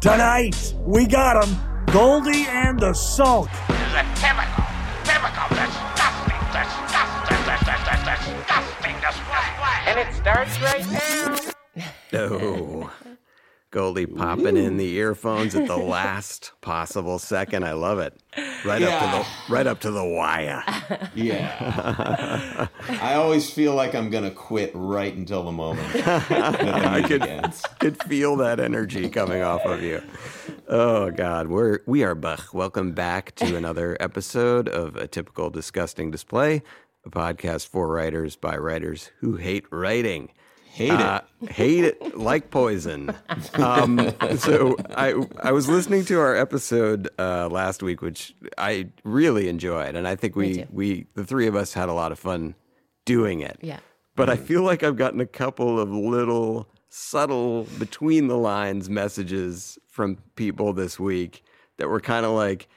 Tonight, 0.00 0.74
we 0.86 1.06
got 1.08 1.42
him. 1.44 1.56
Goldie 1.86 2.46
and 2.46 2.78
the 2.78 2.94
Sulk. 2.94 3.50
This 3.66 3.80
is 3.80 3.94
a 3.94 4.04
typical, 4.14 4.64
typical 5.02 5.48
disgusting, 5.50 6.38
disgusting, 6.54 7.42
disgusting, 7.42 8.04
disgusting 8.06 8.96
display. 9.00 9.48
And 9.86 9.98
it 9.98 10.14
starts 10.14 10.60
right 10.60 10.86
now. 10.92 11.36
Oh, 12.12 12.92
Goldie 13.70 14.06
popping 14.06 14.56
in 14.56 14.78
the 14.78 14.94
earphones 14.94 15.54
at 15.54 15.66
the 15.66 15.76
last 15.76 16.52
possible 16.62 17.18
second. 17.18 17.64
I 17.64 17.72
love 17.72 17.98
it. 17.98 18.14
Right 18.64 18.82
up 18.82 18.98
to 19.02 19.18
the 19.18 19.52
right 19.52 19.66
up 19.66 19.80
to 19.80 19.90
the 19.90 20.04
wire. 20.04 20.64
Yeah. 21.14 22.68
I 22.88 23.14
always 23.14 23.50
feel 23.50 23.74
like 23.74 23.94
I'm 23.94 24.08
going 24.08 24.24
to 24.24 24.30
quit 24.30 24.70
right 24.74 25.12
until 25.14 25.42
the 25.42 25.52
moment 25.52 25.92
the 25.92 26.90
music 27.00 27.06
could- 27.20 27.28
ends. 27.28 27.62
Could 27.80 28.02
feel 28.04 28.36
that 28.36 28.58
energy 28.60 29.08
coming 29.10 29.42
off 29.42 29.62
of 29.66 29.82
you. 29.82 30.02
Oh 30.68 31.10
God, 31.10 31.48
we're 31.48 31.80
we 31.86 32.04
are 32.04 32.14
Bach. 32.14 32.54
Welcome 32.54 32.92
back 32.92 33.34
to 33.36 33.56
another 33.56 33.96
episode 34.00 34.68
of 34.68 34.96
a 34.96 35.06
typical 35.08 35.50
disgusting 35.50 36.10
display, 36.10 36.62
a 37.04 37.10
podcast 37.10 37.68
for 37.68 37.88
writers 37.88 38.36
by 38.36 38.56
writers 38.56 39.10
who 39.20 39.36
hate 39.36 39.66
writing. 39.70 40.30
Hate 40.78 40.92
Uh, 40.92 41.20
hate 41.50 41.84
it 41.84 42.16
like 42.16 42.50
poison. 42.50 43.14
Um, 43.54 44.14
so 44.36 44.76
I 44.94 45.14
I 45.42 45.52
was 45.52 45.68
listening 45.68 46.04
to 46.06 46.20
our 46.20 46.36
episode 46.36 47.08
uh, 47.18 47.48
last 47.48 47.82
week, 47.82 48.02
which 48.02 48.34
I 48.56 48.90
really 49.04 49.48
enjoyed, 49.48 49.96
and 49.96 50.06
I 50.06 50.14
think 50.14 50.36
we 50.36 50.64
we 50.70 51.06
the 51.14 51.24
three 51.24 51.46
of 51.48 51.56
us 51.56 51.72
had 51.72 51.88
a 51.88 51.92
lot 51.92 52.12
of 52.12 52.18
fun 52.18 52.54
doing 53.04 53.40
it. 53.40 53.58
Yeah. 53.60 53.80
But 54.14 54.28
I 54.28 54.36
feel 54.36 54.62
like 54.62 54.82
I've 54.82 54.96
gotten 54.96 55.20
a 55.20 55.26
couple 55.26 55.80
of 55.80 55.90
little 55.90 56.68
subtle 56.88 57.64
between 57.78 58.28
the 58.28 58.36
lines 58.36 58.88
messages 58.88 59.78
from 59.88 60.18
people 60.34 60.72
this 60.72 60.98
week 61.00 61.42
that 61.78 61.88
were 61.88 62.00
kind 62.00 62.26
of 62.26 62.32
like, 62.32 62.68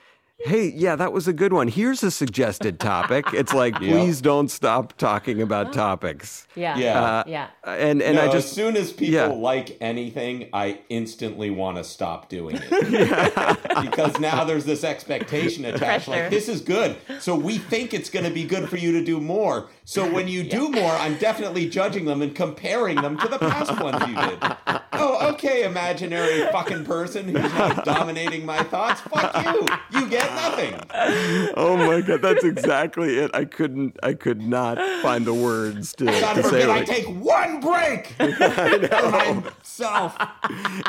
hey, 0.46 0.72
yeah, 0.76 0.96
that 0.96 1.14
was 1.14 1.28
a 1.28 1.34
good 1.34 1.54
one. 1.54 1.68
Here's 1.68 2.04
a 2.04 2.12
suggested 2.12 2.80
topic. 2.80 3.26
It's 3.34 3.54
like, 3.54 3.74
Yeah. 3.82 3.92
please 3.92 4.22
don't 4.22 4.50
stop 4.50 4.98
talking 4.98 5.42
about 5.42 5.74
topics. 5.74 6.48
Yeah. 6.56 6.78
Yeah. 6.78 7.02
Uh, 7.02 7.24
Yeah. 7.28 7.48
And 7.64 8.02
and 8.02 8.16
no, 8.18 8.24
I 8.24 8.26
just 8.32 8.48
as 8.48 8.52
soon 8.52 8.76
as 8.78 8.92
people 8.92 9.14
yeah. 9.14 9.28
like 9.28 9.78
anything, 9.82 10.50
I 10.54 10.80
instantly 10.90 11.50
want 11.50 11.78
to 11.78 11.84
stop 11.84 12.30
doing 12.30 12.60
it. 12.60 13.60
because 13.82 14.20
now 14.20 14.44
there's 14.44 14.66
this 14.66 14.84
expectation 14.84 15.66
attached. 15.66 16.06
Pressure. 16.06 16.24
Like, 16.24 16.30
this 16.30 16.50
is 16.50 16.62
good. 16.62 16.98
So 17.20 17.36
we 17.36 17.58
think 17.58 17.94
it's 17.94 18.10
going 18.10 18.26
to 18.26 18.32
be 18.32 18.44
good 18.46 18.70
for 18.70 18.78
you 18.78 18.92
to 18.94 19.04
do 19.04 19.20
more. 19.20 19.70
So 19.84 20.10
when 20.12 20.28
you 20.28 20.44
do 20.44 20.70
more, 20.70 20.92
I'm 20.92 21.18
definitely 21.18 21.68
judging 21.68 22.06
them 22.06 22.22
and 22.22 22.36
comparing 22.36 23.02
them 23.02 23.18
to 23.18 23.28
the 23.28 23.40
past 23.40 23.78
ones 23.82 24.00
you 24.08 24.16
did. 24.16 24.82
Oh, 24.94 25.30
okay, 25.34 25.64
imaginary 25.64 26.42
fucking 26.52 26.86
person 26.86 27.26
who's 27.28 27.54
not 27.54 27.84
dominating 27.84 28.46
my 28.46 28.62
thoughts. 28.64 29.02
Fuck 29.02 29.44
you. 29.44 29.68
You 30.00 30.08
get 30.08 30.32
nothing. 30.36 30.76
oh 31.58 31.76
my 31.78 32.02
god, 32.02 32.22
that's 32.22 32.44
exactly 32.44 33.18
it. 33.18 33.32
I 33.34 33.46
couldn't 33.46 33.98
I 34.04 34.14
could 34.14 34.42
not 34.42 34.78
find 35.02 35.26
the 35.26 35.34
words 35.34 35.94
to, 35.96 36.06
God 36.06 36.36
to 36.36 36.44
say 36.44 36.50
forbid 36.50 36.70
I 36.70 36.76
like, 36.78 36.86
take 36.86 37.08
one 37.08 37.60
break 37.60 38.08
for 38.18 38.30
myself. 38.30 40.16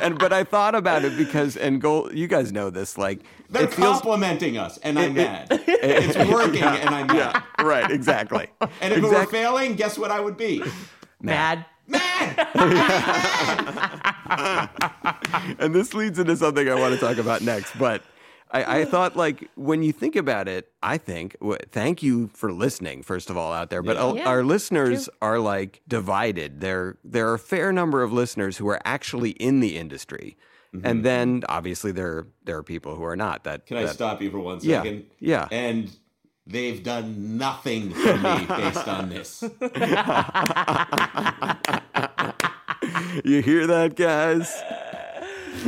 and 0.03 0.19
but 0.19 0.33
I 0.33 0.45
thought 0.45 0.75
about 0.75 1.05
it 1.05 1.17
because 1.17 1.57
and 1.57 1.81
goal 1.81 2.13
you 2.13 2.27
guys 2.29 2.53
know 2.53 2.69
this 2.69 2.99
like 2.99 3.21
They're 3.53 3.65
it 3.65 3.75
feels 3.75 4.01
complimenting 4.01 4.57
us, 4.59 4.79
and 4.79 4.99
I'm 4.99 5.15
mad. 5.15 5.49
it's 5.51 6.17
working, 6.33 6.63
and 6.65 6.91
I'm 6.95 7.07
mad. 7.07 7.43
yeah 7.61 7.65
right 7.65 7.91
exactly 7.91 8.49
And 8.81 8.93
if 8.93 8.99
it 8.99 9.03
were 9.05 9.27
failing, 9.27 9.77
guess 9.77 9.97
what 9.99 10.11
I 10.11 10.19
would 10.21 10.37
be? 10.37 10.63
Mad. 11.21 11.65
Mad! 11.87 12.49
and 15.59 15.75
this 15.75 15.95
leads 15.95 16.19
into 16.19 16.37
something 16.37 16.69
I 16.69 16.75
want 16.75 16.95
to 16.95 17.01
talk 17.01 17.19
about 17.19 17.43
next. 17.43 17.77
But 17.79 18.03
I, 18.51 18.81
I 18.81 18.85
thought, 18.85 19.17
like, 19.17 19.49
when 19.57 19.83
you 19.83 19.93
think 19.93 20.17
about 20.17 20.49
it, 20.49 20.71
I 20.83 20.99
think, 20.99 21.37
w- 21.41 21.59
thank 21.71 22.03
you 22.03 22.29
for 22.35 22.53
listening, 22.53 23.03
first 23.03 23.31
of 23.31 23.37
all, 23.37 23.53
out 23.53 23.71
there. 23.71 23.83
But 23.83 23.97
uh, 23.97 24.15
Yeah, 24.17 24.29
our 24.29 24.45
listeners 24.45 25.09
are 25.21 25.39
like 25.39 25.81
divided. 25.89 26.61
There, 26.61 26.97
there 27.05 27.29
are 27.29 27.35
a 27.35 27.39
fair 27.39 27.73
number 27.73 28.03
of 28.03 28.13
listeners 28.13 28.59
who 28.59 28.69
are 28.69 28.81
actually 28.85 29.31
in 29.31 29.61
the 29.61 29.77
industry. 29.77 30.37
And 30.73 30.83
mm-hmm. 30.83 31.03
then 31.03 31.43
obviously 31.49 31.93
there 31.93 32.27
there 32.45 32.57
are 32.57 32.63
people 32.63 32.97
who 32.97 33.05
are 33.05 33.17
not. 33.17 33.45
That 33.45 33.67
Can 33.67 33.77
I 33.77 33.87
stop 33.87 34.23
you 34.23 34.31
for 34.31 34.39
one 34.39 34.61
second? 34.61 35.07
Yeah, 35.19 35.49
yeah. 35.51 35.57
And 35.57 35.91
they've 36.47 36.83
done 36.83 37.37
nothing 37.37 37.91
for 37.91 38.17
me 38.17 38.47
based 38.47 38.89
on 38.89 39.09
this. 39.11 39.45
You 43.25 43.43
hear 43.43 43.67
that, 43.67 43.95
guys? 43.95 44.51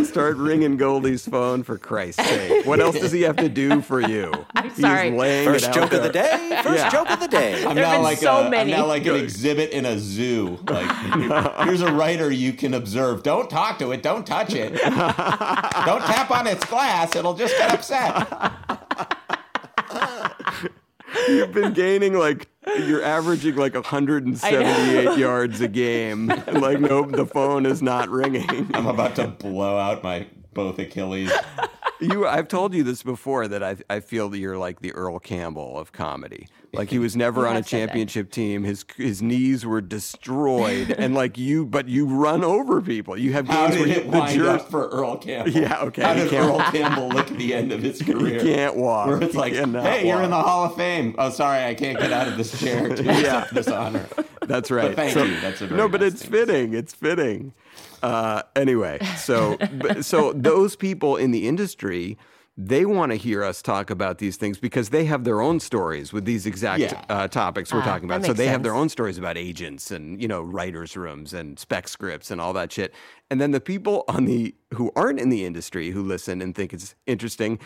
Start 0.05 0.37
ringing 0.39 0.77
Goldie's 0.77 1.27
phone 1.28 1.62
for 1.62 1.78
Christ's 1.78 2.25
sake. 2.27 2.67
What 2.67 2.81
else 2.81 2.99
does 2.99 3.12
he 3.12 3.22
have 3.22 3.37
to 3.37 3.49
do 3.49 3.81
for 3.83 4.00
you? 4.00 4.33
I'm 4.55 4.71
sorry. 4.75 5.11
laying 5.11 5.47
First 5.47 5.65
it 5.67 5.69
out 5.69 5.75
joke 5.75 5.93
of 5.93 6.03
the 6.03 6.11
day. 6.11 6.61
First 6.62 6.78
Yeah. 6.84 6.91
joke 6.91 7.11
of 7.11 7.21
the 7.21 7.28
day. 7.28 7.65
I'm 7.67 7.75
There've 7.75 7.89
now 7.89 8.00
like 8.03 8.19
so 8.19 8.47
a, 8.47 8.50
many. 8.50 8.73
I'm 8.73 8.81
now 8.81 8.87
like 8.87 9.06
an 9.06 9.15
exhibit 9.17 9.71
in 9.71 9.84
a 9.84 9.99
zoo. 9.99 10.59
Like 10.69 10.91
here's 11.67 11.83
a 11.83 11.93
writer 11.93 12.31
you 12.31 12.53
can 12.55 12.75
observe. 12.75 13.23
Don't 13.23 13.49
talk 13.50 13.78
to 13.78 13.93
it. 13.93 14.03
Don't 14.03 14.27
touch 14.27 14.55
it. 14.55 14.73
don't 14.83 16.03
tap 16.03 16.31
on 16.31 16.47
its 16.47 16.65
glass. 16.65 17.15
It'll 17.15 17.34
just 17.34 17.56
get 17.59 17.73
upset. 17.73 18.53
You've 21.29 21.53
been 21.53 21.73
gaining 21.73 22.15
like 22.15 22.49
you're 22.79 23.03
averaging 23.03 23.57
like 23.57 23.75
178 23.75 25.19
yards 25.19 25.61
a 25.61 25.69
game. 25.69 26.31
And 26.31 26.61
like 26.61 26.81
nope, 26.81 27.13
the 27.13 27.27
phone 27.27 27.67
is 27.67 27.83
not 27.83 28.09
ringing. 28.09 28.71
I'm 28.75 28.87
about 28.87 29.17
to 29.17 29.29
blow 29.29 29.79
out 29.79 30.03
my 30.03 30.27
both 30.53 30.79
Achilles. 30.79 31.33
You 32.00 32.27
I've 32.27 32.49
told 32.49 32.75
you 32.75 32.82
this 32.82 33.03
before 33.03 33.47
that 33.49 33.62
I 33.62 33.77
I 33.88 34.00
feel 34.00 34.28
that 34.31 34.38
you're 34.38 34.59
like 34.59 34.81
the 34.81 34.93
Earl 34.93 35.19
Campbell 35.19 35.78
of 35.78 35.93
comedy. 35.93 36.49
Like 36.72 36.91
he 36.91 36.99
was 36.99 37.15
never 37.15 37.43
You 37.43 37.47
on 37.47 37.53
a 37.53 37.55
have 37.56 37.65
that. 37.65 37.71
championship 37.71 38.32
team. 38.32 38.65
His 38.65 38.84
his 38.97 39.22
knees 39.22 39.65
were 39.65 39.81
destroyed 39.81 40.91
and 40.99 41.15
like 41.15 41.38
you 41.38 41.65
but 41.65 41.88
you 41.88 42.06
run 42.06 42.43
over 42.43 42.81
people. 42.82 43.16
You 43.16 43.32
have 43.34 43.47
How 43.47 43.69
games 43.69 43.77
did 43.77 43.81
where 43.88 43.88
it 43.99 44.05
you, 44.06 44.10
the 44.10 44.19
wind 44.19 44.34
jurors 44.34 44.60
up 44.62 44.71
for 44.71 44.88
Earl 44.88 45.16
Campbell? 45.19 45.53
Yeah, 45.53 45.82
okay, 45.82 46.03
How 46.03 46.15
he 46.15 46.25
did 46.25 46.32
Earl 46.34 46.59
Campbell 46.59 47.09
look 47.10 47.31
at 47.31 47.38
the 47.38 47.55
end 47.55 47.71
of 47.71 47.81
his 47.81 48.00
he 48.00 48.12
career? 48.12 48.41
can't 48.41 48.75
walk. 48.76 49.06
Where 49.06 49.22
it's 49.22 49.37
like, 49.37 49.53
cannot 49.53 49.84
hey, 49.84 50.09
you're 50.09 50.21
in 50.22 50.31
the. 50.31 50.37
Hall 50.37 50.65
of 50.65 50.75
Fame. 50.75 51.15
Oh, 51.16 51.31
sorry, 51.31 51.65
I 51.65 51.75
can't 51.75 51.97
get 51.99 52.12
out 52.12 52.26
of 52.26 52.37
this 52.37 52.59
chair 52.61 52.88
to 52.88 53.09
accept 53.11 53.55
this 53.55 53.69
honor. 53.69 54.06
That's 54.43 54.71
right. 54.71 54.94
thank 54.97 55.15
you. 55.16 55.41
That's 55.41 55.61
a 55.62 55.69
very 55.69 55.78
no, 55.78 55.88
but 55.88 56.00
nice 56.00 56.12
it's 56.15 56.22
thing 56.22 56.31
fitting. 56.32 56.75
It's 56.75 56.93
fitting. 56.93 57.53
Uh, 58.05 58.43
anyway, 58.57 58.99
so 59.17 59.57
so 60.01 60.33
those 60.35 60.77
people 60.77 61.17
in 61.17 61.31
the 61.31 61.49
industry, 61.49 62.17
they 62.57 62.85
want 62.85 63.11
to 63.11 63.17
hear 63.17 63.43
us 63.43 63.63
talk 63.63 63.91
about 63.91 64.19
these 64.19 64.37
things 64.37 64.59
because 64.59 64.91
they 64.91 65.05
have 65.07 65.25
their 65.25 65.41
own 65.41 65.59
stories 65.59 66.13
with 66.13 66.25
these 66.25 66.47
exact 66.47 66.81
Yeah. 66.83 67.03
uh, 67.09 67.27
topics 67.29 67.73
we're 67.73 67.81
Ah, 67.81 67.85
talking 67.85 68.09
about. 68.09 68.25
So 68.25 68.33
they 68.33 68.47
have 68.47 68.63
their 68.63 68.75
own 68.75 68.89
stories 68.89 69.19
about 69.19 69.37
agents 69.37 69.91
and 69.91 70.21
you 70.23 70.29
know 70.29 70.43
writers' 70.43 70.97
rooms 70.97 71.35
and 71.35 71.59
spec 71.59 71.89
scripts 71.89 72.31
and 72.31 72.41
all 72.41 72.53
that 72.53 72.71
shit. 72.73 72.95
And 73.31 73.41
then 73.41 73.51
the 73.51 73.61
people 73.61 74.05
on 74.09 74.27
the 74.27 74.55
who 74.75 74.93
aren't 74.95 75.19
in 75.19 75.31
the 75.31 75.45
industry 75.45 75.91
who 75.91 76.03
listen 76.03 76.41
and 76.43 76.55
think 76.55 76.73
it's 76.73 76.95
interesting 77.07 77.59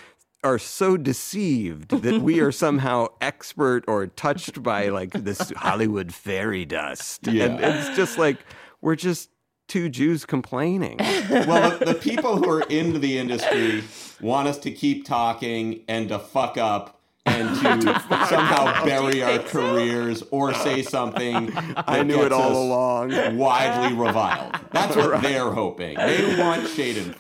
are 0.45 0.59
so 0.59 0.97
deceived 0.97 1.91
that 1.91 2.23
we 2.23 2.39
are 2.41 2.53
somehow 2.65 3.09
expert 3.21 3.85
or 3.89 4.07
touched 4.07 4.63
by 4.63 4.89
like 4.89 5.11
this 5.13 5.51
Hollywood 5.57 6.15
fairy 6.15 6.65
dust. 6.65 7.27
And 7.27 7.37
Yeah. 7.37 7.59
it's 7.61 7.97
just 7.97 8.17
like 8.19 8.39
we're 8.81 8.95
just 8.97 9.31
two 9.69 9.89
Jews 9.89 10.25
complaining. 10.27 10.99
Well, 11.29 11.79
the, 11.79 11.85
the 11.87 11.95
people 11.95 12.37
who 12.37 12.49
are 12.51 12.63
into 12.63 12.99
the 12.99 13.19
industry 13.19 13.85
want 14.21 14.49
us 14.49 14.57
to 14.61 14.71
keep 14.71 15.05
talking 15.07 15.83
and 15.87 16.09
to 16.09 16.19
fuck 16.19 16.57
up 16.57 16.99
and 17.27 17.49
to 17.83 17.93
somehow 18.29 18.83
bury 18.85 19.23
our 19.29 19.39
careers 19.41 20.23
or 20.31 20.55
say 20.55 20.81
something. 20.83 21.53
I 21.77 22.03
knew 22.03 22.23
it 22.25 22.33
all 22.33 22.57
along. 22.63 23.37
Widely 23.37 23.95
reviled. 23.95 24.55
That's 24.73 24.97
what 24.97 25.21
they're 25.23 25.51
hoping. 25.51 25.97
They 25.99 26.37
want 26.39 26.67
shade 26.69 26.97
and. 26.97 27.15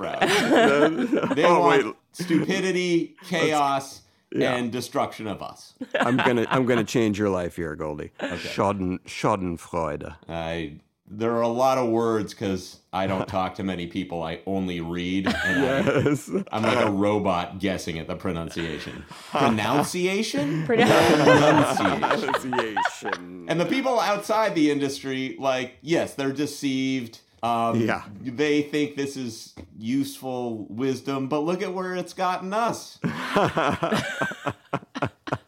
They 1.37 1.45
Oh, 1.45 1.61
want 1.61 1.85
wait. 1.85 1.95
stupidity, 2.13 3.15
chaos, 3.25 4.03
and 4.35 4.73
destruction 4.73 5.27
of 5.27 5.43
us. 5.43 5.75
I'm 6.01 6.17
gonna 6.17 6.47
I'm 6.49 6.65
gonna 6.65 6.85
change 6.85 7.19
your 7.19 7.29
life 7.31 7.57
here, 7.57 7.77
Goldie. 7.77 8.11
Schaden 8.21 9.01
Schadenfreude. 9.07 10.17
I 10.29 10.79
there 11.11 11.33
are 11.33 11.43
a 11.43 11.49
lot 11.49 11.79
of 11.79 11.89
words 11.89 12.35
because 12.35 12.81
I 12.93 13.07
don't 13.07 13.27
talk 13.29 13.55
to 13.57 13.63
many 13.65 13.87
people. 13.87 14.23
I 14.23 14.41
only 14.47 14.81
read, 14.81 15.27
and 15.27 15.63
Yes. 15.63 16.31
I, 16.51 16.57
am 16.57 16.63
like 16.63 16.87
a 16.87 16.91
robot 16.91 17.59
guessing 17.59 17.99
at 17.99 18.07
the 18.07 18.17
pronunciation. 18.17 19.05
Pronunciation? 19.31 20.65
Pronunciation. 20.67 22.01
Pronunciation. 22.01 23.45
And 23.49 23.61
the 23.61 23.67
people 23.67 23.99
outside 23.99 24.55
the 24.55 24.71
industry, 24.71 25.37
like, 25.39 25.77
yes, 25.83 26.15
they're 26.15 26.33
deceived. 26.33 27.21
Um, 27.43 27.81
Yeah. 27.81 28.03
They 28.21 28.63
think 28.63 28.97
this 28.97 29.17
is 29.17 29.55
useful 29.79 30.67
wisdom, 30.69 31.29
but 31.29 31.41
look 31.41 31.63
at 31.63 31.73
where 31.73 31.95
it's 31.95 32.13
gotten 32.13 32.53
us. 32.53 32.99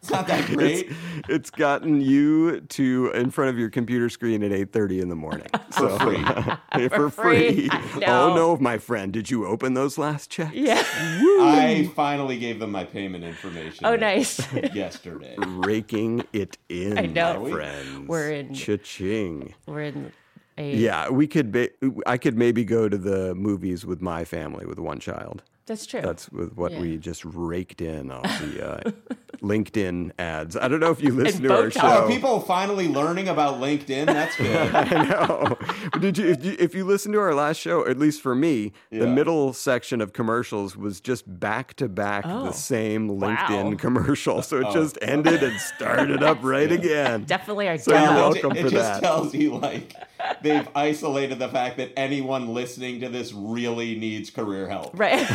it's 0.03 0.09
not 0.11 0.25
that 0.27 0.47
great. 0.47 0.91
It's 1.29 1.51
gotten 1.51 2.01
you 2.01 2.61
to 2.61 3.11
in 3.13 3.29
front 3.29 3.51
of 3.51 3.59
your 3.59 3.69
computer 3.69 4.09
screen 4.09 4.41
at 4.41 4.51
8:30 4.51 5.01
in 5.01 5.09
the 5.09 5.15
morning. 5.15 5.47
So 5.71 5.97
free. 5.99 6.21
for 6.89 7.09
free. 7.09 7.69
free. 7.69 8.05
Oh 8.05 8.35
no, 8.35 8.57
my 8.57 8.77
friend, 8.77 9.13
did 9.13 9.31
you 9.31 9.47
open 9.47 9.73
those 9.73 9.97
last 9.97 10.29
checks? 10.29 10.53
yeah. 10.53 10.83
I 10.85 11.89
finally 11.95 12.37
gave 12.37 12.59
them 12.59 12.71
my 12.71 12.83
payment 12.83 13.23
information. 13.23 13.85
Oh, 13.85 13.95
nice. 13.95 14.39
Yesterday. 14.73 15.33
Raking 15.37 16.25
it 16.33 16.57
in, 16.67 16.97
I 16.97 17.05
know. 17.05 17.43
my 17.45 17.51
friends. 17.51 18.07
We're 18.07 18.31
in- 18.31 18.53
cha-ching. 18.53 19.55
We're 19.65 19.81
in 19.81 20.11
a. 20.57 20.75
Yeah, 20.75 21.09
we 21.09 21.25
could. 21.25 21.51
Ba- 21.53 21.69
I 22.05 22.17
could 22.17 22.37
maybe 22.37 22.65
go 22.65 22.89
to 22.89 22.97
the 22.97 23.33
movies 23.33 23.85
with 23.85 24.01
my 24.01 24.25
family 24.25 24.65
with 24.65 24.77
one 24.77 24.99
child. 24.99 25.41
That's 25.67 25.85
true. 25.85 26.01
That's 26.01 26.29
with 26.31 26.53
what 26.53 26.71
Yeah. 26.73 26.81
we 26.81 26.97
just 26.97 27.23
raked 27.23 27.81
in 27.81 28.11
off 28.11 28.23
the 28.41 28.67
uh, 28.85 28.91
LinkedIn 29.41 30.11
ads. 30.19 30.55
I 30.57 30.67
don't 30.67 30.79
know 30.79 30.91
if 30.91 31.01
you 31.01 31.13
listen 31.13 31.43
to 31.43 31.53
our 31.55 31.63
Botox. 31.63 31.73
show. 31.73 31.79
Oh, 31.83 32.03
are 32.03 32.07
people 32.07 32.39
finally 32.41 32.87
learning 32.87 33.27
about 33.27 33.55
LinkedIn? 33.61 34.05
That's 34.05 34.35
good. 34.35 34.75
I 34.75 35.05
know. 35.07 35.57
Did 35.99 36.17
you 36.17 36.27
if, 36.29 36.43
you 36.45 36.55
if 36.59 36.75
you 36.75 36.83
listen 36.85 37.11
to 37.13 37.19
our 37.19 37.33
last 37.33 37.57
show, 37.57 37.87
at 37.87 37.97
least 37.97 38.21
for 38.21 38.35
me, 38.35 38.73
the 38.91 39.07
middle 39.07 39.53
section 39.53 40.01
of 40.01 40.13
commercials 40.13 40.75
was 40.75 40.99
just 41.01 41.23
back 41.39 41.73
to 41.75 41.87
back 41.89 42.25
Oh. 42.27 42.45
the 42.45 42.51
same 42.53 43.09
LinkedIn 43.09 43.71
Wow. 43.71 43.75
commercial. 43.77 44.41
So 44.41 44.57
it 44.59 44.73
just 44.73 44.97
ended 45.01 45.41
and 45.43 45.59
started 45.59 46.21
up 46.23 46.39
right 46.41 46.71
again. 46.71 47.23
Definitely 47.25 47.67
our 47.67 47.77
So 47.77 47.91
you're 47.93 48.01
welcome 48.13 48.51
it, 48.51 48.61
for 48.61 48.67
it 48.67 48.71
just 48.71 49.01
that. 49.01 49.01
tells 49.01 49.33
you 49.33 49.55
like 49.57 49.95
they've 50.41 50.67
isolated 50.75 51.39
the 51.39 51.49
fact 51.49 51.77
that 51.77 51.91
anyone 51.97 52.53
listening 52.53 52.99
to 53.01 53.09
this 53.09 53.33
really 53.33 53.95
needs 53.95 54.29
career 54.29 54.67
help. 54.67 54.97
Right. 54.97 55.19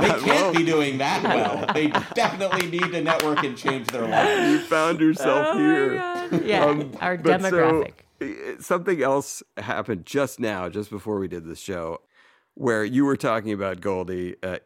They 0.00 0.20
can't 0.20 0.56
be 0.56 0.64
doing 0.64 0.98
that 0.98 1.22
well. 1.22 1.72
They 1.74 1.88
definitely 2.14 2.70
need 2.70 2.92
to 2.92 3.02
network 3.02 3.42
and 3.44 3.56
change 3.56 3.88
their 3.88 4.06
lives. 4.06 4.50
You 4.50 4.58
found 4.60 5.00
yourself 5.00 5.48
oh 5.50 5.58
here. 5.58 5.90
my 5.96 6.28
God. 6.30 6.44
Yeah. 6.44 6.64
Um, 6.64 6.92
our 7.00 7.16
but 7.16 7.40
so, 7.42 7.50
demographic. 7.50 7.92
eh, 8.20 8.54
something 8.60 9.02
else 9.02 9.42
happened 9.56 10.06
just 10.06 10.40
now, 10.40 10.68
just 10.68 10.90
before 10.90 11.18
we 11.18 11.28
did 11.28 11.44
this 11.44 11.58
show, 11.58 12.00
where 12.54 12.84
you 12.84 13.04
were 13.04 13.16
talking 13.16 13.52
about 13.52 13.80
Goldie. 13.80 14.36
Uh, 14.42 14.58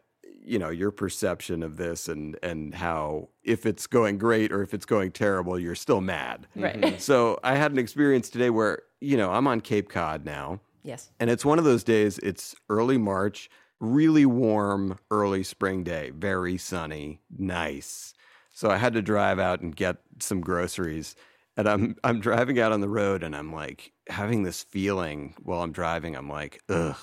you 0.47 0.59
know 0.59 0.69
your 0.69 0.91
perception 0.91 1.63
of 1.63 1.77
this 1.77 2.07
and 2.07 2.37
and 2.43 2.75
how 2.75 3.29
if 3.43 3.65
it's 3.65 3.87
going 3.87 4.17
great 4.17 4.51
or 4.51 4.61
if 4.61 4.73
it's 4.73 4.85
going 4.85 5.11
terrible, 5.11 5.57
you're 5.57 5.75
still 5.75 6.01
mad. 6.01 6.47
right. 6.55 7.01
So 7.01 7.39
I 7.43 7.55
had 7.55 7.71
an 7.71 7.79
experience 7.79 8.29
today 8.29 8.49
where 8.49 8.83
you 9.05 9.17
know 9.17 9.31
I'm 9.31 9.47
on 9.47 9.61
Cape 9.61 9.89
Cod 9.89 10.25
now, 10.25 10.59
yes. 10.83 11.11
and 11.19 11.29
it's 11.29 11.45
one 11.45 11.59
of 11.59 11.65
those 11.65 11.83
days. 11.83 12.17
It's 12.19 12.55
early 12.69 12.97
March, 12.97 13.49
really 13.79 14.25
warm, 14.25 14.97
early 15.11 15.43
spring 15.43 15.83
day, 15.83 16.11
very 16.11 16.57
sunny, 16.57 17.21
nice. 17.37 18.13
So 18.51 18.69
I 18.69 18.77
had 18.77 18.93
to 18.93 19.01
drive 19.01 19.37
out 19.37 19.61
and 19.61 19.75
get 19.75 19.97
some 20.19 20.41
groceries. 20.41 21.15
And 21.57 21.67
I'm 21.69 21.95
I'm 22.03 22.19
driving 22.19 22.59
out 22.59 22.71
on 22.71 22.81
the 22.81 22.89
road 22.89 23.23
and 23.23 23.35
I'm 23.35 23.53
like 23.53 23.91
having 24.07 24.43
this 24.43 24.63
feeling 24.63 25.35
while 25.43 25.61
I'm 25.61 25.71
driving. 25.71 26.15
I'm 26.15 26.29
like, 26.29 26.61
ugh, 26.69 26.97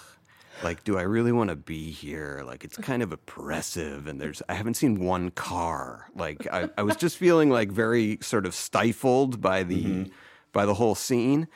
like, 0.62 0.84
do 0.84 0.98
I 0.98 1.02
really 1.02 1.32
want 1.32 1.50
to 1.50 1.56
be 1.56 1.90
here? 1.90 2.42
Like 2.44 2.64
it's 2.64 2.76
kind 2.76 3.02
of 3.02 3.12
oppressive 3.12 4.06
and 4.06 4.20
there's 4.20 4.42
I 4.48 4.54
haven't 4.54 4.74
seen 4.74 5.00
one 5.00 5.30
car. 5.30 6.08
Like 6.14 6.46
I, 6.52 6.68
I 6.76 6.82
was 6.82 6.96
just 6.96 7.16
feeling 7.16 7.50
like 7.50 7.70
very 7.70 8.18
sort 8.20 8.46
of 8.46 8.54
stifled 8.54 9.40
by 9.40 9.62
the 9.62 9.84
mm-hmm. 9.84 10.12
by 10.52 10.66
the 10.66 10.74
whole 10.74 10.94
scene. 10.94 11.48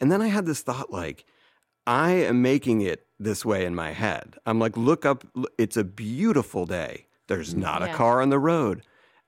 And 0.00 0.10
then 0.12 0.22
I 0.22 0.28
had 0.28 0.46
this 0.46 0.62
thought 0.62 0.90
like, 0.92 1.24
I 1.86 2.10
am 2.12 2.42
making 2.42 2.82
it 2.82 3.06
this 3.18 3.44
way 3.44 3.64
in 3.64 3.74
my 3.74 3.92
head. 3.92 4.36
I'm 4.46 4.58
like, 4.58 4.76
look 4.76 5.06
up, 5.06 5.24
it's 5.56 5.76
a 5.76 5.84
beautiful 5.84 6.66
day. 6.66 7.06
There's 7.28 7.54
not 7.54 7.82
a 7.82 7.92
car 7.92 8.22
on 8.22 8.30
the 8.30 8.38
road. 8.38 8.82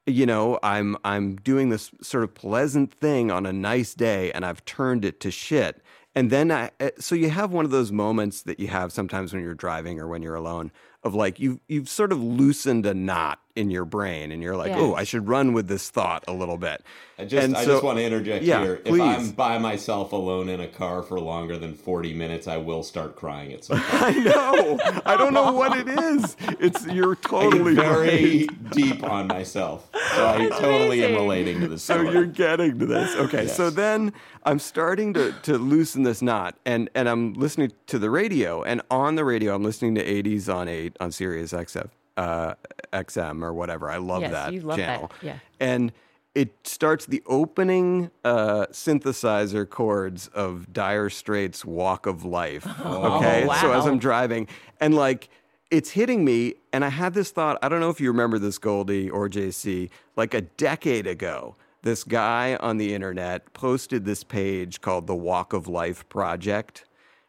You 0.07 0.27
know, 0.27 0.59
I'm 0.63 0.97
I'm 1.05 1.37
doing 1.37 1.69
this 1.69 1.91
sort 2.03 2.25
of 2.25 2.35
pleasant 2.35 2.93
thing 2.93 3.31
on 3.31 3.47
a 3.47 3.53
nice 3.53 3.95
day 3.95 4.33
and 4.33 4.45
I've 4.45 4.65
turned 4.65 5.05
it 5.05 5.21
to 5.21 5.31
shit. 5.31 5.83
And 6.15 6.31
then 6.31 6.51
I 6.51 6.71
uh, 6.81 6.91
so 6.99 7.15
you 7.15 7.31
have 7.31 7.53
one 7.53 7.65
of 7.65 7.71
those 7.71 7.93
moments 7.93 8.43
that 8.43 8.59
you 8.59 8.69
have 8.69 8.93
sometimes 8.93 9.33
when 9.33 9.43
you're 9.43 9.55
driving 9.55 10.01
or 10.01 10.09
when 10.09 10.23
you're 10.23 10.35
alone 10.35 10.73
of 11.05 11.15
like 11.15 11.39
you 11.39 11.61
you've 11.69 11.89
sort 11.89 12.13
of 12.13 12.23
loosened 12.23 12.87
a 12.87 12.95
knot 12.95 13.41
in 13.61 13.71
your 13.71 13.85
brain 13.85 14.33
and 14.33 14.43
you're 14.43 14.57
like, 14.57 14.71
Yeah. 14.71 14.79
"Oh, 14.81 14.95
I 14.95 15.05
should 15.05 15.29
run 15.29 15.53
with 15.53 15.69
this 15.69 15.91
thought 15.91 16.25
a 16.27 16.33
little 16.33 16.57
bit." 16.57 16.83
I 17.19 17.27
just, 17.27 17.45
And 17.45 17.55
I 17.55 17.65
so- 17.65 17.73
just 17.73 17.85
want 17.85 17.99
to 17.99 18.05
interject 18.05 18.43
yeah, 18.45 18.63
here. 18.63 18.77
please. 18.77 18.99
If 18.99 19.19
I'm 19.19 19.31
by 19.33 19.59
myself 19.59 20.13
alone 20.13 20.49
in 20.49 20.59
a 20.61 20.67
car 20.67 21.03
for 21.03 21.21
longer 21.21 21.59
than 21.59 21.75
40 21.75 22.15
minutes, 22.15 22.49
I 22.49 22.57
will 22.57 22.83
start 22.83 23.15
crying 23.15 23.53
at 23.53 23.63
some 23.65 23.79
point. 23.83 24.03
I 24.03 24.11
know. 24.13 24.79
I 25.05 25.17
don't 25.19 25.35
know 25.35 25.53
what 25.53 25.77
it 25.77 25.87
is. 25.87 26.35
It's 26.59 26.87
you're 26.87 27.13
I 27.13 27.15
get 27.21 27.23
totally 27.31 27.75
very 27.75 28.47
right. 28.49 28.71
deep 28.71 29.05
on 29.05 29.27
myself. 29.27 29.89
So 30.15 30.27
I 30.27 30.49
totally 30.59 31.05
am 31.05 31.13
relating 31.13 31.61
to 31.61 31.69
this 31.69 31.83
So 31.83 31.99
story. 31.99 32.13
you're 32.15 32.25
getting 32.25 32.79
to 32.79 32.87
this. 32.87 33.15
Okay. 33.17 33.47
So 33.47 33.69
then 33.69 34.15
I'm 34.45 34.59
starting 34.59 35.13
to, 35.15 35.33
to 35.43 35.59
loosen 35.59 36.05
this 36.05 36.23
knot 36.23 36.57
and, 36.65 36.89
and 36.95 37.07
I'm 37.07 37.35
listening 37.35 37.73
to 37.89 37.99
the 37.99 38.09
radio 38.09 38.63
and 38.63 38.81
on 38.91 39.17
the 39.17 39.25
radio 39.27 39.55
I'm 39.55 39.63
listening 39.63 39.95
to 39.97 40.05
80s 40.05 40.53
on 40.53 40.69
8 40.69 40.97
on 41.01 41.13
Sirius 41.13 41.53
XM, 41.53 41.91
uh, 42.21 42.55
XM 42.93 43.43
or 43.43 43.53
whatever. 43.53 43.91
I 43.91 43.97
love 43.99 44.23
Yes, 44.23 44.33
that 44.33 44.53
you 44.53 44.61
love 44.61 44.77
that. 44.79 44.87
channel. 44.87 45.13
Yeah. 45.23 45.39
And 45.59 45.93
it 46.35 46.55
starts 46.67 47.07
the 47.07 47.23
opening 47.27 48.11
uh, 48.25 48.67
synthesizer 48.71 49.69
chords 49.69 50.29
of 50.29 50.73
Dire 50.73 51.11
Straits' 51.11 51.65
Walk 51.65 52.07
of 52.07 52.25
Life. 52.25 52.67
Okay. 52.85 53.49
So 53.61 53.73
as. 53.73 53.87
I'm 53.87 53.99
driving 53.99 54.47
and 54.81 54.95
like 54.95 55.29
it's 55.71 55.91
hitting 55.91 56.25
me 56.25 56.55
and 56.73 56.85
I 56.85 56.89
had 56.89 57.15
this 57.15 57.31
thought, 57.31 57.59
I 57.63 57.69
don't 57.69 57.81
know 57.81 57.91
if 57.91 58.01
you 58.01 58.09
remember 58.11 58.39
this 58.39 58.59
Goldie 58.59 59.09
or 59.09 59.29
JC, 59.29 59.89
like 60.17 60.35
a 60.35 60.41
decade 60.43 61.07
ago. 61.07 61.57
This 61.83 62.05
guy 62.05 62.57
on 62.57 62.77
the 62.77 62.93
internet 62.95 63.53
posted 63.55 64.05
this 64.05 64.23
page 64.25 64.81
called 64.81 65.07
the 65.07 65.15
Walk 65.15 65.53
of 65.53 65.67
Life 65.69 66.07
Project. 66.09 66.85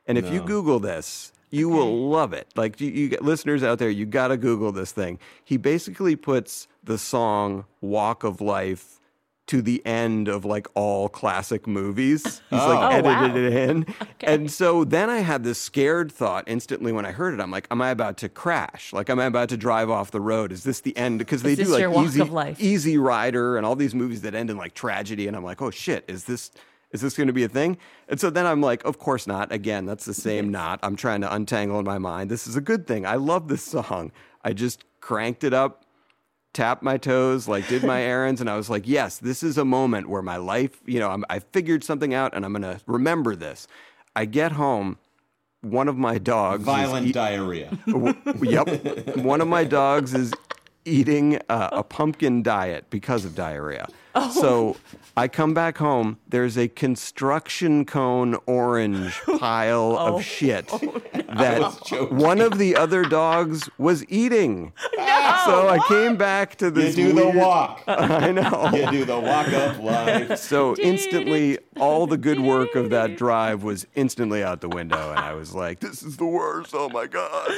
And 0.07 0.17
if 0.17 0.31
you 0.33 0.41
Google 0.41 0.79
this, 0.79 1.31
you 1.51 1.69
will 1.69 2.09
love 2.09 2.33
it. 2.33 2.47
Like 2.55 2.81
you, 2.81 2.89
you 2.91 3.09
get 3.09 3.23
listeners 3.23 3.61
out 3.63 3.77
there, 3.79 3.89
you 3.89 4.05
got 4.05 4.29
to 4.29 4.37
Google 4.37 4.71
this 4.71 4.91
thing. 4.91 5.19
He 5.43 5.57
basically 5.57 6.15
puts 6.15 6.67
the 6.83 6.97
song 6.97 7.65
Walk 7.81 8.23
of 8.23 8.41
Life 8.41 8.97
to 9.47 9.61
the 9.61 9.85
end 9.85 10.29
of 10.29 10.45
like 10.45 10.65
all 10.75 11.09
classic 11.09 11.67
movies. 11.67 12.23
He's 12.23 12.59
like 12.59 12.79
Oh, 12.79 12.89
edited 12.89 13.05
wow. 13.05 13.35
it 13.35 13.53
in. 13.53 13.85
And 14.21 14.49
so 14.51 14.85
then 14.85 15.09
I 15.09 15.17
had 15.19 15.43
this 15.43 15.59
scared 15.59 16.09
thought 16.11 16.45
instantly 16.47 16.91
when 16.93 17.05
I 17.05 17.11
heard 17.11 17.33
it. 17.33 17.41
I'm 17.41 17.51
like, 17.51 17.67
am 17.69 17.81
I 17.81 17.89
about 17.89 18.17
to 18.19 18.29
crash? 18.29 18.93
Like, 18.93 19.09
am 19.09 19.19
I 19.19 19.25
about 19.25 19.49
to 19.49 19.57
drive 19.57 19.89
off 19.89 20.11
the 20.11 20.21
road? 20.21 20.51
Is 20.53 20.63
this 20.63 20.79
the 20.79 20.95
end? 20.95 21.19
Because 21.19 21.41
they 21.43 21.55
do 21.55 21.63
like 21.65 21.83
easy? 22.05 22.19
Easy 22.59 22.97
Rider 22.97 23.57
and 23.57 23.65
all 23.65 23.75
these 23.75 23.93
movies 23.95 24.21
that 24.21 24.35
end 24.35 24.49
in 24.51 24.57
like 24.57 24.73
tragedy. 24.73 25.27
And 25.27 25.35
I'm 25.35 25.43
like, 25.43 25.61
oh 25.61 25.71
shit, 25.71 26.05
is 26.07 26.25
this 26.25 26.51
is 26.93 27.01
this 27.01 27.15
going 27.15 27.27
to 27.27 27.33
be 27.33 27.43
a 27.43 27.49
thing? 27.49 27.77
And 28.07 28.19
so 28.19 28.29
then 28.29 28.45
I'm 28.45 28.61
like, 28.61 28.83
of 28.85 28.99
course 28.99 29.27
not. 29.27 29.51
Again, 29.51 29.85
that's 29.85 30.05
the 30.05 30.13
same 30.13 30.49
knot. 30.49 30.79
I'm 30.83 30.95
trying 30.95 31.21
to 31.21 31.33
untangle 31.33 31.79
in 31.79 31.85
my 31.85 31.97
mind. 31.97 32.29
This 32.29 32.47
is 32.47 32.55
a 32.55 32.61
good 32.61 32.85
thing. 32.87 33.05
I 33.05 33.15
love 33.15 33.47
this 33.47 33.63
song. 33.63 34.11
I 34.43 34.53
just 34.53 34.83
cranked 34.99 35.43
it 35.43 35.53
up, 35.53 35.85
tapped 36.53 36.83
my 36.83 36.97
toes, 36.97 37.47
like 37.47 37.67
did 37.67 37.83
my 37.83 38.01
errands, 38.13 38.41
and 38.41 38.49
I 38.49 38.57
was 38.57 38.69
like, 38.69 38.87
yes, 38.87 39.17
this 39.17 39.43
is 39.43 39.57
a 39.57 39.65
moment 39.65 40.09
where 40.09 40.21
my 40.21 40.37
life, 40.37 40.81
you 40.85 40.99
know, 40.99 41.09
I'm, 41.09 41.23
I 41.29 41.39
figured 41.39 41.83
something 41.83 42.13
out, 42.13 42.33
and 42.35 42.45
I'm 42.45 42.53
going 42.53 42.63
to 42.63 42.81
remember 42.85 43.35
this. 43.35 43.67
I 44.15 44.25
get 44.25 44.53
home. 44.53 44.97
One 45.61 45.87
of 45.87 45.95
my 45.95 46.17
dogs. 46.17 46.63
Violent 46.63 47.07
eat- 47.07 47.13
diarrhea. 47.13 47.77
Yep. 48.41 49.17
One 49.17 49.41
of 49.41 49.47
my 49.47 49.63
dogs 49.63 50.13
is 50.15 50.33
eating 50.85 51.39
uh, 51.49 51.69
a 51.71 51.83
pumpkin 51.83 52.41
diet 52.41 52.85
because 52.89 53.25
of 53.25 53.35
diarrhea. 53.35 53.87
So 54.31 54.77
I 55.15 55.27
come 55.27 55.53
back 55.53 55.77
home. 55.77 56.17
There's 56.27 56.57
a 56.57 56.67
construction 56.67 57.85
cone 57.85 58.37
orange 58.45 59.19
pile 59.39 59.97
of 59.97 60.23
shit 60.23 60.67
that 60.67 62.09
one 62.11 62.41
of 62.41 62.57
the 62.57 62.75
other 62.75 63.03
dogs 63.03 63.69
was 63.77 64.05
eating. 64.09 64.73
So 65.45 65.69
I 65.69 65.79
came 65.87 66.17
back 66.17 66.55
to 66.57 66.69
this. 66.69 66.97
You 66.97 67.13
this. 67.13 67.15
do 67.15 67.31
the 67.31 67.37
walk. 67.37 67.83
I 67.87 68.31
know. 68.31 68.69
You 68.73 68.91
do 68.91 69.05
the 69.05 69.19
walk 69.19 69.47
up 69.49 69.79
life. 69.79 70.39
So 70.39 70.75
instantly, 70.77 71.57
all 71.79 72.05
the 72.07 72.17
good 72.17 72.39
work 72.39 72.75
of 72.75 72.89
that 72.91 73.17
drive 73.17 73.63
was 73.63 73.87
instantly 73.95 74.43
out 74.43 74.61
the 74.61 74.69
window, 74.69 75.11
and 75.11 75.19
I 75.19 75.33
was 75.33 75.55
like, 75.55 75.79
"This 75.79 76.03
is 76.03 76.17
the 76.17 76.25
worst! 76.25 76.71
Oh 76.73 76.89
my 76.89 77.07
god!" 77.07 77.51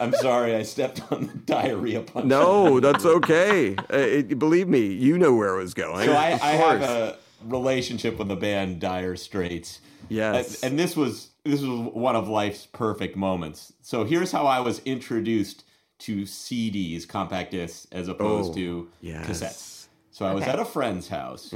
I'm 0.00 0.12
sorry, 0.14 0.54
I 0.54 0.62
stepped 0.62 1.00
on 1.12 1.26
the 1.26 1.34
diarrhea 1.34 2.02
punch. 2.02 2.26
No, 2.26 2.80
that's 2.80 3.04
okay. 3.04 3.76
Uh, 3.76 3.96
it, 3.96 4.38
believe 4.38 4.68
me, 4.68 4.86
you 4.86 5.16
know 5.18 5.34
where 5.34 5.54
it 5.54 5.62
was 5.62 5.72
going. 5.74 5.83
So 5.84 6.12
I, 6.12 6.28
Of 6.30 6.42
I 6.42 6.50
have 6.52 6.82
a 6.82 7.16
relationship 7.44 8.18
with 8.18 8.28
the 8.28 8.36
band 8.36 8.80
Dire 8.80 9.16
Straits. 9.16 9.80
Yes. 10.08 10.62
And, 10.62 10.72
and 10.72 10.78
this 10.78 10.96
was 10.96 11.30
this 11.44 11.60
was 11.60 11.92
one 11.94 12.16
of 12.16 12.28
life's 12.28 12.66
perfect 12.66 13.16
moments. 13.16 13.72
So 13.82 14.04
here's 14.04 14.32
how 14.32 14.46
I 14.46 14.60
was 14.60 14.80
introduced 14.84 15.64
to 16.00 16.22
CDs, 16.22 17.06
compact 17.06 17.50
discs, 17.52 17.86
as 17.92 18.08
opposed 18.08 18.52
Oh, 18.52 18.54
to 18.54 18.88
yes. 19.00 19.26
cassettes. 19.26 19.86
So 20.10 20.24
I 20.26 20.32
was 20.34 20.42
Okay. 20.42 20.52
at 20.52 20.58
a 20.58 20.64
friend's 20.64 21.08
house, 21.08 21.52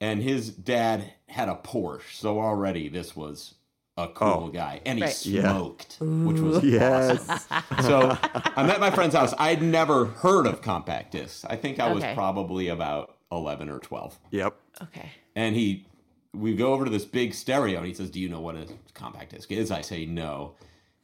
and 0.00 0.22
his 0.22 0.50
dad 0.50 1.12
had 1.28 1.48
a 1.48 1.54
Porsche. 1.54 2.14
So 2.14 2.40
already 2.40 2.88
this 2.88 3.14
was 3.14 3.54
a 3.98 4.02
oh. 4.02 4.08
cool 4.14 4.44
Oh. 4.46 4.48
guy, 4.48 4.80
and 4.86 4.98
he 4.98 5.04
Right. 5.04 5.26
Yeah. 5.26 5.42
smoked, 5.52 5.96
which 6.00 6.40
was 6.40 6.64
Yes. 6.64 7.46
awesome. 7.50 7.82
So 7.84 8.18
I'm 8.56 8.70
at 8.70 8.80
my 8.80 8.90
friend's 8.90 9.14
house. 9.14 9.34
I'd 9.38 9.62
never 9.62 10.06
heard 10.06 10.46
of 10.46 10.62
compact 10.62 11.12
discs. 11.12 11.44
I 11.44 11.56
think 11.56 11.78
I 11.78 11.92
was 11.92 12.04
probably 12.14 12.68
about 12.68 13.16
11 13.32 13.68
or 13.68 13.78
12 13.78 14.18
Yep. 14.30 14.56
Okay. 14.82 15.10
and 15.36 15.54
he 15.54 15.86
we 16.32 16.54
go 16.54 16.72
over 16.72 16.84
to 16.84 16.90
this 16.90 17.04
big 17.04 17.34
stereo 17.34 17.78
and 17.78 17.86
he 17.86 17.94
says 17.94 18.10
do 18.10 18.20
you 18.20 18.28
know 18.28 18.40
what 18.40 18.56
a 18.56 18.66
compact 18.94 19.32
disc 19.34 19.50
is 19.52 19.70
i 19.70 19.80
say 19.80 20.06
no 20.06 20.54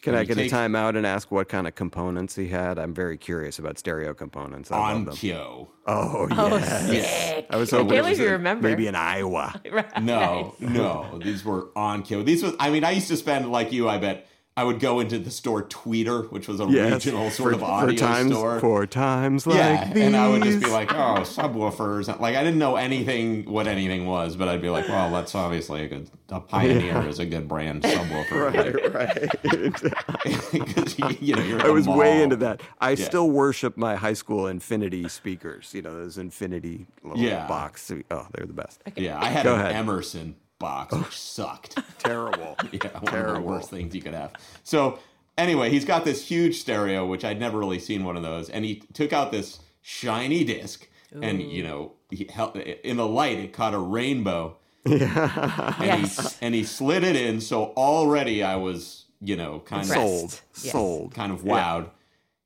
Can 0.03 0.13
And 0.15 0.21
I 0.21 0.25
get 0.25 0.37
takes- 0.37 0.53
a 0.53 0.57
timeout 0.57 0.97
and 0.97 1.07
ask 1.07 1.31
what 1.31 1.49
kind 1.49 1.67
of 1.67 1.75
components 1.75 2.37
he 2.37 2.49
had? 2.49 2.79
I'm 2.79 2.93
very 2.95 3.17
curious 3.17 3.59
about 3.59 3.79
stereo 3.79 4.13
components. 4.13 4.71
I 4.71 4.93
love 4.93 5.07
them. 5.07 5.15
onkyo 5.15 5.69
Oh, 5.87 6.29
Oh, 6.31 6.57
yes. 6.59 6.87
sick. 7.31 7.47
I 7.51 7.57
was 7.57 7.73
I 7.73 7.77
hoping 7.79 7.91
can't 7.93 8.07
it 8.07 8.09
was 8.11 8.19
believe 8.19 8.19
you 8.21 8.29
a- 8.35 8.39
remember. 8.39 8.69
maybe 8.69 8.87
in 8.89 8.95
Iowa. 8.95 9.61
Right. 9.73 10.03
no 10.03 10.55
no 10.61 11.19
these 11.25 11.45
were 11.45 11.69
on 11.75 12.03
onkyo 12.03 12.25
these 12.25 12.43
was 12.43 12.53
i 12.61 12.69
mean 12.71 12.85
i 12.85 12.91
used 12.91 13.09
to 13.09 13.17
spend 13.17 13.51
like 13.51 13.73
you 13.73 13.89
i 13.89 13.97
bet 13.99 14.29
i 14.57 14.65
would 14.65 14.81
go 14.81 15.01
into 15.01 15.19
the 15.19 15.31
store 15.31 15.63
tweeter 15.63 16.31
which 16.33 16.49
was 16.49 16.61
a 16.61 16.65
Yes. 16.67 17.05
regional 17.05 17.31
sort 17.31 17.51
for, 17.53 17.57
of 17.57 17.63
audio 17.63 17.95
for 17.95 18.01
times, 18.01 18.33
store 18.33 18.61
For 18.61 18.87
times 18.87 19.47
like 19.47 19.57
yeah, 19.59 19.93
these. 19.93 20.03
and 20.05 20.17
I 20.17 20.29
would 20.29 20.43
just 20.43 20.61
be 20.61 20.71
like, 20.71 20.93
"Oh, 20.93 21.21
subwoofers!" 21.23 22.19
Like 22.21 22.35
I 22.37 22.43
didn't 22.43 22.59
know 22.59 22.77
anything 22.77 23.45
what 23.51 23.67
anything 23.67 24.07
was, 24.07 24.35
but 24.37 24.49
I'd 24.49 24.63
be 24.63 24.69
like, 24.71 24.89
"Well, 24.89 25.11
that's 25.13 25.35
obviously 25.35 25.83
a 25.85 25.89
good 25.89 26.11
a 26.31 26.41
Pioneer 26.41 27.07
is 27.07 27.19
a 27.19 27.27
good 27.27 27.47
brand 27.49 27.83
subwoofer." 27.93 28.53
right, 28.53 28.95
right. 28.95 30.53
Because 30.53 30.99
you, 30.99 31.17
you 31.21 31.35
know, 31.37 31.59
I 31.59 31.67
the 31.69 31.73
was 31.73 31.87
way 31.87 32.23
into 32.23 32.37
that. 32.37 32.63
I 32.81 32.95
still 32.95 33.31
worship 33.31 33.77
my 33.77 33.95
high 33.97 34.15
school 34.15 34.47
Infinity 34.47 35.09
speakers. 35.09 35.73
You 35.75 35.83
know, 35.83 35.95
those 35.95 36.19
Infinity 36.19 36.87
little 37.05 37.19
Yeah. 37.23 37.47
box. 37.47 37.93
Oh, 38.11 38.27
they're 38.33 38.47
the 38.47 38.53
best. 38.53 38.83
Yeah, 38.97 39.19
I 39.21 39.27
had 39.27 39.45
Go 39.45 39.55
an 39.55 39.61
ahead. 39.61 39.73
Emerson 39.77 40.37
box, 40.59 40.93
oh. 40.95 40.99
which 41.01 41.19
sucked. 41.19 41.79
Terrible. 41.99 42.57
Yeah, 42.73 42.99
one 43.01 43.15
of 43.15 43.35
the 43.35 43.41
worst 43.41 43.71
things 43.71 43.95
you 43.95 44.03
could 44.03 44.15
have. 44.15 44.33
So 44.65 44.99
anyway, 45.39 45.71
he's 45.71 45.85
got 45.85 46.05
this 46.05 46.27
huge 46.29 46.59
stereo, 46.59 47.07
which 47.07 47.25
I'd 47.25 47.41
never 47.41 47.59
really 47.59 47.79
seen 47.79 48.05
one 48.05 48.17
of 48.17 48.23
those, 48.23 48.49
and 48.51 48.65
he 48.65 48.83
took 48.93 49.13
out 49.13 49.33
this 49.33 49.61
shiny 49.83 50.45
disc, 50.45 50.89
and 51.23 51.41
you 51.41 51.63
know, 51.63 51.93
he 52.11 52.27
held, 52.31 52.57
in 52.57 52.97
the 52.97 53.07
light 53.07 53.39
it 53.39 53.53
caught 53.53 53.73
a 53.75 53.79
rainbow, 53.79 54.57
and 54.85 55.01
Yes. 55.01 56.37
he 56.39 56.47
and 56.47 56.55
he 56.55 56.65
slid 56.65 57.03
it 57.05 57.17
in. 57.17 57.41
So 57.41 57.73
already 57.77 58.43
I 58.43 58.57
was, 58.57 59.07
you 59.21 59.37
know, 59.37 59.61
kind 59.61 59.83
of 59.83 59.89
Sold. 59.89 60.41
Yes. 60.63 60.73
Sold. 60.73 61.15
kind 61.15 61.33
of 61.33 61.43
wowed. 61.43 61.91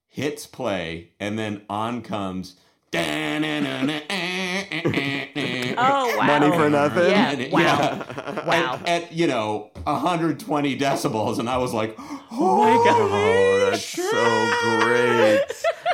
Hits 0.08 0.46
play, 0.46 1.10
and 1.20 1.38
then 1.38 1.62
on 1.68 2.02
comes. 2.02 2.56
Oh 5.78 6.16
wow. 6.18 6.26
Money 6.26 6.50
for 6.56 6.68
nothing? 6.70 7.10
Yeah. 7.10 7.30
And 7.30 7.52
Wow. 7.52 7.60
yeah. 7.60 8.44
Wow. 8.46 8.74
At, 8.84 8.88
at, 8.88 9.12
you 9.12 9.26
know 9.26 9.70
120 9.84 10.78
decibels, 10.78 11.38
and 11.38 11.48
I 11.48 11.56
was 11.58 11.72
like, 11.72 11.94
Oh 12.32 12.58
my 12.58 12.74
god. 12.84 13.10
Oh, 13.12 13.70
that's 13.70 13.84
so 13.84 14.80
great. 14.80 15.42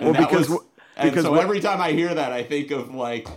And 0.01 0.13
Well, 0.15 0.27
because 0.27 0.49
was- 0.49 0.61
and 0.97 1.11
because 1.11 1.25
so 1.25 1.33
what- 1.33 1.43
every 1.43 1.61
time 1.61 1.81
I 1.81 1.93
hear 1.93 2.15
that, 2.15 2.33
I 2.33 2.43
think 2.43 2.71
of 2.71 2.95
like 2.95 3.29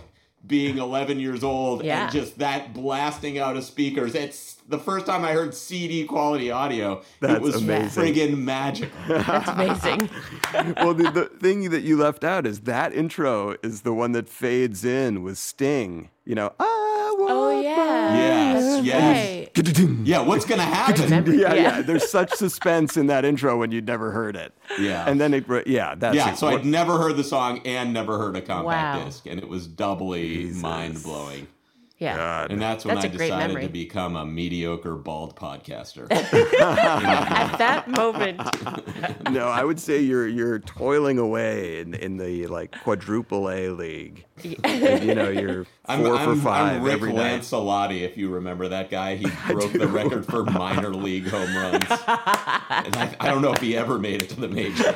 being 0.46 0.78
11 0.78 1.20
years 1.20 1.44
old 1.44 1.84
Yeah. 1.84 2.04
and 2.04 2.12
just 2.12 2.38
that 2.38 2.72
blasting 2.72 3.38
out 3.38 3.56
of 3.56 3.64
speakers. 3.64 4.14
It's 4.14 4.56
the 4.68 4.78
first 4.78 5.06
time 5.06 5.24
I 5.24 5.32
heard 5.32 5.54
CD 5.54 6.04
quality 6.04 6.50
audio. 6.50 7.02
That's 7.20 7.34
it 7.34 7.42
was 7.42 7.56
amazing. 7.56 8.02
friggin' 8.02 8.38
magical. 8.38 8.98
That's 9.08 9.48
amazing. 9.48 10.10
well, 10.76 10.94
the, 10.94 11.10
the 11.10 11.24
thing 11.40 11.70
that 11.70 11.82
you 11.82 11.96
left 11.96 12.24
out 12.24 12.46
is 12.46 12.60
that 12.60 12.92
intro 12.94 13.56
is 13.62 13.82
the 13.82 13.92
one 13.92 14.12
that 14.12 14.28
fades 14.28 14.84
in 14.84 15.22
with 15.22 15.38
Sting. 15.38 16.10
You 16.24 16.34
know, 16.36 16.52
I 16.58 16.64
oh, 16.66 17.16
want 17.18 17.32
Oh 17.32 17.60
yeah. 17.60 18.14
Yes, 18.14 18.84
yes. 18.84 19.16
right. 19.16 19.39
Yeah, 20.04 20.20
what's 20.20 20.44
gonna 20.44 20.62
happen? 20.62 21.04
Remember- 21.04 21.34
Yeah, 21.34 21.54
yeah, 21.54 21.62
Yeah. 21.62 21.82
There's 21.82 22.08
such 22.10 22.30
suspense 22.32 22.96
in 22.96 23.06
that 23.08 23.24
intro 23.24 23.56
when 23.58 23.70
you'd 23.72 23.86
never 23.86 24.10
heard 24.10 24.36
it. 24.36 24.52
Yeah. 24.78 25.04
And 25.08 25.20
then 25.20 25.34
it, 25.34 25.44
yeah, 25.66 25.94
that's 25.96 26.16
yeah, 26.16 26.32
it. 26.32 26.38
so 26.38 26.48
I'd 26.48 26.64
never 26.64 26.98
heard 26.98 27.16
the 27.16 27.24
song 27.24 27.60
and 27.64 27.92
never 27.92 28.18
heard 28.18 28.36
a 28.36 28.40
compact 28.40 28.64
Wow. 28.98 29.04
disc, 29.04 29.26
and 29.26 29.38
it 29.40 29.48
was 29.48 29.66
doubly 29.66 30.50
mind 30.54 31.02
blowing. 31.02 31.46
Yeah. 32.00 32.16
God. 32.16 32.50
And 32.50 32.62
that's 32.62 32.86
when 32.86 32.94
That's 32.94 33.04
I 33.04 33.08
a 33.08 33.16
great 33.16 33.26
decided 33.26 33.48
memory. 33.48 33.66
to 33.66 33.68
become 33.68 34.16
a 34.16 34.24
mediocre 34.24 34.96
bald 34.96 35.36
podcaster. 35.36 36.10
At 36.10 37.58
that 37.58 37.88
moment. 37.88 38.40
no, 39.30 39.46
I 39.48 39.62
would 39.62 39.78
say 39.78 40.00
you're 40.00 40.26
you're 40.26 40.60
toiling 40.60 41.18
away 41.18 41.80
in, 41.80 41.92
in 41.92 42.16
the 42.16 42.46
like 42.46 42.74
quadruple 42.82 43.50
A 43.50 43.68
league. 43.68 44.24
And, 44.64 45.04
you 45.04 45.14
know, 45.14 45.28
you're 45.28 45.64
4 45.84 45.94
I'm, 45.94 46.02
for 46.02 46.12
I'm, 46.12 46.40
5 46.40 46.76
I'm 46.76 46.82
Rick 46.82 46.94
every 46.94 47.12
night. 47.12 47.42
Lancellotti, 47.42 48.00
if 48.00 48.16
you 48.16 48.30
remember 48.30 48.68
that 48.68 48.88
guy. 48.88 49.16
He 49.16 49.26
broke 49.46 49.72
the 49.72 49.86
record 49.86 50.24
for 50.24 50.44
minor 50.44 50.94
league 50.94 51.28
home 51.28 51.54
runs. 51.54 51.84
And 51.84 52.96
I, 52.96 53.14
I 53.20 53.28
don't 53.28 53.42
know 53.42 53.52
if 53.52 53.60
he 53.60 53.76
ever 53.76 53.98
made 53.98 54.22
it 54.22 54.30
to 54.30 54.40
the 54.40 54.48
majors. 54.48 54.86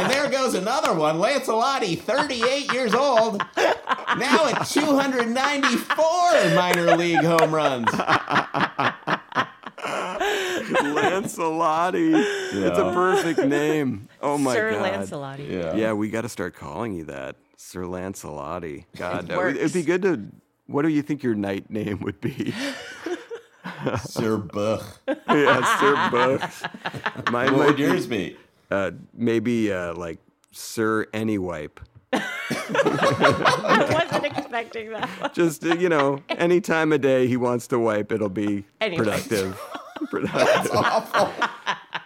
And 0.00 0.10
there 0.10 0.28
goes 0.30 0.54
another 0.54 0.94
one. 0.94 1.16
Lancellotti, 1.18 1.98
38 2.00 2.72
years 2.72 2.94
old, 2.94 3.42
now 3.56 4.46
at 4.46 4.64
294 4.66 6.54
minor 6.54 6.96
league 6.96 7.22
home 7.24 7.54
runs. 7.54 7.88
Lancellotti. 10.70 12.12
It's 12.14 12.78
a 12.78 12.92
perfect 12.92 13.40
name. 13.46 14.08
Oh 14.20 14.38
my 14.38 14.54
Sir 14.54 14.72
god. 14.72 14.92
Lancellotti. 15.02 15.48
Yeah. 15.50 15.74
Yeah, 15.74 15.92
we 15.92 16.10
got 16.10 16.22
to 16.22 16.28
start 16.28 16.54
calling 16.54 16.92
you 16.94 17.04
that, 17.04 17.36
Sir 17.56 17.82
Lancellotti. 17.82 18.84
God, 18.96 19.24
It 19.24 19.28
that 19.28 19.38
would- 19.38 19.56
it'd 19.56 19.72
be 19.72 19.82
good 19.82 20.02
to. 20.02 20.20
What 20.66 20.82
do 20.82 20.88
you 20.88 21.02
think 21.02 21.22
your 21.24 21.34
knight 21.34 21.68
name 21.70 21.98
would 22.00 22.20
be? 22.20 22.54
Sir 24.04 24.36
Buch. 24.36 24.82
yeah, 25.08 25.78
Sir 25.80 25.94
Bucks. 26.12 26.62
Mine 27.32 27.46
What 27.52 27.58
might 27.58 27.66
would 27.66 27.76
be, 27.76 27.82
yours 27.82 28.06
be? 28.06 28.36
Uh, 28.70 28.90
maybe 29.14 29.72
uh, 29.72 29.94
like 29.94 30.18
Sir 30.52 31.06
Anywipe. 31.12 31.78
I 32.12 33.88
wasn't 33.92 34.26
expecting 34.36 34.90
that 34.90 35.08
one. 35.20 35.30
Just 35.32 35.64
uh, 35.64 35.74
you 35.74 35.88
know, 35.88 36.20
any 36.28 36.60
time 36.60 36.92
of 36.92 37.00
day 37.00 37.26
he 37.26 37.36
wants 37.36 37.66
to 37.68 37.78
wipe, 37.78 38.12
it'll 38.12 38.28
be 38.28 38.64
Anyway. 38.80 39.04
productive. 39.04 39.60
productive. 40.10 40.70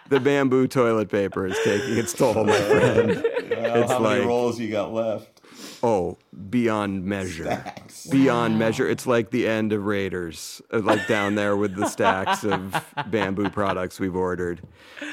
The 0.09 0.19
bamboo 0.19 0.67
toilet 0.67 1.09
paper 1.09 1.47
is 1.47 1.57
taking 1.63 1.97
its 1.97 2.13
toll, 2.13 2.43
my 2.43 2.59
friend. 2.61 3.23
Well, 3.49 3.87
how 3.87 3.99
many 3.99 4.25
rolls 4.25 4.59
you 4.59 4.69
got 4.69 4.93
left? 4.93 5.41
Oh, 5.81 6.17
beyond 6.49 7.05
measure. 7.05 7.63
Beyond 8.11 8.57
measure. 8.59 8.87
It's 8.87 9.07
like 9.07 9.31
the 9.31 9.47
end 9.47 9.73
of 9.73 9.83
Raiders, 9.85 10.61
uh, 10.71 10.79
like 10.79 11.07
down 11.07 11.35
there 11.35 11.55
with 11.55 11.75
the 11.75 11.87
stacks 11.87 12.43
of 12.43 12.83
bamboo 13.07 13.49
products 13.49 13.99
we've 13.99 14.15
ordered. 14.15 14.61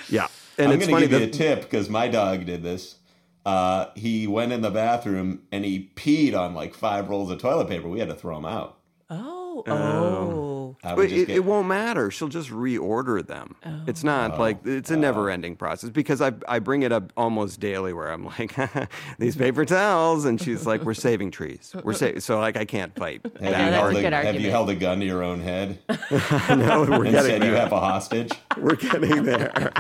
Yeah. 0.09 0.29
And 0.59 0.71
I'm 0.71 0.79
going 0.79 0.89
to 0.89 0.95
funny 0.95 1.09
give 1.09 1.21
you 1.21 1.27
a 1.27 1.31
tip 1.31 1.63
because 1.63 1.89
my 1.89 2.09
dog 2.09 2.45
did 2.47 2.63
this. 2.63 2.97
Uh, 3.45 3.87
he 3.97 4.27
went 4.27 4.53
in 4.53 4.61
the 4.61 4.71
bathroom 4.71 5.43
and 5.51 5.65
he 5.65 5.91
peed 5.97 6.35
on 6.39 6.55
like 6.55 6.75
five 6.75 7.09
rolls 7.09 7.31
of 7.31 7.41
toilet 7.41 7.69
paper. 7.69 7.89
We 7.89 7.99
had 7.99 8.09
to 8.09 8.15
throw 8.15 8.37
him 8.37 8.45
out. 8.45 8.79
Oh. 9.11 9.42
Oh, 9.55 9.65
um, 9.67 9.83
oh. 9.83 10.77
I 10.83 10.95
would 10.95 11.03
but 11.03 11.09
just 11.11 11.23
it, 11.23 11.27
get- 11.27 11.37
it 11.37 11.45
won't 11.45 11.69
matter. 11.69 12.11
She'll 12.11 12.29
just 12.29 12.51
reorder 12.51 13.25
them. 13.27 13.55
Oh. 13.65 13.83
It's 13.87 14.03
not 14.03 14.33
oh. 14.35 14.39
like 14.41 14.67
it's 14.67 14.91
a 14.91 14.97
never-ending 14.97 15.57
process 15.57 15.91
because 15.91 16.21
I 16.23 16.33
I 16.49 16.59
bring 16.59 16.83
it 16.83 16.91
up 16.93 17.13
almost 17.17 17.61
daily 17.61 17.93
where 17.93 18.09
I'm 18.11 18.25
like 18.25 18.55
these 19.19 19.37
paper 19.37 19.65
towels 19.65 20.25
and 20.25 20.41
she's 20.41 20.65
like 20.67 20.83
we're 20.83 20.95
saving 20.95 21.31
trees. 21.31 21.75
We're 21.85 21.93
sa-. 21.93 22.19
so 22.19 22.39
like 22.41 22.57
I 22.57 22.65
can't 22.65 22.95
fight. 22.97 23.21
Have, 23.25 23.33
Yeah, 23.43 23.49
you 23.49 23.53
that's 23.71 23.75
held 23.77 23.95
a 23.95 23.99
a, 23.99 24.03
good 24.03 24.13
have 24.13 24.23
you 24.25 24.29
argument. 24.29 24.51
held 24.53 24.71
a 24.71 24.75
gun 24.75 25.01
to 25.01 25.07
your 25.07 25.23
own 25.23 25.41
head 25.41 25.79
no, 25.91 26.87
we're 26.89 27.05
and 27.05 27.13
getting 27.13 27.21
said 27.21 27.45
you 27.45 27.51
there. 27.51 27.61
have 27.61 27.73
a 27.73 27.81
hostage? 27.81 28.33
We're 28.59 28.77
getting 28.77 29.25
there. 29.25 29.71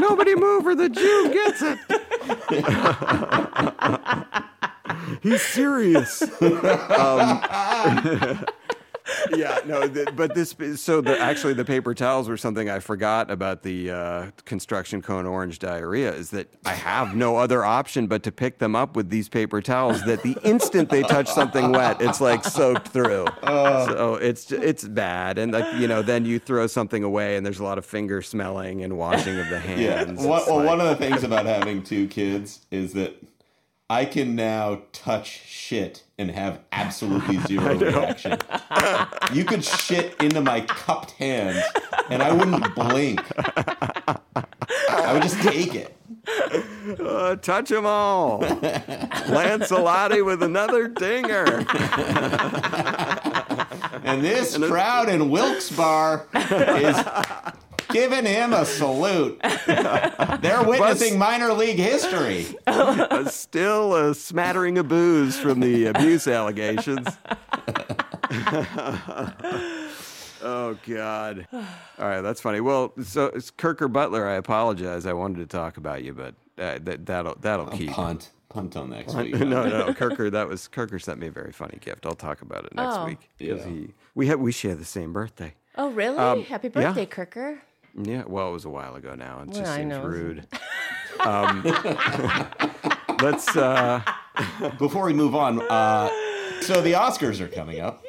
Nobody 0.00 0.34
move 0.34 0.66
or 0.66 0.74
the 0.74 0.88
Jew 0.88 1.30
gets 1.32 1.62
it. 1.62 1.78
He's 5.22 5.42
serious. 5.42 6.22
Um, 6.42 7.40
yeah, 9.36 9.58
no, 9.66 9.88
th- 9.88 10.08
but 10.14 10.34
this 10.34 10.54
so 10.76 11.00
the 11.00 11.18
actually 11.18 11.54
the 11.54 11.64
paper 11.64 11.94
towels 11.94 12.28
were 12.28 12.36
something 12.36 12.70
I 12.70 12.78
forgot 12.78 13.30
about 13.30 13.62
the 13.62 13.90
uh, 13.90 14.30
construction 14.44 15.02
cone 15.02 15.26
orange 15.26 15.58
diarrhea 15.58 16.12
is 16.14 16.30
that 16.30 16.48
I 16.64 16.74
have 16.74 17.16
no 17.16 17.36
other 17.36 17.64
option 17.64 18.06
but 18.06 18.22
to 18.24 18.32
pick 18.32 18.58
them 18.58 18.76
up 18.76 18.94
with 18.94 19.10
these 19.10 19.28
paper 19.28 19.60
towels 19.60 20.02
that 20.04 20.22
the 20.22 20.36
instant 20.44 20.88
they 20.90 21.02
touch 21.02 21.28
something 21.28 21.72
wet 21.72 22.00
it's 22.00 22.20
like 22.20 22.44
soaked 22.44 22.88
through. 22.88 23.26
So 23.42 24.16
it's 24.20 24.52
it's 24.52 24.84
bad 24.86 25.38
and 25.38 25.52
like 25.52 25.74
you 25.80 25.88
know 25.88 26.02
then 26.02 26.24
you 26.24 26.38
throw 26.38 26.66
something 26.68 27.02
away 27.02 27.36
and 27.36 27.44
there's 27.44 27.60
a 27.60 27.64
lot 27.64 27.78
of 27.78 27.84
finger 27.84 28.22
smelling 28.22 28.82
and 28.84 28.96
washing 28.96 29.38
of 29.38 29.48
the 29.48 29.58
hands. 29.58 30.24
One, 30.24 30.38
It's 30.38 30.46
well, 30.48 30.58
like- 30.58 30.66
one 30.66 30.80
of 30.80 30.86
the 30.88 30.96
things 30.96 31.24
about 31.24 31.46
having 31.46 31.82
two 31.82 32.06
kids 32.06 32.60
is 32.70 32.92
that 32.92 33.16
I 33.92 34.06
can 34.06 34.34
now 34.34 34.80
touch 34.92 35.26
shit 35.46 36.04
and 36.16 36.30
have 36.30 36.60
absolutely 36.72 37.36
zero 37.46 37.76
reaction. 37.76 38.38
You 39.34 39.44
could 39.44 39.62
shit 39.62 40.16
into 40.18 40.40
my 40.40 40.62
cupped 40.62 41.10
hands 41.10 41.62
and 42.08 42.22
I 42.22 42.32
wouldn't 42.32 42.74
blink. 42.74 43.20
I 44.88 45.12
would 45.12 45.22
just 45.22 45.42
take 45.42 45.74
it. 45.74 45.94
Uh, 46.98 47.36
touch 47.36 47.68
them 47.68 47.84
all. 47.84 48.40
Lancellotti 48.40 50.24
with 50.24 50.42
another 50.42 50.88
dinger. 50.88 51.66
And 54.04 54.24
this 54.24 54.56
crowd 54.56 55.10
in 55.10 55.28
Wilkes-Barre 55.28 56.26
is 56.34 56.96
giving 57.92 58.24
him 58.26 58.52
a 58.52 58.64
salute. 58.64 59.40
They're 59.66 60.62
witnessing 60.62 61.18
minor 61.18 61.52
league 61.52 61.78
history. 61.78 62.46
Uh, 62.66 63.26
still 63.28 63.94
a 63.94 64.14
smattering 64.14 64.78
of 64.78 64.88
booze 64.88 65.38
from 65.38 65.60
the 65.60 65.86
abuse 65.86 66.26
allegations. 66.26 67.06
oh 70.42 70.78
God! 70.86 71.46
All 71.52 71.60
right, 71.98 72.20
that's 72.20 72.40
funny. 72.40 72.60
Well, 72.60 72.92
so 73.02 73.26
it's 73.26 73.50
Kirker 73.50 73.92
Butler. 73.92 74.26
I 74.26 74.34
apologize. 74.34 75.06
I 75.06 75.12
wanted 75.12 75.38
to 75.38 75.46
talk 75.46 75.76
about 75.76 76.02
you, 76.04 76.14
but 76.14 76.34
uh, 76.58 76.78
that, 76.82 77.06
that'll 77.06 77.36
that'll 77.40 77.66
keep. 77.66 77.90
Punt. 77.90 78.30
Punt 78.48 78.72
till 78.72 78.86
next 78.86 79.14
week. 79.14 79.32
no, 79.34 79.66
no, 79.66 79.92
Kirker. 79.94 80.30
That 80.30 80.48
was 80.48 80.68
Kirker 80.68 81.00
sent 81.00 81.18
me 81.18 81.26
a 81.28 81.30
very 81.30 81.52
funny 81.52 81.78
gift. 81.80 82.04
I'll 82.06 82.14
talk 82.14 82.42
about 82.42 82.64
it 82.64 82.74
next 82.74 82.96
Oh. 82.96 83.06
week 83.06 83.30
because 83.38 83.64
Yeah. 83.64 83.70
he 83.72 83.94
we 84.14 84.26
have 84.28 84.40
we 84.40 84.52
share 84.52 84.74
the 84.74 84.84
same 84.84 85.12
birthday. 85.12 85.54
Oh, 85.76 85.90
really? 85.90 86.18
Um, 86.18 86.42
Happy 86.44 86.68
yeah. 86.74 86.92
birthday, 86.92 87.06
Kirker. 87.06 87.58
Yeah, 88.00 88.24
well, 88.26 88.48
it 88.48 88.52
was 88.52 88.64
a 88.64 88.70
while 88.70 88.94
ago 88.94 89.14
now. 89.14 89.40
It 89.42 89.48
just 89.48 89.62
Well, 89.62 89.72
I 89.72 89.76
seems 89.76 89.88
know. 89.90 90.02
rude. 90.04 90.46
Um, 91.20 91.62
let's. 93.22 93.54
Uh, 93.56 94.02
Before 94.78 95.04
we 95.04 95.12
move 95.12 95.34
on, 95.36 95.60
uh, 95.62 96.08
so 96.62 96.80
the 96.80 96.92
Oscars 96.92 97.38
are 97.40 97.48
coming 97.48 97.80
up. 97.80 98.02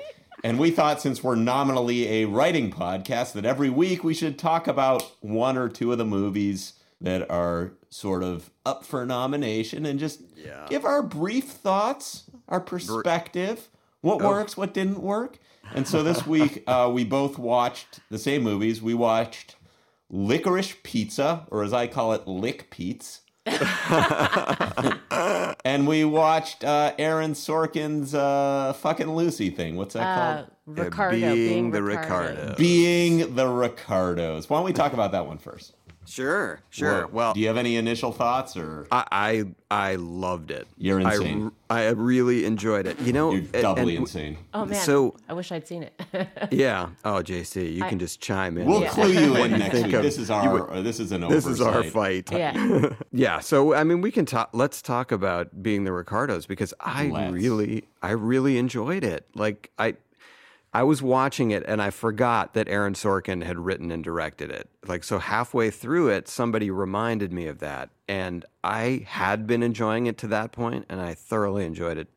And 0.43 0.57
we 0.57 0.71
thought 0.71 1.01
since 1.01 1.21
we're 1.23 1.35
nominally 1.35 2.07
a 2.07 2.25
writing 2.25 2.71
podcast 2.71 3.33
that 3.33 3.45
every 3.45 3.69
week 3.69 4.03
we 4.03 4.13
should 4.13 4.39
talk 4.39 4.67
about 4.67 5.03
one 5.21 5.57
or 5.57 5.69
two 5.69 5.91
of 5.91 5.97
the 5.97 6.05
movies 6.05 6.73
that 7.01 7.29
are 7.29 7.73
sort 7.89 8.23
of 8.23 8.49
up 8.65 8.83
for 8.85 9.05
nomination 9.05 9.85
and 9.85 9.99
just 9.99 10.21
Yeah. 10.35 10.65
give 10.69 10.83
our 10.85 11.03
brief 11.03 11.45
thoughts, 11.49 12.23
our 12.47 12.59
perspective, 12.61 13.69
what 14.01 14.21
works, 14.21 14.57
what 14.57 14.73
didn't 14.73 15.01
work. 15.03 15.39
And 15.75 15.87
so 15.87 16.01
this 16.03 16.25
week 16.25 16.63
uh, 16.67 16.89
we 16.91 17.03
both 17.03 17.37
watched 17.37 17.99
the 18.09 18.17
same 18.17 18.43
movies. 18.43 18.81
We 18.81 18.93
watched 18.93 19.55
Licorice 20.13 20.75
Pizza, 20.83 21.47
or 21.49 21.63
as 21.63 21.73
I 21.73 21.87
call 21.87 22.13
it, 22.13 22.27
Lick 22.27 22.69
Pete's. 22.69 23.21
and 25.65 25.87
we 25.87 26.05
watched 26.05 26.63
uh, 26.63 26.93
Aaron 26.99 27.33
Sorkin's 27.33 28.13
uh, 28.13 28.73
fucking 28.73 29.13
Lucy 29.15 29.49
thing. 29.49 29.75
What's 29.75 29.95
that 29.95 30.03
Uh, 30.03 30.35
called? 30.35 30.47
Ricardo 30.65 31.17
being, 31.17 31.33
being, 31.35 31.71
the 31.71 31.81
Ricardo. 31.83 32.29
Ricardo. 32.29 32.55
Being 32.55 33.35
the 33.35 33.47
Ricardos. 33.47 34.49
Why 34.49 34.57
don't 34.57 34.65
we 34.65 34.71
talk 34.71 34.93
about 34.93 35.11
that 35.13 35.25
one 35.27 35.39
first? 35.39 35.73
Sure, 36.05 36.59
sure. 36.69 37.01
What- 37.03 37.13
Well, 37.13 37.33
do 37.33 37.39
you 37.39 37.47
have 37.47 37.57
any 37.57 37.75
initial 37.77 38.11
thoughts 38.11 38.55
or 38.57 38.87
I, 38.91 39.05
I 39.11 39.45
I 39.71 39.95
loved 39.95 40.51
it. 40.51 40.67
You're 40.77 41.01
I 41.01 41.15
insane. 41.15 41.45
r- 41.45 41.77
I, 41.77 41.89
really 41.89 42.45
enjoyed 42.45 42.85
it. 42.85 42.99
You 42.99 43.11
know, 43.13 43.31
you're 43.31 43.41
doubly 43.41 43.95
and- 43.95 44.03
insane? 44.05 44.37
Oh 44.53 44.65
man, 44.65 44.79
So- 44.83 45.15
I 45.27 45.33
wish 45.33 45.51
I'd 45.51 45.67
seen 45.67 45.83
it. 45.83 46.01
Yeah. 46.51 46.89
Oh, 47.03 47.23
JC, 47.23 47.73
you 47.73 47.83
can 47.85 47.97
just 47.97 48.21
chime 48.21 48.57
in. 48.57 48.67
We'll 48.67 48.81
Yeah. 48.81 48.89
clue 48.89 49.09
you 49.11 49.35
in 49.37 49.51
next 49.59 49.81
week. 49.83 49.93
of- 49.93 50.03
this 50.03 50.17
is 50.19 50.29
our. 50.29 50.59
or 50.59 50.71
uh, 50.73 50.81
this 50.81 50.99
is 50.99 51.11
an 51.11 51.21
this 51.29 51.45
is 51.47 51.59
our 51.61 51.83
fight. 51.83 52.31
yeah. 52.31 52.89
Yeah. 53.11 53.39
So 53.39 53.73
I 53.73 53.83
mean, 53.83 54.01
we 54.01 54.11
can 54.11 54.25
talk. 54.25 54.49
Let's 54.53 54.81
talk 54.81 55.11
about 55.11 55.63
being 55.63 55.83
the 55.85 55.91
Ricardos 55.91 56.45
because 56.45 56.73
I 56.79 57.07
Let's. 57.07 57.33
really, 57.33 57.85
I 58.01 58.11
really 58.11 58.57
enjoyed 58.57 59.03
it. 59.03 59.27
Like 59.33 59.71
I, 59.79 59.95
I 60.73 60.83
was 60.83 61.01
watching 61.03 61.51
it 61.51 61.63
and 61.67 61.81
I 61.81 61.91
forgot 61.91 62.53
that 62.55 62.67
Aaron 62.67 62.93
Sorkin 62.95 63.43
had 63.43 63.59
written 63.59 63.91
and 63.91 64.03
directed 64.03 64.49
it. 64.49 64.69
Like 64.87 65.03
so, 65.03 65.19
halfway 65.19 65.69
through 65.69 66.09
it, 66.09 66.27
somebody 66.27 66.71
reminded 66.71 67.31
me 67.31 67.47
of 67.47 67.59
that, 67.59 67.89
and 68.07 68.43
I 68.63 69.05
had 69.07 69.45
been 69.45 69.61
enjoying 69.63 70.07
it 70.07 70.17
to 70.19 70.27
that 70.27 70.51
point, 70.51 70.85
and 70.89 70.99
I 70.99 71.13
thoroughly 71.13 71.65
enjoyed 71.65 71.97
it 71.97 72.07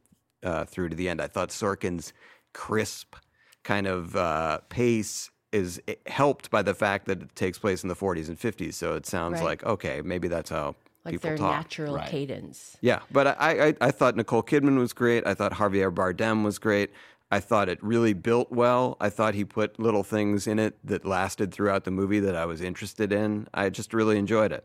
uh, 0.42 0.64
through 0.64 0.88
to 0.90 0.96
the 0.96 1.08
end. 1.08 1.20
I 1.20 1.26
thought 1.26 1.50
Sorkin's 1.50 2.12
crisp 2.54 3.14
kind 3.62 3.86
of 3.86 4.16
uh, 4.16 4.60
pace 4.68 5.30
is 5.52 5.80
eh, 5.88 5.94
helped 6.06 6.50
by 6.50 6.62
the 6.62 6.74
fact 6.74 7.06
that 7.06 7.22
it 7.22 7.36
takes 7.36 7.58
place 7.58 7.82
in 7.82 7.88
the 7.88 7.94
40s 7.96 8.28
and 8.28 8.38
50s. 8.38 8.74
So 8.74 8.94
it 8.94 9.06
sounds 9.06 9.34
Right. 9.34 9.44
like 9.44 9.64
okay, 9.64 10.00
maybe 10.02 10.28
that's 10.28 10.50
how 10.50 10.76
Like 11.04 11.12
people 11.12 11.28
their 11.28 11.38
talk. 11.38 11.58
natural 11.58 11.94
Right. 11.96 12.08
cadence. 12.08 12.76
Yeah, 12.80 13.00
but 13.12 13.26
I, 13.40 13.68
I 13.68 13.74
I 13.80 13.90
thought 13.90 14.16
Nicole 14.16 14.42
Kidman 14.42 14.78
was 14.78 14.92
great. 14.92 15.26
I 15.26 15.34
thought 15.34 15.52
Javier 15.52 15.92
Bardem 15.92 16.42
was 16.44 16.58
great. 16.58 16.90
I 17.30 17.40
thought 17.40 17.68
it 17.68 17.82
really 17.82 18.12
built 18.12 18.52
well. 18.52 18.96
I 19.00 19.08
thought 19.10 19.34
he 19.34 19.44
put 19.44 19.78
little 19.80 20.04
things 20.04 20.46
in 20.46 20.58
it 20.58 20.78
that 20.84 21.04
lasted 21.04 21.52
throughout 21.52 21.84
the 21.84 21.90
movie 21.90 22.20
that 22.20 22.36
I 22.36 22.44
was 22.46 22.60
interested 22.60 23.12
in. 23.12 23.48
I 23.52 23.68
just 23.70 23.92
really 23.92 24.16
enjoyed 24.18 24.52
it. 24.52 24.64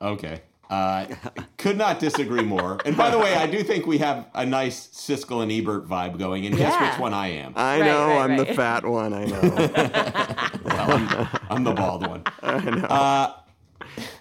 Okay. 0.00 0.42
Uh, 0.68 1.06
could 1.58 1.76
not 1.78 2.00
disagree 2.00 2.42
more. 2.42 2.78
And 2.84 2.96
by 2.96 3.10
the 3.10 3.18
way, 3.18 3.34
I 3.36 3.46
do 3.46 3.62
think 3.62 3.86
we 3.86 3.98
have 3.98 4.26
a 4.34 4.44
nice 4.44 4.88
Siskel 4.88 5.42
and 5.42 5.50
Ebert 5.52 5.88
vibe 5.88 6.18
going. 6.18 6.44
And 6.46 6.56
guess 6.56 6.72
Yeah. 6.72 6.90
which 6.90 7.00
one 7.00 7.14
I 7.14 7.28
am? 7.28 7.52
I 7.56 7.80
Right, 7.80 7.86
know 7.86 8.06
right, 8.08 8.18
I'm 8.30 8.36
the 8.36 8.46
fat 8.46 8.84
one. 8.84 9.12
I 9.12 9.24
know. 9.26 9.40
Well, 10.66 10.90
I'm, 10.90 11.28
I'm 11.50 11.64
the 11.64 11.72
bald 11.72 12.06
one. 12.06 12.24
Uh, 12.42 13.32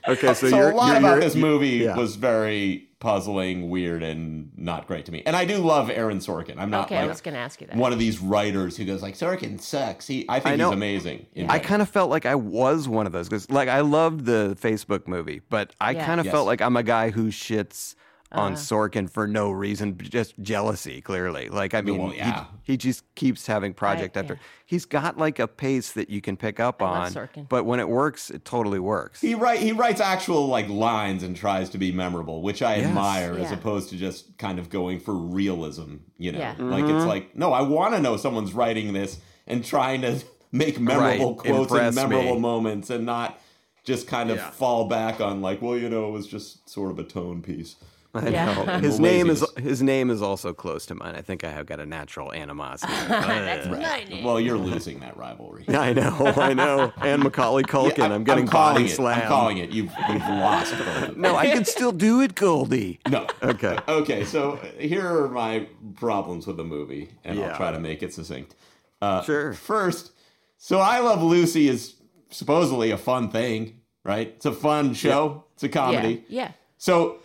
Okay, 0.07 0.33
so, 0.35 0.47
so 0.49 0.55
you're, 0.55 0.69
a 0.69 0.75
lot 0.75 0.89
you're, 0.89 0.97
about 0.97 1.09
you're- 1.15 1.21
this 1.21 1.35
movie 1.35 1.67
yeah. 1.69 1.97
was 1.97 2.15
very 2.15 2.84
puzzling, 2.99 3.69
weird, 3.69 4.01
and 4.03 4.51
not 4.57 4.87
great 4.87 5.05
to 5.05 5.11
me. 5.11 5.21
And 5.25 5.35
I 5.35 5.45
do 5.45 5.57
love 5.57 5.89
Aaron 5.89 6.19
Sorkin. 6.19 6.55
I'm 6.57 6.69
not 6.69 6.85
Okay, 6.85 6.97
I 6.97 7.01
like 7.01 7.09
was 7.09 7.21
going 7.21 7.33
to 7.33 7.39
ask 7.39 7.59
you 7.61 7.67
that. 7.67 7.75
one 7.75 7.93
of 7.93 7.99
these 7.99 8.19
writers 8.19 8.77
who 8.77 8.85
goes 8.85 9.01
like 9.01 9.15
Sorkin 9.15 9.59
sucks. 9.59 10.07
He, 10.07 10.25
I 10.29 10.39
think 10.39 10.59
I 10.59 10.63
he's 10.63 10.73
amazing. 10.73 11.25
in 11.35 11.49
I 11.49 11.59
kind 11.59 11.81
of 11.81 11.89
felt 11.89 12.09
like 12.09 12.25
I 12.25 12.35
was 12.35 12.87
one 12.87 13.05
of 13.05 13.11
those 13.11 13.27
because, 13.29 13.49
like, 13.51 13.69
I 13.69 13.81
loved 13.81 14.25
the 14.25 14.57
Facebook 14.59 15.07
movie, 15.07 15.41
but 15.49 15.73
I 15.81 15.91
Yeah. 15.91 16.05
kind 16.05 16.19
of 16.19 16.25
Yes. 16.25 16.33
felt 16.33 16.47
like 16.47 16.61
I'm 16.61 16.77
a 16.77 16.83
guy 16.83 17.09
who 17.11 17.27
shits 17.27 17.95
on 18.31 18.53
Uh-huh. 18.53 18.61
Sorkin 18.61 19.09
for 19.09 19.27
no 19.27 19.51
reason, 19.51 19.97
just 19.97 20.37
jealousy. 20.41 20.99
Clearly, 20.99 21.47
like, 21.47 21.73
I 21.73 21.81
mean, 21.81 21.97
well, 21.99 22.09
he- 22.09 22.17
yeah. 22.17 22.45
he, 22.63 22.75
just 22.75 23.03
keeps 23.15 23.45
having 23.47 23.73
project 23.73 24.15
Right, 24.15 24.23
after. 24.23 24.33
yeah. 24.33 24.39
He's 24.65 24.83
got 24.85 25.17
like 25.17 25.37
a 25.39 25.47
pace 25.47 25.91
that 25.93 26.09
you 26.09 26.21
can 26.21 26.35
pick 26.35 26.59
up 26.59 26.81
I 26.81 26.85
on, 26.85 26.91
love 27.03 27.13
Sorkin. 27.13 27.47
but 27.47 27.65
when 27.65 27.79
it 27.79 27.87
works, 27.87 28.29
it 28.31 28.43
totally 28.43 28.79
works. 28.79 29.21
He 29.21 29.35
write 29.35 29.59
he 29.59 29.71
writes 29.71 30.01
actual 30.01 30.47
like 30.47 30.67
lines 30.67 31.21
and 31.23 31.35
tries 31.35 31.69
to 31.69 31.77
be 31.77 31.91
memorable, 31.91 32.41
which 32.41 32.61
I 32.63 32.77
Yes. 32.77 32.87
admire 32.87 33.37
as 33.37 33.51
opposed 33.51 33.89
to 33.91 33.95
just 33.95 34.37
kind 34.39 34.57
of 34.59 34.69
going 34.69 34.99
for 34.99 35.13
realism. 35.13 35.97
You 36.17 36.31
know, 36.31 36.39
Yeah. 36.39 36.55
like 36.57 36.83
Mm-hmm. 36.85 36.97
it's 36.97 37.05
like 37.05 37.35
no, 37.35 37.53
I 37.53 37.61
want 37.61 37.93
to 37.93 38.01
know 38.01 38.17
someone's 38.17 38.53
writing 38.53 38.91
this 38.93 39.19
and 39.47 39.63
trying 39.63 40.01
to 40.01 40.19
make 40.51 40.79
memorable 40.79 41.35
Right. 41.35 41.37
quotes 41.37 41.71
Impress 41.71 41.95
and 41.97 42.09
memorable 42.09 42.35
me. 42.35 42.39
moments, 42.41 42.89
and 42.89 43.05
not 43.05 43.39
just 43.83 44.07
kind 44.07 44.31
of 44.31 44.37
Yeah. 44.37 44.49
fall 44.49 44.85
back 44.87 45.21
on 45.21 45.41
like, 45.43 45.61
well, 45.61 45.77
you 45.77 45.89
know, 45.89 46.07
it 46.07 46.11
was 46.11 46.25
just 46.25 46.67
sort 46.67 46.89
of 46.91 46.97
a 46.97 47.03
tone 47.03 47.43
piece. 47.43 47.75
I 48.25 48.29
Yeah. 48.29 48.53
know. 48.53 48.79
His 48.79 48.99
name 48.99 49.29
is 49.29 49.45
his 49.57 49.81
name 49.81 50.09
is 50.09 50.21
also 50.21 50.53
close 50.53 50.85
to 50.87 50.95
mine. 50.95 51.15
I 51.15 51.21
think 51.21 51.43
I 51.43 51.51
have 51.51 51.65
got 51.65 51.79
a 51.79 51.85
natural 51.85 52.33
animosity. 52.33 52.93
That's 53.07 53.67
Ugh. 53.67 53.71
mine. 53.79 54.23
Well, 54.23 54.39
you're 54.39 54.57
losing 54.57 54.99
that 55.01 55.17
rivalry. 55.17 55.65
I 55.69 55.93
know, 55.93 56.33
I 56.37 56.53
know. 56.53 56.93
And 57.01 57.23
Macaulay 57.23 57.63
Culkin, 57.63 57.97
Yeah, 57.97 58.13
I'm, 58.13 58.23
getting 58.23 58.47
calling 58.47 58.75
body 58.75 58.85
it. 58.85 58.95
slammed. 58.95 59.23
I'm 59.23 59.27
calling 59.27 59.57
it. 59.57 59.69
You've 59.71 59.91
you've 60.09 60.21
lost. 60.21 60.71
both 60.77 60.79
of 60.87 61.01
them. 61.13 61.21
No, 61.21 61.35
I 61.35 61.47
can 61.47 61.65
still 61.65 61.91
do 61.91 62.21
it, 62.21 62.35
Goldie. 62.35 62.99
No. 63.09 63.27
Okay. 63.43 63.77
Okay, 63.87 64.23
so 64.25 64.55
here 64.79 65.05
are 65.05 65.29
my 65.29 65.67
problems 65.95 66.47
with 66.47 66.57
the 66.57 66.63
movie, 66.63 67.09
and 67.23 67.37
Yeah. 67.37 67.49
I'll 67.51 67.57
try 67.57 67.71
to 67.71 67.79
make 67.79 68.01
it 68.03 68.13
succinct. 68.13 68.55
Uh, 69.01 69.21
Sure. 69.23 69.53
First, 69.53 70.11
so 70.57 70.79
I 70.79 70.99
Love 70.99 71.21
Lucy 71.21 71.67
is 71.67 71.95
supposedly 72.29 72.91
a 72.91 72.97
fun 72.97 73.29
thing, 73.29 73.81
right? 74.03 74.27
It's 74.35 74.45
a 74.45 74.51
fun 74.53 74.93
show. 74.93 75.43
It's 75.53 75.63
a 75.63 75.67
Yeah. 75.67 75.71
comedy. 75.73 76.23
Yeah. 76.27 76.51
So 76.77 77.17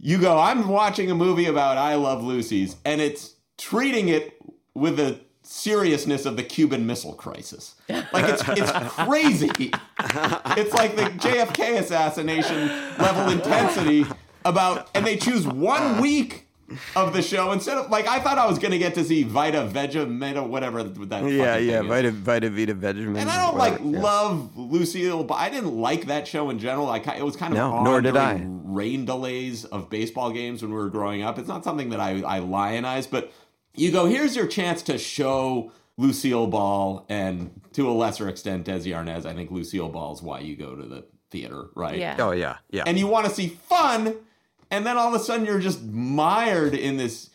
you 0.00 0.18
go, 0.18 0.38
I'm 0.38 0.68
watching 0.68 1.10
a 1.10 1.14
movie 1.14 1.46
about 1.46 1.76
I 1.76 1.94
Love 1.94 2.24
Lucy's, 2.24 2.76
and 2.84 3.00
it's 3.00 3.34
treating 3.58 4.08
it 4.08 4.40
with 4.74 4.96
the 4.96 5.20
seriousness 5.42 6.26
of 6.26 6.36
the 6.36 6.42
Cuban 6.42 6.86
Missile 6.86 7.12
Crisis. 7.12 7.74
Like 7.88 8.28
it's 8.28 8.42
it's 8.48 8.72
crazy. 8.94 9.50
it's 9.58 10.74
like 10.74 10.96
the 10.96 11.02
JFK 11.02 11.78
assassination 11.78 12.68
level 12.98 13.30
intensity 13.30 14.06
about, 14.44 14.88
and 14.94 15.06
they 15.06 15.16
choose 15.16 15.46
one 15.46 16.00
week 16.00 16.46
of 16.94 17.12
the 17.12 17.22
show 17.22 17.52
instead 17.52 17.76
of 17.76 17.90
like 17.90 18.06
I 18.06 18.20
thought 18.20 18.38
I 18.38 18.46
was 18.46 18.58
going 18.58 18.72
to 18.72 18.78
get 18.78 18.94
to 18.94 19.04
see 19.04 19.22
Vita 19.22 19.66
Vega 19.66 20.06
Meta 20.06 20.42
whatever 20.42 20.82
that. 20.82 21.24
Yeah, 21.24 21.56
yeah, 21.56 21.78
thing 21.78 21.84
is. 21.84 21.88
Vita 21.88 22.10
Vita 22.10 22.50
Vita 22.50 22.74
Vegemin. 22.74 23.20
And 23.20 23.30
I 23.30 23.44
don't 23.44 23.56
like 23.56 23.78
yeah. 23.78 24.00
love 24.00 24.56
Lucille, 24.56 25.24
but 25.24 25.34
I 25.34 25.50
didn't 25.50 25.76
like 25.76 26.06
that 26.06 26.26
show 26.28 26.50
in 26.50 26.58
general. 26.58 26.86
like 26.86 27.06
it 27.06 27.24
was 27.24 27.36
kind 27.36 27.52
of 27.52 27.58
No, 27.58 27.72
odd 27.72 27.84
nor 27.84 28.00
did 28.00 28.16
I. 28.16 28.42
Rain 28.44 29.04
delays 29.04 29.64
of 29.64 29.90
baseball 29.90 30.30
games 30.30 30.62
when 30.62 30.70
we 30.70 30.76
were 30.76 30.90
growing 30.90 31.22
up. 31.22 31.38
It's 31.38 31.48
not 31.48 31.64
something 31.64 31.90
that 31.90 32.00
I 32.00 32.22
I 32.22 32.40
lionize, 32.40 33.06
but 33.10 33.32
you 33.74 33.90
go 33.92 34.06
here's 34.06 34.36
your 34.36 34.46
chance 34.46 34.82
to 34.82 34.98
show 34.98 35.72
Lucille 35.96 36.46
Ball 36.46 37.04
and 37.08 37.60
to 37.72 37.88
a 37.88 37.92
lesser 37.92 38.28
extent 38.28 38.66
Desi 38.66 38.94
Arnaz. 38.94 39.26
I 39.26 39.34
think 39.34 39.50
Lucille 39.50 39.88
Ball 39.88 40.14
is 40.14 40.22
why 40.22 40.40
you 40.40 40.56
go 40.56 40.74
to 40.74 40.86
the 40.86 41.04
theater, 41.30 41.66
right? 41.74 41.98
Yeah. 41.98 42.16
Oh 42.18 42.32
yeah, 42.32 42.56
yeah. 42.70 42.84
and 42.86 42.98
you 42.98 43.06
want 43.06 43.26
to 43.26 43.32
see 43.32 43.48
fun, 43.48 44.14
and 44.70 44.86
then 44.86 44.96
all 44.96 45.14
of 45.14 45.20
a 45.20 45.24
sudden 45.24 45.44
you're 45.46 45.60
just 45.60 45.82
mired 45.82 46.74
in 46.74 46.96
this 46.96 47.30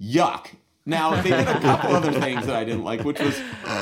yuck. 0.00 0.48
Now 0.86 1.20
they 1.20 1.30
did 1.30 1.46
a 1.46 1.60
couple 1.60 1.94
other 1.94 2.12
things 2.12 2.46
that 2.46 2.56
I 2.56 2.64
didn't 2.64 2.84
like, 2.84 3.04
which 3.04 3.20
was 3.20 3.40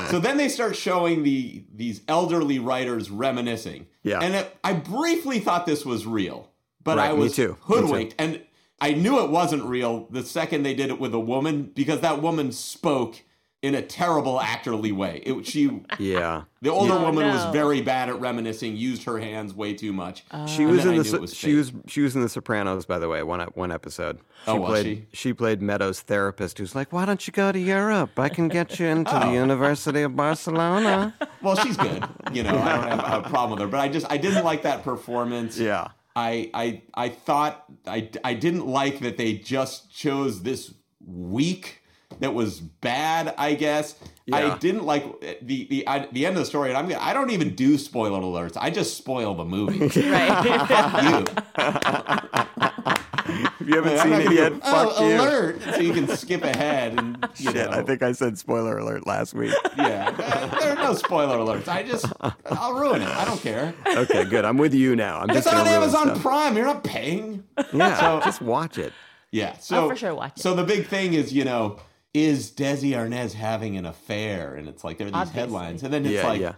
so 0.09 0.19
then 0.19 0.37
they 0.37 0.49
start 0.49 0.75
showing 0.75 1.23
the 1.23 1.63
these 1.73 2.01
elderly 2.07 2.59
writers 2.59 3.09
reminiscing. 3.09 3.87
Yeah. 4.03 4.19
and 4.19 4.35
it, 4.35 4.57
I 4.63 4.73
briefly 4.73 5.39
thought 5.39 5.65
this 5.65 5.85
was 5.85 6.05
real, 6.05 6.51
but 6.83 6.97
Right, 6.97 7.09
I 7.09 7.13
was 7.13 7.35
too, 7.35 7.49
me 7.49 7.53
too. 7.55 7.57
hoodwinked, 7.61 8.15
and 8.19 8.41
I 8.81 8.93
knew 8.93 9.23
it 9.23 9.29
wasn't 9.29 9.63
real 9.63 10.07
the 10.09 10.23
second 10.23 10.63
they 10.63 10.73
did 10.73 10.89
it 10.89 10.99
with 10.99 11.13
a 11.13 11.19
woman 11.19 11.71
because 11.73 12.01
that 12.01 12.21
woman 12.21 12.51
spoke 12.51 13.21
in 13.61 13.75
a 13.75 13.81
terrible 13.81 14.39
actorly 14.39 14.93
way. 14.93 15.21
It 15.25 15.45
she 15.45 15.81
yeah. 15.99 16.43
the 16.61 16.69
older 16.69 16.93
Oh, 16.93 17.01
woman 17.01 17.27
no. 17.27 17.33
was 17.33 17.43
very 17.53 17.81
bad 17.81 18.07
at 18.07 18.19
reminiscing, 18.21 18.77
used 18.77 19.03
her 19.03 19.19
hands 19.19 19.53
way 19.53 19.73
too 19.73 19.91
much. 19.91 20.23
Uh, 20.31 20.45
she 20.45 20.65
was 20.65 20.85
in 20.85 20.91
I 20.91 20.91
the 20.91 20.93
knew 20.93 21.01
it 21.01 21.05
So- 21.05 21.19
was 21.19 21.33
she 21.35 21.55
was 21.55 21.73
she 21.87 22.01
was 22.01 22.15
in 22.15 22.21
the 22.21 22.29
Sopranos 22.29 22.85
by 22.85 22.99
the 22.99 23.09
way 23.09 23.21
one 23.21 23.41
one 23.55 23.71
episode. 23.71 24.19
Oh, 24.47 24.53
she 24.53 24.57
Oh, 24.57 24.61
was 24.61 24.69
played 24.69 25.07
she? 25.11 25.33
played 25.33 25.61
Meadows' 25.61 25.99
therapist 25.99 26.57
who's 26.57 26.73
like, 26.73 26.93
"Why 26.93 27.05
don't 27.05 27.27
you 27.27 27.33
go 27.33 27.51
to 27.51 27.59
Europe? 27.59 28.17
I 28.17 28.29
can 28.29 28.47
get 28.47 28.79
you 28.79 28.87
into 28.87 29.13
Oh. 29.15 29.27
the 29.27 29.33
University 29.33 30.03
of 30.03 30.15
Barcelona." 30.15 31.13
Well, 31.41 31.55
she's 31.55 31.77
good. 31.77 32.03
You 32.33 32.43
know, 32.43 32.49
I 32.57 32.75
don't 32.75 32.99
have 32.99 33.25
a 33.25 33.29
problem 33.29 33.51
with 33.51 33.61
her, 33.61 33.67
but 33.67 33.79
I 33.79 33.87
just 33.87 34.05
I 34.09 34.17
didn't 34.17 34.43
like 34.43 34.63
that 34.63 34.83
performance. 34.83 35.57
yeah. 35.57 35.87
I 36.15 36.49
I 36.53 36.81
I 36.93 37.09
thought 37.09 37.63
I 37.87 38.09
I 38.25 38.33
didn't 38.33 38.67
like 38.67 38.99
that 38.99 39.15
they 39.17 39.33
just 39.35 39.89
chose 39.89 40.41
this 40.43 40.73
week 41.05 41.78
that 42.19 42.33
was 42.33 42.59
bad. 42.59 43.33
I 43.37 43.55
guess 43.55 43.95
I 44.31 44.57
didn't 44.57 44.85
like 44.85 45.03
the 45.41 45.65
the 45.65 45.87
I, 45.87 46.07
the 46.11 46.25
end 46.25 46.35
of 46.37 46.41
the 46.41 46.45
story. 46.45 46.69
And 46.69 46.77
I'm 46.77 46.99
I 46.99 47.13
don't 47.13 47.31
even 47.31 47.55
do 47.55 47.77
spoiler 47.77 48.19
alerts. 48.19 48.57
I 48.59 48.69
just 48.69 48.97
spoil 48.97 49.35
the 49.35 49.45
movie. 49.45 49.79
Right. 50.09 50.67
Fuck 50.67 51.03
you. 51.03 52.69
If 53.59 53.67
you 53.67 53.75
haven't 53.75 53.99
I'm 53.99 54.21
seen 54.21 54.31
it 54.31 54.33
yet, 54.33 54.51
go, 54.53 54.59
fuck 54.59 54.93
oh, 54.97 55.07
you. 55.07 55.15
alert! 55.15 55.61
So 55.61 55.77
you 55.81 55.93
can 55.93 56.07
skip 56.07 56.43
ahead 56.43 56.97
and 56.97 57.27
you 57.37 57.51
Shit, 57.51 57.69
know. 57.69 57.77
I 57.77 57.83
think 57.83 58.01
I 58.01 58.11
said 58.13 58.37
spoiler 58.37 58.77
alert 58.79 59.05
last 59.05 59.33
week. 59.33 59.53
yeah, 59.77 60.15
uh, 60.17 60.59
there 60.59 60.71
are 60.77 60.83
no 60.83 60.93
spoiler 60.95 61.37
alerts. 61.37 61.67
I 61.67 61.83
just 61.83 62.05
I'll 62.45 62.73
ruin 62.73 63.01
it. 63.01 63.07
I 63.09 63.25
don't 63.25 63.39
care. 63.41 63.73
okay, 63.85 64.25
good. 64.25 64.45
I'm 64.45 64.57
with 64.57 64.73
you 64.73 64.95
now. 64.95 65.19
I'm 65.19 65.29
It's 65.29 65.45
just 65.45 65.53
on 65.53 65.67
Amazon 65.67 66.07
stuff. 66.07 66.21
Prime. 66.21 66.55
You're 66.55 66.65
not 66.65 66.83
paying. 66.83 67.43
Yeah, 67.73 67.99
so, 67.99 68.21
just 68.25 68.41
watch 68.41 68.77
it. 68.77 68.93
Yeah. 69.31 69.57
So 69.57 69.89
for 69.89 69.95
sure 69.95 70.15
watch 70.15 70.37
it. 70.37 70.41
So 70.41 70.55
the 70.55 70.63
big 70.63 70.87
thing 70.87 71.13
is, 71.13 71.31
you 71.31 71.45
know, 71.45 71.79
is 72.13 72.51
Desi 72.51 72.91
Arnaz 72.91 73.33
having 73.33 73.77
an 73.77 73.85
affair? 73.85 74.55
And 74.55 74.67
it's 74.67 74.83
like 74.83 74.97
there 74.97 75.07
are 75.07 75.11
these 75.11 75.15
Obviously. 75.15 75.39
headlines, 75.41 75.83
and 75.83 75.93
then 75.93 76.05
it's 76.05 76.15
Yeah, 76.15 76.27
like, 76.27 76.41
yeah. 76.41 76.53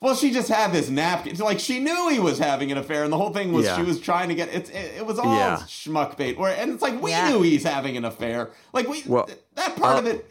well, 0.00 0.14
she 0.14 0.32
just 0.32 0.48
had 0.48 0.72
this 0.72 0.88
napkin. 0.88 1.32
It's 1.32 1.40
like 1.40 1.60
she 1.60 1.78
knew 1.78 2.08
he 2.08 2.18
was 2.18 2.38
having 2.38 2.72
an 2.72 2.78
affair, 2.78 3.04
and 3.04 3.12
the 3.12 3.16
whole 3.16 3.32
thing 3.32 3.52
was 3.52 3.66
Yeah. 3.66 3.76
she 3.76 3.82
was 3.82 4.00
trying 4.00 4.28
to 4.30 4.34
get 4.34 4.48
it's 4.52 4.70
it, 4.70 4.94
it 4.98 5.06
was 5.06 5.18
all 5.18 5.34
Yeah. 5.34 5.56
schmuck 5.66 6.16
bait. 6.16 6.38
Where 6.38 6.54
and 6.56 6.72
it's 6.72 6.82
like 6.82 7.00
we 7.00 7.10
Yeah. 7.10 7.30
knew 7.30 7.42
he's 7.42 7.64
having 7.64 7.96
an 7.96 8.04
affair. 8.04 8.50
Like 8.72 8.88
we 8.88 9.02
Well, 9.06 9.26
th- 9.26 9.38
that 9.54 9.76
part 9.76 9.98
of 10.00 10.06
uh, 10.06 10.10
it. 10.16 10.30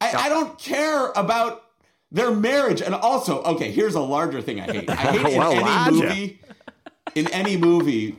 I, 0.00 0.12
I 0.26 0.28
don't 0.30 0.58
care 0.58 1.08
about 1.14 1.62
their 2.10 2.30
marriage, 2.30 2.80
and 2.80 2.94
also 2.94 3.42
okay. 3.42 3.70
Here's 3.70 3.94
a 3.94 4.00
larger 4.00 4.40
thing 4.40 4.60
I 4.60 4.64
hate. 4.72 4.88
I 4.90 4.94
hate 4.96 5.26
in 5.34 5.38
Well, 5.38 5.52
any 5.52 5.60
larger. 5.62 5.92
movie, 5.92 6.40
in 7.14 7.26
any 7.32 7.56
movie 7.58 8.16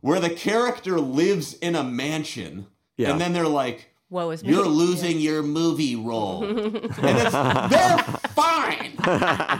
where 0.00 0.18
the 0.18 0.30
character 0.30 0.98
lives 1.00 1.54
in 1.54 1.76
a 1.76 1.84
mansion, 1.84 2.66
Yeah. 2.96 3.12
and 3.12 3.20
then 3.20 3.32
they're 3.32 3.46
like. 3.46 3.88
Woe 4.12 4.30
is 4.30 4.44
me. 4.44 4.50
You're 4.50 4.68
losing 4.68 5.18
your 5.20 5.42
movie 5.42 5.96
role. 5.96 6.44
and 6.44 6.76
it's, 6.76 7.32
they're 7.32 7.98
fine. 8.34 8.92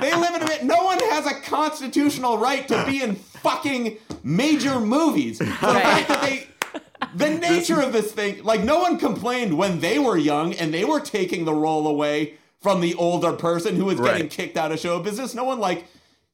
They 0.01 0.15
live 0.15 0.35
in 0.35 0.43
a 0.43 0.47
bit. 0.47 0.63
No 0.65 0.85
one 0.85 0.99
has 0.99 1.27
a 1.27 1.41
constitutional 1.41 2.37
right 2.37 2.69
to 2.69 2.85
be 2.87 3.03
in 3.03 3.17
fucking 3.17 3.97
major 4.23 4.79
movies. 4.79 5.39
So 5.39 5.45
the 5.47 5.53
fact 5.53 6.09
that 6.09 6.23
they. 6.23 6.47
The 7.15 7.31
nature 7.31 7.81
of 7.81 7.93
this 7.93 8.13
thing, 8.13 8.43
like 8.45 8.63
no 8.63 8.79
one 8.79 8.99
complained 8.99 9.59
when 9.59 9.81
they 9.81 9.99
were 9.99 10.17
young 10.17 10.55
and 10.55 10.73
they 10.73 10.85
were 10.85 11.01
taking 11.01 11.45
the 11.45 11.53
role 11.53 11.87
away 11.87 12.35
from 12.61 12.81
the 12.81 12.95
older 12.95 13.33
person 13.33 13.75
who 13.77 13.87
was 13.87 14.01
getting 14.01 14.29
kicked 14.29 14.57
out 14.57 14.71
of 14.71 14.79
show 14.79 14.99
business. 15.01 15.35
No 15.35 15.45
one 15.45 15.59
like 15.59 15.85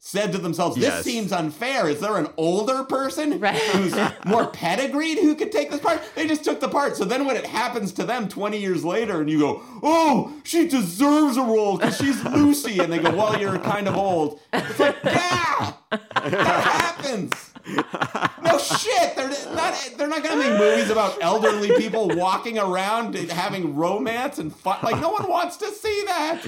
said 0.01 0.33
to 0.33 0.39
themselves, 0.39 0.77
"This 0.77 0.85
Yes. 0.87 1.05
seems 1.05 1.33
unfair." 1.33 1.89
Is 1.89 2.01
there 2.01 2.17
an 2.17 2.29
older 2.37 2.85
person 2.85 3.39
Right. 3.41 3.57
who's 3.57 3.95
more 4.25 4.47
pedigreed 4.47 5.19
who 5.19 5.35
could 5.35 5.51
take 5.53 5.71
this 5.71 5.81
part? 5.81 6.01
They 6.15 6.27
just 6.27 6.45
took 6.45 6.61
the 6.61 6.69
part. 6.69 6.97
So 6.97 7.05
then 7.05 7.25
when 7.27 7.37
it 7.37 7.47
happens 7.47 7.93
to 7.95 8.05
them 8.05 8.29
20 8.29 8.59
years 8.59 8.85
later 8.85 9.21
and 9.21 9.29
you 9.29 9.39
go, 9.41 9.63
"Oh, 9.83 10.33
she 10.45 10.67
deserves 10.69 11.37
a 11.37 11.43
role 11.43 11.77
because 11.79 11.97
she's 11.97 12.23
Lucy," 12.25 12.79
and 12.79 12.93
they 12.93 12.99
go, 12.99 13.11
"Well, 13.11 13.39
you're 13.41 13.59
kind 13.59 13.89
of 13.89 13.97
old." 13.97 14.41
It's 14.53 14.79
like, 14.79 14.97
yeah, 15.05 15.73
that 15.91 16.65
happens. 16.65 17.33
No 18.43 18.59
shit. 18.59 19.17
They're 19.17 19.29
not. 19.55 19.91
They're 19.97 20.09
not 20.09 20.23
going 20.23 20.41
to 20.41 20.49
make 20.49 20.59
movies 20.59 20.91
about 20.91 21.23
elderly 21.23 21.77
people 21.77 22.09
walking 22.09 22.59
around 22.59 23.15
having 23.15 23.75
romance 23.77 24.39
and 24.39 24.55
fun. 24.55 24.79
Like 24.83 25.01
no 25.01 25.11
one 25.11 25.29
wants 25.29 25.57
to 25.59 25.71
see 25.71 26.05
that. 26.07 26.43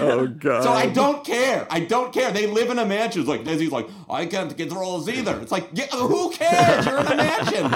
Oh 0.00 0.26
god. 0.26 0.62
So 0.62 0.72
I 0.72 0.86
don't 0.86 1.24
care. 1.24 1.66
I 1.70 1.80
don't 1.80 2.12
care. 2.12 2.30
They 2.32 2.46
live 2.46 2.70
in 2.70 2.78
a 2.78 2.86
mansion. 2.86 3.20
It's 3.20 3.28
like 3.28 3.44
Desi's 3.44 3.72
like, 3.72 3.88
I 4.08 4.26
can't 4.26 4.56
get 4.56 4.70
the 4.70 4.76
roles 4.76 5.08
either. 5.08 5.38
It's 5.40 5.52
like, 5.52 5.68
yeah, 5.72 5.86
who 5.88 6.30
cares? 6.30 6.86
You're 6.86 7.00
in 7.00 7.06
a 7.06 7.16
mansion. 7.16 7.72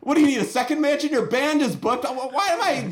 What 0.00 0.14
do 0.14 0.20
you 0.20 0.26
need? 0.26 0.38
A 0.38 0.44
second 0.44 0.80
mansion? 0.80 1.10
Your 1.10 1.26
band 1.26 1.62
is 1.62 1.76
booked. 1.76 2.04
Why 2.04 2.48
am 2.48 2.60
I? 2.60 2.82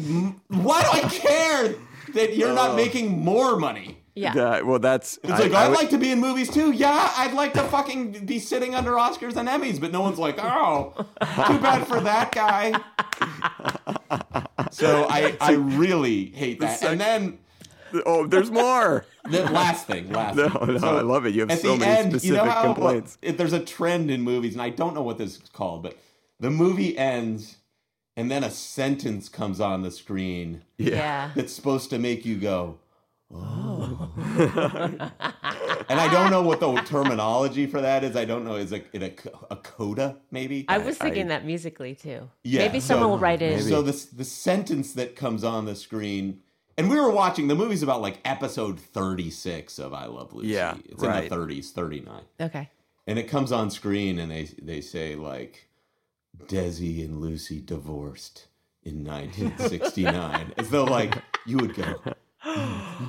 Why 0.49 0.83
do 0.83 0.89
I 0.89 1.01
care 1.11 1.75
that 2.15 2.37
you're 2.37 2.55
not 2.55 2.71
oh. 2.71 2.77
making 2.77 3.19
more 3.19 3.57
money? 3.57 4.00
Yeah. 4.21 4.33
That- 4.35 4.67
well, 4.67 4.79
that's. 4.79 5.19
It's 5.23 5.33
I- 5.33 5.39
like 5.39 5.53
I 5.53 5.67
I'd 5.67 5.73
like 5.73 5.91
to 5.91 5.99
be 5.99 6.11
in 6.13 6.21
movies 6.21 6.51
too. 6.51 6.73
Yeah, 6.73 7.13
I'd 7.17 7.33
like 7.35 7.53
to 7.55 7.63
fucking 7.65 8.27
be 8.27 8.39
sitting 8.39 8.75
under 8.75 8.93
Oscars 8.93 9.37
and 9.37 9.49
Emmys, 9.49 9.81
but 9.81 9.93
no 9.93 10.01
one's 10.03 10.19
like, 10.19 10.37
oh, 10.39 10.95
too 10.99 11.59
bad 11.61 11.87
for 11.87 12.01
that 12.01 12.33
guy. 12.33 12.73
So 14.73 15.07
I, 15.09 15.37
I 15.41 15.53
really 15.53 16.27
hate 16.27 16.61
that. 16.61 16.83
And 16.83 17.01
then 17.01 17.39
Oh, 18.07 18.25
there's 18.27 18.53
more. 18.53 19.05
the 19.29 19.43
last 19.51 19.87
thing, 19.89 20.13
last 20.13 20.37
No, 20.37 20.49
thing. 20.49 20.77
no, 20.81 20.97
I 20.99 21.01
love 21.01 21.27
it. 21.27 21.35
You 21.35 21.45
have 21.47 21.59
so 21.59 21.77
many 21.77 21.91
end, 21.91 22.07
you 22.23 22.35
know 22.35 22.45
specific 22.45 22.51
how 22.53 22.63
complaints. 22.63 23.19
if 23.21 23.37
there's 23.37 23.53
a 23.53 23.59
trend 23.59 24.13
in 24.13 24.23
movies, 24.23 24.53
and 24.53 24.63
I 24.63 24.71
don't 24.71 24.95
know 24.95 25.03
what 25.03 25.19
this 25.19 25.35
is 25.35 25.49
called, 25.53 25.83
but 25.83 25.97
the 26.39 26.51
movie 26.51 26.97
ends, 26.97 27.57
and 28.17 28.31
then 28.31 28.45
a 28.45 28.51
sentence 28.51 29.29
comes 29.29 29.61
on 29.61 29.83
the 29.83 29.91
screen 29.91 30.63
Yeah. 30.79 31.33
that's 31.35 31.53
supposed 31.53 31.91
to 31.91 31.99
make 31.99 32.25
you 32.25 32.37
go, 32.37 32.79
oh. 33.33 34.11
and 35.89 36.01
I 36.01 36.09
don't 36.13 36.31
know 36.31 36.43
what 36.43 36.61
the 36.61 36.75
terminology 36.83 37.67
for 37.67 37.81
that 37.81 38.05
is. 38.05 38.17
I 38.17 38.25
don't 38.25 38.45
know. 38.45 38.57
Is 38.57 38.73
it 38.73 38.87
it 38.93 39.03
a, 39.03 39.53
a 39.53 39.57
coda 39.57 40.17
maybe? 40.31 40.65
I 40.69 40.79
was 40.79 40.97
thinking 40.99 41.27
I- 41.27 41.29
that 41.29 41.45
musically 41.45 41.95
too. 41.95 42.29
Yeah, 42.45 42.61
Maybe 42.67 42.81
so- 42.81 42.95
someone 42.95 43.11
will 43.11 43.19
write 43.19 43.43
it 43.43 43.53
in. 43.53 43.63
So 43.63 43.83
this 43.83 44.05
the 44.07 44.25
sentence 44.25 44.93
that 44.95 45.17
comes 45.17 45.45
on 45.45 45.65
the 45.65 45.75
screen, 45.75 46.41
and 46.77 46.89
we 46.91 46.97
were 47.01 47.11
watching 47.11 47.49
the 47.49 47.55
movie's 47.55 47.83
about 47.83 48.01
like 48.01 48.19
episode 48.25 48.79
thirty 48.81 49.31
six 49.31 49.79
of 49.79 49.93
I 49.95 50.07
Love 50.07 50.33
Lucy. 50.33 50.49
Yeah, 50.49 50.77
it's 50.85 51.03
in 51.03 51.13
the 51.13 51.29
thirties, 51.29 51.71
thirty 51.71 52.01
nine, 52.01 52.25
Okay. 52.41 52.69
and 53.07 53.19
it 53.19 53.25
comes 53.29 53.53
on 53.53 53.71
screen, 53.71 54.19
and 54.19 54.31
they 54.31 54.45
they 54.61 54.81
say 54.81 55.15
like, 55.15 55.69
Desi 56.47 57.05
and 57.05 57.21
Lucy 57.21 57.61
divorced 57.61 58.47
in 58.83 59.03
nineteen 59.05 59.57
sixty 59.59 60.03
nine, 60.05 60.53
as 60.57 60.71
though 60.71 60.85
like 60.85 61.17
you 61.47 61.57
would 61.59 61.75
go. 61.75 61.95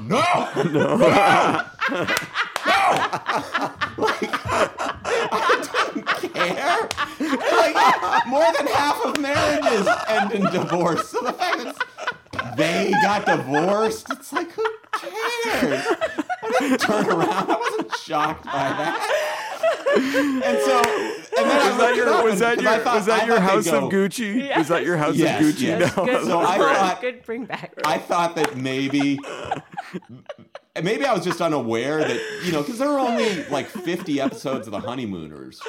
No, 0.07 0.23
no, 0.71 0.97
no, 0.97 1.65
Like, 3.97 4.29
I 5.33 5.67
don't 5.93 6.05
care. 6.33 6.89
Like, 7.19 8.27
more 8.27 8.51
than 8.57 8.67
half 8.67 9.05
of 9.05 9.19
marriages 9.19 9.87
end 10.07 10.31
in 10.31 10.43
divorce. 10.51 11.09
So 11.09 11.21
the 11.21 11.33
fact 11.33 11.57
that 11.63 11.75
they 12.55 12.91
got 13.03 13.25
divorced, 13.25 14.07
it's 14.11 14.31
like, 14.33 14.51
who 14.51 14.65
cares? 14.97 15.85
I 16.43 16.55
didn't 16.59 16.79
turn 16.79 17.05
around. 17.07 17.49
I 17.51 17.57
wasn't 17.57 17.95
shocked 17.97 18.45
by 18.45 18.51
that. 18.51 19.27
And 19.93 20.43
so, 20.43 20.77
and 21.37 21.49
then 21.49 21.61
I 21.61 21.69
Was 21.69 21.77
that 21.79 21.95
your 21.95 22.09
up 22.09 22.23
was 22.23 22.33
and- 22.33 22.41
that 22.41 22.55
'cause 22.55 22.63
your 22.63 22.77
thought- 22.83 22.95
was 22.95 23.05
that 23.07 23.27
your 23.27 23.39
house 23.39 23.65
go- 23.65 23.85
of 23.87 23.91
Gucci? 23.91 24.57
Was 24.57 24.67
that 24.69 24.85
your 24.85 24.97
house 24.97 25.15
Yes, 25.15 25.41
of 25.41 25.47
Gucci? 25.55 25.61
yes. 25.61 25.97
No. 25.97 26.05
Good. 26.05 26.25
So 26.25 26.39
I 26.39 26.57
good, 26.57 26.75
thought- 26.77 27.01
good 27.01 27.25
bring 27.25 27.45
back. 27.45 27.73
I 27.85 27.97
thought 27.97 28.35
that 28.35 28.55
maybe 28.57 29.19
maybe 30.81 31.05
I 31.05 31.13
was 31.13 31.23
just 31.23 31.41
unaware 31.41 31.99
that 31.99 32.19
you 32.45 32.51
know 32.51 32.61
because 32.61 32.79
there 32.79 32.89
were 32.89 32.99
only 32.99 33.43
like 33.45 33.67
50 33.67 34.21
episodes 34.21 34.67
of 34.67 34.71
the 34.71 34.79
honeymooners 34.79 35.59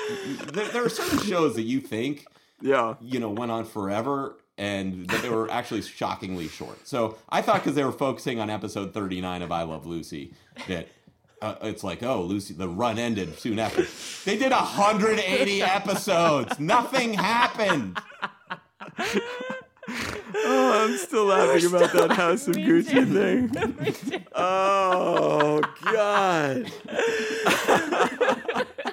there, 0.53 0.69
there 0.69 0.85
are 0.85 0.89
certain 0.89 1.19
shows 1.19 1.55
that 1.57 1.63
you 1.63 1.81
think 1.81 2.25
yeah. 2.61 2.95
you 3.01 3.19
know 3.19 3.29
went 3.31 3.51
on 3.51 3.65
forever 3.65 4.37
and 4.63 5.09
that 5.09 5.23
they 5.23 5.29
were 5.29 5.51
actually 5.51 5.83
shockingly 5.83 6.47
short. 6.47 6.87
So 6.87 7.19
I 7.29 7.43
thought 7.43 7.57
because 7.57 7.75
they 7.75 7.83
were 7.83 7.91
focusing 7.91 8.39
on 8.39 8.49
episode 8.49 8.95
39 8.95 9.43
of 9.43 9.51
I 9.51 9.65
Love 9.65 9.87
Lucy 9.87 10.35
that 10.69 10.87
uh, 11.41 11.57
it's 11.63 11.83
like, 11.83 12.05
oh, 12.05 12.23
Lucy, 12.23 12.55
the 12.55 12.69
run 12.69 12.97
ended 12.97 13.37
soon 13.41 13.59
after. 13.59 13.85
They 14.25 14.39
did 14.39 14.53
180 14.53 15.63
episodes. 15.63 16.61
Nothing 16.61 17.15
happened. 17.15 17.99
Oh, 19.89 20.87
I'm 20.87 20.97
still 20.97 21.25
laughing 21.25 21.67
about 21.67 21.93
that 21.93 22.13
House 22.17 22.47
of 22.47 22.55
Gucci 22.55 22.91
too. 22.93 23.49
thing. 23.49 24.25
Oh 24.33 25.61
God. 25.93 26.71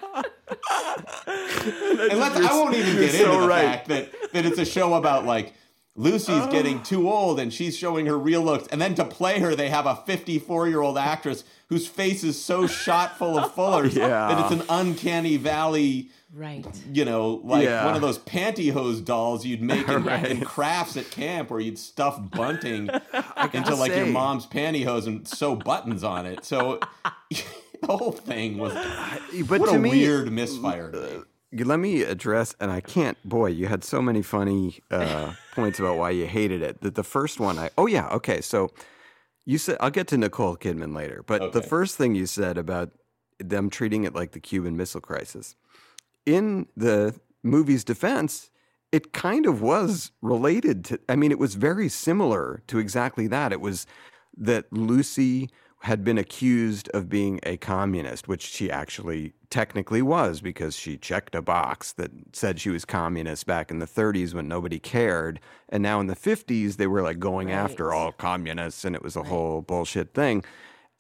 And 1.28 2.20
let's, 2.20 2.36
I 2.40 2.54
won't 2.54 2.76
even 2.76 2.96
get 2.96 3.04
into 3.16 3.18
so 3.18 3.42
the 3.42 3.48
right. 3.48 3.62
fact 3.64 3.88
that, 3.90 4.12
that 4.34 4.46
it's 4.46 4.60
a 4.60 4.66
show 4.66 4.94
about 4.96 5.26
like 5.26 5.54
Lucy's 5.96 6.30
Oh. 6.44 6.52
getting 6.52 6.82
too 6.84 7.10
old 7.10 7.40
and 7.40 7.54
she's 7.54 7.78
showing 7.78 8.06
her 8.06 8.18
real 8.18 8.42
looks. 8.42 8.68
And 8.68 8.82
then 8.82 8.96
to 8.96 9.04
play 9.06 9.40
her, 9.40 9.56
they 9.56 9.70
have 9.70 9.86
a 9.86 9.96
54 10.06 10.68
year 10.70 10.82
old 10.82 10.98
actress 10.98 11.44
whose 11.68 11.88
face 11.88 12.24
is 12.24 12.42
so 12.42 12.68
shot 12.68 13.18
full 13.18 13.38
of 13.38 13.54
fullers 13.54 13.96
Yeah. 13.98 14.08
that 14.28 14.40
it's 14.52 14.62
an 14.62 14.66
uncanny 14.70 15.38
valley, 15.38 16.10
Right. 16.34 16.66
you 16.94 17.06
know, 17.06 17.42
like 17.44 17.64
Yeah. 17.66 17.86
one 17.86 17.96
of 17.96 18.02
those 18.02 18.18
pantyhose 18.20 19.04
dolls 19.04 19.46
you'd 19.46 19.62
make 19.62 19.88
in, 19.90 20.04
Right. 20.06 20.26
in 20.26 20.42
crafts 20.42 20.96
at 20.96 21.10
camp 21.12 21.50
where 21.52 21.60
you'd 21.60 21.78
stuff 21.80 22.20
bunting 22.32 22.88
into 22.90 23.02
gotta 23.14 23.76
like 23.76 23.92
your 23.96 24.06
say- 24.06 24.12
mom's 24.12 24.46
pantyhose 24.46 25.06
and 25.08 25.28
sew 25.28 25.56
buttons 25.56 26.04
on 26.04 26.26
it. 26.26 26.46
So 26.46 26.80
the 27.88 27.96
whole 27.98 28.12
thing 28.12 28.58
was 28.58 28.74
But 29.48 29.60
what 29.62 29.70
to 29.70 29.76
a 29.76 29.80
me, 29.80 29.90
weird 29.92 30.32
misfire. 30.32 30.92
you- 31.52 31.66
let 31.66 31.80
me 31.80 32.04
address, 32.04 32.56
and 32.60 32.70
I 32.72 32.80
can't. 32.80 33.18
Boy, 33.28 33.48
you 33.48 33.66
had 33.68 33.84
so 33.84 34.02
many 34.04 34.22
funny 34.22 34.80
uh, 34.92 35.34
points 35.56 35.80
about 35.80 35.98
why 35.98 36.12
you 36.12 36.28
hated 36.28 36.62
it. 36.62 36.82
That 36.82 36.94
the 36.96 37.04
first 37.04 37.40
one, 37.40 37.58
I 37.58 37.70
oh 37.78 37.88
yeah, 37.88 38.08
okay. 38.10 38.40
So 38.42 38.70
you 39.46 39.58
said 39.58 39.78
I'll 39.80 39.90
get 39.90 40.08
to 40.10 40.18
Nicole 40.18 40.56
Kidman 40.58 40.96
later, 40.96 41.24
but 41.26 41.54
the 41.54 41.64
first 41.64 41.98
thing 41.98 42.14
you 42.14 42.28
said 42.28 42.58
about 42.58 42.92
them 43.40 43.70
treating 43.70 44.04
it 44.04 44.14
like 44.14 44.32
the 44.34 44.40
Cuban 44.40 44.78
Missile 44.78 45.02
Crisis 45.02 45.56
in 46.26 46.68
the 46.78 47.16
movie's 47.42 47.84
defense. 47.84 48.52
It 48.92 49.14
kind 49.14 49.46
of 49.46 49.62
was 49.62 50.12
related 50.22 50.84
to. 50.86 51.00
I 51.08 51.16
mean, 51.16 51.32
it 51.32 51.38
was 51.40 51.54
very 51.56 51.90
similar 51.90 52.62
to 52.68 52.80
exactly 52.80 53.28
that. 53.28 53.52
It 53.52 53.62
was 53.62 53.86
that 54.38 54.72
Lucy 54.74 55.50
had 55.84 56.04
been 56.04 56.18
accused 56.18 56.90
of 56.94 57.08
being 57.08 57.40
a 57.44 57.56
communist, 57.58 58.28
which 58.28 58.42
she 58.42 58.70
actually 58.70 59.34
technically 59.50 60.02
was 60.02 60.42
because 60.42 60.76
she 60.76 60.98
checked 60.98 61.34
a 61.34 61.42
box 61.42 61.94
that 61.94 62.12
said 62.34 62.60
she 62.60 62.70
was 62.70 62.84
communist 62.84 63.46
back 63.46 63.72
in 63.72 63.80
the 63.80 63.86
30s 63.88 64.34
when 64.34 64.48
nobody 64.48 64.78
cared. 64.78 65.40
And 65.70 65.82
now 65.82 66.02
in 66.02 66.08
the 66.08 66.16
50s, 66.16 66.76
they 66.76 66.88
were 66.88 67.02
like 67.02 67.18
going 67.20 67.52
after 67.52 67.94
all 67.94 68.12
communists 68.12 68.84
and 68.84 68.94
it 68.96 69.02
was 69.02 69.16
a 69.16 69.24
whole 69.24 69.62
bullshit 69.62 70.14
thing. 70.14 70.44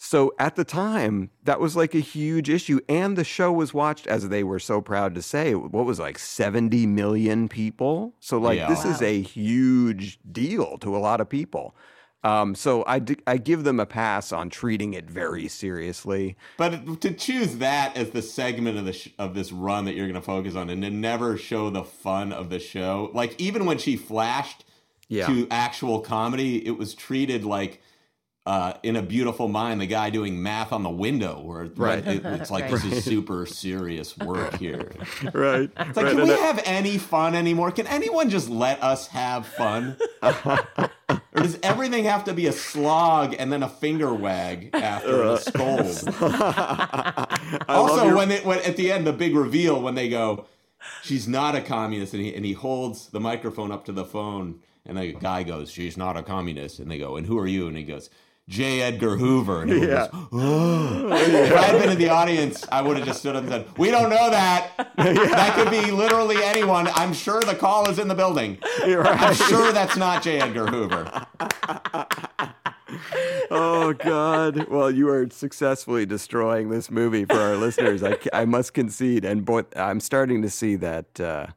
So 0.02 0.34
at 0.39 0.56
the 0.56 0.63
time, 0.63 1.30
that 1.44 1.60
was 1.60 1.76
like 1.76 1.94
a 1.94 2.00
huge 2.00 2.50
issue. 2.50 2.80
And 2.88 3.18
the 3.18 3.26
show 3.26 3.52
was 3.52 3.74
watched, 3.74 4.08
as 4.08 4.30
they 4.30 4.46
were 4.46 4.60
so 4.60 4.80
proud 4.80 5.13
to 5.15 5.22
say, 5.22 5.56
what 5.56 5.84
was 5.86 6.00
like 6.00 6.18
70 6.18 6.88
million 6.88 7.50
people? 7.50 8.13
So, 8.22 8.38
like, 8.38 8.60
Yeah. 8.60 8.70
this 8.70 8.86
is 8.86 9.02
a 9.02 9.22
huge 9.22 10.18
deal 10.32 10.78
to 10.78 10.96
a 10.96 11.00
lot 11.00 11.20
of 11.20 11.28
people. 11.28 11.76
Um, 12.24 12.54
so 12.54 12.84
I, 12.86 13.00
d- 13.00 13.16
I 13.26 13.38
give 13.38 13.64
them 13.64 13.80
a 13.80 13.86
pass 13.86 14.32
on 14.34 14.50
treating 14.50 14.94
it 14.94 15.10
very 15.10 15.48
seriously. 15.48 16.36
But 16.58 17.00
to 17.02 17.14
choose 17.14 17.58
that 17.58 17.96
as 17.96 18.10
the 18.10 18.22
segment 18.22 18.78
of 18.78 18.86
the 18.86 18.94
sh- 18.94 19.10
of 19.18 19.34
this 19.36 19.52
run 19.54 19.86
that 19.86 19.96
you're 19.96 20.08
going 20.08 20.16
to 20.16 20.22
focus 20.22 20.56
on, 20.56 20.70
and 20.70 20.82
to 20.84 20.90
never 20.90 21.38
show 21.38 21.70
the 21.70 21.84
fun 21.86 22.34
of 22.34 22.50
the 22.50 22.60
show, 22.60 23.10
like 23.14 23.40
even 23.40 23.66
when 23.66 23.78
she 23.78 23.96
flashed 23.96 24.66
Yeah. 25.08 25.28
to 25.28 25.48
actual 25.50 26.02
comedy, 26.02 26.66
it 26.68 26.78
was 26.78 26.94
treated 26.94 27.46
like 27.46 27.82
uh, 28.46 28.74
in 28.82 28.96
a 28.96 29.02
beautiful 29.02 29.48
mind, 29.48 29.80
the 29.80 29.86
guy 29.86 30.10
doing 30.10 30.42
math 30.42 30.72
on 30.74 30.82
the 30.82 30.90
window, 30.90 31.40
where 31.42 31.66
Right. 31.76 32.06
it- 32.08 32.26
it's 32.26 32.50
like 32.50 32.64
Right. 32.64 32.72
this 32.72 32.84
is 32.86 33.04
super 33.06 33.46
serious 33.46 34.18
work 34.18 34.56
here. 34.58 34.92
right. 35.34 35.70
It's 35.78 35.96
like, 35.96 36.08
can 36.16 36.24
we 36.24 36.30
have 36.30 36.60
any 36.66 36.98
fun 36.98 37.36
anymore? 37.36 37.70
Can 37.72 37.86
anyone 37.86 38.30
just 38.30 38.50
let 38.50 38.82
us 38.84 39.08
have 39.10 39.46
fun? 39.46 39.98
does 41.41 41.60
everything 41.63 42.06
have 42.06 42.23
to 42.25 42.34
be 42.34 42.47
a 42.47 42.52
slog 42.52 43.36
and 43.38 43.52
then 43.52 43.63
a 43.63 43.69
finger 43.69 44.13
wag 44.13 44.69
after 44.73 45.23
a 45.23 45.38
scold? 45.38 46.04
also, 47.69 48.15
when 48.15 48.32
it 48.32 48.45
when 48.45 48.60
at 48.60 48.78
the 48.78 48.91
end 48.91 49.06
the 49.08 49.13
big 49.13 49.36
reveal 49.36 49.82
when 49.82 49.95
they 49.95 50.10
go, 50.10 50.45
she's 51.04 51.28
not 51.28 51.56
a 51.56 51.62
communist, 51.62 52.13
and 52.13 52.23
he 52.23 52.34
and 52.34 52.45
he 52.45 52.54
holds 52.54 53.08
the 53.08 53.19
microphone 53.19 53.71
up 53.71 53.86
to 53.86 53.91
the 53.91 54.06
phone, 54.06 54.60
and 54.86 54.97
the 54.97 55.13
guy 55.13 55.43
goes, 55.43 55.71
she's 55.71 55.97
not 55.97 56.17
a 56.17 56.23
communist, 56.23 56.80
and 56.80 56.89
they 56.89 56.97
go, 56.97 57.15
and 57.15 57.28
who 57.28 57.38
are 57.38 57.47
you? 57.47 57.67
And 57.67 57.78
he 57.78 57.84
goes. 57.84 58.10
J. 58.50 58.82
Edgar 58.82 59.16
Hoover. 59.16 59.62
And 59.62 59.72
Yeah. 59.72 60.08
goes, 60.12 60.28
"Oh." 60.34 61.08
If 61.14 61.54
I 61.54 61.62
had 61.62 61.80
been 61.82 61.92
in 61.92 61.98
the 62.00 62.10
audience, 62.10 62.66
I 62.72 62.82
would 62.82 62.98
have 62.98 63.06
just 63.06 63.20
stood 63.20 63.36
up 63.36 63.44
and 63.44 63.52
said, 63.52 63.68
We 63.78 63.92
don't 63.92 64.10
know 64.10 64.30
that. 64.32 64.72
That 64.98 65.54
could 65.56 65.70
be 65.70 65.92
literally 65.92 66.44
anyone. 66.44 66.88
I'm 66.96 67.14
sure 67.14 67.40
the 67.42 67.56
call 67.56 67.90
is 67.90 68.00
in 68.00 68.08
the 68.10 68.16
building. 68.16 68.58
I'm 68.84 69.36
sure 69.36 69.72
that's 69.72 69.96
not 69.96 70.24
J. 70.24 70.42
Edgar 70.42 70.66
Hoover. 70.68 71.26
oh 73.52 73.94
God! 73.94 74.68
Well, 74.68 74.90
you 74.92 75.10
are 75.10 75.28
successfully 75.30 76.06
destroying 76.06 76.70
this 76.70 76.90
movie 76.90 77.26
for 77.26 77.38
our 77.40 77.56
listeners. 77.56 78.04
I, 78.04 78.18
I 78.34 78.46
must 78.46 78.74
concede, 78.74 79.26
and 79.26 79.46
boy, 79.46 79.64
I'm 79.76 80.00
starting 80.00 80.42
to 80.42 80.50
see 80.50 80.76
that 80.78 81.20
uh, 81.20 81.48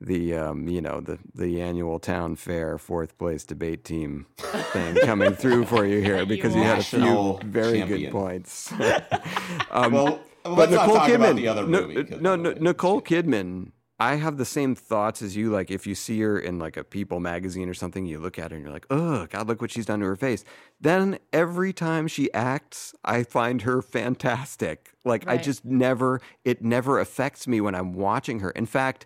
the 0.00 0.34
um, 0.34 0.68
you 0.68 0.80
know 0.80 1.00
the 1.00 1.18
the 1.34 1.60
annual 1.60 1.98
town 1.98 2.36
fair 2.36 2.78
fourth 2.78 3.18
place 3.18 3.44
debate 3.44 3.84
team 3.84 4.26
thing 4.36 4.94
coming 5.04 5.32
through 5.34 5.64
for 5.64 5.84
you 5.84 6.00
here 6.00 6.24
because 6.24 6.54
you, 6.54 6.62
had 6.62 6.78
a 6.78 6.82
few 6.82 7.38
very 7.44 7.78
champion. 7.78 8.00
good 8.02 8.12
points. 8.12 8.72
um, 9.70 9.92
Well, 9.92 10.20
let's 10.44 10.72
not 10.72 10.86
talk 10.86 11.08
about 11.10 11.36
the 11.36 11.48
other 11.48 11.66
no, 11.66 11.86
movie. 11.86 12.16
no, 12.20 12.36
no, 12.36 12.52
Nicole 12.52 13.02
Kidman. 13.02 13.72
I 14.00 14.14
have 14.14 14.36
the 14.36 14.44
same 14.44 14.76
thoughts 14.76 15.22
as 15.22 15.36
you. 15.36 15.50
Like 15.50 15.72
if 15.72 15.84
you 15.84 15.96
see 15.96 16.20
her 16.20 16.38
in 16.38 16.60
like 16.60 16.76
a 16.76 16.84
People 16.84 17.18
magazine 17.18 17.68
or 17.68 17.74
something, 17.74 18.06
you 18.06 18.20
look 18.20 18.38
at 18.38 18.52
her 18.52 18.56
and 18.56 18.64
you're 18.64 18.72
like, 18.72 18.86
"Oh 18.90 19.26
God, 19.26 19.48
look 19.48 19.60
what 19.60 19.72
she's 19.72 19.86
done 19.86 19.98
to 19.98 20.06
her 20.06 20.14
face." 20.14 20.44
Then 20.80 21.18
every 21.32 21.72
time 21.72 22.06
she 22.06 22.32
acts, 22.32 22.94
I 23.04 23.24
find 23.24 23.62
her 23.62 23.82
fantastic. 23.82 24.92
Like 25.04 25.26
I 25.26 25.36
just 25.36 25.64
never, 25.64 26.20
it 26.44 26.62
never 26.62 27.00
affects 27.00 27.48
me 27.48 27.60
when 27.60 27.74
I'm 27.74 27.92
watching 27.92 28.38
her. 28.38 28.50
In 28.50 28.66
fact, 28.66 29.04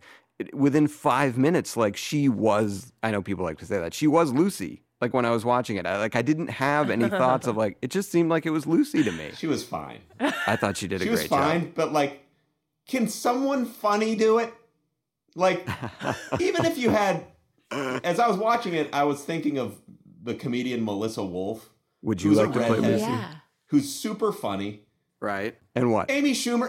within 0.55 0.89
five 0.89 1.37
minutes, 1.39 1.77
like 1.77 1.97
she 1.97 2.29
was. 2.29 2.93
I 3.03 3.11
know 3.11 3.23
people 3.23 3.45
like 3.45 3.59
to 3.59 3.67
say 3.67 3.79
that 3.79 3.95
she 3.95 4.07
was 4.07 4.33
Lucy. 4.33 4.83
Like 5.01 5.13
when 5.15 5.25
I 5.25 5.31
was 5.31 5.45
watching 5.45 5.77
it, 5.77 5.87
I, 5.87 5.99
like 5.99 6.15
I 6.15 6.23
didn't 6.23 6.49
have 6.49 6.89
any 6.91 7.09
thoughts 7.09 7.47
of 7.47 7.57
like 7.57 7.77
it 7.83 7.91
just 7.91 8.11
seemed 8.13 8.31
like 8.31 8.47
it 8.47 8.51
was 8.51 8.67
Lucy 8.67 9.03
to 9.03 9.11
me. 9.13 9.31
She 9.37 9.47
was 9.47 9.65
fine. 9.65 9.99
I 10.21 10.57
thought 10.57 10.77
she 10.77 10.87
did 10.87 11.03
a 11.03 11.05
great 11.05 11.11
job. 11.15 11.23
She 11.23 11.29
great 11.29 11.31
was 11.31 11.47
fine, 11.51 11.61
job. 11.63 11.75
but 11.75 11.93
like, 11.93 12.25
can 12.89 13.09
someone 13.09 13.67
funny 13.67 14.15
do 14.15 14.39
it? 14.39 14.53
Like, 15.35 15.67
even 16.41 16.65
if 16.67 16.77
you 16.79 16.91
had, 16.91 17.25
as 17.71 18.19
I 18.21 18.29
was 18.29 18.37
watching 18.37 18.75
it, 18.75 18.91
I 18.93 19.05
was 19.05 19.25
thinking 19.25 19.59
of 19.59 19.77
the 20.23 20.35
comedian 20.35 20.85
Melissa 20.85 21.25
Wolf, 21.25 21.71
Would 22.03 22.23
you 22.23 22.31
who's 22.31 22.39
like 22.39 22.53
to 22.53 22.59
play 22.59 22.71
redhead. 22.71 22.93
Lucy? 22.93 23.05
Yeah. 23.05 23.35
who's 23.67 23.93
super 23.93 24.31
funny. 24.31 24.83
Right. 25.21 25.57
And 25.75 25.91
what? 25.91 26.11
Amy 26.11 26.33
Schumer, 26.33 26.69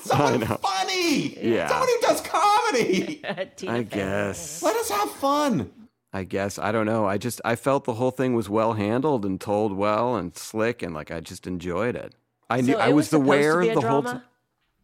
someone 0.00 0.40
funny. 0.42 1.36
Yeah. 1.42 1.68
Someone 1.68 1.88
who 1.88 2.00
does 2.06 2.20
comedy. 2.20 2.53
Tina 3.56 3.72
I 3.72 3.82
guess. 3.82 4.62
Let 4.62 4.76
us 4.76 4.90
have 4.90 5.10
fun. 5.12 5.70
I 6.12 6.24
guess. 6.24 6.58
I 6.58 6.70
don't 6.72 6.86
know. 6.86 7.06
I 7.06 7.18
just 7.18 7.40
I 7.44 7.56
felt 7.56 7.84
the 7.84 7.94
whole 7.94 8.12
thing 8.12 8.34
was 8.34 8.48
well 8.48 8.74
handled 8.74 9.24
and 9.26 9.40
told 9.40 9.76
well 9.76 10.14
and 10.16 10.36
slick 10.36 10.82
and 10.82 10.94
like 10.94 11.10
I 11.10 11.20
just 11.20 11.46
enjoyed 11.46 11.96
it. 11.96 12.14
I 12.48 12.60
knew 12.60 12.74
So 12.74 12.78
I 12.78 12.88
was, 12.88 12.94
was 12.94 13.08
supposed 13.10 13.24
aware 13.26 13.60
be 13.62 13.68
a 13.70 13.74
the 13.74 13.80
whole 13.80 14.02
time. 14.02 14.22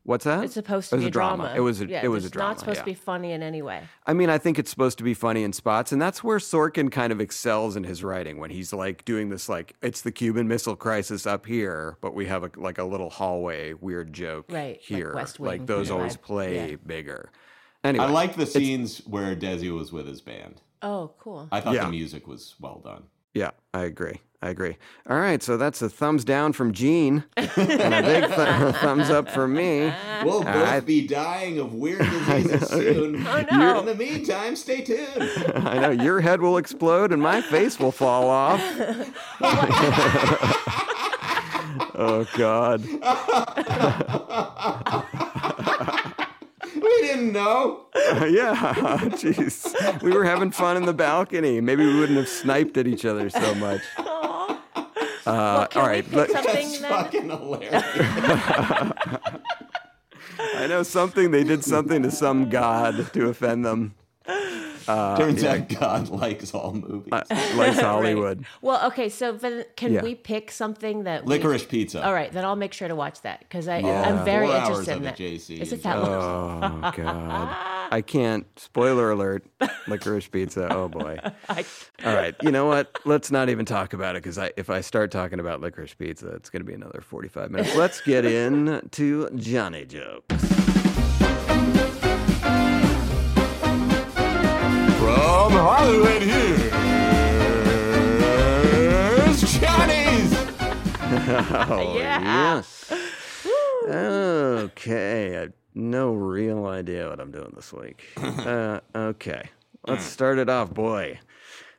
What's 0.03 0.25
that? 0.25 0.43
It's 0.45 0.55
supposed 0.55 0.89
It 0.89 0.91
to 0.91 0.97
was 0.97 1.05
be 1.05 1.09
a 1.09 1.11
drama. 1.11 1.53
It 1.55 1.61
was 1.61 1.83
a 1.83 1.87
yeah, 1.87 2.01
it 2.03 2.09
was 2.09 2.25
a 2.25 2.27
it's 2.29 2.33
drama. 2.33 2.51
not 2.53 2.59
supposed 2.59 2.79
yeah. 2.79 2.83
to 2.83 2.87
be 2.91 2.95
funny 2.95 3.33
in 3.33 3.43
any 3.43 3.61
way. 3.61 3.83
I 4.07 4.15
mean, 4.15 4.31
I 4.31 4.39
think 4.39 4.59
it's 4.59 4.71
supposed 4.71 4.97
to 4.99 5.05
be 5.05 5.13
funny 5.13 5.45
in 5.45 5.53
spots, 5.53 5.93
and 5.93 6.01
that's 6.01 6.25
where 6.25 6.39
Sorkin 6.39 6.91
kind 6.91 7.13
of 7.13 7.21
excels 7.21 7.77
in 7.77 7.85
his 7.85 8.03
writing 8.03 8.39
when 8.39 8.51
he's 8.51 8.73
like 8.73 9.05
doing 9.05 9.29
this, 9.29 9.47
like 9.49 9.77
it's 9.83 10.01
the 10.01 10.11
Cuban 10.11 10.49
Missile 10.49 10.75
Crisis 10.75 11.27
up 11.27 11.45
here, 11.45 11.99
but 12.01 12.15
we 12.15 12.27
have 12.27 12.43
a, 12.45 12.51
like 12.57 12.79
a 12.79 12.85
little 12.85 13.11
hallway 13.11 13.75
weird 13.75 14.13
joke 14.15 14.47
Right, 14.51 14.77
like 14.77 14.81
here. 14.81 15.13
West 15.15 15.39
like 15.39 15.67
those 15.67 15.91
vibe. 15.91 15.95
always 15.95 16.17
play 16.17 16.71
Yeah. 16.71 16.77
bigger. 16.85 17.31
Anyway, 17.83 18.05
I 18.05 18.11
liked 18.11 18.37
the 18.37 18.47
scenes 18.47 18.99
where 19.07 19.35
Desi 19.35 19.75
was 19.75 19.91
with 19.93 20.07
his 20.07 20.21
band. 20.21 20.61
Oh, 20.83 21.13
cool. 21.19 21.49
I 21.51 21.61
thought 21.61 21.75
Yeah. 21.75 21.85
the 21.87 21.91
music 21.91 22.27
was 22.27 22.55
well 22.61 22.81
done. 22.85 23.05
Yeah, 23.35 23.51
I 23.73 23.85
agree. 23.85 24.21
I 24.43 24.49
agree. 24.49 24.77
All 25.09 25.19
right, 25.19 25.43
so 25.43 25.57
that's 25.59 25.83
a 25.83 25.89
thumbs 25.91 26.25
down 26.25 26.55
from 26.55 26.73
Gene 26.73 27.25
and 27.37 27.95
a 27.95 28.03
big 28.03 28.25
th- 28.25 28.75
thumbs 28.77 29.11
up 29.11 29.29
from 29.31 29.53
me. 29.55 29.93
We'll 30.25 30.41
uh, 30.41 30.53
both 30.53 30.69
I- 30.69 30.81
be 30.81 31.07
dying 31.07 31.59
of 31.59 31.75
weird 31.75 31.99
diseases 32.11 32.69
soon. 32.69 33.27
Oh, 33.27 33.45
no. 33.53 33.81
In 33.81 33.87
the 33.87 33.95
meantime, 33.95 34.57
stay 34.57 34.81
tuned. 34.81 35.31
I 35.55 35.79
know 35.79 35.91
your 35.91 36.21
head 36.21 36.41
will 36.41 36.57
explode 36.57 37.13
and 37.13 37.21
my 37.23 37.43
face 37.43 37.79
will 37.79 37.93
fall 37.93 38.29
off. 38.31 38.61
oh 41.95 42.27
God. 42.37 42.83
We 46.83 47.01
didn't 47.07 47.33
know. 47.33 47.87
yeah, 47.97 48.99
jeez. 49.21 50.03
We 50.03 50.11
were 50.13 50.25
having 50.25 50.51
fun 50.51 50.77
in 50.77 50.85
the 50.87 50.93
balcony. 50.95 51.61
Maybe 51.61 51.87
we 51.87 51.99
wouldn't 51.99 52.19
have 52.19 52.29
sniped 52.29 52.77
at 52.77 52.87
each 52.87 53.05
other 53.05 53.31
so 53.31 53.55
much. 53.57 53.81
Uh, 55.27 55.33
Well, 55.33 55.67
can 55.69 55.81
all 55.83 55.87
we 55.87 55.93
right, 55.93 56.05
pick 56.05 56.15
let- 56.17 56.31
something 56.31 56.55
That's 56.55 56.79
then? 56.81 56.91
fucking 56.91 57.29
hilarious. 57.29 57.85
I 60.57 60.67
know 60.67 60.83
something. 60.83 61.31
They 61.31 61.45
did 61.45 61.63
something 61.63 62.03
to 62.03 62.11
some 62.11 62.49
god 62.49 63.13
to 63.13 63.29
offend 63.29 63.65
them, 63.67 63.95
Turns 65.19 65.45
out 65.45 65.69
God 65.69 66.09
likes 66.09 66.55
all 66.55 66.73
movies. 66.75 67.13
uh, 67.13 67.25
like 67.57 67.75
Hollywood. 67.79 68.45
Well, 68.63 68.87
okay, 68.89 69.09
so 69.09 69.33
then 69.33 69.65
can 69.77 69.93
Yeah. 69.93 70.03
we 70.03 70.15
pick 70.15 70.51
something 70.51 71.05
that 71.05 71.25
we- 71.25 71.39
Licorice 71.39 71.69
pizza. 71.69 72.05
All 72.05 72.13
right, 72.13 72.31
then 72.33 72.45
I'll 72.45 72.57
make 72.57 72.73
sure 72.73 72.89
to 72.89 72.95
watch 72.97 73.23
that 73.23 73.41
because 73.41 73.69
I 73.69 73.79
Yeah. 73.79 74.03
I'm 74.03 74.25
very 74.25 74.47
Four 74.49 74.57
interested 74.57 74.93
of 74.93 74.97
in 75.03 75.05
it, 75.09 75.17
that. 75.17 75.19
JC. 75.19 75.61
Is 75.61 75.73
it 75.73 75.83
that 75.83 76.03
long? 76.03 76.83
Oh 76.85 76.93
God, 76.97 77.57
I 77.93 78.03
can't. 78.03 78.47
Spoiler 78.59 79.11
alert: 79.11 79.45
licorice 79.87 80.29
pizza. 80.31 80.69
Oh 80.73 80.89
boy. 80.89 81.19
I, 81.49 81.65
All 82.05 82.15
right, 82.15 82.35
you 82.43 82.51
know 82.51 82.67
what? 82.67 82.91
Let's 83.05 83.31
not 83.31 83.49
even 83.49 83.65
talk 83.67 83.93
about 83.93 84.17
it 84.17 84.23
because 84.23 84.39
I, 84.39 84.53
if 84.57 84.71
I 84.71 84.81
start 84.81 85.11
talking 85.11 85.41
about 85.41 85.61
licorice 85.61 85.95
pizza, 85.99 86.29
it's 86.29 86.51
going 86.51 86.61
to 86.63 86.67
be 86.67 86.75
another 86.75 87.01
forty-five 87.01 87.51
minutes. 87.51 87.75
Let's 87.77 88.01
get 88.01 88.25
in 88.25 88.89
to 88.93 89.31
Johnny 89.37 89.85
jokes. 89.85 90.37
From 95.01 95.53
Hollywood, 95.53 96.23
here's 96.23 96.61
Johnny's. 99.59 100.33
Oh 101.71 101.97
Yeah. 101.99 102.23
yes. 102.55 102.93
Okay, 103.89 105.37
I 105.37 105.41
have 105.41 105.53
no 105.75 106.13
real 106.13 106.67
idea 106.67 107.09
what 107.09 107.19
I'm 107.21 107.31
doing 107.33 107.53
this 107.55 107.73
week. 107.73 108.05
Uh, 108.21 108.81
okay, 108.95 109.49
let's 109.87 110.05
start 110.05 110.39
it 110.39 110.49
off, 110.49 110.73
boy. 110.75 111.19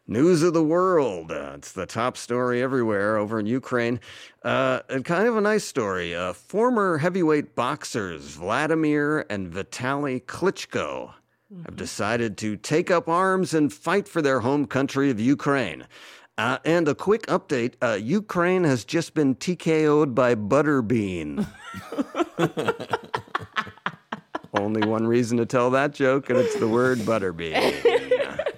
News 0.07 0.41
of 0.43 0.53
the 0.53 0.63
world. 0.63 1.31
Uh, 1.31 1.53
it's 1.55 1.71
the 1.71 1.85
top 1.85 2.17
story 2.17 2.61
everywhere 2.61 3.17
over 3.17 3.39
in 3.39 3.45
Ukraine. 3.45 3.99
Uh, 4.43 4.79
and 4.89 5.05
kind 5.05 5.27
of 5.27 5.37
a 5.37 5.41
nice 5.41 5.63
story. 5.63 6.13
Uh, 6.15 6.33
former 6.33 6.97
heavyweight 6.97 7.55
boxers 7.55 8.23
Vladimir 8.35 9.25
and 9.29 9.51
Vitaly 9.53 10.21
Klitschko 10.25 11.13
have 11.65 11.75
decided 11.75 12.37
to 12.37 12.55
take 12.55 12.89
up 12.89 13.09
arms 13.09 13.53
and 13.53 13.73
fight 13.73 14.07
for 14.07 14.21
their 14.21 14.39
home 14.39 14.65
country 14.65 15.09
of 15.09 15.19
Ukraine. 15.19 15.85
Uh, 16.37 16.57
and 16.63 16.87
a 16.87 16.95
quick 16.95 17.27
update 17.27 17.73
uh, 17.81 17.93
Ukraine 17.93 18.63
has 18.63 18.85
just 18.85 19.13
been 19.13 19.35
TKO'd 19.35 20.15
by 20.15 20.33
Butterbean. 20.33 21.45
Only 24.53 24.87
one 24.87 25.05
reason 25.05 25.37
to 25.37 25.45
tell 25.45 25.69
that 25.71 25.93
joke, 25.93 26.29
and 26.29 26.39
it's 26.39 26.55
the 26.55 26.67
word 26.67 26.99
Butterbean. 26.99 28.55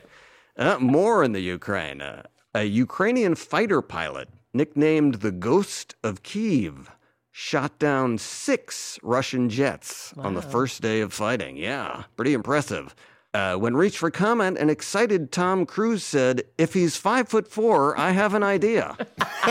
Uh, 0.56 0.78
more 0.80 1.24
in 1.24 1.32
the 1.32 1.42
Ukraine. 1.42 2.00
Uh, 2.02 2.24
a 2.54 2.64
Ukrainian 2.64 3.34
fighter 3.34 3.82
pilot, 3.82 4.30
nicknamed 4.54 5.16
the 5.16 5.32
Ghost 5.32 5.96
of 6.04 6.22
Kiev, 6.22 6.92
shot 7.34 7.80
down 7.80 8.18
six 8.20 9.00
Russian 9.02 9.50
jets 9.50 10.14
on 10.18 10.36
the 10.36 10.42
first 10.42 10.82
day 10.82 11.02
of 11.02 11.12
fighting. 11.12 11.58
Yeah, 11.58 12.04
pretty 12.16 12.34
impressive. 12.34 12.96
Uh, 13.34 13.56
when 13.56 13.76
reached 13.76 13.98
for 13.98 14.12
comment, 14.12 14.60
an 14.60 14.70
excited 14.70 15.32
Tom 15.32 15.66
Cruise 15.66 16.04
said, 16.04 16.44
If 16.60 16.76
he's 16.76 16.96
five 16.96 17.28
foot 17.28 17.48
four, 17.48 18.00
I 18.00 18.12
have 18.12 18.36
an 18.36 18.44
idea. 18.44 18.96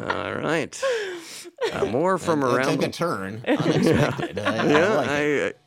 All 0.00 0.34
right. 0.34 0.82
Uh, 1.70 1.84
more 1.90 2.16
from 2.16 2.40
That 2.40 2.54
around 2.54 2.68
took 2.68 2.80
the 2.80 2.86
a 2.86 2.90
turn. 2.90 3.42
Unexpected. 3.46 4.38
I, 4.38 4.56
I 4.56 4.66
yeah, 4.66 4.94
like. 4.94 5.10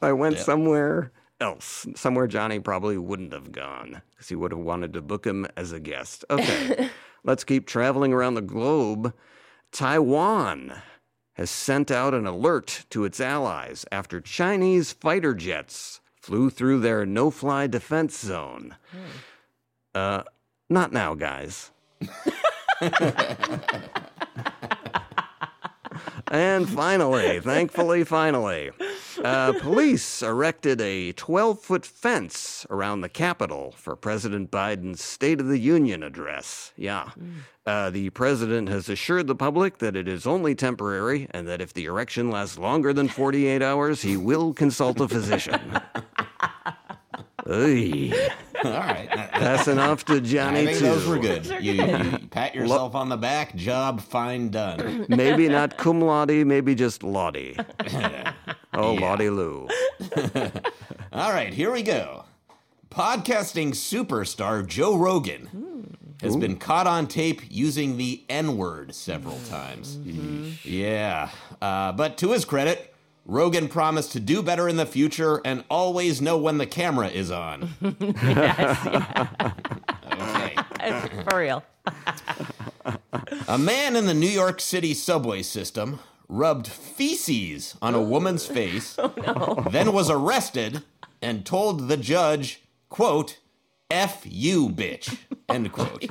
I 0.02 0.08
I 0.08 0.14
went 0.14 0.40
somewhere 0.40 1.12
else, 1.40 1.86
somewhere 1.96 2.26
Johnny 2.26 2.60
probably 2.60 2.98
wouldn't 2.98 3.34
have 3.34 3.52
gone 3.52 4.02
because 4.10 4.30
he 4.30 4.36
would 4.36 4.52
have 4.52 4.62
wanted 4.62 4.94
to 4.94 5.02
book 5.04 5.28
him 5.28 5.46
as 5.56 5.72
a 5.72 5.80
guest. 5.80 6.26
Okay, 6.32 6.90
let's 7.24 7.44
keep 7.44 7.68
traveling 7.68 8.12
around 8.12 8.34
the 8.34 8.42
globe. 8.42 9.14
Taiwan 9.74 10.82
has 11.34 11.50
sent 11.50 11.90
out 11.90 12.14
an 12.14 12.28
alert 12.28 12.86
to 12.92 13.06
its 13.06 13.20
allies 13.20 13.86
after 13.92 14.22
Chinese 14.22 14.94
fighter 14.94 15.34
jets 15.34 16.00
flew 16.16 16.52
through 16.52 16.80
their 16.80 17.08
no-fly 17.08 17.66
defense 17.66 18.20
zone. 18.20 18.76
Uh, 19.96 20.24
not 20.70 20.94
now, 20.94 21.16
guys. 21.16 21.72
And 26.34 26.68
finally, 26.68 27.40
thankfully, 27.40 28.04
finally, 28.04 28.72
uh, 29.24 29.54
police 29.60 30.24
erected 30.24 30.82
a 30.82 31.12
12 31.12 31.60
foot 31.60 31.86
fence 31.86 32.66
around 32.72 33.02
the 33.02 33.10
Capitol 33.10 33.76
for 33.78 33.96
President 33.96 34.50
Biden's 34.50 35.00
State 35.00 35.40
of 35.40 35.46
the 35.46 35.60
Union 35.60 36.02
address. 36.02 36.74
Yeah. 36.76 37.12
Uh, 37.68 37.92
the 37.92 38.10
president 38.10 38.68
has 38.68 38.90
assured 38.90 39.28
the 39.28 39.36
public 39.36 39.78
that 39.78 39.96
it 39.96 40.08
is 40.08 40.26
only 40.26 40.56
temporary 40.56 41.28
and 41.30 41.48
that 41.48 41.62
if 41.62 41.72
the 41.72 41.86
erection 41.86 42.32
lasts 42.32 42.58
longer 42.58 42.94
than 42.94 43.10
48 43.10 43.62
hours, 43.62 44.02
he 44.02 44.18
will 44.18 44.56
consult 44.56 45.00
a 45.02 45.08
physician. 45.08 45.62
Oy. 48.66 48.70
All 48.74 48.80
right. 48.80 49.10
Passing 49.10 49.80
off 49.80 50.06
to 50.06 50.22
Johnny, 50.22 50.62
I 50.62 50.66
think 50.66 50.78
too. 50.80 50.86
those 50.86 51.08
were 51.08 51.20
good. 51.20 51.46
You, 51.62 51.74
you 51.74 52.18
pat 52.30 52.56
yourself 52.56 52.96
on 52.96 53.10
the 53.10 53.18
back. 53.18 53.56
Job 53.56 54.02
fine 54.02 54.50
done. 54.50 55.06
Maybe 55.10 55.48
not 55.50 55.78
cum 55.78 56.02
laude, 56.02 56.46
maybe 56.46 56.76
just 56.76 57.04
Lottie. 57.04 57.58
Oh, 58.76 58.94
Lottie 58.94 59.30
Lou. 59.30 59.68
All 61.14 61.32
right, 61.32 61.54
here 61.54 61.72
we 61.72 61.84
go. 61.84 62.24
Podcasting 62.90 63.70
superstar 63.70 64.66
Joe 64.66 64.98
Rogan 64.98 65.96
has 66.24 66.36
been 66.36 66.58
caught 66.58 66.88
on 66.88 67.06
tape 67.06 67.42
using 67.50 67.98
the 67.98 68.24
N 68.30 68.58
word 68.58 68.96
several 68.96 69.38
times. 69.50 69.98
Yeah. 70.66 71.30
Uh, 71.62 71.92
but 71.92 72.18
to 72.18 72.32
his 72.32 72.46
credit, 72.46 72.93
Rogan 73.26 73.68
promised 73.70 74.12
to 74.14 74.20
do 74.20 74.44
better 74.44 74.68
in 74.68 74.76
the 74.76 74.86
future 74.86 75.42
and 75.46 75.64
always 75.70 76.22
know 76.22 76.38
when 76.38 76.58
the 76.58 76.66
camera 76.66 77.08
is 77.08 77.32
on. 77.32 77.70
Yes. 78.24 78.88
Okay. 80.14 80.56
for 81.30 81.38
real. 81.38 81.64
A 83.48 83.58
man 83.58 83.96
in 83.96 84.06
the 84.06 84.14
New 84.14 84.28
York 84.28 84.60
City 84.60 84.94
subway 84.94 85.42
system 85.42 86.00
rubbed 86.28 86.68
feces 86.68 87.76
on 87.82 87.94
a 87.96 88.02
woman's 88.02 88.46
face, 88.46 88.96
oh, 89.00 89.66
then 89.70 89.94
was 89.94 90.10
arrested 90.10 90.84
and 91.22 91.46
told 91.46 91.88
the 91.88 91.98
judge, 91.98 92.62
quote, 92.90 93.38
F 93.90 94.24
you, 94.26 94.70
bitch, 94.70 95.18
end 95.48 95.72
quote. 95.72 96.06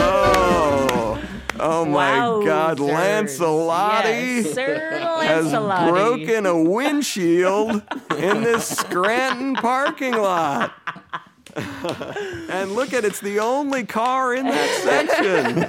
Oh, 0.00 1.20
Oh 1.60 1.84
my 1.84 2.44
God, 2.46 2.78
Wowzers. 2.78 2.94
Lancellotti 2.94 4.04
Yes, 4.44 4.54
Sir 4.54 4.90
has 5.22 5.46
Lancellotti. 5.46 5.88
broken 5.90 6.46
a 6.46 6.62
windshield 6.62 7.82
in 8.16 8.42
this 8.42 8.68
Scranton 8.68 9.54
parking 9.56 10.14
lot. 10.16 10.72
and 12.50 12.72
look 12.72 12.92
at 12.92 13.04
it's 13.04 13.20
the 13.20 13.40
only 13.40 13.84
car 13.84 14.34
in 14.34 14.46
that 14.46 14.70
section. 14.82 15.64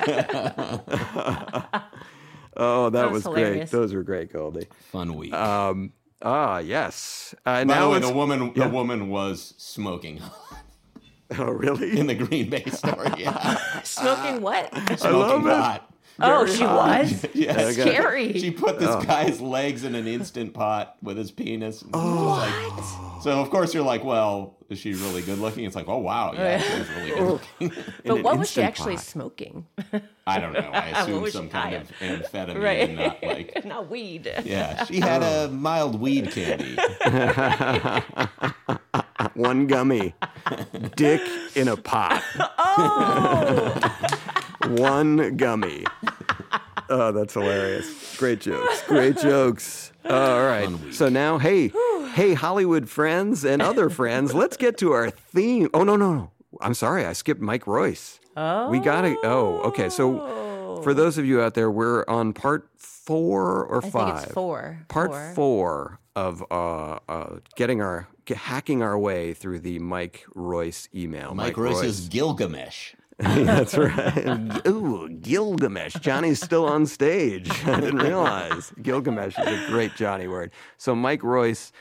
oh, 2.58 2.90
that, 2.90 3.02
That 3.02 3.12
was, 3.12 3.26
was 3.26 3.34
great. 3.34 3.70
Those 3.70 3.94
were 3.94 4.04
great, 4.04 4.34
Goldy. 4.34 4.68
Fun 4.92 5.16
week. 5.16 5.34
Um, 5.34 5.94
ah, 6.22 6.60
yes. 6.60 7.36
Uh, 7.46 7.60
By 7.60 7.64
now 7.66 7.86
the 7.86 7.92
way, 7.92 8.00
the 8.00 8.14
woman 8.14 8.54
yeah. 8.56 8.68
the 8.68 8.74
woman 8.74 9.10
was 9.10 9.54
smoking 9.58 10.22
oh, 11.38 11.52
really? 11.52 12.00
in 12.00 12.08
the 12.08 12.16
Green 12.16 12.50
Bay 12.50 12.66
story. 12.66 13.12
Yeah, 13.18 13.82
Smoking 13.84 14.42
what? 14.42 14.74
smoking 15.00 15.46
love 15.46 15.76
it. 15.76 15.82
Pot. 16.20 16.42
oh, 16.42 16.46
she 16.46 16.64
was? 16.66 17.26
Yes. 17.34 17.78
Okay. 17.80 17.90
Scary. 17.92 18.34
She 18.40 18.52
put 18.52 18.80
this 18.80 18.90
Oh. 18.90 19.02
guy's 19.02 19.40
legs 19.42 19.84
in 19.84 19.96
an 19.96 20.08
instant 20.08 20.54
pot 20.54 20.96
with 21.02 21.18
his 21.18 21.32
penis. 21.32 21.84
Oh. 21.94 23.20
so 23.24 23.40
of 23.40 23.50
course 23.50 23.74
you're 23.74 23.84
like, 23.84 24.04
well, 24.04 24.56
is 24.70 24.78
she 24.80 24.94
really 24.94 25.22
good 25.22 25.40
looking? 25.40 25.66
It's 25.66 25.76
like, 25.76 25.88
oh 25.88 25.98
wow, 25.98 26.34
yeah, 26.34 26.60
she 26.60 26.80
was 26.80 26.90
really 26.92 27.10
good 27.10 27.20
oh. 27.20 27.42
looking. 27.62 27.84
but 28.06 28.18
an 28.18 28.24
what 28.24 28.38
was 28.38 28.50
she 28.52 28.62
Instant 28.62 28.68
actually 28.68 28.96
Pot. 28.96 29.04
smoking? 29.04 29.66
I 30.28 30.40
don't 30.40 30.54
know. 30.54 30.60
I 30.60 30.90
assume 31.02 31.22
was 31.22 31.34
some 31.34 31.50
kind 31.50 31.76
high 31.76 31.82
of 31.82 32.22
amphetamine, 32.24 32.64
right. 32.64 32.96
not 32.96 33.24
like. 33.24 33.66
Not 33.66 33.90
weed. 33.90 34.32
Yeah, 34.44 34.86
she 34.86 35.00
had 35.00 35.24
a 35.24 35.50
mild 35.50 36.00
weed 36.00 36.32
candy. 36.32 36.78
One 39.34 39.68
gummy. 39.68 40.14
Dick 40.96 41.22
in 41.56 41.68
a 41.68 41.78
pot. 41.78 42.24
Oh. 42.58 44.26
One 44.68 45.38
gummy. 45.38 45.86
Oh, 46.90 47.12
that's 47.12 47.34
hilarious. 47.34 48.18
Great 48.18 48.42
jokes. 48.42 48.84
Great 48.88 49.18
jokes. 49.18 49.92
all 50.06 50.44
right. 50.44 50.70
So 50.92 51.08
now, 51.10 51.38
hey, 51.38 51.72
hey, 52.14 52.34
Hollywood 52.34 52.90
friends 52.90 53.46
and 53.46 53.62
other 53.62 53.90
friends, 54.00 54.34
let's 54.34 54.58
get 54.58 54.78
to 54.80 54.92
our 54.94 55.10
theme. 55.12 55.70
Oh, 55.74 55.84
no, 55.84 55.96
no, 55.96 56.14
no. 56.14 56.32
I'm 56.62 56.74
sorry. 56.74 57.06
I 57.06 57.14
skipped 57.14 57.42
Mike 57.42 57.68
Royce. 57.68 58.20
Oh. 58.36 58.70
We 58.70 58.80
got 58.80 59.02
to. 59.02 59.16
Oh, 59.24 59.60
okay. 59.66 59.90
So 59.90 60.82
for 60.84 60.94
those 60.94 61.18
of 61.18 61.26
you 61.26 61.42
out 61.42 61.54
there, 61.54 61.70
we're 61.70 62.06
on 62.08 62.34
part 62.34 62.70
four 62.78 63.66
or 63.66 63.86
I 63.86 63.90
five. 63.90 64.14
think 64.16 64.24
it's 64.26 64.34
four. 64.34 64.80
Part 64.88 65.12
four. 65.12 65.34
four 65.36 66.00
of 66.16 66.44
uh, 66.52 67.00
uh, 67.08 67.40
getting 67.56 67.82
our 67.82 68.08
hacking 68.28 68.82
our 68.84 68.98
way 68.98 69.34
through 69.34 69.60
the 69.60 69.80
Mike 69.80 70.26
Royce 70.36 70.88
email. 70.94 71.34
Mike 71.34 71.58
Royce's 71.58 72.08
Gilgamesh. 72.10 72.94
That's 73.46 73.78
right. 73.78 74.66
Ooh, 74.68 75.10
Gilgamesh. 75.10 75.96
Johnny's 75.96 76.42
still 76.42 76.66
on 76.66 76.86
stage. 76.86 77.50
I 77.66 77.80
didn't 77.82 78.00
realize. 78.00 78.72
Gilgamesh 78.82 79.38
is 79.38 79.46
a 79.46 79.68
great 79.68 79.96
Johnny 79.96 80.28
word. 80.28 80.52
So 80.78 80.96
Mike 80.96 81.22
Royce 81.24 81.72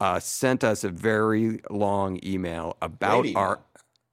uh, 0.00 0.20
sent 0.20 0.64
us 0.64 0.84
a 0.84 0.88
very 0.88 1.60
long 1.70 2.18
email 2.24 2.76
about 2.80 3.22
Great 3.22 3.30
email. 3.32 3.42
our 3.42 3.60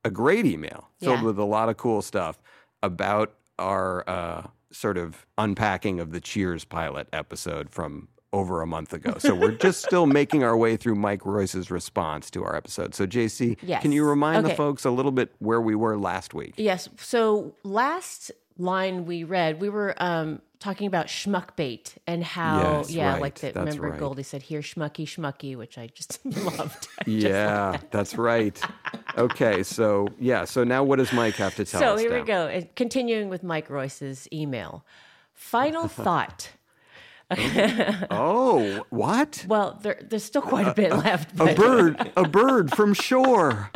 a 0.06 0.12
great 0.12 0.46
email 0.46 0.90
filled 1.00 1.20
Yeah. 1.20 1.26
with 1.26 1.40
a 1.40 1.46
lot 1.46 1.70
of 1.70 1.78
cool 1.78 2.02
stuff 2.02 2.42
about 2.82 3.34
our 3.58 4.04
uh, 4.10 4.48
sort 4.72 4.98
of 4.98 5.26
unpacking 5.38 6.02
of 6.02 6.12
the 6.12 6.20
Cheers 6.20 6.66
pilot 6.66 7.08
episode 7.14 7.70
from 7.70 8.10
over 8.34 8.62
a 8.62 8.68
month 8.68 8.92
ago. 8.94 9.16
So 9.20 9.34
we're 9.36 9.52
just 9.52 9.84
still 9.86 10.06
making 10.08 10.44
our 10.44 10.58
way 10.58 10.76
through 10.76 10.96
Mike 10.96 11.26
Royce's 11.26 11.72
response 11.72 12.30
to 12.32 12.44
our 12.44 12.56
episode. 12.56 12.94
So 12.96 13.06
JC, 13.08 13.58
Yes. 13.62 13.82
can 13.82 13.92
you 13.92 14.04
remind 14.04 14.46
the 14.46 14.56
folks 14.56 14.84
a 14.84 14.92
little 14.92 15.12
bit 15.12 15.34
where 15.40 15.62
we 15.62 15.76
were 15.76 15.98
last 15.98 16.34
week? 16.34 16.56
Yes. 16.58 16.90
So 16.98 17.56
last 17.64 18.32
line 18.58 19.06
we 19.06 19.24
read, 19.24 19.62
we 19.62 19.70
were 19.70 19.94
um, 19.98 20.42
talking 20.60 20.88
about 20.88 21.08
schmuck 21.08 21.56
bait 21.56 21.96
and 22.08 22.24
how, 22.24 22.78
Yes, 22.80 22.92
yeah, 22.92 23.14
right. 23.14 23.22
like 23.22 23.36
the, 23.36 23.52
That's 23.52 23.58
remember 23.78 23.90
right. 23.90 24.00
Goldy 24.00 24.24
said, 24.24 24.42
here, 24.44 24.62
schmucky, 24.62 25.06
schmucky, 25.06 25.56
which 25.56 25.78
I 25.78 25.88
just 25.94 26.20
loved. 26.26 26.88
I 27.00 27.04
just 27.04 27.08
Yeah, 27.08 27.78
that's 27.92 28.16
right. 28.16 28.60
Okay, 29.18 29.62
so 29.64 30.08
yeah, 30.20 30.46
so 30.46 30.64
now 30.64 30.84
what 30.84 30.98
does 30.98 31.14
Mike 31.14 31.36
have 31.36 31.56
to 31.56 31.66
tell 31.66 31.80
so 31.80 31.94
us? 31.94 32.00
So 32.02 32.10
here 32.10 32.20
we 32.20 32.26
go. 32.26 32.62
Continuing 32.76 33.30
with 33.30 33.44
Mike 33.44 33.70
Royce's 33.70 34.28
email. 34.34 34.84
Final 35.34 35.88
thought. 35.88 36.50
Oh, 37.32 38.86
what? 38.90 39.46
Well, 39.48 39.80
there, 39.82 40.00
there's 40.02 40.24
still 40.24 40.42
quite 40.42 40.68
a 40.68 40.74
bit 40.74 40.92
uh, 40.92 40.96
uh, 40.96 41.02
left. 41.02 41.32
A 41.34 41.36
But 41.36 41.56
bird, 41.58 42.12
a 42.16 42.28
bird 42.28 42.72
from 42.76 42.94
shore. 42.94 43.72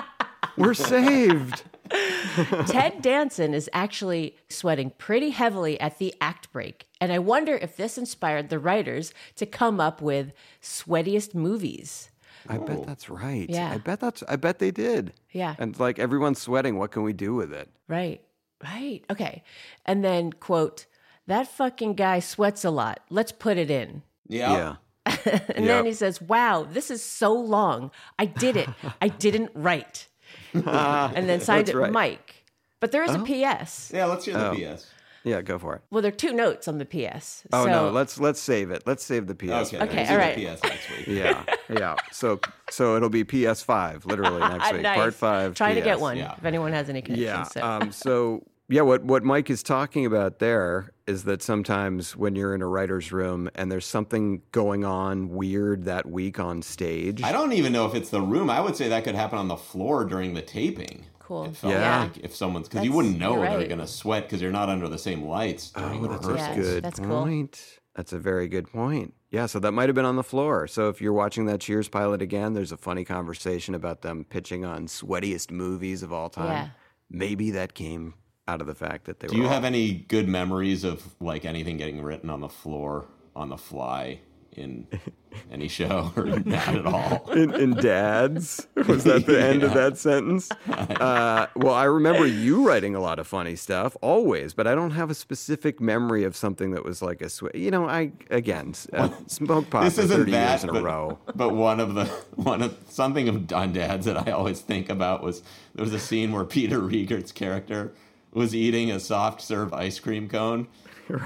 We're 0.58 0.74
saved. 0.74 1.64
Ted 2.68 3.02
Danson 3.02 3.54
is 3.54 3.70
actually 3.74 4.36
sweating 4.50 4.92
pretty 4.98 5.30
heavily 5.30 5.80
at 5.80 6.00
the 6.00 6.14
act 6.20 6.52
break. 6.52 6.88
And 7.00 7.12
I 7.12 7.20
wonder 7.20 7.56
if 7.56 7.78
this 7.78 7.98
inspired 7.98 8.50
the 8.50 8.60
writers 8.60 9.14
to 9.36 9.46
come 9.46 9.80
up 9.80 10.02
with 10.02 10.34
sweatiest 10.62 11.34
movies. 11.34 12.10
I 12.50 12.58
bet 12.58 12.86
that's 12.86 13.10
right. 13.10 13.50
Yeah. 13.50 13.72
I 13.72 13.78
bet 13.78 14.00
that's 14.00 14.24
I 14.28 14.36
bet 14.38 14.60
they 14.60 14.72
did. 14.72 15.14
Yeah. 15.32 15.56
And 15.60 15.78
like 15.80 16.00
everyone's 16.00 16.42
sweating, 16.42 16.78
what 16.78 16.92
can 16.92 17.04
we 17.04 17.14
do 17.14 17.34
with 17.36 17.54
it? 17.54 17.70
Right. 17.88 18.22
Right. 18.64 19.04
Okay. 19.10 19.44
And 19.86 20.04
then, 20.04 20.34
quote, 20.34 20.86
that 21.28 21.48
fucking 21.48 21.94
guy 21.94 22.20
sweats 22.20 22.66
a 22.66 22.70
lot. 22.70 23.00
Let's 23.10 23.32
put 23.32 23.58
it 23.58 23.70
in. 23.70 24.02
Yeah. 24.28 24.52
Yeah. 24.54 24.76
And 25.56 25.68
then 25.68 25.86
he 25.86 25.94
says, 25.94 26.22
wow, 26.22 26.68
this 26.70 26.90
is 26.92 27.04
so 27.04 27.34
long. 27.34 27.92
I 28.20 28.26
did 28.26 28.56
it. 28.58 28.70
I 29.02 29.08
didn't 29.08 29.52
write. 29.54 30.08
and 30.54 31.30
then 31.30 31.40
signed 31.42 31.68
That's 31.68 31.76
it 31.76 31.78
right. 31.78 31.92
Mike. 31.92 32.44
But 32.80 32.92
there 32.92 33.04
is 33.04 33.14
a 33.16 33.20
PS. 33.20 33.92
Yeah, 33.94 34.06
let's 34.06 34.26
hear 34.26 34.36
the 34.38 34.50
Oh. 34.52 34.76
PS. 34.76 34.88
Yeah, 35.24 35.42
go 35.42 35.58
for 35.60 35.76
it. 35.76 35.82
Well, 35.92 36.02
there 36.02 36.12
are 36.12 36.16
two 36.16 36.32
notes 36.32 36.68
on 36.70 36.78
the 36.78 36.86
PS. 36.86 37.44
Oh 37.52 37.66
so, 37.66 37.72
no, 37.72 37.90
let's 37.90 38.18
let's 38.20 38.40
save 38.40 38.72
it. 38.72 38.84
Let's 38.86 39.04
save 39.04 39.28
the 39.28 39.36
PS. 39.36 39.74
Okay, 39.74 39.78
for 39.78 39.84
Okay, 39.84 39.98
let's 39.98 40.10
all 40.12 40.16
do 40.16 40.22
right. 40.22 40.36
the 40.36 40.46
PS 40.56 40.64
next 40.64 40.90
week. 40.90 41.08
Yeah, 41.08 41.44
yeah. 41.70 41.96
So 42.12 42.40
so 42.70 42.96
it'll 42.96 43.10
be 43.10 43.26
PS5 43.26 44.06
literally 44.06 44.40
next 44.40 44.72
week. 44.72 44.84
Nice. 44.84 44.98
Part 44.98 45.14
5. 45.16 45.56
Trying 45.56 45.76
to 45.76 45.82
get 45.82 46.00
one 46.00 46.16
Yeah. 46.18 46.36
if 46.38 46.46
anyone 46.46 46.72
has 46.72 46.88
any 46.90 47.02
connections. 47.02 47.26
Yeah. 47.26 47.44
So. 47.44 47.62
Um, 47.62 47.92
so 47.92 48.44
yeah, 48.70 48.82
what 48.82 49.04
what 49.04 49.24
Mike 49.24 49.50
is 49.50 49.64
talking 49.64 50.06
about 50.06 50.40
there 50.40 50.92
is 51.06 51.24
that 51.24 51.42
sometimes 51.42 52.16
when 52.18 52.36
you're 52.36 52.54
in 52.54 52.62
a 52.62 52.68
writer's 52.68 53.12
room 53.12 53.50
and 53.56 53.72
there's 53.72 53.86
something 53.86 54.42
going 54.52 54.84
on 54.84 55.30
weird 55.30 55.86
that 55.86 56.06
week 56.06 56.40
on 56.40 56.62
stage. 56.62 57.24
I 57.24 57.32
don't 57.32 57.54
even 57.54 57.72
know 57.72 57.86
if 57.86 57.96
it's 57.96 58.10
the 58.10 58.22
room. 58.22 58.50
I 58.50 58.60
would 58.60 58.76
say 58.76 58.90
that 58.90 59.04
could 59.06 59.16
happen 59.16 59.40
on 59.40 59.48
the 59.48 59.56
floor 59.56 60.04
during 60.06 60.34
the 60.34 60.42
taping. 60.42 61.06
Cool. 61.20 61.46
It 61.46 61.56
felt 61.58 61.74
Yeah. 61.74 62.04
like 62.04 62.18
if 62.24 62.36
someone's 62.36 62.68
because 62.70 62.86
you 62.86 62.92
wouldn't 62.92 63.18
know 63.18 63.36
you're 63.36 63.58
they're 63.60 63.68
going 63.68 63.80
to 63.80 63.88
sweat 63.88 64.24
because 64.24 64.42
you're 64.42 64.52
not 64.52 64.70
under 64.70 64.88
the 64.90 64.98
same 64.98 65.24
lights 65.24 65.72
oh, 65.76 65.82
during 65.82 66.02
the 66.02 66.10
Oh, 66.10 66.12
that's 66.14 66.26
rehearsal. 66.28 66.54
a 66.54 66.56
Yes, 66.56 66.66
good 66.74 66.84
that's 66.84 67.00
cool. 67.00 67.08
point. 67.24 67.80
That's 67.96 68.14
a 68.14 68.20
very 68.20 68.48
good 68.48 68.70
point. 68.70 69.14
Yeah, 69.32 69.46
so 69.48 69.60
that 69.60 69.72
might 69.72 69.90
have 69.90 69.96
been 69.96 70.06
on 70.06 70.16
the 70.18 70.24
floor. 70.24 70.68
So 70.68 70.88
if 70.90 71.02
you're 71.02 71.14
watching 71.14 71.46
that 71.48 71.60
Cheers 71.62 71.90
pilot 71.90 72.22
again, 72.22 72.54
there's 72.54 72.72
a 72.72 72.78
funny 72.78 73.04
conversation 73.04 73.76
about 73.76 74.02
them 74.04 74.24
pitching 74.30 74.64
on 74.64 74.88
sweatiest 74.88 75.52
movies 75.52 76.04
of 76.04 76.14
all 76.14 76.30
time. 76.30 76.52
Yeah. 76.52 76.68
Maybe 77.10 77.52
that 77.52 77.74
came 77.74 78.14
out 78.48 78.62
of 78.62 78.68
the 78.68 78.76
fact 78.76 79.06
that 79.06 79.20
they 79.20 79.28
Do 79.28 79.38
you 79.38 79.44
all- 79.44 79.50
have 79.50 79.64
any 79.66 79.92
good 79.94 80.28
memories 80.28 80.84
of 80.84 81.04
like 81.20 81.46
anything 81.46 81.78
getting 81.78 82.02
written 82.02 82.30
on 82.30 82.42
the 82.42 82.50
floor 82.50 83.06
on 83.36 83.50
the 83.50 83.58
fly 83.58 84.20
in 84.54 84.88
any 85.52 85.68
show 85.68 86.12
or 86.16 86.26
not 86.26 86.68
at 86.76 86.86
all? 86.86 87.30
in, 87.32 87.54
in 87.54 87.74
dads? 87.76 88.66
Was 88.88 89.04
that 89.04 89.26
the 89.28 89.40
end 89.40 89.62
of 89.64 89.74
that 89.82 89.98
sentence? 89.98 90.50
Uh, 90.98 91.48
well 91.56 91.74
i 91.74 91.84
remember 91.84 92.26
you 92.26 92.66
writing 92.68 92.96
a 92.96 93.00
lot 93.00 93.20
of 93.20 93.28
funny 93.28 93.56
stuff 93.56 93.96
always 94.02 94.54
but 94.54 94.66
i 94.68 94.74
don't 94.74 94.92
have 94.92 95.10
a 95.10 95.14
specific 95.14 95.80
memory 95.80 96.24
of 96.24 96.36
something 96.36 96.72
that 96.72 96.84
was 96.84 97.02
like 97.02 97.22
a 97.22 97.30
sw- 97.30 97.54
you 97.54 97.70
know 97.70 97.88
i 97.88 98.12
again 98.30 98.74
uh, 98.94 99.10
smoke 99.28 99.70
pot 99.70 99.84
this 99.84 99.96
for 99.96 100.02
isn't 100.02 100.18
30 100.18 100.32
that, 100.32 100.50
years 100.52 100.64
in 100.64 100.70
but, 100.72 100.80
a 100.80 100.84
row. 100.84 101.20
but 101.36 101.54
one 101.56 101.80
of 101.80 101.94
the 101.96 102.06
one 102.36 102.62
of 102.64 102.76
something 102.90 103.28
of 103.30 103.52
on 103.54 103.74
Dads 103.74 104.06
that 104.06 104.28
I 104.28 104.32
always 104.32 104.62
think 104.62 104.90
about 104.90 105.24
was 105.24 105.44
there 105.76 105.84
was 105.84 105.94
a 105.94 106.00
scene 106.00 106.32
where 106.32 106.46
Peter 106.46 106.80
Riegert's 106.80 107.32
character 107.32 107.94
was 108.38 108.56
eating 108.56 108.92
a 108.92 109.00
soft 109.00 109.42
serve 109.42 109.74
ice 109.74 110.00
cream 110.00 110.30
cone. 110.30 110.68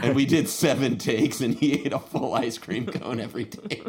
And 0.03 0.15
we 0.15 0.27
did 0.27 0.47
seven 0.47 0.99
takes, 0.99 1.41
and 1.41 1.55
he 1.55 1.73
ate 1.83 1.91
a 1.91 1.97
full 1.97 2.35
ice 2.35 2.59
cream 2.59 2.85
cone 2.85 3.19
every 3.19 3.45
day. 3.45 3.81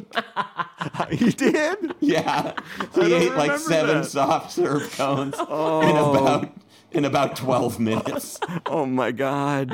he 1.11 1.29
did 1.33 1.95
Yeah, 2.01 2.55
he 2.95 3.13
ate 3.13 3.33
like 3.35 3.59
seven 3.59 4.01
that. 4.01 4.07
soft 4.07 4.53
serve 4.53 4.91
cones 4.93 5.35
oh. 5.39 5.83
in 5.83 5.97
about 5.97 6.53
in 6.93 7.05
about 7.05 7.37
twelve 7.37 7.79
minutes. 7.79 8.41
oh 8.65 8.87
my 8.87 9.13
god 9.13 9.71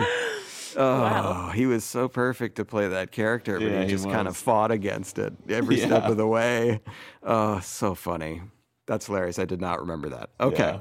Oh, 0.77 1.51
he 1.55 1.67
was 1.67 1.85
so 1.85 2.09
perfect 2.09 2.57
to 2.57 2.65
play 2.65 2.89
that 2.89 3.11
character, 3.13 3.59
but 3.59 3.67
Yeah, 3.67 3.79
he 3.81 3.85
he 3.87 3.91
just 3.91 4.09
kind 4.11 4.29
of 4.29 4.37
fought 4.37 4.71
against 4.71 5.19
it 5.19 5.35
every 5.49 5.77
step 5.79 6.05
of 6.05 6.17
the 6.17 6.27
way. 6.27 6.81
Oh, 7.23 7.61
so 7.61 7.95
funny. 7.95 8.43
That's 8.87 9.07
hilarious. 9.07 9.39
I 9.39 9.45
did 9.45 9.61
not 9.61 9.81
remember 9.81 10.09
that. 10.11 10.31
Okay. 10.41 10.75
Yeah. 10.75 10.81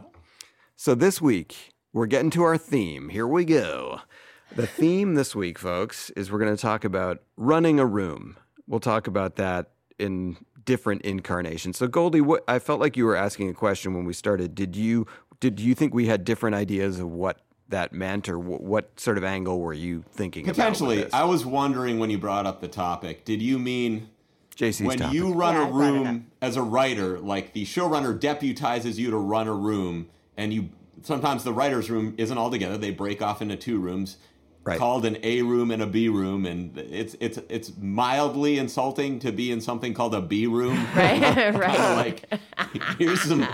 So 0.76 0.96
this 0.96 1.22
week, 1.22 1.74
we're 1.98 2.06
getting 2.06 2.30
to 2.30 2.44
our 2.44 2.58
theme. 2.58 3.10
Here 3.10 3.28
we 3.28 3.44
go. 3.44 4.02
The 4.56 4.68
theme 4.68 5.16
this 5.16 5.36
week, 5.36 5.58
folks, 5.58 6.12
is 6.12 6.32
we're 6.32 6.40
going 6.40 6.56
to 6.56 6.62
talk 6.62 6.86
about 6.86 7.24
running 7.36 7.80
a 7.80 7.86
room. 7.86 8.38
We'll 8.68 8.80
talk 8.80 9.08
about 9.08 9.36
that 9.38 9.72
in 9.98 10.38
different 10.64 11.02
incarnations. 11.02 11.78
So 11.78 11.88
Goldy, 11.88 12.22
what 12.22 12.44
I 12.48 12.60
felt 12.60 12.80
like 12.80 12.96
you 12.96 13.06
were 13.06 13.16
asking 13.16 13.50
a 13.50 13.54
question 13.54 13.96
when 13.96 14.06
we 14.06 14.14
started. 14.14 14.54
Did 14.54 14.76
you 14.76 15.08
did 15.40 15.60
you 15.60 15.74
think 15.74 15.94
we 15.94 16.08
had 16.08 16.24
different 16.24 16.56
ideas 16.56 17.00
of 17.00 17.10
what 17.10 17.42
that 17.70 17.94
meant, 17.94 18.30
or 18.30 18.38
wh- 18.38 18.62
what 18.62 19.00
sort 19.00 19.18
of 19.18 19.24
angle 19.24 19.60
were 19.60 19.74
you 19.74 20.04
thinking? 20.12 20.46
Potentially, 20.46 21.02
about 21.04 21.14
I 21.20 21.24
was 21.26 21.46
wondering 21.46 22.00
when 22.00 22.10
you 22.10 22.18
brought 22.18 22.46
up 22.46 22.62
the 22.62 22.68
topic. 22.68 23.26
Did 23.26 23.42
you 23.42 23.58
mean 23.58 24.10
JC's 24.56 24.82
when 24.82 24.98
topic. 25.00 25.16
you 25.16 25.34
run 25.34 25.56
Yeah, 25.56 25.64
a 25.64 25.68
I 25.68 25.70
brought 25.72 25.84
it 25.84 25.92
room 25.92 26.28
as 26.42 26.58
a 26.58 26.62
writer, 26.62 27.20
like 27.20 27.54
the 27.54 27.66
showrunner 27.66 28.18
deputizes 28.18 28.98
you 28.98 29.10
to 29.12 29.18
run 29.18 29.48
a 29.48 29.54
room, 29.54 30.10
and 30.36 30.54
you 30.54 30.70
sometimes 31.08 31.44
the 31.44 31.54
writer's 31.54 31.90
room 31.90 32.14
isn't 32.18 32.38
all 32.38 32.52
together. 32.52 32.78
They 32.78 32.92
break 32.92 33.22
off 33.22 33.42
into 33.42 33.56
two 33.56 33.80
rooms. 33.80 34.18
Right. 34.64 34.78
Called 34.78 35.06
an 35.06 35.18
A 35.24 35.44
room 35.44 35.72
and 35.72 35.82
a 35.82 35.88
B 35.88 36.10
room, 36.10 36.46
and 36.46 36.78
it's 36.78 37.16
it's 37.22 37.38
it's 37.48 37.72
mildly 37.78 38.58
insulting 38.58 39.18
to 39.20 39.32
be 39.32 39.50
in 39.50 39.62
something 39.62 39.94
called 39.94 40.14
a 40.14 40.20
B 40.22 40.46
room. 40.46 40.78
Right, 40.96 41.22
right. 41.56 41.96
like 41.96 42.40
here's 43.00 43.22
some 43.22 43.48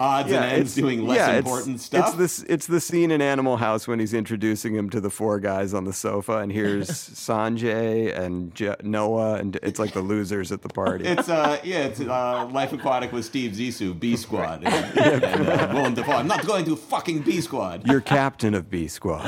odds 0.00 0.32
and 0.32 0.44
ends 0.44 0.74
doing 0.74 1.06
less 1.06 1.18
yeah, 1.18 1.36
important 1.36 1.76
it's, 1.76 1.84
stuff. 1.84 2.08
It's 2.08 2.16
this. 2.16 2.42
It's 2.48 2.66
the 2.66 2.80
scene 2.80 3.10
in 3.10 3.20
Animal 3.22 3.58
House 3.58 3.86
when 3.86 4.00
he's 4.00 4.14
introducing 4.14 4.74
him 4.74 4.90
to 4.90 5.00
the 5.00 5.10
four 5.10 5.38
guys 5.38 5.74
on 5.74 5.84
the 5.84 5.92
sofa, 5.92 6.38
and 6.38 6.50
here's 6.50 6.88
Sanjay 6.90 8.16
and 8.18 8.54
J- 8.54 8.76
Noah, 8.82 9.34
and 9.34 9.56
it's 9.62 9.78
like 9.78 9.92
the 9.92 10.00
losers 10.00 10.50
at 10.50 10.62
the 10.62 10.68
party. 10.70 11.04
It's 11.04 11.28
uh 11.28 11.60
yeah, 11.64 11.84
it's 11.84 12.00
uh, 12.00 12.48
Life 12.50 12.72
Aquatic 12.72 13.12
with 13.12 13.24
Steve 13.24 13.52
Zissou, 13.52 13.98
B 13.98 14.16
Squad, 14.16 14.64
and, 14.64 14.98
and 14.98 15.48
uh, 15.48 15.70
Willem 15.72 15.94
Dafoe. 15.94 16.12
I'm 16.12 16.26
not 16.26 16.46
going 16.46 16.64
to 16.64 16.74
fucking 16.76 17.20
B 17.20 17.40
Squad. 17.40 17.86
You're 17.86 18.00
captain 18.00 18.54
of 18.54 18.70
B 18.70 18.88
Squad. 18.88 19.22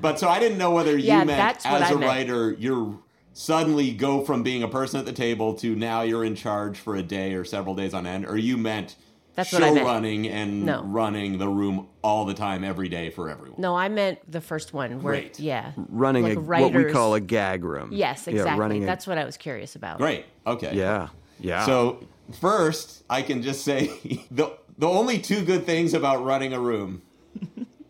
But 0.00 0.18
so 0.18 0.28
I 0.28 0.40
didn't 0.40 0.58
know 0.58 0.72
whether 0.72 0.92
you 0.98 1.06
Yeah, 1.06 1.24
meant 1.24 1.64
as 1.64 1.64
I 1.64 1.90
a 1.90 1.94
meant. 1.94 2.04
writer 2.04 2.50
you're 2.58 2.98
suddenly 3.32 3.92
go 3.92 4.22
from 4.22 4.42
being 4.42 4.62
a 4.62 4.68
person 4.68 5.00
at 5.00 5.06
the 5.06 5.12
table 5.12 5.54
to 5.54 5.74
now 5.74 6.02
you're 6.02 6.24
in 6.24 6.34
charge 6.34 6.78
for 6.78 6.96
a 6.96 7.02
day 7.02 7.34
or 7.34 7.44
several 7.44 7.74
days 7.74 7.94
on 7.94 8.06
end, 8.06 8.26
or 8.26 8.36
you 8.36 8.56
meant 8.56 8.96
That's 9.34 9.48
show 9.48 9.58
what 9.60 9.68
I 9.68 9.72
meant. 9.72 9.86
running 9.86 10.28
and 10.28 10.64
No. 10.66 10.82
running 10.84 11.38
the 11.38 11.48
room 11.48 11.88
all 12.02 12.24
the 12.26 12.34
time, 12.34 12.62
every 12.64 12.88
day 12.88 13.08
for 13.10 13.30
everyone. 13.30 13.60
No, 13.60 13.74
I 13.76 13.88
meant 13.88 14.18
the 14.30 14.40
first 14.42 14.74
one. 14.74 15.02
Where, 15.02 15.14
Great. 15.14 15.40
Yeah. 15.40 15.72
Running 15.76 16.24
Like 16.24 16.36
a, 16.36 16.40
what 16.40 16.72
we 16.74 16.84
call 16.92 17.14
a 17.14 17.20
gag 17.20 17.64
room. 17.64 17.90
Yes, 17.92 18.24
Yeah, 18.26 18.34
exactly. 18.34 18.60
running 18.60 18.82
a- 18.82 18.86
That's 18.86 19.06
what 19.06 19.16
I 19.18 19.24
was 19.24 19.36
curious 19.36 19.76
about. 19.76 19.98
Great. 19.98 20.26
Okay. 20.46 20.74
yeah, 20.76 21.08
yeah. 21.40 21.64
So 21.64 22.00
first, 22.40 23.02
I 23.08 23.22
can 23.22 23.42
just 23.42 23.64
say 23.64 23.90
the 24.30 24.52
the 24.78 24.88
only 24.88 25.18
two 25.18 25.42
good 25.44 25.64
things 25.64 25.94
about 25.94 26.24
running 26.24 26.52
a 26.52 26.60
room 26.60 27.02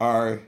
are 0.01 0.43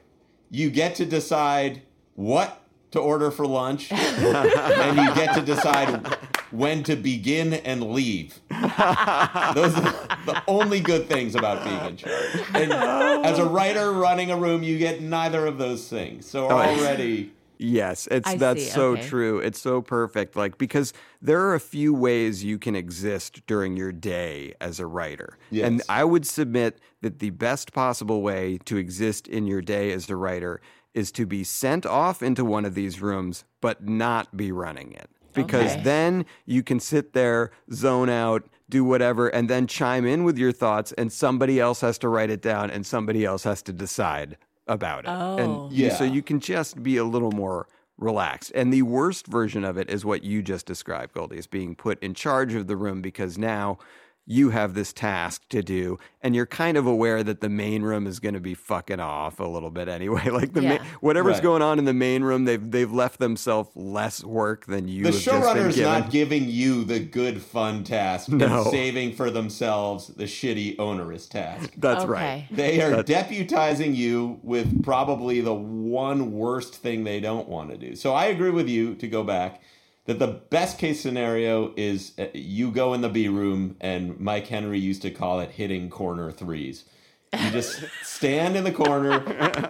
you 0.51 0.71
get 0.71 0.95
to 0.97 1.07
decide 1.07 1.83
what 2.15 2.61
to 2.95 3.01
order 3.01 3.33
for 3.33 3.45
lunch, 3.45 3.91
and 3.93 4.97
you 4.97 5.15
get 5.17 5.35
to 5.35 5.43
decide 5.43 6.17
when 6.53 6.85
to 6.85 6.95
begin 6.95 7.53
and 7.53 7.93
leave. 7.93 8.39
Those 8.51 9.75
are 9.77 9.93
the 10.25 10.43
only 10.47 10.79
good 10.79 11.09
things 11.09 11.35
about 11.35 11.65
being 11.65 11.85
in 11.85 11.97
charge. 11.97 12.37
And 12.55 12.73
oh. 12.73 13.23
as 13.25 13.41
a 13.41 13.47
writer 13.47 13.93
running 13.93 14.31
a 14.31 14.37
room, 14.37 14.63
you 14.63 14.79
get 14.79 15.03
neither 15.03 15.45
of 15.45 15.59
those 15.59 15.89
things. 15.89 16.25
So 16.25 16.47
Oh, 16.49 16.59
already. 16.59 17.33
Yes, 17.59 18.07
it's 18.13 18.29
I 18.29 18.37
that's 18.37 18.65
see, 18.65 18.71
so 18.71 18.93
okay. 18.93 19.09
true. 19.09 19.39
It's 19.39 19.61
so 19.61 19.83
perfect. 19.83 20.37
Like 20.37 20.57
because 20.57 20.93
there 21.21 21.41
are 21.41 21.55
a 21.55 21.61
few 21.61 21.93
ways 21.95 22.45
you 22.45 22.59
can 22.59 22.77
exist 22.77 23.43
during 23.47 23.77
your 23.77 23.91
day 23.91 24.55
as 24.61 24.79
a 24.79 24.87
writer. 24.87 25.37
And 25.53 25.83
I 25.89 26.05
would 26.05 26.27
submit 26.27 26.79
that 27.01 27.19
the 27.19 27.31
best 27.31 27.73
possible 27.73 28.23
way 28.23 28.59
to 28.67 28.77
exist 28.77 29.27
in 29.27 29.47
your 29.49 29.63
day 29.63 29.93
as 29.93 30.09
a 30.09 30.17
writer 30.17 30.61
is 30.95 31.11
to 31.13 31.27
be 31.27 31.45
sent 31.45 31.85
off 31.85 32.23
into 32.23 32.45
one 32.45 32.65
of 32.65 32.75
these 32.75 33.01
rooms 33.01 33.45
but 33.61 33.87
not 33.87 34.37
be 34.37 34.53
running 34.53 34.93
it. 34.93 35.11
Because 35.33 35.73
Okay. 35.73 35.83
then 35.83 36.25
you 36.47 36.63
can 36.63 36.79
sit 36.79 37.13
there, 37.13 37.51
zone 37.73 38.09
out, 38.09 38.45
do 38.71 38.85
whatever, 38.85 39.29
and 39.29 39.51
then 39.51 39.67
chime 39.67 40.07
in 40.07 40.23
with 40.23 40.39
your 40.39 40.53
thoughts, 40.53 40.93
and 40.93 41.13
somebody 41.13 41.59
else 41.59 41.81
has 41.81 41.99
to 41.99 42.09
write 42.09 42.31
it 42.31 42.41
down, 42.41 42.71
and 42.71 42.87
somebody 42.87 43.25
else 43.25 43.43
has 43.43 43.61
to 43.63 43.73
decide 43.73 44.37
about 44.69 45.05
it. 45.05 45.09
Oh. 45.11 45.37
And 45.37 45.73
you- 45.73 45.91
so 45.91 46.05
you 46.05 46.23
can 46.23 46.39
just 46.41 46.83
be 46.83 46.97
a 46.97 47.05
little 47.05 47.33
more 47.33 47.67
relaxed. 47.99 48.53
And 48.55 48.73
the 48.73 48.83
worst 48.83 49.27
version 49.27 49.65
of 49.65 49.77
it 49.77 49.91
is 49.91 50.05
what 50.05 50.23
you 50.25 50.41
just 50.43 50.67
described, 50.67 51.15
Goldy, 51.15 51.37
is 51.37 51.47
being 51.49 51.75
put 51.75 52.01
in 52.03 52.15
charge 52.15 52.55
of 52.55 52.67
the 52.69 52.77
room 52.77 53.03
because 53.03 53.37
now 53.37 53.79
you 54.27 54.51
have 54.51 54.73
this 54.75 54.93
task 54.93 55.43
to 55.51 55.63
do 55.63 55.99
and 56.23 56.35
you're 56.35 56.47
kind 56.47 56.79
of 56.79 56.87
aware 56.87 57.23
that 57.23 57.43
the 57.43 57.49
main 57.51 57.83
room 57.83 58.07
is 58.07 58.19
going 58.21 58.33
to 58.35 58.41
be 58.41 58.55
fucking 58.55 58.99
off 58.99 59.39
a 59.39 59.45
little 59.45 59.71
bit 59.71 59.87
anyway 59.87 60.29
like 60.31 60.55
the 60.55 60.63
ma- 60.63 60.79
whatever's 61.01 61.35
Right. 61.35 61.43
going 61.43 61.61
on 61.63 61.79
in 61.79 61.85
the 61.85 61.93
main 61.93 62.23
room 62.25 62.47
they've 62.47 62.71
they've 62.71 62.91
left 62.91 63.19
themselves 63.19 63.69
less 63.75 64.25
work 64.25 64.65
than 64.67 64.89
you 64.89 65.03
The 65.05 65.11
have 65.13 65.21
just 65.21 65.27
showrunner's 65.27 65.79
not 65.79 66.11
giving 66.11 66.49
you 66.49 66.85
the 66.85 67.01
good, 67.01 67.43
fun 67.43 67.85
task 67.85 68.31
No. 68.31 68.63
and 68.63 68.71
saving 68.71 69.13
for 69.15 69.31
themselves 69.31 70.07
the 70.09 70.25
shitty, 70.25 70.79
onerous 70.79 71.27
task. 71.27 71.73
that's 71.77 72.05
okay. 72.05 72.11
right 72.13 72.49
They 72.51 72.81
are 72.81 73.03
deputizing 73.03 73.95
you 73.95 74.41
with 74.43 74.83
probably 74.83 75.41
the 75.43 75.53
one 75.55 76.33
worst 76.33 76.75
thing 76.77 77.05
they 77.05 77.21
don't 77.21 77.49
want 77.49 77.71
to 77.71 77.77
do. 77.77 77.95
So 77.95 78.15
I 78.15 78.27
agree 78.27 78.51
with 78.51 78.69
you 78.69 78.95
to 78.97 79.07
go 79.09 79.23
back 79.23 79.61
that 80.07 80.19
the 80.19 80.27
best 80.27 80.79
case 80.79 81.01
scenario 81.01 81.73
is 81.77 82.13
uh, 82.19 82.27
you 82.35 82.71
go 82.71 82.93
in 82.95 83.01
the 83.01 83.09
B 83.09 83.29
room, 83.29 83.77
and 83.81 84.19
Mike 84.21 84.47
Henry 84.47 84.79
used 84.79 85.03
to 85.03 85.11
call 85.11 85.41
it 85.41 85.53
hitting 85.53 85.89
corner 85.89 86.31
threes. 86.31 86.85
You 87.33 87.51
just 87.51 87.85
stand 88.03 88.57
in 88.57 88.65
the 88.65 88.73
corner, 88.73 89.15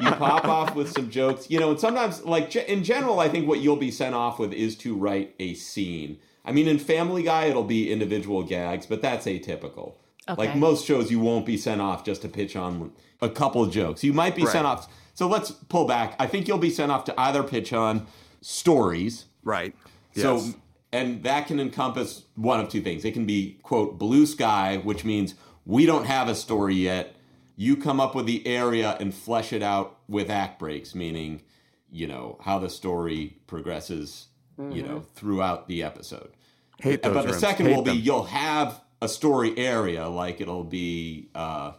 you 0.01 0.11
pop 0.12 0.45
off 0.45 0.74
with 0.74 0.91
some 0.91 1.11
jokes, 1.11 1.49
you 1.51 1.61
know, 1.61 1.70
and 1.70 1.80
sometimes, 1.80 2.24
like 2.24 2.55
in 2.57 2.82
general, 2.82 3.20
I 3.20 3.28
think 3.28 3.47
what 3.47 3.61
you'll 3.61 3.76
be 3.76 3.91
sent 3.91 4.14
off 4.14 4.39
with 4.39 4.53
is 4.53 4.76
to 4.78 4.95
write 4.97 5.35
a 5.39 5.55
scene. 5.55 6.18
I 6.45 6.53
mean, 6.53 6.68
in 6.68 6.78
Family 6.78 7.22
Guy, 7.22 7.47
it'll 7.47 7.64
be 7.64 7.91
individual 7.91 8.43
gags, 8.43 8.87
but 8.87 9.01
that's 9.01 9.26
atypical. 9.26 9.95
Like 10.37 10.57
most 10.57 10.87
shows, 10.87 11.11
you 11.11 11.20
won't 11.20 11.45
be 11.45 11.59
sent 11.59 11.82
off 11.82 12.03
just 12.03 12.22
to 12.22 12.28
pitch 12.28 12.57
on 12.57 12.93
a 13.20 13.28
couple 13.28 13.64
jokes. 13.66 14.03
You 14.03 14.14
might 14.14 14.35
be 14.35 14.47
sent 14.47 14.66
off. 14.66 14.91
So 15.12 15.28
let's 15.28 15.51
pull 15.51 15.87
back. 15.87 16.16
I 16.18 16.26
think 16.26 16.49
you'll 16.49 16.57
be 16.57 16.70
sent 16.70 16.91
off 16.91 17.05
to 17.05 17.20
either 17.20 17.43
pitch 17.43 17.74
on 17.74 18.07
stories. 18.41 19.26
right 19.43 19.74
So, 20.23 20.55
and 20.93 21.23
that 21.25 21.47
can 21.47 21.59
encompass 21.59 22.25
one 22.37 22.61
of 22.61 22.69
two 22.69 22.81
things. 22.81 23.05
It 23.05 23.12
can 23.12 23.27
be, 23.27 23.59
quote, 23.62 23.99
blue 23.99 24.27
sky, 24.27 24.81
which 24.83 25.05
means 25.05 25.35
we 25.67 25.87
don't 25.87 26.05
have 26.05 26.29
a 26.29 26.35
story 26.35 26.75
yet. 26.75 27.17
You 27.57 27.77
come 27.77 28.01
up 28.01 28.15
with 28.15 28.27
the 28.27 28.47
area 28.47 28.97
and 29.01 29.15
flesh 29.15 29.53
it 29.53 29.62
out 29.62 29.99
with 30.09 30.31
act 30.31 30.59
breaks, 30.59 30.95
meaning, 30.95 31.43
you 31.91 32.07
know, 32.07 32.39
how 32.43 32.59
the 32.59 32.71
story 32.71 33.39
progresses, 33.47 34.27
you 34.59 34.83
know, 34.83 35.01
throughout 35.15 35.69
the 35.69 35.83
episode. 35.83 36.31
hate 36.81 37.03
those 37.03 37.15
but 37.15 37.23
the 37.23 37.29
rooms. 37.29 37.41
second 37.41 37.67
Hate 37.67 37.77
will 37.77 37.83
be 37.83 37.93
you'll 37.93 38.25
have 38.25 38.81
a 39.01 39.09
story 39.09 39.57
area, 39.59 40.09
like 40.09 40.41
it'll 40.41 40.65
be 40.65 41.29
uh, 41.35 41.73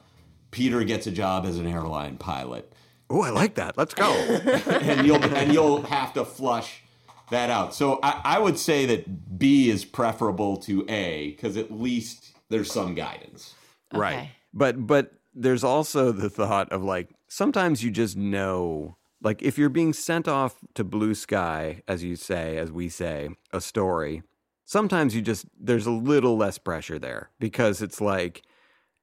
Peter 0.52 0.84
gets 0.84 1.08
a 1.08 1.12
job 1.12 1.46
as 1.46 1.58
an 1.58 1.68
airline 1.68 2.18
pilot 2.18 2.72
oh 3.10 3.22
i 3.22 3.30
like 3.30 3.56
that 3.56 3.78
let's 3.78 3.94
go 3.94 4.12
and 4.82 5.06
you'll 5.06 5.24
and 5.24 5.54
you'll 5.54 5.82
have 5.84 6.14
to 6.14 6.26
flush 6.26 6.82
that 7.30 7.50
out. 7.50 7.74
So 7.74 8.00
I, 8.04 8.22
I 8.24 8.40
would 8.40 8.58
say 8.58 8.86
that 8.88 9.38
B 9.38 9.70
is 9.70 9.86
preferable 9.86 10.58
to 10.58 10.86
A 10.90 11.32
because 11.32 11.58
at 11.58 11.72
least 11.72 12.34
there's 12.50 12.72
some 12.72 12.96
guidance. 12.96 13.54
Right. 13.94 14.32
But 14.54 14.88
but 14.88 15.14
there's 15.34 15.64
also 15.64 16.12
the 16.12 16.30
thought 16.30 16.72
of 16.72 16.84
like 16.84 17.10
sometimes 17.28 17.84
you 17.84 17.92
just 17.92 18.16
know 18.16 18.96
like 19.22 19.42
if 19.42 19.58
you're 19.58 19.70
being 19.70 19.94
sent 19.94 20.28
off 20.28 20.60
to 20.74 20.84
blue 20.84 21.14
sky 21.14 21.82
as 21.88 22.04
you 22.04 22.16
say 22.16 22.58
as 22.58 22.72
we 22.72 22.88
say 22.88 23.30
a 23.52 23.60
story 23.60 24.24
sometimes 24.64 25.14
you 25.14 25.22
just 25.22 25.46
there's 25.60 25.86
a 25.86 25.92
little 25.92 26.38
less 26.38 26.58
pressure 26.58 26.98
there 26.98 27.30
because 27.40 27.82
it's 27.82 28.00
like 28.00 28.44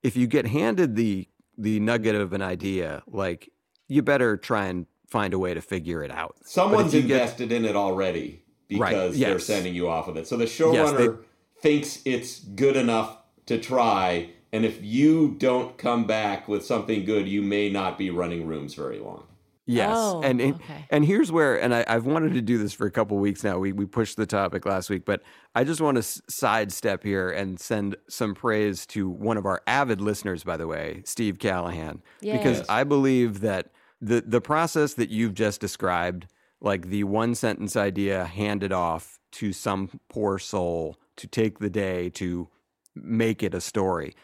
if 0.02 0.16
you 0.16 0.26
get 0.26 0.46
handed 0.46 0.96
the 0.96 1.28
the 1.58 1.78
nugget 1.80 2.14
of 2.14 2.32
an 2.32 2.40
idea 2.42 3.02
like 3.06 3.50
you 3.88 4.02
better 4.02 4.36
try 4.38 4.66
and 4.66 4.86
find 5.12 5.34
a 5.34 5.38
way 5.38 5.52
to 5.54 5.60
figure 5.60 6.02
it 6.02 6.10
out. 6.10 6.36
Someone's 6.44 6.94
you 6.94 7.02
get- 7.02 7.20
invested 7.20 7.52
in 7.52 7.64
it 7.64 7.76
already 7.76 8.42
Right, 8.70 8.90
because 8.90 9.18
they're 9.18 9.38
sending 9.38 9.74
you 9.74 9.88
off 9.88 10.08
of 10.08 10.16
it. 10.16 10.26
So 10.26 10.36
the 10.36 10.44
Yes, 10.44 10.58
showrunner 10.58 10.96
they- 11.18 11.24
thinks 11.60 12.00
it's 12.04 12.40
good 12.40 12.74
enough 12.76 13.18
to 13.46 13.58
try, 13.58 14.30
and 14.52 14.64
if 14.64 14.82
you 14.82 15.34
don't 15.38 15.76
come 15.76 16.06
back 16.06 16.48
with 16.48 16.64
something 16.64 17.04
good, 17.04 17.28
you 17.28 17.42
may 17.42 17.68
not 17.68 17.98
be 17.98 18.08
running 18.10 18.46
rooms 18.46 18.74
very 18.74 18.98
long. 18.98 19.24
Yes, 19.64 19.90
Oh, 19.96 20.20
and 20.22 20.40
and, 20.40 20.54
okay. 20.56 20.86
and 20.90 21.04
here's 21.04 21.30
where, 21.30 21.60
and 21.60 21.72
I, 21.72 21.84
I've 21.86 22.04
wanted 22.04 22.32
to 22.34 22.40
do 22.42 22.58
this 22.58 22.72
for 22.72 22.84
a 22.86 22.90
couple 22.90 23.16
weeks 23.18 23.44
now. 23.44 23.58
We 23.60 23.72
we 23.72 23.86
pushed 23.86 24.16
the 24.16 24.26
topic 24.26 24.66
last 24.66 24.90
week, 24.90 25.04
but 25.04 25.22
I 25.54 25.62
just 25.62 25.80
want 25.80 25.94
to 25.96 26.00
s- 26.00 26.20
sidestep 26.28 27.04
here 27.04 27.30
and 27.30 27.60
send 27.60 27.94
some 28.08 28.34
praise 28.34 28.86
to 28.86 29.08
one 29.08 29.36
of 29.36 29.46
our 29.46 29.62
avid 29.68 30.00
listeners, 30.00 30.42
by 30.42 30.56
the 30.56 30.66
way, 30.66 31.02
Steve 31.04 31.38
Callaghan, 31.38 32.02
because 32.20 32.58
Yay. 32.60 32.64
I 32.68 32.82
believe 32.82 33.40
that 33.42 33.70
the 34.02 34.22
the 34.26 34.40
process 34.40 34.94
that 34.94 35.08
you've 35.10 35.34
just 35.34 35.60
described, 35.60 36.26
like 36.60 36.88
the 36.88 37.04
one 37.04 37.34
sentence 37.34 37.76
idea 37.76 38.24
handed 38.24 38.72
off 38.72 39.18
to 39.32 39.52
some 39.52 39.88
poor 40.08 40.38
soul 40.38 40.98
to 41.16 41.26
take 41.26 41.58
the 41.60 41.70
day 41.70 42.10
to 42.10 42.48
make 42.94 43.42
it 43.42 43.54
a 43.54 43.60
story. 43.60 44.14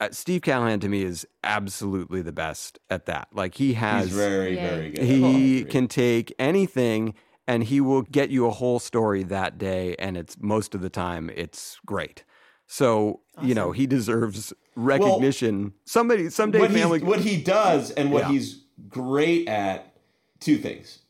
Uh, 0.00 0.08
Steve 0.10 0.42
Callaghan 0.42 0.80
to 0.80 0.88
me 0.88 1.02
is 1.02 1.26
absolutely 1.44 2.20
the 2.22 2.32
best 2.32 2.78
at 2.90 3.06
that. 3.06 3.28
Like 3.32 3.54
he 3.54 3.74
has 3.74 4.06
He's 4.08 4.16
very, 4.16 4.54
Yeah. 4.56 4.68
very 4.70 4.90
good. 4.90 5.04
he 5.04 5.64
can 5.64 5.86
take 5.88 6.34
anything 6.38 7.14
and 7.46 7.64
he 7.64 7.80
will 7.80 8.02
get 8.02 8.28
you 8.30 8.46
a 8.46 8.50
whole 8.50 8.78
story 8.78 9.22
that 9.22 9.56
day 9.58 9.94
and 9.98 10.16
it's 10.16 10.36
most 10.40 10.74
of 10.74 10.80
the 10.82 10.90
time 10.90 11.30
it's 11.34 11.78
great 11.86 12.24
So 12.66 13.20
you 13.40 13.54
know 13.54 13.70
he 13.72 13.86
deserves 13.86 14.52
recognition. 14.74 15.72
Somebody 15.86 16.30
someday 16.30 16.58
what, 16.60 16.70
family. 16.72 17.00
what 17.02 17.20
he 17.20 17.40
does 17.42 17.90
and 17.92 18.10
what 18.12 18.24
Yeah. 18.24 18.28
he's 18.32 18.64
great 18.88 19.48
at 19.48 19.94
two 20.40 20.58
things 20.58 21.00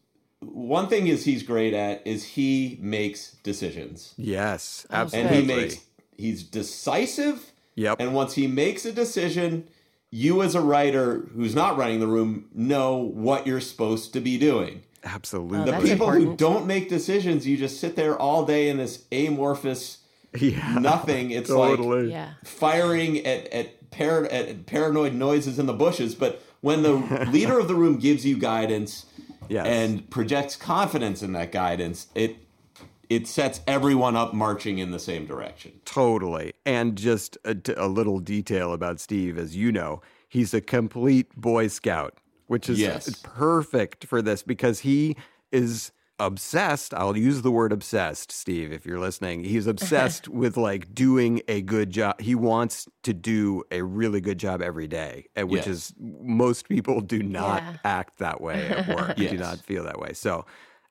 one 0.40 0.86
thing 0.88 1.06
is 1.06 1.24
he's 1.24 1.42
great 1.42 1.74
at 1.74 2.06
is 2.06 2.24
he 2.24 2.78
makes 2.80 3.32
decisions 3.42 4.14
yes, 4.16 4.86
Oh, 4.90 5.08
and 5.12 5.34
he 5.34 5.42
makes 5.42 5.78
he's 6.16 6.42
decisive 6.42 7.52
Yep. 7.74 8.00
and 8.00 8.14
once 8.14 8.34
he 8.34 8.46
makes 8.46 8.84
a 8.84 8.92
decision 8.92 9.68
you 10.10 10.42
as 10.42 10.54
a 10.54 10.60
writer 10.60 11.26
who's 11.34 11.54
not 11.54 11.76
running 11.76 12.00
the 12.00 12.06
room 12.06 12.48
know 12.54 12.96
what 12.96 13.46
you're 13.46 13.60
supposed 13.60 14.12
to 14.14 14.20
be 14.20 14.38
doing 14.38 14.82
absolutely. 15.04 15.58
Oh, 15.58 15.64
the 15.64 15.70
That's 15.72 15.84
people 15.84 16.10
who 16.10 16.36
don't 16.36 16.66
make 16.66 16.88
decisions 16.88 17.46
you 17.46 17.56
just 17.56 17.80
sit 17.80 17.96
there 17.96 18.16
all 18.18 18.44
day 18.46 18.68
in 18.68 18.76
this 18.78 19.04
amorphous 19.12 19.98
yeah. 20.38 20.78
nothing 20.78 21.30
it's 21.32 21.50
like 21.50 21.78
Yeah. 22.08 22.30
firing 22.44 23.24
at 23.26 23.46
at, 23.48 23.90
par- 23.90 24.26
at 24.26 24.66
paranoid 24.66 25.14
noises 25.14 25.58
in 25.58 25.66
the 25.66 25.72
bushes. 25.72 26.14
But 26.14 26.42
when 26.66 26.82
the 26.82 26.94
leader 27.30 27.58
of 27.60 27.68
the 27.68 27.74
room 27.76 27.96
gives 27.98 28.26
you 28.26 28.36
guidance 28.36 29.06
Yes. 29.48 29.64
and 29.66 30.10
projects 30.10 30.56
confidence 30.56 31.22
in 31.22 31.32
that 31.34 31.52
guidance, 31.52 32.08
it 32.16 32.38
it 33.08 33.28
sets 33.28 33.60
everyone 33.68 34.16
up 34.16 34.34
marching 34.34 34.78
in 34.78 34.90
the 34.90 34.98
same 34.98 35.24
direction. 35.26 35.70
Totally. 35.84 36.52
And 36.64 36.98
just 36.98 37.38
a, 37.44 37.86
little 37.86 38.18
detail 38.18 38.72
about 38.72 38.98
Steve, 38.98 39.38
as 39.38 39.54
you 39.54 39.70
know, 39.70 40.02
he's 40.28 40.52
a 40.52 40.60
complete 40.60 41.32
Boy 41.36 41.68
Scout, 41.68 42.14
which 42.48 42.68
is 42.68 42.80
Yes. 42.80 43.20
perfect 43.22 44.04
for 44.06 44.20
this 44.20 44.42
because 44.42 44.80
he 44.80 45.14
is 45.52 45.92
obsessed. 46.18 46.94
I'll 46.94 47.16
use 47.16 47.42
the 47.42 47.50
word 47.50 47.72
obsessed, 47.72 48.32
Steve, 48.32 48.72
if 48.72 48.86
you're 48.86 48.98
listening. 48.98 49.44
He's 49.44 49.66
obsessed 49.66 50.28
with 50.42 50.56
like 50.56 50.94
doing 50.94 51.42
a 51.48 51.60
good 51.62 51.90
job. 51.90 52.20
He 52.20 52.34
wants 52.34 52.88
to 53.02 53.12
do 53.12 53.62
a 53.70 53.82
really 53.82 54.20
good 54.20 54.38
job 54.38 54.62
every 54.62 54.88
day, 54.88 55.26
uh, 55.38 55.46
which 55.46 55.66
Yes. 55.66 55.76
is 55.76 55.94
most 55.98 56.68
people 56.68 57.00
do 57.00 57.22
not 57.22 57.62
Yeah. 57.62 57.76
act 57.84 58.18
that 58.18 58.40
way 58.40 58.68
at 58.68 58.88
work, 58.88 59.18
You 59.18 59.28
do 59.30 59.36
not 59.38 59.60
feel 59.64 59.84
that 59.84 59.98
way. 60.00 60.12
So, 60.14 60.44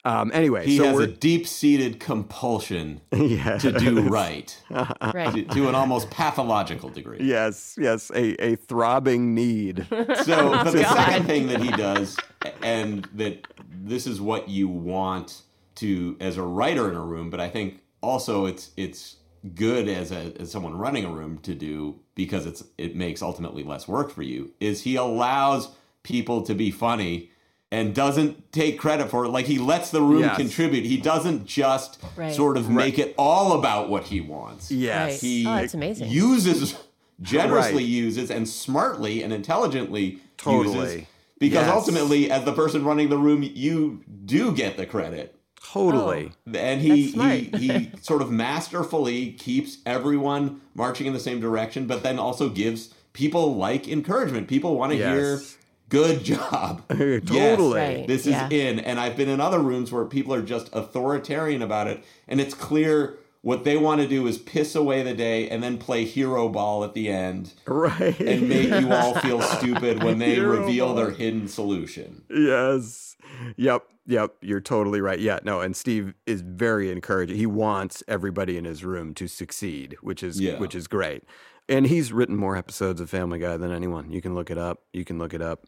um, 0.06 0.32
anyway, 0.34 0.66
He 0.68 0.78
so 0.78 0.86
has 0.86 1.00
a 1.00 1.08
deep 1.08 1.48
seated 1.48 2.00
compulsion 2.00 3.02
yeah. 3.12 3.58
to 3.60 3.72
do 3.72 4.02
right 4.02 4.56
Right. 4.70 5.34
to, 5.34 5.44
to 5.44 5.68
an 5.68 5.74
almost 5.76 6.12
pathological 6.12 6.90
degree. 6.90 7.18
Yes, 7.22 7.76
yes, 7.82 8.12
a, 8.12 8.36
a 8.44 8.56
throbbing 8.56 9.34
need. 9.34 9.88
So, 9.90 10.52
but 10.52 10.64
the 10.72 10.84
second 10.84 11.26
thing 11.26 11.48
that 11.48 11.60
he 11.60 11.72
does, 11.72 12.18
and 12.62 13.10
that 13.16 13.48
this 13.70 14.06
is 14.06 14.22
what 14.22 14.48
you 14.48 14.68
want 14.68 15.42
to 15.76 16.16
as 16.20 16.38
a 16.38 16.44
writer 16.44 16.88
in 16.90 16.96
a 16.96 17.02
room, 17.02 17.32
but 17.32 17.40
I 17.40 17.50
think 17.50 17.82
also 18.02 18.46
it's 18.46 18.72
it's 18.78 19.18
good 19.56 19.88
as 19.88 20.12
a 20.12 20.34
as 20.40 20.52
someone 20.52 20.78
running 20.78 21.06
a 21.06 21.10
room 21.10 21.40
to 21.40 21.56
do 21.56 22.00
because 22.14 22.46
it's 22.46 22.64
it 22.78 22.96
makes 22.96 23.24
ultimately 23.24 23.64
less 23.64 23.88
work 23.88 24.12
for 24.12 24.22
you. 24.22 24.52
Is 24.60 24.84
he 24.84 24.96
allows 24.96 25.70
people 26.04 26.44
to 26.44 26.54
be 26.54 26.70
funny 26.70 27.32
and 27.72 27.94
doesn't 27.96 28.52
take 28.52 28.78
credit 28.80 29.10
for 29.10 29.26
it. 29.26 29.30
Like 29.30 29.46
he 29.48 29.58
lets 29.58 29.90
the 29.92 30.02
room 30.02 30.22
Yes. 30.22 30.38
contribute. 30.38 30.86
He 30.86 30.98
doesn't 30.98 31.46
just 31.46 31.98
Right. 32.16 32.34
sort 32.34 32.58
of 32.58 32.70
make 32.70 33.00
it 33.00 33.14
all 33.18 33.54
about 33.54 33.90
what 33.90 34.06
he 34.06 34.22
wants 34.22 34.72
Yes. 34.72 35.12
Right. 35.14 35.22
he 35.22 35.46
Oh, 35.48 35.56
that's 35.56 35.74
amazing. 35.74 36.10
uses 36.12 36.76
generously 37.22 37.76
Right. 37.84 37.86
uses 37.86 38.30
and 38.30 38.48
smartly 38.48 39.24
and 39.24 39.34
intelligently 39.34 40.20
Totally. 40.38 40.78
uses 40.80 41.02
because 41.40 41.66
Yes. 41.66 41.76
ultimately 41.76 42.30
as 42.32 42.44
the 42.46 42.54
person 42.54 42.84
running 42.86 43.10
the 43.10 43.18
room 43.18 43.42
you 43.44 44.02
do 44.26 44.52
get 44.52 44.78
the 44.78 44.86
credit 44.86 45.32
Totally. 45.74 46.32
Oh, 46.48 46.52
and 46.58 46.82
he 46.82 47.08
he, 47.08 47.50
he 47.58 47.92
sort 48.02 48.22
of 48.22 48.30
masterfully 48.32 49.32
keeps 49.32 49.80
everyone 49.86 50.62
marching 50.76 51.08
in 51.08 51.14
the 51.14 51.20
same 51.20 51.40
direction 51.40 51.88
but 51.88 52.04
then 52.04 52.20
also 52.20 52.50
gives 52.50 52.94
people 53.14 53.56
like 53.56 53.88
encouragement 53.88 54.48
people 54.48 54.78
want 54.78 54.92
to 54.92 54.98
Yes. 54.98 55.16
hear 55.18 55.42
good 55.90 56.24
job 56.24 56.84
Totally. 56.90 57.80
Yes, 57.80 57.98
Right. 57.98 58.08
this 58.08 58.22
is 58.22 58.34
Yeah. 58.34 58.50
in 58.50 58.80
and 58.80 59.00
i've 59.00 59.16
been 59.16 59.30
in 59.30 59.40
other 59.40 59.60
rooms 59.60 59.92
where 59.92 60.06
people 60.06 60.34
are 60.34 60.42
just 60.42 60.70
authoritarian 60.74 61.62
about 61.62 61.88
it 61.88 62.04
and 62.28 62.42
it's 62.42 62.54
clear 62.54 63.18
what 63.42 63.64
they 63.64 63.78
want 63.78 64.02
to 64.02 64.08
do 64.08 64.26
is 64.26 64.40
piss 64.40 64.74
away 64.74 65.04
the 65.04 65.14
day 65.14 65.48
and 65.48 65.62
then 65.62 65.78
play 65.78 66.04
hero 66.04 66.50
ball 66.50 66.84
at 66.84 66.96
the 66.96 67.08
end 67.10 67.54
Right. 67.68 68.20
and 68.20 68.50
make 68.50 68.70
you 68.70 68.92
all 68.92 69.14
feel 69.20 69.42
stupid 69.42 70.04
when 70.04 70.18
they 70.18 70.34
Hero 70.36 70.60
reveal 70.62 70.88
ball. 70.88 70.96
their 70.96 71.12
hidden 71.12 71.48
solution 71.48 72.24
yes. 72.30 73.16
Yep. 73.58 73.84
Yep. 74.08 74.36
You're 74.42 74.62
totally 74.62 75.02
right. 75.02 75.20
Yeah. 75.20 75.40
No. 75.44 75.60
And 75.60 75.76
Steve 75.76 76.14
is 76.28 76.42
very 76.42 76.92
encouraging. 76.92 77.36
He 77.38 77.48
wants 77.48 78.04
everybody 78.08 78.56
in 78.56 78.64
his 78.64 78.86
room 78.86 79.14
to 79.16 79.28
succeed, 79.28 79.98
which 80.02 80.22
is 80.24 80.40
Yeah. 80.40 80.58
which 80.60 80.76
is 80.76 80.88
great. 80.88 81.24
And 81.68 81.88
he's 81.88 82.14
written 82.14 82.36
more 82.38 82.56
episodes 82.56 83.02
of 83.02 83.10
Family 83.10 83.40
Guy 83.40 83.58
than 83.58 83.72
anyone. 83.72 84.12
You 84.12 84.22
can 84.22 84.36
look 84.36 84.52
it 84.52 84.58
up. 84.60 84.84
You 84.94 85.04
can 85.04 85.18
look 85.18 85.34
it 85.34 85.42
up. 85.42 85.66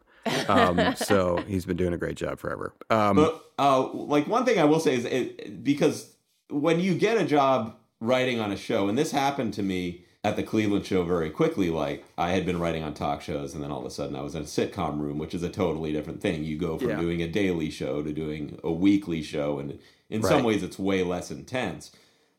Um, 0.49 0.95
so 0.95 1.37
he's 1.47 1.65
been 1.65 1.77
doing 1.77 1.93
a 1.93 1.97
great 1.97 2.15
job 2.17 2.39
forever. 2.39 2.73
Um, 2.89 3.15
But 3.15 3.43
uh, 3.59 3.87
like 3.93 4.27
one 4.27 4.45
thing 4.45 4.59
I 4.59 4.65
will 4.65 4.79
say 4.79 4.95
is 4.95 5.05
it, 5.05 5.63
because 5.63 6.13
when 6.49 6.79
you 6.79 6.95
get 6.95 7.17
a 7.19 7.25
job 7.25 7.75
writing 7.99 8.39
on 8.39 8.51
a 8.51 8.57
show, 8.57 8.87
and 8.87 8.97
this 8.97 9.11
happened 9.11 9.53
to 9.55 9.63
me 9.63 10.03
at 10.23 10.35
the 10.35 10.43
Cleveland 10.43 10.85
show 10.85 11.03
very 11.03 11.29
quickly. 11.29 11.69
Like 11.69 12.03
I 12.17 12.31
had 12.31 12.45
been 12.45 12.59
writing 12.59 12.83
on 12.83 12.93
talk 12.93 13.21
shows, 13.21 13.53
and 13.53 13.63
then 13.63 13.71
all 13.71 13.79
of 13.79 13.85
a 13.85 13.89
sudden 13.91 14.15
I 14.15 14.21
was 14.21 14.35
in 14.35 14.41
a 14.41 14.45
sitcom 14.45 14.99
room, 14.99 15.17
which 15.17 15.33
is 15.33 15.41
a 15.43 15.49
totally 15.49 15.91
different 15.93 16.21
thing. 16.21 16.43
You 16.43 16.57
go 16.57 16.77
from 16.77 16.89
Yeah. 16.89 16.99
doing 16.99 17.21
a 17.21 17.27
daily 17.27 17.69
show 17.69 18.03
to 18.03 18.11
doing 18.11 18.59
a 18.63 18.71
weekly 18.71 19.21
show, 19.21 19.59
and 19.59 19.79
in 20.09 20.23
some 20.23 20.43
ways 20.43 20.63
it's 20.63 20.77
way 20.77 21.03
less 21.03 21.31
intense. 21.31 21.91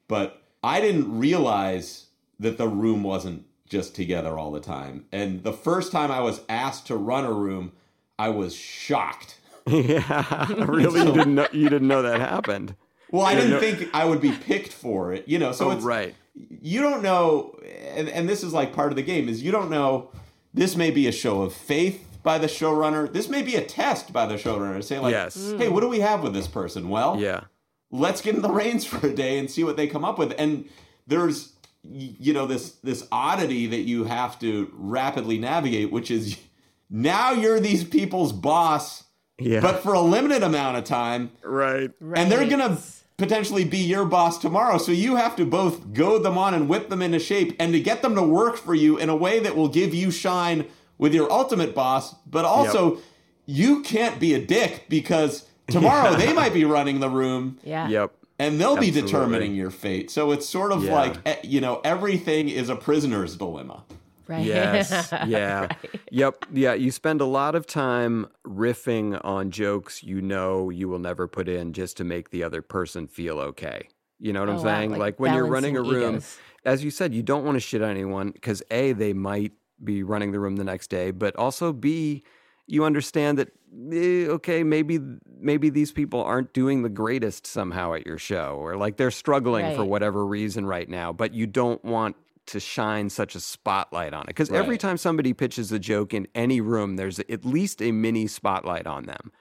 But 0.06 0.42
I 0.62 0.80
didn't 0.80 1.18
realize 1.18 2.06
that 2.40 2.58
the 2.58 2.68
room 2.68 3.02
wasn't 3.02 3.44
just 3.68 3.94
together 3.94 4.38
all 4.38 4.50
the 4.50 4.60
time. 4.60 5.04
And 5.12 5.42
the 5.44 5.52
first 5.52 5.92
time 5.92 6.10
I 6.10 6.20
was 6.20 6.40
asked 6.48 6.86
to 6.88 6.96
run 6.96 7.24
a 7.24 7.32
room, 7.32 7.72
I 8.18 8.30
was 8.30 8.54
shocked. 8.54 9.38
yeah. 9.66 10.46
Really, 10.66 11.00
you 11.06 11.12
didn't 11.12 11.34
know 11.34 11.46
you 11.52 11.68
didn't 11.68 11.88
know 11.88 12.02
that 12.02 12.20
happened. 12.20 12.74
Well, 13.10 13.24
I 13.24 13.34
didn't 13.34 13.50
no- 13.50 13.60
think 13.60 13.88
I 13.94 14.04
would 14.04 14.20
be 14.20 14.32
picked 14.32 14.72
for 14.72 15.12
it, 15.12 15.26
you 15.28 15.38
know. 15.38 15.52
So 15.52 15.68
oh, 15.68 15.70
it's 15.72 15.84
right. 15.84 16.14
you 16.34 16.82
don't 16.82 17.02
know, 17.02 17.58
and, 17.94 18.08
and 18.08 18.28
this 18.28 18.42
is 18.42 18.52
like 18.52 18.72
part 18.72 18.92
of 18.92 18.96
the 18.96 19.02
game 19.02 19.28
is 19.28 19.42
you 19.42 19.50
don't 19.52 19.70
know. 19.70 20.10
This 20.54 20.76
may 20.76 20.90
be 20.90 21.06
a 21.06 21.12
show 21.12 21.42
of 21.42 21.52
faith 21.54 22.04
by 22.22 22.38
the 22.38 22.46
showrunner. 22.46 23.10
This 23.12 23.28
may 23.28 23.42
be 23.42 23.54
a 23.56 23.64
test 23.64 24.12
by 24.12 24.26
the 24.26 24.34
showrunner. 24.34 24.82
Say 24.82 24.98
like, 24.98 25.12
Yes. 25.12 25.50
Hmm. 25.52 25.58
hey, 25.58 25.68
what 25.68 25.80
do 25.80 25.88
we 25.88 26.00
have 26.00 26.22
with 26.22 26.32
this 26.34 26.48
person? 26.48 26.88
Well, 26.88 27.18
Yeah. 27.20 27.42
let's 27.90 28.20
get 28.20 28.34
in 28.34 28.42
the 28.42 28.50
reins 28.50 28.84
for 28.84 29.06
a 29.06 29.14
day 29.14 29.38
and 29.38 29.50
see 29.50 29.62
what 29.64 29.76
they 29.76 29.86
come 29.86 30.04
up 30.04 30.18
with. 30.18 30.34
And 30.38 30.68
there's 31.06 31.52
y- 31.52 31.57
you 31.82 32.32
know 32.32 32.46
this 32.46 32.72
this 32.82 33.06
oddity 33.12 33.66
that 33.66 33.80
you 33.82 34.04
have 34.04 34.38
to 34.40 34.70
rapidly 34.74 35.38
navigate, 35.38 35.90
which 35.90 36.10
is 36.10 36.36
now 36.90 37.32
you're 37.32 37.60
these 37.60 37.84
people's 37.84 38.32
boss, 38.32 39.04
Yeah. 39.38 39.60
but 39.60 39.82
for 39.82 39.92
a 39.94 40.00
limited 40.00 40.42
amount 40.42 40.76
of 40.76 40.84
time 40.84 41.30
right. 41.42 41.90
and 42.16 42.30
they're 42.30 42.48
gonna 42.48 42.78
potentially 43.16 43.64
be 43.64 43.78
your 43.78 44.04
boss 44.04 44.38
tomorrow. 44.38 44.78
So 44.78 44.92
you 44.92 45.16
have 45.16 45.36
to 45.36 45.44
both 45.44 45.92
goad 45.92 46.22
them 46.22 46.38
on 46.38 46.54
and 46.54 46.68
whip 46.68 46.88
them 46.88 47.02
into 47.02 47.18
shape, 47.18 47.54
and 47.58 47.72
to 47.72 47.80
get 47.80 48.02
them 48.02 48.14
to 48.14 48.22
work 48.22 48.56
for 48.56 48.74
you 48.74 48.96
in 48.96 49.08
a 49.08 49.16
way 49.16 49.40
that 49.40 49.56
will 49.56 49.68
give 49.68 49.92
you 49.94 50.10
shine 50.10 50.66
with 50.98 51.12
your 51.14 51.30
ultimate 51.30 51.74
boss. 51.74 52.14
But 52.26 52.44
also, 52.44 52.98
you 53.46 53.82
can't 53.82 54.20
be 54.20 54.34
a 54.34 54.44
dick 54.44 54.86
because 54.88 55.46
tomorrow 55.68 56.14
they 56.14 56.32
might 56.32 56.54
be 56.54 56.64
running 56.64 57.00
the 57.00 57.08
room. 57.10 57.58
Yeah. 57.64 57.88
Yep. 57.88 58.12
And 58.38 58.60
they'll 58.60 58.76
be 58.76 58.90
determining 58.92 59.54
your 59.54 59.70
fate. 59.70 60.10
So 60.10 60.30
it's 60.32 60.48
sort 60.48 60.70
of 60.72 60.84
Yeah. 60.84 60.94
like, 60.94 61.16
eh, 61.26 61.36
you 61.42 61.60
know, 61.60 61.80
everything 61.84 62.48
is 62.48 62.68
a 62.68 62.76
prisoner's 62.76 63.36
dilemma. 63.36 63.82
Right. 64.28 64.44
Yes. 64.44 65.10
Yeah. 65.26 65.68
Yep. 66.12 66.44
Yeah. 66.52 66.74
You 66.74 66.90
spend 66.90 67.20
a 67.20 67.24
lot 67.24 67.54
of 67.54 67.66
time 67.66 68.26
riffing 68.46 69.18
on 69.24 69.50
jokes 69.50 70.02
you 70.02 70.20
know 70.20 70.70
you 70.70 70.88
will 70.88 70.98
never 70.98 71.26
put 71.26 71.48
in 71.48 71.72
just 71.72 71.96
to 71.96 72.04
make 72.04 72.30
the 72.30 72.42
other 72.44 72.62
person 72.62 73.06
feel 73.08 73.38
okay. 73.40 73.88
You 74.20 74.32
know 74.32 74.40
what 74.40 74.48
Oh, 74.50 74.52
I'm 74.52 74.58
wow. 74.58 74.62
saying? 74.64 74.90
Like 74.90 74.98
Like, 75.00 75.20
when 75.20 75.34
you're 75.34 75.46
running 75.46 75.76
a 75.76 75.82
room, 75.82 76.16
egos. 76.16 76.38
as 76.64 76.84
you 76.84 76.90
said, 76.90 77.14
you 77.14 77.22
don't 77.22 77.44
want 77.44 77.56
to 77.56 77.60
shit 77.60 77.82
on 77.82 77.90
anyone 77.90 78.30
because 78.32 78.62
A, 78.70 78.92
they 78.92 79.12
might 79.12 79.52
be 79.82 80.02
running 80.02 80.32
the 80.32 80.40
room 80.40 80.56
the 80.56 80.64
next 80.64 80.88
day, 80.90 81.10
but 81.10 81.34
also 81.36 81.72
B, 81.72 82.22
you 82.68 82.84
understand 82.84 83.38
that 83.38 83.48
eh, 83.92 84.26
okay, 84.28 84.62
maybe 84.62 85.00
maybe 85.40 85.70
these 85.70 85.90
people 85.90 86.22
aren't 86.22 86.52
doing 86.52 86.82
the 86.82 86.88
greatest 86.88 87.46
somehow 87.46 87.94
at 87.94 88.06
your 88.06 88.18
show, 88.18 88.56
or 88.60 88.76
like 88.76 88.96
they're 88.96 89.10
struggling 89.10 89.64
for 89.74 89.84
whatever 89.84 90.24
reason 90.24 90.66
right 90.66 90.88
now, 90.88 91.12
but 91.12 91.34
you 91.34 91.46
don't 91.46 91.84
want 91.84 92.14
to 92.46 92.60
shine 92.60 93.10
such 93.10 93.34
a 93.34 93.40
spotlight 93.40 94.14
on 94.14 94.22
it 94.22 94.28
because 94.28 94.50
every 94.50 94.78
time 94.78 94.96
somebody 94.96 95.34
pitches 95.34 95.70
a 95.72 95.78
joke 95.78 96.14
in 96.14 96.26
any 96.34 96.60
room, 96.60 96.96
there's 96.96 97.18
at 97.18 97.44
least 97.44 97.82
a 97.82 97.92
mini 97.92 98.26
spotlight 98.26 98.86
on 98.86 99.04
them. 99.04 99.32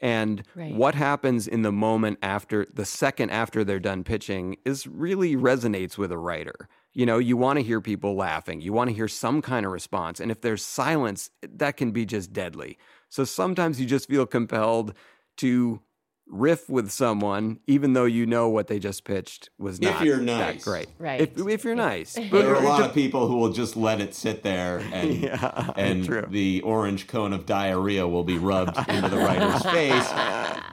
And 0.00 0.42
Right. 0.54 0.74
what 0.74 0.94
happens 0.94 1.46
in 1.46 1.62
the 1.62 1.72
moment 1.72 2.18
after 2.22 2.66
the 2.72 2.84
second 2.84 3.30
after 3.30 3.64
they're 3.64 3.80
done 3.80 4.02
pitching 4.04 4.56
is 4.64 4.86
really 4.86 5.36
resonates 5.36 5.96
with 5.98 6.10
a 6.12 6.18
writer. 6.18 6.68
You 6.94 7.06
know, 7.06 7.18
you 7.18 7.36
want 7.36 7.58
to 7.58 7.62
hear 7.64 7.80
people 7.80 8.14
laughing, 8.14 8.60
you 8.60 8.72
want 8.72 8.88
to 8.88 8.94
hear 8.94 9.08
some 9.08 9.42
kind 9.42 9.66
of 9.66 9.72
response. 9.72 10.20
And 10.20 10.30
if 10.30 10.40
there's 10.40 10.64
silence, 10.64 11.30
that 11.42 11.76
can 11.76 11.90
be 11.90 12.06
just 12.06 12.32
deadly. 12.32 12.78
So 13.08 13.24
sometimes 13.24 13.80
you 13.80 13.86
just 13.86 14.08
feel 14.08 14.26
compelled 14.26 14.94
to 15.38 15.80
riff 16.26 16.68
with 16.70 16.90
someone, 16.90 17.60
even 17.66 17.92
though 17.92 18.06
you 18.06 18.24
know 18.26 18.48
what 18.48 18.66
they 18.66 18.78
just 18.78 19.04
pitched 19.04 19.50
was 19.58 19.78
If 19.78 19.82
not 19.84 20.04
you're 20.04 20.16
that 20.16 20.24
nice. 20.54 20.64
great. 20.64 20.88
Right. 20.98 21.20
If, 21.20 21.38
if 21.38 21.64
you're 21.64 21.74
nice. 21.74 22.14
But 22.16 22.30
There 22.42 22.50
are 22.54 22.62
a 22.62 22.66
lot 22.66 22.82
of 22.82 22.94
people 22.94 23.28
who 23.28 23.36
will 23.36 23.52
just 23.52 23.76
let 23.76 24.00
it 24.00 24.14
sit 24.14 24.42
there 24.42 24.78
and 24.92 25.14
Yeah, 25.14 25.70
and 25.76 26.04
true. 26.04 26.26
the 26.28 26.62
orange 26.62 27.06
cone 27.06 27.32
of 27.32 27.46
diarrhea 27.46 28.06
will 28.08 28.24
be 28.24 28.38
rubbed 28.38 28.76
into 28.88 29.08
the 29.08 29.18
writer's 29.18 29.62
face 29.72 30.10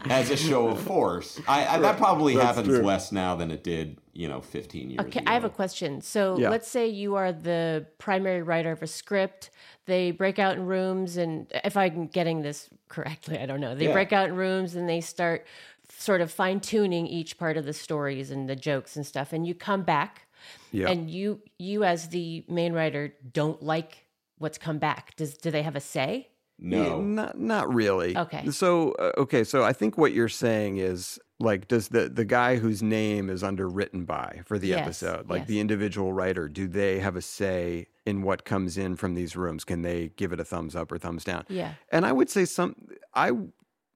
as 0.10 0.30
a 0.32 0.38
show 0.38 0.70
of 0.70 0.82
force. 0.82 1.40
I, 1.48 1.66
I, 1.76 1.80
that 1.80 1.98
probably 1.98 2.36
That's 2.36 2.56
happens 2.58 2.68
true. 2.68 2.82
less 2.86 3.12
now 3.12 3.36
than 3.36 3.52
it 3.52 3.64
did, 3.64 3.98
you 4.14 4.28
know, 4.30 4.42
15 4.42 4.90
years 4.90 5.00
Okay, 5.06 5.20
ago. 5.20 5.30
I 5.30 5.34
have 5.34 5.44
a 5.44 5.50
question. 5.50 6.02
So 6.02 6.38
Yeah. 6.40 6.50
let's 6.50 6.68
say 6.68 6.88
you 6.88 7.16
are 7.16 7.32
the 7.34 7.86
primary 7.98 8.42
writer 8.42 8.72
of 8.72 8.82
a 8.82 8.88
script. 8.88 9.50
They 9.86 10.12
break 10.12 10.38
out 10.40 10.56
in 10.58 10.66
rooms, 10.66 11.18
and 11.18 11.48
if 11.64 11.76
I'm 11.76 12.08
getting 12.08 12.42
this 12.44 12.70
correctly, 12.88 13.40
I 13.40 13.46
don't 13.46 13.60
know. 13.60 13.76
They 13.76 13.86
Yeah. 13.88 13.94
break 13.94 14.14
out 14.14 14.30
in 14.30 14.36
rooms 14.36 14.76
and 14.76 14.88
they 14.88 15.02
start 15.02 15.46
sort 15.90 16.22
of 16.22 16.32
fine 16.32 16.60
tuning 16.60 17.08
each 17.08 17.38
part 17.38 17.58
of 17.58 17.66
the 17.66 17.74
stories 17.74 18.32
and 18.32 18.48
the 18.50 18.56
jokes 18.56 18.96
and 18.96 19.06
stuff. 19.06 19.34
And 19.34 19.46
you 19.46 19.54
come 19.56 19.84
back, 19.84 20.28
Yeah. 20.72 20.90
and 20.90 21.10
you 21.10 21.42
you 21.60 21.84
as 21.84 22.10
the 22.10 22.46
main 22.48 22.74
writer 22.74 23.14
don't 23.34 23.62
like 23.62 24.06
what's 24.38 24.58
come 24.58 24.78
back. 24.80 25.16
Does 25.16 25.36
do 25.38 25.52
they 25.52 25.64
have 25.64 25.76
a 25.76 25.82
say? 25.82 26.28
Yeah, 26.60 26.84
No. 26.84 27.02
not 27.02 27.40
not 27.40 27.74
really. 27.74 28.16
Okay. 28.16 28.50
So 28.52 28.92
uh, 28.94 29.12
okay, 29.18 29.44
so 29.44 29.64
I 29.64 29.74
think 29.74 29.98
what 29.98 30.14
you're 30.14 30.30
saying 30.30 30.78
is 30.78 31.20
like 31.40 31.68
does 31.68 31.88
the 31.90 32.08
the 32.08 32.26
guy 32.26 32.58
whose 32.58 32.84
name 32.84 33.30
is 33.32 33.44
underwritten 33.44 34.06
by 34.06 34.42
for 34.46 34.58
the 34.60 34.68
Yes, 34.70 34.82
episode, 35.04 35.28
like 35.30 35.42
yes. 35.42 35.48
the 35.48 35.60
individual 35.60 36.14
writer, 36.14 36.48
do 36.48 36.68
they 36.68 37.00
have 37.00 37.16
a 37.16 37.22
say 37.22 37.88
in 38.06 38.22
what 38.22 38.46
comes 38.46 38.78
in 38.78 38.96
from 38.96 39.14
these 39.16 39.36
rooms? 39.36 39.64
Can 39.64 39.82
they 39.82 40.10
give 40.16 40.34
it 40.34 40.40
a 40.40 40.46
thumbs 40.46 40.76
up 40.76 40.92
or 40.92 40.98
thumbs 40.98 41.24
down? 41.24 41.46
Yeah. 41.50 41.74
And 41.92 42.06
I 42.06 42.12
would 42.12 42.30
say 42.30 42.46
some 42.46 42.76
I 43.14 43.32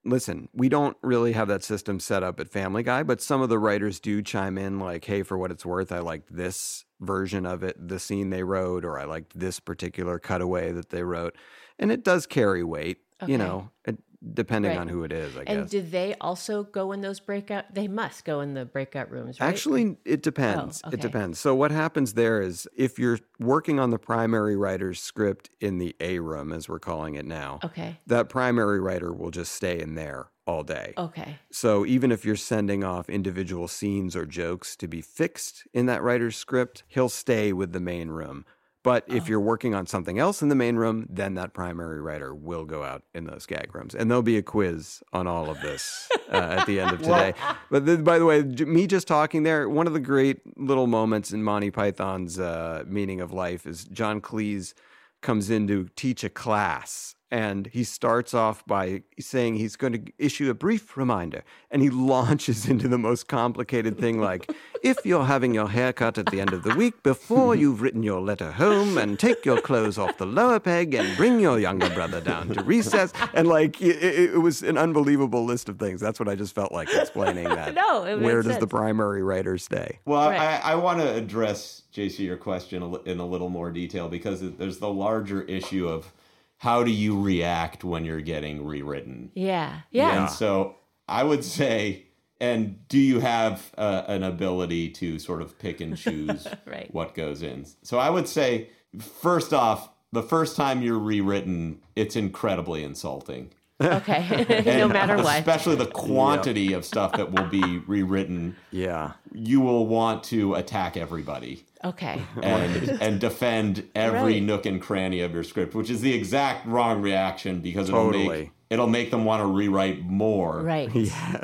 listen, 0.04 0.48
we 0.52 0.68
don't 0.68 0.96
really 1.02 1.32
have 1.32 1.48
that 1.48 1.64
system 1.64 1.98
set 1.98 2.22
up 2.22 2.38
at 2.38 2.48
Family 2.48 2.82
Guy, 2.84 3.02
but 3.02 3.20
some 3.20 3.42
of 3.42 3.48
the 3.48 3.58
writers 3.58 3.98
do 3.98 4.22
chime 4.22 4.56
in 4.56 4.78
like, 4.78 5.04
"Hey, 5.04 5.22
for 5.22 5.36
what 5.36 5.50
it's 5.50 5.66
worth, 5.66 5.90
I 5.90 5.98
liked 5.98 6.34
this 6.34 6.84
version 7.00 7.44
of 7.44 7.62
it, 7.64 7.76
the 7.88 7.98
scene 7.98 8.30
they 8.30 8.44
wrote, 8.44 8.84
or 8.84 8.98
I 8.98 9.04
liked 9.04 9.36
this 9.38 9.58
particular 9.58 10.18
cutaway 10.20 10.70
that 10.72 10.90
they 10.90 11.02
wrote." 11.02 11.34
And 11.78 11.90
it 11.90 12.04
does 12.04 12.26
carry 12.26 12.62
weight, 12.62 12.98
Okay. 13.22 13.32
you 13.32 13.38
know, 13.38 13.70
it, 13.84 13.98
depending 14.34 14.72
Right. 14.72 14.78
on 14.80 14.88
who 14.88 15.04
it 15.04 15.12
is, 15.12 15.36
I 15.36 15.40
And 15.46 15.62
guess. 15.62 15.70
do 15.70 15.82
they 15.82 16.14
also 16.20 16.64
go 16.64 16.92
in 16.92 17.00
those 17.00 17.20
breakout? 17.20 17.74
They 17.74 17.88
must 17.88 18.24
go 18.24 18.40
in 18.40 18.54
the 18.54 18.64
breakout 18.64 19.10
rooms, 19.10 19.40
right? 19.40 19.48
Actually, 19.48 19.96
it 20.04 20.22
depends. 20.22 20.80
Oh, 20.84 20.88
okay. 20.88 20.96
It 20.96 21.00
depends. 21.00 21.38
So, 21.38 21.54
what 21.54 21.70
happens 21.70 22.14
there 22.14 22.40
is 22.40 22.68
if 22.76 22.98
you're 22.98 23.18
working 23.38 23.78
on 23.78 23.90
the 23.90 23.98
primary 23.98 24.56
writer's 24.56 25.00
script 25.00 25.50
in 25.60 25.78
the 25.78 25.94
A 26.00 26.18
room, 26.18 26.52
as 26.52 26.68
we're 26.68 26.78
calling 26.78 27.14
it 27.14 27.24
now, 27.24 27.60
okay, 27.64 27.98
that 28.06 28.28
primary 28.28 28.80
writer 28.80 29.12
will 29.12 29.30
just 29.30 29.52
stay 29.52 29.80
in 29.80 29.94
there 29.94 30.30
all 30.46 30.62
day. 30.62 30.94
okay, 30.96 31.38
So 31.50 31.84
even 31.84 32.12
if 32.12 32.24
you're 32.24 32.36
sending 32.36 32.84
off 32.84 33.08
individual 33.10 33.66
scenes 33.66 34.14
or 34.14 34.24
jokes 34.26 34.76
to 34.76 34.86
be 34.86 35.00
fixed 35.00 35.66
in 35.74 35.86
that 35.86 36.02
writer's 36.04 36.36
script, 36.36 36.84
he'll 36.86 37.08
stay 37.08 37.52
with 37.52 37.72
the 37.72 37.80
main 37.80 38.10
room. 38.10 38.44
But 38.86 39.04
Oh. 39.10 39.14
if 39.16 39.28
you're 39.28 39.40
working 39.40 39.74
on 39.74 39.86
something 39.88 40.16
else 40.16 40.42
in 40.42 40.48
the 40.48 40.54
main 40.54 40.76
room, 40.76 41.06
then 41.10 41.34
that 41.34 41.52
primary 41.52 42.00
writer 42.00 42.32
will 42.32 42.64
go 42.64 42.84
out 42.84 43.02
in 43.16 43.24
those 43.24 43.44
gag 43.44 43.74
rooms. 43.74 43.96
And 43.96 44.08
there'll 44.08 44.22
be 44.22 44.36
a 44.36 44.42
quiz 44.42 45.02
on 45.12 45.26
all 45.26 45.50
of 45.50 45.60
this 45.60 46.08
uh, 46.30 46.36
at 46.60 46.66
the 46.66 46.78
end 46.78 46.92
of 46.92 46.98
today. 47.02 47.34
but 47.68 47.84
then, 47.84 48.04
by 48.04 48.20
the 48.20 48.24
way, 48.24 48.42
me 48.42 48.86
just 48.86 49.08
talking 49.08 49.42
there, 49.42 49.68
one 49.68 49.88
of 49.88 49.92
the 49.92 49.98
great 49.98 50.38
little 50.56 50.86
moments 50.86 51.32
in 51.32 51.42
Monty 51.42 51.72
Python's 51.72 52.38
uh, 52.38 52.84
Meaning 52.86 53.20
of 53.20 53.32
Life 53.32 53.66
is 53.66 53.82
John 53.86 54.20
Cleese 54.20 54.72
comes 55.20 55.50
in 55.50 55.66
to 55.66 55.88
teach 55.96 56.22
a 56.22 56.30
class. 56.30 57.15
And 57.30 57.66
he 57.66 57.82
starts 57.82 58.34
off 58.34 58.64
by 58.66 59.02
saying 59.18 59.56
he's 59.56 59.74
going 59.74 59.92
to 59.94 60.12
issue 60.16 60.48
a 60.48 60.54
brief 60.54 60.96
reminder. 60.96 61.42
And 61.70 61.82
he 61.82 61.90
launches 62.12 62.68
into 62.68 62.86
the 62.86 62.98
most 62.98 63.26
complicated 63.26 63.98
thing 63.98 64.20
like, 64.20 64.50
if 64.82 65.04
you're 65.04 65.24
having 65.24 65.52
your 65.52 65.68
hair 65.68 65.92
cut 65.92 66.18
at 66.18 66.26
the 66.26 66.40
end 66.40 66.52
of 66.52 66.62
the 66.62 66.74
week, 66.76 67.02
before 67.02 67.54
you've 67.60 67.82
written 67.82 68.02
your 68.04 68.20
letter 68.20 68.52
home, 68.52 68.96
and 68.98 69.18
take 69.18 69.44
your 69.44 69.60
clothes 69.60 69.98
off 69.98 70.18
the 70.18 70.26
lower 70.26 70.60
peg 70.60 70.94
and 70.94 71.16
bring 71.16 71.40
your 71.40 71.58
younger 71.58 71.90
brother 71.90 72.20
down 72.20 72.48
to 72.50 72.62
recess. 72.62 73.12
And 73.34 73.48
like, 73.48 73.80
it, 73.82 74.02
it 74.02 74.34
it 74.34 74.38
was 74.38 74.62
an 74.62 74.76
unbelievable 74.78 75.44
list 75.44 75.68
of 75.68 75.78
things. 75.78 76.00
That's 76.00 76.20
what 76.20 76.28
I 76.28 76.34
just 76.34 76.54
felt 76.54 76.70
like 76.72 76.92
explaining 76.92 77.44
that. 77.48 77.74
No, 77.74 78.04
it 78.04 78.20
Where 78.20 78.36
makes 78.36 78.46
does 78.46 78.58
the 78.58 78.66
primary 78.66 79.22
writer 79.22 79.58
stay? 79.58 79.98
Well, 80.04 80.30
Right. 80.30 80.60
I, 80.64 80.72
I 80.72 80.74
want 80.76 81.00
to 81.00 81.14
address, 81.14 81.82
JC, 81.92 82.20
your 82.20 82.36
question 82.36 82.82
in 83.06 83.18
a 83.18 83.26
little 83.26 83.48
more 83.48 83.70
detail 83.70 84.08
because 84.08 84.40
there's 84.40 84.78
the 84.78 84.88
larger 84.92 85.42
issue 85.42 85.88
of 85.88 86.12
how 86.58 86.82
do 86.82 86.90
you 86.90 87.20
react 87.20 87.84
when 87.84 88.04
you're 88.04 88.20
getting 88.20 88.64
rewritten? 88.64 89.30
yeah, 89.34 89.80
yeah, 89.90 90.22
And 90.22 90.30
so 90.30 90.76
I 91.08 91.22
would 91.22 91.44
say, 91.44 92.06
and 92.40 92.86
do 92.88 92.98
you 92.98 93.20
have 93.20 93.72
uh, 93.78 94.02
an 94.08 94.22
ability 94.22 94.90
to 94.90 95.18
sort 95.18 95.42
of 95.42 95.58
pick 95.58 95.80
and 95.80 95.96
choose 95.96 96.46
Right. 96.66 96.92
what 96.92 97.14
goes 97.14 97.42
in? 97.42 97.66
So 97.82 97.98
I 97.98 98.10
would 98.10 98.28
say, 98.28 98.70
first 98.98 99.52
off, 99.52 99.90
the 100.12 100.22
first 100.22 100.56
time 100.56 100.82
you're 100.82 100.98
rewritten, 100.98 101.80
it's 101.94 102.16
incredibly 102.16 102.82
insulting. 102.84 103.52
Okay, 103.80 104.62
no 104.78 104.88
matter 104.88 105.16
what. 105.16 105.38
Especially 105.38 105.76
the 105.76 105.86
quantity 105.86 106.72
of 106.72 106.84
stuff 106.84 107.12
that 107.12 107.32
will 107.32 107.46
be 107.48 107.78
rewritten, 107.86 108.56
Yeah. 108.70 109.12
you 109.32 109.60
will 109.60 109.86
want 109.86 110.24
to 110.24 110.54
attack 110.54 110.96
everybody 110.96 111.64
Okay, 111.84 112.22
and 112.42 113.00
and 113.02 113.20
defend 113.20 113.88
every 113.94 114.34
Right. 114.34 114.42
nook 114.42 114.66
and 114.66 114.80
cranny 114.80 115.20
of 115.20 115.32
your 115.32 115.44
script, 115.44 115.74
which 115.74 115.90
is 115.90 116.00
the 116.00 116.12
exact 116.14 116.66
wrong 116.66 117.00
reaction 117.02 117.60
because 117.60 117.88
it'll 117.88 118.10
make 118.10 118.50
it'll 118.70 118.88
make 118.88 119.10
them 119.12 119.24
want 119.24 119.40
to 119.42 119.46
rewrite 119.46 120.04
more. 120.04 120.60
right, 120.62 120.90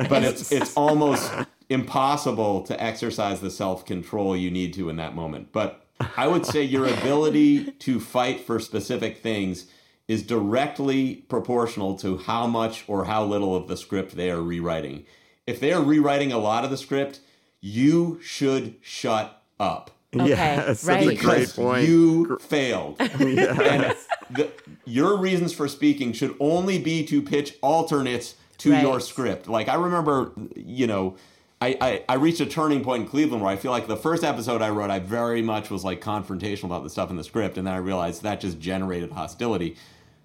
But 0.08 0.24
it's 0.24 0.50
it's 0.58 0.74
almost 0.76 1.30
impossible 1.68 2.62
to 2.62 2.82
exercise 2.82 3.40
the 3.40 3.50
self-control 3.50 4.36
you 4.36 4.50
need 4.50 4.74
to 4.74 4.88
in 4.88 4.96
that 4.96 5.14
moment. 5.14 5.52
But 5.52 5.84
I 6.16 6.26
would 6.26 6.44
say 6.44 6.62
your 6.64 6.86
ability 6.86 7.70
to 7.72 8.00
fight 8.00 8.40
for 8.40 8.58
specific 8.58 9.18
things 9.18 9.66
is 10.08 10.22
directly 10.22 11.16
proportional 11.28 11.96
to 11.96 12.18
how 12.18 12.46
much 12.46 12.84
or 12.88 13.04
how 13.06 13.24
little 13.24 13.54
of 13.56 13.68
the 13.68 13.76
script 13.76 14.16
they 14.16 14.30
are 14.30 14.42
rewriting. 14.42 15.04
If 15.46 15.60
they 15.60 15.72
are 15.72 15.82
rewriting 15.82 16.32
a 16.32 16.38
lot 16.38 16.64
of 16.64 16.70
the 16.70 16.76
script, 16.76 17.20
you 17.60 18.18
should 18.22 18.74
shut 18.82 19.42
up 19.60 19.90
Okay, 20.14 20.28
Yes, 20.28 20.66
that's 20.82 20.84
a 20.84 20.86
right. 20.88 21.04
great 21.04 21.18
because 21.18 21.52
point. 21.54 21.88
you 21.88 22.36
failed. 22.38 22.96
And 23.00 23.94
the, 24.30 24.50
your 24.84 25.16
reasons 25.16 25.54
for 25.54 25.68
speaking 25.68 26.12
should 26.12 26.36
only 26.38 26.78
be 26.78 27.04
to 27.06 27.22
pitch 27.22 27.54
alternates 27.62 28.34
to 28.58 28.72
Right. 28.72 28.82
your 28.82 29.00
script. 29.00 29.48
Like 29.48 29.68
I 29.68 29.74
remember, 29.76 30.32
you 30.54 30.86
know, 30.86 31.16
I, 31.62 31.76
I, 31.80 32.04
I 32.10 32.14
reached 32.16 32.40
a 32.40 32.46
turning 32.46 32.82
point 32.84 33.04
in 33.04 33.08
Cleveland 33.08 33.42
where 33.42 33.50
I 33.52 33.56
feel 33.56 33.70
like 33.70 33.86
the 33.86 33.96
first 33.96 34.22
episode 34.24 34.60
I 34.60 34.68
wrote, 34.68 34.90
I 34.90 34.98
very 34.98 35.40
much 35.42 35.70
was 35.70 35.82
like 35.84 36.00
confrontational 36.02 36.64
about 36.64 36.82
the 36.82 36.90
stuff 36.90 37.08
in 37.08 37.16
the 37.16 37.24
script, 37.24 37.56
and 37.56 37.66
then 37.66 37.72
I 37.74 37.78
realized 37.78 38.22
that 38.22 38.40
just 38.40 38.58
generated 38.60 39.12
hostility. 39.12 39.76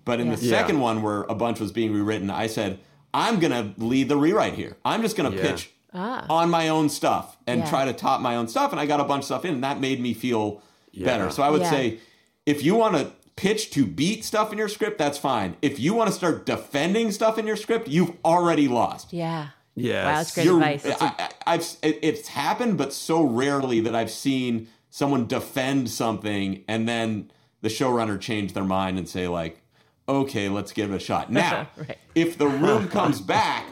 But 0.07 0.19
in 0.19 0.29
the 0.29 0.37
Yeah. 0.43 0.49
second 0.57 0.79
one, 0.79 1.01
where 1.03 1.21
a 1.23 1.35
bunch 1.35 1.59
was 1.59 1.71
being 1.71 1.93
rewritten, 1.93 2.31
I 2.31 2.47
said, 2.47 2.79
I'm 3.13 3.39
gonna 3.39 3.73
lead 3.77 4.09
the 4.09 4.17
rewrite 4.17 4.53
here. 4.55 4.77
I'm 4.85 5.01
just 5.01 5.15
gonna 5.17 5.35
Yeah. 5.35 5.41
pitch 5.41 5.69
on 5.93 6.49
my 6.49 6.69
own 6.69 6.89
stuff 6.89 7.37
and 7.45 7.61
Ah. 7.61 7.65
Yeah. 7.65 7.69
try 7.69 7.85
to 7.85 7.93
top 7.93 8.21
my 8.21 8.35
own 8.35 8.47
stuff. 8.47 8.71
And 8.71 8.79
I 8.79 8.85
got 8.85 8.99
a 8.99 9.03
bunch 9.03 9.21
of 9.21 9.25
stuff 9.25 9.45
in, 9.45 9.55
and 9.55 9.63
that 9.63 9.79
made 9.81 9.99
me 9.99 10.13
feel 10.13 10.61
better. 10.97 11.29
So 11.29 11.43
I 11.43 11.49
would 11.49 11.61
Yeah. 11.61 11.69
say 11.69 11.99
if 12.45 12.63
you 12.63 12.75
want 12.75 12.95
to 12.95 13.11
pitch 13.35 13.69
to 13.71 13.85
beat 13.85 14.23
stuff 14.25 14.51
in 14.51 14.57
your 14.57 14.69
script, 14.69 14.97
that's 14.97 15.17
fine. 15.17 15.55
If 15.61 15.79
you 15.79 15.93
want 15.93 16.09
to 16.09 16.15
start 16.15 16.45
defending 16.45 17.11
stuff 17.11 17.37
in 17.37 17.45
your 17.45 17.55
script, 17.57 17.87
you've 17.87 18.13
already 18.25 18.67
lost. 18.67 19.13
yeah. 19.13 19.47
Yeah. 19.75 20.05
Wow, 20.07 20.15
that's 20.17 20.33
great 20.33 20.45
You're- 20.45 20.73
advice. 20.73 20.97
I, 21.01 21.05
I, 21.05 21.29
I've 21.53 21.75
it, 21.83 21.99
it's 22.01 22.29
happened, 22.29 22.77
but 22.79 22.93
so 22.93 23.21
rarely 23.21 23.79
that 23.81 23.93
I've 23.93 24.09
seen 24.09 24.67
someone 24.89 25.27
defend 25.27 25.91
something 25.91 26.63
and 26.67 26.87
then 26.89 27.29
the 27.61 27.69
showrunner 27.69 28.19
change 28.19 28.53
their 28.53 28.63
mind 28.63 28.97
and 28.97 29.07
say 29.07 29.27
like, 29.27 29.61
"Okay, 30.07 30.49
let's 30.49 30.71
give 30.71 30.91
it 30.91 30.95
a 30.95 30.99
shot." 30.99 31.31
Now, 31.31 31.67
Right. 31.77 31.97
if 32.15 32.37
the 32.37 32.47
room 32.47 32.87
comes 32.97 33.21
back, 33.21 33.65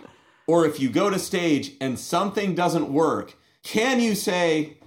or 0.47 0.65
if 0.65 0.79
you 0.79 0.89
go 0.89 1.09
to 1.09 1.19
stage 1.19 1.73
and 1.81 1.97
something 1.97 2.55
doesn't 2.55 2.91
work, 2.91 3.36
can 3.63 3.99
you 3.99 4.15
say, 4.15 4.77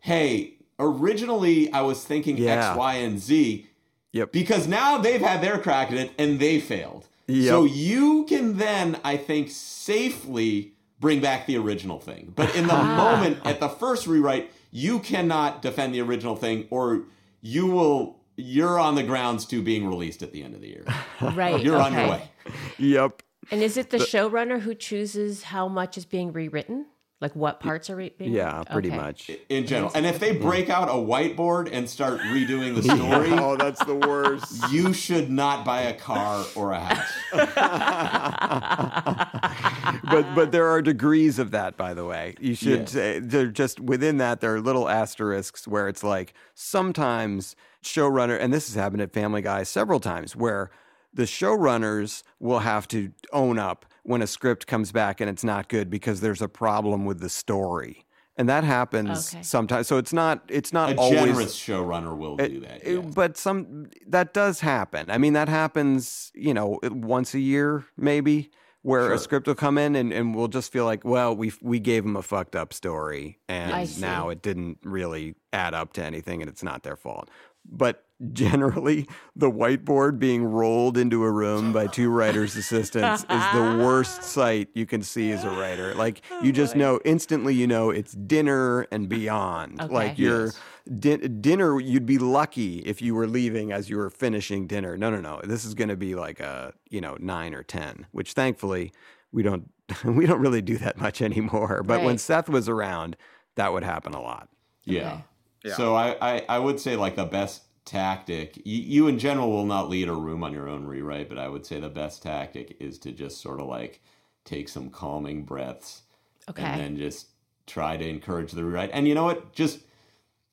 "Hey, 0.00 0.54
originally 0.78 1.72
I 1.72 1.82
was 1.82 2.04
thinking 2.04 2.36
Yeah. 2.36 2.70
X, 2.70 2.76
Y, 2.78 2.94
and 2.94 3.18
Z," 3.20 3.66
Yep. 4.12 4.32
because 4.32 4.66
now 4.66 4.98
they've 4.98 5.20
had 5.20 5.42
their 5.42 5.58
crack 5.58 5.90
at 5.90 5.96
it 5.98 6.10
and 6.18 6.38
they 6.38 6.60
failed. 6.60 7.06
Yep. 7.28 7.48
So 7.48 7.64
you 7.64 8.24
can 8.28 8.56
then, 8.58 8.98
I 9.04 9.16
think, 9.16 9.50
safely 9.50 10.72
bring 11.00 11.20
back 11.20 11.46
the 11.46 11.56
original 11.56 11.98
thing. 11.98 12.32
But 12.36 12.54
in 12.54 12.66
the 12.66 12.74
ah. 12.76 12.96
moment, 12.96 13.38
at 13.44 13.60
the 13.60 13.68
first 13.68 14.06
rewrite, 14.06 14.50
you 14.70 14.98
cannot 15.00 15.60
defend 15.62 15.94
the 15.94 16.00
original 16.00 16.36
thing, 16.36 16.66
or 16.70 17.04
you 17.40 17.66
will. 17.66 18.15
You're 18.36 18.78
on 18.78 18.94
the 18.94 19.02
grounds 19.02 19.46
to 19.46 19.62
being 19.62 19.88
released 19.88 20.22
at 20.22 20.32
the 20.32 20.42
end 20.42 20.54
of 20.54 20.60
the 20.60 20.68
year. 20.68 20.84
Right. 21.34 21.62
You're 21.62 21.80
on 21.80 21.92
your 21.94 22.08
way. 22.08 22.30
Yep. 22.78 23.22
And 23.50 23.62
is 23.62 23.76
it 23.76 23.90
the 23.90 23.98
showrunner 23.98 24.60
who 24.60 24.74
chooses 24.74 25.44
how 25.44 25.68
much 25.68 25.96
is 25.96 26.04
being 26.04 26.32
rewritten? 26.32 26.86
Like 27.18 27.34
what 27.34 27.60
parts 27.60 27.88
are 27.88 27.96
we 27.96 28.10
being? 28.10 28.30
Yeah, 28.32 28.62
pretty 28.70 28.88
Okay. 28.90 28.96
much. 28.98 29.30
in 29.48 29.66
general. 29.66 29.90
And 29.94 30.04
if 30.04 30.18
they 30.20 30.34
mm-hmm. 30.34 30.46
break 30.46 30.68
out 30.68 30.90
a 30.90 30.92
whiteboard 30.92 31.70
and 31.72 31.88
start 31.88 32.20
redoing 32.20 32.74
the 32.74 32.82
story, 32.82 33.30
oh, 33.32 33.56
that's 33.56 33.82
the 33.86 33.94
worst. 33.94 34.70
you 34.70 34.92
should 34.92 35.30
not 35.30 35.64
buy 35.64 35.80
a 35.82 35.94
car 35.94 36.44
or 36.54 36.72
a 36.72 36.80
house. 36.80 37.12
but 40.10 40.34
but 40.34 40.52
there 40.52 40.66
are 40.68 40.82
degrees 40.82 41.38
of 41.38 41.52
that, 41.52 41.78
by 41.78 41.94
the 41.94 42.04
way. 42.04 42.34
You 42.38 42.54
should 42.54 42.80
Yes. 42.80 42.90
say 42.92 43.18
they're 43.20 43.46
just 43.46 43.80
within 43.80 44.18
that. 44.18 44.40
There 44.42 44.54
are 44.54 44.60
little 44.60 44.86
asterisks 44.88 45.66
where 45.66 45.88
it's 45.88 46.04
like 46.04 46.34
sometimes 46.54 47.56
showrunner, 47.86 48.38
and 48.40 48.52
this 48.52 48.66
has 48.68 48.74
happened 48.74 49.02
at 49.02 49.12
Family 49.12 49.42
Guy 49.42 49.62
several 49.62 50.00
times, 50.00 50.36
where 50.36 50.70
the 51.12 51.22
showrunners 51.24 52.22
will 52.38 52.58
have 52.60 52.86
to 52.88 53.10
own 53.32 53.58
up 53.58 53.86
when 54.02 54.20
a 54.22 54.26
script 54.26 54.66
comes 54.66 54.92
back 54.92 55.20
and 55.20 55.30
it's 55.30 55.42
not 55.44 55.68
good 55.68 55.88
because 55.88 56.20
there's 56.20 56.42
a 56.42 56.48
problem 56.48 57.04
with 57.06 57.20
the 57.20 57.30
story. 57.30 58.04
And 58.36 58.48
that 58.50 58.64
happens 58.64 59.32
Okay. 59.32 59.42
sometimes. 59.42 59.86
So 59.86 59.96
it's 59.96 60.12
not 60.12 60.42
it's 60.48 60.72
not 60.74 60.92
A 60.92 60.96
always 60.96 61.20
generous 61.20 61.56
showrunner 61.56 62.14
will 62.16 62.36
do 62.36 62.60
that. 62.60 62.86
Yeah. 62.86 62.98
But 62.98 63.38
some 63.38 63.88
that 64.06 64.34
does 64.34 64.60
happen. 64.60 65.10
I 65.10 65.16
mean, 65.16 65.32
that 65.32 65.48
happens, 65.48 66.30
you 66.34 66.52
know, 66.52 66.78
once 66.82 67.32
a 67.32 67.40
year 67.40 67.86
maybe, 67.96 68.50
where 68.82 69.10
a 69.14 69.18
script 69.18 69.46
will 69.46 69.54
come 69.54 69.78
in 69.78 69.96
and, 69.96 70.12
and 70.12 70.34
we'll 70.34 70.48
just 70.48 70.70
feel 70.70 70.84
like, 70.84 71.02
well, 71.02 71.34
we 71.34 71.50
we 71.62 71.80
gave 71.80 72.02
them 72.02 72.14
a 72.14 72.22
fucked 72.22 72.54
up 72.54 72.74
story, 72.74 73.38
and 73.48 73.98
now 74.00 74.28
it 74.28 74.42
didn't 74.42 74.78
really 74.84 75.34
add 75.54 75.72
up 75.72 75.94
to 75.94 76.04
anything, 76.04 76.42
and 76.42 76.50
it's 76.50 76.62
not 76.62 76.82
their 76.82 76.96
fault. 76.96 77.30
But 77.68 78.04
generally, 78.32 79.06
the 79.34 79.50
whiteboard 79.50 80.18
being 80.18 80.44
rolled 80.44 80.96
into 80.96 81.22
a 81.24 81.30
room 81.30 81.72
by 81.72 81.86
two 81.86 82.08
writers' 82.10 82.56
assistants 82.56 83.22
is 83.22 83.44
the 83.52 83.80
worst 83.84 84.22
sight 84.22 84.68
you 84.74 84.86
can 84.86 85.02
see 85.02 85.30
as 85.32 85.44
a 85.44 85.50
writer. 85.50 85.94
Like 85.94 86.22
oh, 86.30 86.42
you 86.42 86.52
just 86.52 86.76
know 86.76 87.00
instantly, 87.04 87.54
you 87.54 87.66
know 87.66 87.90
it's 87.90 88.12
dinner 88.12 88.82
and 88.90 89.08
beyond. 89.08 89.78
Like 89.90 90.12
Okay. 90.12 90.22
you're 90.22 90.44
Yes. 90.46 90.60
Di- 91.00 91.16
dinner, 91.16 91.80
you'd 91.80 92.06
be 92.06 92.16
lucky 92.18 92.78
if 92.78 93.02
you 93.02 93.16
were 93.16 93.26
leaving 93.26 93.72
as 93.72 93.90
you 93.90 93.96
were 93.96 94.08
finishing 94.08 94.68
dinner. 94.68 94.96
No, 94.96 95.10
no, 95.10 95.20
no. 95.20 95.40
This 95.42 95.64
is 95.64 95.74
going 95.74 95.88
to 95.88 95.96
be 95.96 96.14
like 96.14 96.38
a 96.38 96.72
you 96.88 97.00
know 97.00 97.16
nine 97.18 97.54
or 97.54 97.64
ten, 97.64 98.06
which 98.12 98.32
thankfully 98.34 98.92
we 99.32 99.42
don't 99.42 99.68
we 100.04 100.26
don't 100.26 100.40
really 100.40 100.62
do 100.62 100.78
that 100.78 100.96
much 100.96 101.20
anymore. 101.20 101.82
But 101.84 102.02
when 102.02 102.18
Seth 102.18 102.48
was 102.48 102.68
around, 102.68 103.16
that 103.56 103.72
would 103.72 103.82
happen 103.82 104.14
a 104.14 104.22
lot. 104.22 104.48
Yeah. 104.84 105.22
Yeah. 105.66 105.74
So 105.74 105.94
I, 105.94 106.16
I, 106.20 106.44
I 106.48 106.58
would 106.58 106.80
say 106.80 106.96
like 106.96 107.16
the 107.16 107.24
best 107.24 107.62
tactic, 107.84 108.56
you, 108.64 108.82
you 108.82 109.08
in 109.08 109.18
general 109.18 109.50
will 109.50 109.66
not 109.66 109.88
lead 109.88 110.08
a 110.08 110.12
room 110.14 110.42
on 110.44 110.52
your 110.52 110.68
own 110.68 110.84
rewrite, 110.86 111.28
but 111.28 111.38
I 111.38 111.48
would 111.48 111.66
say 111.66 111.80
the 111.80 111.88
best 111.88 112.22
tactic 112.22 112.76
is 112.80 112.98
to 113.00 113.12
just 113.12 113.40
sort 113.40 113.60
of 113.60 113.66
like 113.66 114.00
take 114.44 114.68
some 114.68 114.90
calming 114.90 115.44
breaths 115.44 116.02
Okay. 116.48 116.62
and 116.62 116.80
then 116.80 116.96
just 116.96 117.28
try 117.66 117.96
to 117.96 118.08
encourage 118.08 118.52
the 118.52 118.64
rewrite. 118.64 118.90
And 118.92 119.08
you 119.08 119.14
know 119.14 119.24
what? 119.24 119.52
Just, 119.52 119.80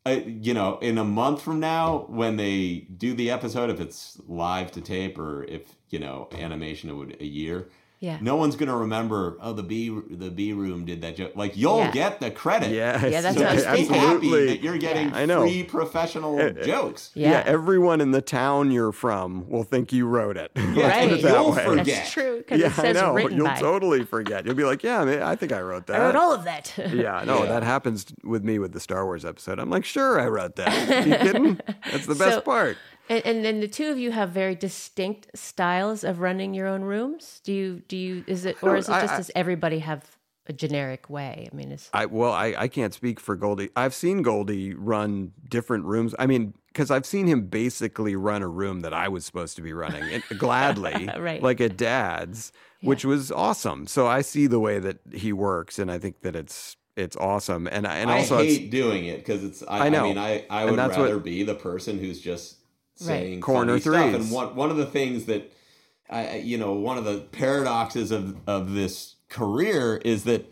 uh, 0.06 0.20
you 0.26 0.54
know, 0.54 0.80
in 0.80 0.98
a 0.98 1.04
month 1.04 1.42
from 1.42 1.60
now, 1.60 2.06
when 2.10 2.36
they 2.38 2.88
do 2.98 3.14
the 3.14 3.30
episode, 3.30 3.70
if 3.70 3.80
it's 3.80 4.20
live 4.28 4.72
to 4.72 4.82
tape 4.82 5.18
or 5.18 5.44
if, 5.46 5.76
you 5.90 6.00
know, 6.00 6.28
animation, 6.34 6.90
it 6.90 6.94
would 6.94 7.18
a 7.22 7.26
year. 7.26 7.70
Yeah. 8.04 8.18
No 8.20 8.36
one's 8.36 8.58
gonna 8.58 8.76
remember. 8.76 9.38
Oh, 9.42 9.54
the 9.54 9.64
B 9.64 9.88
the 10.10 10.30
B 10.30 10.52
room 10.52 10.84
did 10.84 11.02
that 11.04 11.16
joke. 11.16 11.38
Like 11.38 11.56
you'll 11.56 11.78
Yeah. 11.78 11.92
get 11.92 12.20
the 12.20 12.32
credit. 12.32 12.72
Yes. 12.72 13.02
Yeah, 13.10 13.22
that's 13.22 13.38
So 13.38 13.44
what 13.44 13.52
I 13.52 13.56
was 13.56 13.64
just 13.64 13.78
be 13.78 13.86
happy 13.96 14.00
Absolutely. 14.16 14.46
that 14.48 14.62
you're 14.62 14.78
getting 14.78 15.08
Yeah. 15.10 15.16
I 15.18 15.26
know. 15.26 15.42
free 15.44 15.64
professional 15.64 16.38
eh, 16.38 16.52
eh, 16.60 16.64
jokes. 16.66 17.12
Yeah. 17.14 17.42
everyone 17.46 18.02
in 18.02 18.12
the 18.12 18.22
town 18.22 18.72
you're 18.72 18.92
from 18.92 19.50
will 19.50 19.64
think 19.64 19.94
you 19.94 20.06
wrote 20.06 20.36
it. 20.36 20.52
Let's 20.56 20.78
Right. 20.78 21.12
it 21.14 21.22
that 21.22 21.32
You'll 21.34 21.52
way. 21.54 21.64
forget. 21.64 21.86
That's 21.86 22.12
true 22.12 22.38
because 22.40 22.60
Yeah, 22.60 22.68
it 22.68 22.74
says 22.74 22.98
I 22.98 23.02
know. 23.02 23.14
written 23.14 23.38
You'll 23.38 23.48
by. 23.48 23.58
totally 23.60 24.04
forget. 24.04 24.46
You'll 24.46 24.56
be 24.56 24.66
like, 24.66 24.84
yeah, 24.84 25.06
man, 25.06 25.24
I 25.24 25.38
think 25.38 25.54
I 25.54 25.62
wrote 25.62 25.88
that. 25.88 26.02
I 26.02 26.06
wrote 26.06 26.16
all 26.18 26.34
of 26.34 26.44
that. 26.44 26.74
Yeah, 26.94 27.24
no, 27.26 27.44
Yeah. 27.44 27.52
that 27.54 27.64
happens 27.64 28.06
with 28.24 28.44
me 28.44 28.60
with 28.60 28.74
the 28.74 28.82
Star 28.82 29.06
Wars 29.06 29.24
episode. 29.24 29.60
I'm 29.60 29.70
like, 29.70 29.86
sure, 29.86 30.20
I 30.20 30.28
wrote 30.28 30.58
that. 30.58 31.08
you 31.08 31.16
kidding? 31.16 31.60
That's 31.92 32.06
the 32.06 32.16
best 32.16 32.36
So- 32.36 32.42
part. 32.42 32.76
And, 33.10 33.26
and 33.26 33.46
then 33.46 33.60
the 33.60 33.68
two 33.68 33.90
of 33.92 33.98
you 33.98 34.12
have 34.12 34.30
very 34.30 34.56
distinct 34.56 35.28
styles 35.36 36.04
of 36.04 36.20
running 36.20 36.54
your 36.54 36.68
own 36.68 36.84
rooms. 36.84 37.42
Do 37.44 37.52
you 37.54 37.82
do 37.88 37.98
you 37.98 38.24
is 38.28 38.46
it 38.46 38.62
or 38.64 38.76
is 38.78 38.88
it 38.88 38.94
just 38.94 39.14
I- 39.14 39.18
does 39.18 39.32
everybody 39.36 39.80
have 39.80 40.18
a 40.48 40.54
generic 40.54 41.10
way? 41.10 41.48
I 41.52 41.56
mean, 41.56 41.72
is 41.72 41.90
I 41.94 42.06
well, 42.06 42.32
I, 42.32 42.54
I 42.58 42.68
can't 42.68 42.94
speak 42.94 43.20
for 43.20 43.36
Goldy. 43.36 43.70
I've 43.76 43.94
seen 43.94 44.22
Goldy 44.22 44.74
run 44.74 45.32
different 45.50 45.86
rooms. 45.86 46.16
I 46.20 46.28
mean, 46.28 46.54
because 46.68 46.92
I've 46.92 47.06
seen 47.06 47.28
him 47.28 47.48
basically 47.48 48.16
run 48.16 48.42
a 48.42 48.48
room 48.48 48.82
that 48.82 48.94
I 48.94 49.08
was 49.10 49.26
supposed 49.26 49.56
to 49.58 49.62
be 49.62 49.74
running 49.74 50.04
and, 50.12 50.24
gladly, 50.40 51.10
Right. 51.18 51.42
like 51.44 51.62
at 51.62 51.78
Dad's, 51.78 52.52
which 52.82 53.06
was 53.06 53.32
awesome. 53.32 53.86
So 53.88 54.08
I 54.08 54.22
see 54.22 54.48
the 54.48 54.60
way 54.60 54.80
that 54.80 54.98
he 55.14 55.32
works, 55.34 55.78
and 55.80 55.92
I 55.92 55.98
think 56.00 56.22
that 56.22 56.36
it's 56.36 56.76
it's 56.96 57.16
awesome. 57.18 57.68
And 57.68 57.86
I- 57.88 57.98
and 57.98 58.10
I 58.12 58.20
also 58.20 58.40
it's- 58.40 58.58
hate 58.58 58.72
doing 58.72 59.06
it 59.06 59.18
because 59.18 59.44
it's. 59.44 59.62
I, 59.68 59.88
I 59.88 59.90
know. 59.90 60.02
I 60.06 60.08
mean, 60.08 60.18
I, 60.18 60.46
I 60.50 60.62
And 60.62 60.72
would 60.72 60.80
that's 60.80 60.98
rather 60.98 61.16
what- 61.16 61.24
be 61.26 61.44
the 61.44 61.56
person 61.56 62.00
who's 62.00 62.20
just 62.22 62.58
Right. 63.08 63.20
saying 63.20 63.42
Corner 63.42 63.80
funny 63.80 63.82
stuff. 63.82 64.22
And 64.22 64.32
one 64.32 64.56
one 64.56 64.70
of 64.72 64.78
the 64.78 64.86
things 64.86 65.26
that 65.26 65.52
I, 66.10 66.28
I- 66.28 66.36
you 66.38 66.58
know, 66.58 66.74
one 66.74 66.98
of 66.98 67.06
the 67.06 67.20
paradoxes 67.32 68.12
of 68.12 68.38
of 68.48 68.74
this 68.74 69.16
career 69.30 70.02
is 70.06 70.24
that 70.26 70.50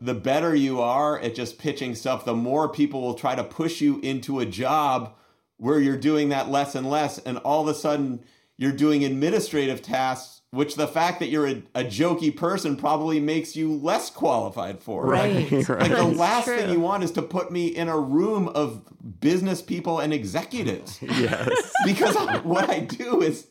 the 0.00 0.14
better 0.14 0.54
you 0.54 0.80
are 0.80 1.18
at 1.20 1.34
just 1.34 1.58
pitching 1.58 1.94
stuff, 1.94 2.24
the 2.24 2.34
more 2.34 2.68
people 2.68 3.00
will 3.00 3.14
try 3.14 3.34
to 3.34 3.44
push 3.44 3.80
you 3.80 4.00
into 4.00 4.40
a 4.40 4.46
job 4.46 5.14
where 5.56 5.78
you're 5.78 5.96
doing 5.96 6.28
that 6.30 6.50
less 6.50 6.74
and 6.74 6.88
less, 6.90 7.18
and 7.18 7.38
all 7.38 7.62
of 7.62 7.68
a 7.68 7.78
sudden 7.78 8.22
you're 8.56 8.72
doing 8.72 9.04
administrative 9.04 9.80
tasks, 9.82 10.42
which 10.54 10.76
the 10.76 10.86
fact 10.86 11.18
that 11.20 11.28
you're 11.28 11.46
a, 11.46 11.62
a 11.74 11.84
jokey 11.84 12.34
person 12.34 12.76
probably 12.76 13.20
makes 13.20 13.56
you 13.56 13.72
less 13.72 14.08
qualified 14.10 14.80
for. 14.80 15.04
right? 15.06 15.50
Right. 15.50 15.68
Like 15.68 15.90
the 15.90 16.04
last 16.04 16.44
true. 16.44 16.56
thing 16.56 16.70
you 16.70 16.80
want 16.80 17.02
is 17.04 17.10
to 17.12 17.22
put 17.22 17.50
me 17.50 17.66
in 17.66 17.88
a 17.88 17.98
room 17.98 18.48
of 18.48 18.82
business 19.20 19.60
people 19.60 19.98
and 19.98 20.12
executives. 20.12 20.98
yes, 21.02 21.72
because 21.84 22.14
what 22.44 22.70
I 22.70 22.80
do 22.80 23.20
is 23.22 23.48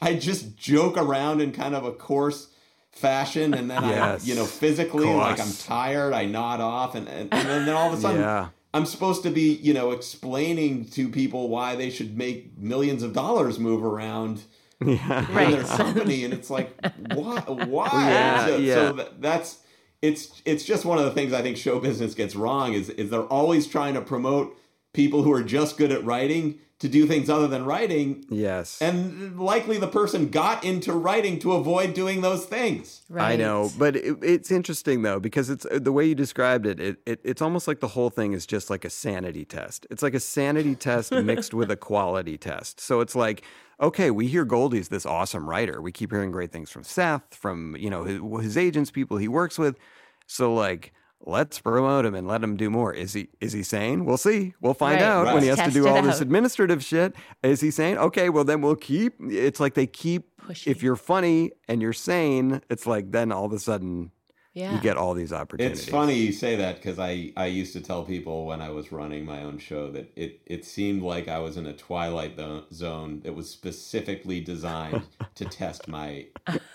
I 0.00 0.14
just 0.14 0.56
joke 0.56 0.96
around 0.96 1.40
in 1.40 1.52
kind 1.52 1.74
of 1.74 1.84
a 1.84 1.92
coarse 1.92 2.48
fashion 2.92 3.54
and 3.54 3.68
then 3.70 3.82
Yes. 3.82 4.24
I 4.24 4.28
you 4.28 4.34
know 4.36 4.44
physically 4.44 5.06
like 5.06 5.40
I'm 5.40 5.52
tired, 5.52 6.12
I 6.12 6.26
nod 6.26 6.60
off 6.60 6.94
and, 6.94 7.08
and, 7.08 7.32
and 7.34 7.48
then 7.66 7.74
all 7.74 7.92
of 7.92 7.98
a 7.98 8.00
sudden 8.00 8.20
Yeah. 8.20 8.48
I'm 8.72 8.86
supposed 8.86 9.22
to 9.22 9.30
be, 9.30 9.52
you 9.54 9.72
know, 9.72 9.92
explaining 9.92 10.86
to 10.90 11.08
people 11.08 11.48
why 11.48 11.76
they 11.76 11.90
should 11.90 12.16
make 12.18 12.58
millions 12.58 13.02
of 13.04 13.12
dollars 13.12 13.58
move 13.58 13.84
around 13.84 14.42
yeah, 14.86 15.26
Right. 15.32 15.50
their 15.50 15.64
company, 15.64 16.24
and 16.24 16.34
it's 16.34 16.50
like, 16.50 16.74
why? 17.12 17.40
Why? 17.40 17.88
Yeah, 17.92 18.46
so, 18.46 18.56
yeah. 18.56 18.74
so 18.74 19.08
that's 19.18 19.58
it's 20.02 20.42
it's 20.44 20.64
just 20.64 20.84
one 20.84 20.98
of 20.98 21.04
the 21.04 21.12
things 21.12 21.32
I 21.32 21.42
think 21.42 21.56
show 21.56 21.78
business 21.80 22.14
gets 22.14 22.36
wrong 22.36 22.74
is 22.74 22.90
is 22.90 23.10
they're 23.10 23.22
always 23.22 23.66
trying 23.66 23.94
to 23.94 24.00
promote 24.00 24.58
people 24.92 25.22
who 25.22 25.32
are 25.32 25.42
just 25.42 25.76
good 25.76 25.90
at 25.90 26.04
writing 26.04 26.58
to 26.80 26.88
do 26.88 27.06
things 27.06 27.30
other 27.30 27.46
than 27.46 27.64
writing, 27.64 28.26
yes. 28.28 28.82
and 28.82 29.40
likely 29.40 29.78
the 29.78 29.86
person 29.86 30.28
got 30.28 30.62
into 30.64 30.92
writing 30.92 31.38
to 31.38 31.52
avoid 31.52 31.94
doing 31.94 32.20
those 32.20 32.44
things. 32.44 33.00
Right. 33.08 33.32
I 33.32 33.36
know, 33.36 33.70
but 33.78 33.96
it, 33.96 34.18
it's 34.22 34.50
interesting 34.50 35.00
though 35.02 35.18
because 35.18 35.48
it's 35.48 35.64
the 35.70 35.92
way 35.92 36.04
you 36.04 36.14
described 36.14 36.66
it, 36.66 36.80
it, 36.80 36.98
it. 37.06 37.20
It's 37.24 37.40
almost 37.40 37.68
like 37.68 37.80
the 37.80 37.88
whole 37.88 38.10
thing 38.10 38.34
is 38.34 38.44
just 38.44 38.68
like 38.68 38.84
a 38.84 38.90
sanity 38.90 39.44
test. 39.46 39.86
It's 39.88 40.02
like 40.02 40.14
a 40.14 40.20
sanity 40.20 40.74
test 40.74 41.12
mixed 41.12 41.54
with 41.54 41.70
a 41.70 41.76
quality 41.76 42.36
test. 42.36 42.80
So 42.80 43.00
it's 43.00 43.14
like, 43.14 43.44
okay, 43.84 44.10
we 44.10 44.26
hear 44.26 44.44
Goldy's 44.44 44.88
this 44.88 45.06
awesome 45.06 45.48
writer. 45.48 45.80
We 45.80 45.92
keep 45.92 46.10
hearing 46.10 46.30
great 46.32 46.52
things 46.52 46.70
from 46.70 46.82
Seth, 46.84 47.34
from 47.34 47.76
you 47.78 47.90
know 47.90 48.04
his, 48.04 48.20
his 48.42 48.56
agents, 48.56 48.90
people 48.90 49.16
he 49.16 49.28
works 49.28 49.58
with. 49.58 49.78
So 50.26 50.52
like, 50.54 50.92
let's 51.26 51.58
promote 51.60 52.04
him 52.04 52.14
and 52.14 52.26
let 52.26 52.42
him 52.42 52.56
do 52.56 52.68
more. 52.70 52.92
Is 52.92 53.12
he 53.12 53.28
is 53.40 53.52
he 53.52 53.62
sane? 53.62 54.04
We'll 54.04 54.16
see. 54.16 54.54
We'll 54.60 54.74
find 54.74 55.00
Right. 55.00 55.06
out 55.08 55.32
when 55.34 55.42
he 55.42 55.48
has 55.48 55.58
Test 55.58 55.74
to 55.74 55.82
do 55.82 55.88
all 55.88 56.02
this 56.02 56.20
administrative 56.20 56.82
shit. 56.84 57.14
Is 57.42 57.60
he 57.60 57.70
sane? 57.70 57.96
Okay, 57.98 58.28
well 58.30 58.44
then 58.44 58.60
we'll 58.60 58.76
keep. 58.76 59.14
It's 59.20 59.60
like 59.60 59.74
they 59.74 59.86
keep. 59.86 60.30
Pushy. 60.40 60.66
If 60.66 60.82
you're 60.82 60.96
funny 60.96 61.52
and 61.68 61.80
you're 61.80 61.94
sane, 61.94 62.60
it's 62.68 62.86
like 62.86 63.12
then 63.12 63.32
all 63.32 63.46
of 63.46 63.52
a 63.52 63.58
sudden 63.58 64.10
Yeah. 64.54 64.72
you 64.72 64.80
get 64.80 64.96
all 64.96 65.14
these 65.14 65.32
opportunities. 65.32 65.80
It's 65.80 65.88
funny 65.88 66.14
you 66.14 66.30
say 66.30 66.54
that 66.54 66.76
because 66.76 67.00
I, 67.00 67.32
I 67.36 67.46
used 67.46 67.72
to 67.72 67.80
tell 67.80 68.04
people 68.04 68.46
when 68.46 68.60
I 68.62 68.70
was 68.70 68.92
running 68.92 69.24
my 69.24 69.42
own 69.42 69.58
show 69.58 69.90
that 69.90 70.12
it, 70.14 70.42
it 70.46 70.64
seemed 70.64 71.02
like 71.02 71.26
I 71.26 71.40
was 71.40 71.56
in 71.56 71.66
a 71.66 71.72
twilight 71.72 72.36
tho- 72.36 72.62
zone 72.72 73.20
that 73.24 73.34
was 73.34 73.50
specifically 73.50 74.40
designed 74.40 75.02
to 75.34 75.44
test 75.44 75.88
my 75.88 76.26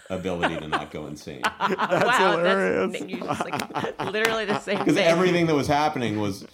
ability 0.09 0.57
to 0.57 0.67
not 0.67 0.91
go 0.91 1.07
insane. 1.07 1.41
wow, 1.61 2.37
hilarious. 2.37 2.91
That's, 2.91 3.09
you 3.09 3.17
just 3.21 3.45
like 3.45 3.99
literally 4.11 4.43
the 4.43 4.59
same 4.59 4.79
Because 4.79 4.97
everything 4.97 5.47
that 5.47 5.55
was 5.55 5.67
happening 5.67 6.19
was, 6.19 6.45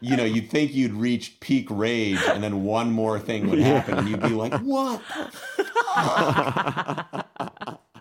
you 0.00 0.16
know, 0.16 0.24
you'd 0.24 0.50
think 0.50 0.74
you'd 0.74 0.94
reached 0.94 1.38
peak 1.38 1.68
rage, 1.70 2.18
and 2.26 2.42
then 2.42 2.64
one 2.64 2.90
more 2.90 3.20
thing 3.20 3.48
would 3.50 3.60
happen, 3.60 3.98
and 3.98 4.08
you'd 4.08 4.20
be 4.20 4.30
like, 4.30 4.52
"What?" 4.62 5.00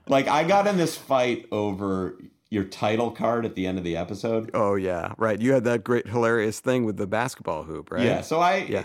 like 0.07 0.27
I 0.27 0.43
got 0.47 0.65
in 0.65 0.77
this 0.77 0.95
fight 0.97 1.45
over 1.51 2.17
your 2.51 2.65
title 2.65 3.09
card 3.09 3.45
at 3.45 3.55
the 3.55 3.65
end 3.65 3.77
of 3.79 3.83
the 3.83 3.97
episode. 3.97 4.51
Oh 4.53 4.75
yeah, 4.75 5.13
right. 5.17 5.41
You 5.41 5.53
had 5.53 5.63
that 5.63 5.83
great 5.83 6.05
hilarious 6.07 6.59
thing 6.59 6.83
with 6.85 6.97
the 6.97 7.07
basketball 7.07 7.63
hoop, 7.63 7.89
right? 7.89 8.03
Yeah, 8.05 8.21
so 8.21 8.39
I 8.39 8.57
Yeah. 8.57 8.83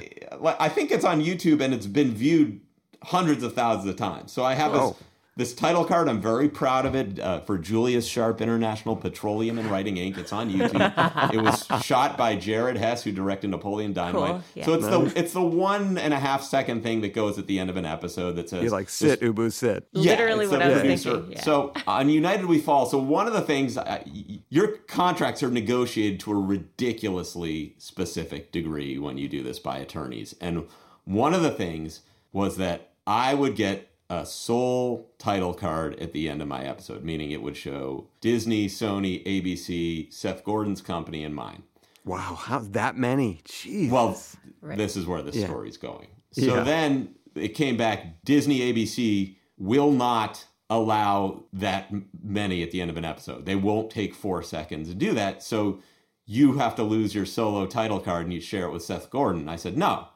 I 0.59 0.69
think 0.71 0.91
it's 0.93 1.05
on 1.05 1.23
YouTube 1.23 1.61
and 1.61 1.75
it's 1.75 1.87
been 1.87 2.13
viewed 2.15 2.61
hundreds 3.03 3.43
of 3.43 3.53
thousands 3.55 3.91
of 3.91 3.97
times. 3.97 4.33
So 4.33 4.45
I 4.45 4.55
have 4.55 4.73
Oh. 4.75 4.89
this 4.91 5.03
title 5.45 5.85
card, 5.85 6.09
I'm 6.09 6.21
very 6.21 6.49
proud 6.49 6.87
of 6.87 6.95
it 6.95 7.21
uh, 7.21 7.41
for 7.41 7.59
Julius 7.59 8.07
Sharpe 8.07 8.41
International 8.41 8.97
Petroleum 8.97 9.59
and 9.59 9.71
Writing 9.71 9.97
Inc. 9.97 10.17
It's 10.17 10.33
on 10.33 10.51
YouTube. 10.51 11.33
it 11.35 11.43
was 11.43 11.67
shot 11.85 12.17
by 12.17 12.37
Jared 12.37 12.79
Hess, 12.79 13.05
who 13.05 13.13
directed 13.13 13.51
Napoleon 13.51 13.93
Dynamite. 13.93 14.31
Cool, 14.31 14.43
yeah. 14.55 14.65
So 14.65 14.75
it's 14.75 14.87
the 14.87 15.13
it's 15.19 15.33
the 15.35 15.43
one 15.43 15.99
and 15.99 16.15
a 16.15 16.19
half 16.19 16.43
second 16.43 16.83
thing 16.83 17.03
that 17.03 17.13
goes 17.13 17.39
at 17.39 17.47
the 17.47 17.59
end 17.59 17.69
of 17.69 17.77
an 17.77 17.85
episode 17.85 18.33
that 18.37 18.49
says 18.49 18.63
You're 18.63 18.73
like, 18.73 18.87
this- 18.87 18.95
sit, 18.95 19.21
Ubu, 19.21 19.53
sit. 19.53 19.87
Yeah, 19.93 20.13
Literally 20.13 20.45
it's 20.45 20.53
what 20.53 20.59
the 20.61 20.65
I 20.65 20.69
was 20.69 20.81
producer. 20.81 21.11
thinking, 21.13 21.33
yeah. 21.33 21.43
So 21.43 21.73
on 21.87 22.09
United 22.09 22.47
We 22.47 22.59
Fall. 22.59 22.87
So 22.87 22.97
one 22.99 23.27
of 23.27 23.35
the 23.35 23.43
things, 23.43 23.77
uh, 23.77 24.03
your 24.49 24.69
contracts 24.89 25.43
are 25.43 25.51
negotiated 25.51 26.19
to 26.21 26.33
a 26.33 26.37
ridiculously 26.41 27.75
specific 27.77 28.53
degree 28.53 28.99
when 28.99 29.19
you 29.19 29.29
do 29.29 29.43
this 29.43 29.59
by 29.59 29.79
attorneys. 29.79 30.35
And 30.41 30.67
one 31.05 31.35
of 31.35 31.43
the 31.43 31.51
things 31.51 32.01
was 32.33 32.57
that 32.57 32.91
I 33.07 33.35
would 33.35 33.55
get 33.55 33.91
a 34.09 34.25
sole 34.25 35.11
title 35.19 35.53
card 35.55 35.99
at 36.01 36.13
the 36.13 36.29
end 36.29 36.41
of 36.41 36.49
my 36.49 36.65
episode, 36.65 37.03
meaning 37.05 37.31
it 37.33 37.43
would 37.43 37.57
show 37.57 38.07
Disney, 38.21 38.69
Sony, 38.69 39.25
ABC, 39.27 40.13
Seth 40.13 40.45
Gordon's 40.45 40.81
company, 40.81 41.25
and 41.25 41.35
mine. 41.35 41.63
Wow, 42.05 42.35
how 42.37 42.61
that 42.61 42.97
many? 42.97 43.41
Jeez. 43.45 43.91
Well, 43.91 44.21
Right. 44.61 44.79
this 44.79 44.97
is 44.97 45.07
where 45.07 45.23
the 45.23 45.37
Yeah. 45.37 45.47
story's 45.47 45.77
going. 45.77 46.07
So 46.33 46.57
Yeah. 46.57 46.63
then 46.63 47.15
it 47.35 47.49
came 47.55 47.77
back 47.77 48.23
Disney 48.25 48.61
ABC 48.61 49.37
will 49.59 49.91
not 49.91 50.47
allow 50.71 51.45
that 51.53 51.93
many 52.23 52.63
at 52.63 52.71
the 52.71 52.81
end 52.81 52.91
of 52.91 52.97
an 52.97 53.05
episode. 53.05 53.45
They 53.47 53.57
won't 53.57 53.91
take 53.91 54.15
4 54.15 54.43
seconds 54.43 54.89
to 54.89 54.95
do 54.95 55.13
that. 55.15 55.43
So 55.43 55.79
you 56.25 56.55
have 56.55 56.75
to 56.77 56.83
lose 56.83 57.15
your 57.15 57.27
solo 57.27 57.67
title 57.67 58.01
card 58.01 58.25
and 58.25 58.33
you 58.33 58.41
share 58.41 58.67
it 58.67 58.73
with 58.73 58.83
Seth 58.83 59.11
Gordon. 59.11 59.49
I 59.49 59.57
said, 59.57 59.77
"No." 59.77 60.09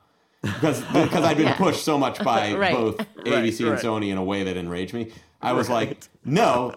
Because 0.43 0.81
because 0.93 1.25
I'd 1.25 1.37
been 1.37 1.47
Yeah. 1.47 1.57
pushed 1.57 1.85
so 1.85 1.99
much 1.99 2.23
by 2.23 2.55
Right. 2.57 2.75
both 2.75 2.97
ABC 3.25 3.65
right. 3.65 3.73
and 3.73 3.79
Sony 3.81 4.11
in 4.11 4.17
a 4.19 4.25
way 4.25 4.43
that 4.45 4.57
enraged 4.57 4.95
me. 4.95 5.13
I 5.43 5.53
was 5.53 5.69
like, 5.71 5.99
"No, 6.25 6.75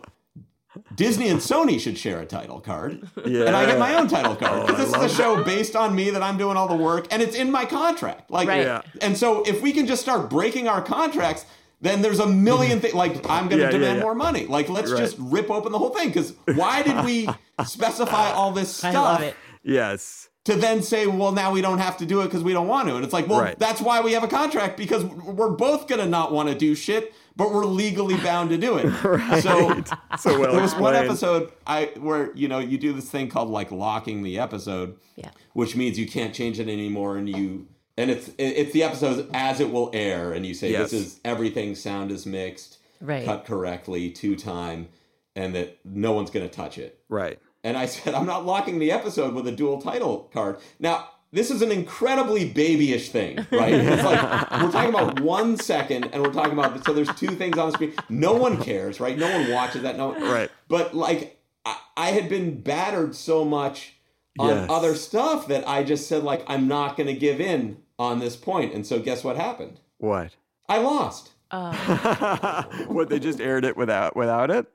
Disney 0.95 1.27
and 1.29 1.39
Sony 1.39 1.79
should 1.79 1.97
share 1.97 2.19
a 2.19 2.25
title 2.25 2.59
card, 2.59 3.07
Yeah. 3.25 3.45
and 3.45 3.55
I 3.55 3.65
get 3.65 3.77
my 3.77 3.95
own 3.95 4.07
title 4.07 4.35
card 4.35 4.65
because 4.67 4.75
Oh, 4.75 4.77
this 4.77 4.87
is 4.87 4.93
a 4.95 4.97
love 4.99 5.11
show 5.37 5.43
based 5.43 5.75
on 5.75 5.95
me 5.95 6.09
that 6.09 6.23
I'm 6.23 6.37
doing 6.37 6.57
all 6.57 6.67
the 6.67 6.75
work, 6.75 7.07
and 7.11 7.21
it's 7.21 7.35
in 7.35 7.51
my 7.51 7.65
contract. 7.65 8.31
Like, 8.31 8.47
Right. 8.47 8.61
Yeah. 8.65 8.81
and 9.01 9.17
so 9.17 9.43
if 9.43 9.61
we 9.61 9.71
can 9.71 9.85
just 9.85 10.01
start 10.01 10.29
breaking 10.29 10.67
our 10.67 10.81
contracts, 10.81 11.45
then 11.81 12.01
there's 12.01 12.19
a 12.19 12.25
million 12.27 12.79
things. 12.79 12.93
Like, 12.93 13.29
I'm 13.29 13.49
going 13.49 13.57
to 13.57 13.57
Yeah, 13.57 13.63
yeah, 13.65 13.69
demand 13.71 13.97
yeah. 13.97 14.03
more 14.03 14.15
money. 14.15 14.45
Like, 14.45 14.69
let's 14.69 14.89
Right. 14.91 14.99
just 14.99 15.17
rip 15.19 15.51
open 15.51 15.71
the 15.73 15.77
whole 15.77 15.89
thing. 15.89 16.07
Because 16.07 16.33
why 16.55 16.81
did 16.81 17.03
we 17.03 17.27
specify 17.65 18.31
all 18.31 18.51
this 18.51 18.83
I 18.83 18.91
stuff? 18.91 19.03
love 19.03 19.21
it. 19.21 19.35
yes. 19.63 20.29
To 20.45 20.55
then 20.55 20.81
say, 20.83 21.07
well, 21.07 21.31
now 21.31 21.51
we 21.53 21.61
don't 21.61 21.77
have 21.79 21.97
to 21.97 22.05
do 22.05 22.21
it 22.21 22.25
because 22.25 22.43
we 22.43 22.51
don't 22.51 22.67
want 22.67 22.87
to. 22.89 22.95
And 22.95 23.03
it's 23.03 23.13
like, 23.13 23.27
well, 23.27 23.39
Right. 23.41 23.57
that's 23.57 23.79
why 23.81 24.01
we 24.01 24.11
have 24.11 24.23
a 24.23 24.27
contract 24.27 24.75
because 24.77 25.03
we're 25.05 25.49
both 25.49 25.87
going 25.87 26.01
to 26.01 26.07
not 26.07 26.33
want 26.33 26.49
to 26.49 26.55
do 26.55 26.75
shit, 26.75 27.13
but 27.37 27.51
we're 27.53 27.63
legally 27.65 28.17
bound 28.17 28.49
to 28.49 28.57
do 28.57 28.77
it. 28.77 28.83
So 29.41 29.81
So 30.19 30.39
well 30.39 30.51
there 30.51 30.61
was 30.61 30.75
one 30.75 30.95
episode 30.95 31.51
I 31.65 31.91
where 31.99 32.31
you 32.35 32.47
know 32.49 32.59
you 32.59 32.77
do 32.77 32.91
this 32.93 33.09
thing 33.09 33.29
called 33.29 33.49
like 33.49 33.71
locking 33.71 34.21
the 34.23 34.37
episode, 34.39 34.97
Yeah. 35.15 35.29
which 35.53 35.75
means 35.75 35.97
you 35.97 36.07
can't 36.07 36.33
change 36.33 36.59
it 36.59 36.67
anymore, 36.67 37.15
and 37.17 37.27
you 37.29 37.67
and 37.97 38.11
it's 38.11 38.29
it's 38.37 38.73
the 38.73 38.83
episode 38.83 39.29
as 39.33 39.59
it 39.61 39.71
will 39.71 39.89
air, 39.93 40.33
and 40.33 40.45
you 40.45 40.53
say 40.53 40.71
Yes. 40.71 40.91
this 40.91 41.01
is 41.01 41.19
everything 41.23 41.73
sound 41.75 42.11
is 42.11 42.25
mixed, 42.25 42.79
Right. 43.01 43.23
cut 43.25 43.45
correctly, 43.45 44.09
to 44.11 44.35
time, 44.35 44.89
and 45.35 45.55
that 45.55 45.79
no 45.85 46.11
one's 46.11 46.29
going 46.31 46.47
to 46.47 46.53
touch 46.53 46.77
it. 46.77 46.99
Right. 47.09 47.39
And 47.63 47.77
I 47.77 47.85
said, 47.85 48.13
I'm 48.13 48.25
not 48.25 48.45
locking 48.45 48.79
the 48.79 48.91
episode 48.91 49.33
with 49.33 49.47
a 49.47 49.51
dual 49.51 49.81
title 49.81 50.29
card. 50.33 50.57
Now, 50.79 51.09
this 51.31 51.49
is 51.49 51.61
an 51.61 51.71
incredibly 51.71 52.47
babyish 52.47 53.09
thing, 53.09 53.37
right? 53.51 53.73
It's 53.73 54.03
like 54.03 54.21
we're 54.61 54.71
talking 54.71 54.89
about 54.93 55.19
one 55.21 55.57
second, 55.57 56.09
and 56.13 56.21
we're 56.21 56.31
talking 56.33 56.53
about 56.53 56.85
so 56.85 56.93
there's 56.93 57.13
two 57.15 57.29
things 57.35 57.57
on 57.57 57.69
the 57.69 57.73
screen. 57.73 57.93
No 58.09 58.33
one 58.33 58.61
cares, 58.61 58.99
right? 58.99 59.17
No 59.17 59.29
one 59.39 59.49
watches 59.51 59.81
that. 59.81 59.97
No, 59.97 60.09
one, 60.09 60.21
Right. 60.21 60.51
But 60.67 60.93
like, 60.93 61.39
I, 61.65 61.77
I 61.97 62.11
had 62.11 62.29
been 62.29 62.61
battered 62.61 63.15
so 63.15 63.43
much 63.43 63.95
on 64.37 64.49
Yes. 64.49 64.69
other 64.69 64.93
stuff 64.95 65.47
that 65.47 65.67
I 65.67 65.83
just 65.83 66.07
said 66.07 66.23
like 66.23 66.43
I'm 66.47 66.67
not 66.67 66.97
going 66.97 67.07
to 67.07 67.13
give 67.13 67.39
in 67.41 67.77
on 67.97 68.19
this 68.19 68.35
point. 68.35 68.73
And 68.73 68.85
so 68.85 68.99
guess 68.99 69.23
what 69.23 69.35
happened? 69.35 69.79
What? 69.97 70.35
I 70.69 70.79
lost. 70.79 71.31
Uh. 71.49 72.63
what 72.87 73.09
they 73.09 73.19
just 73.19 73.39
aired 73.41 73.65
it 73.65 73.75
without 73.77 74.15
without 74.15 74.51
it? 74.51 74.67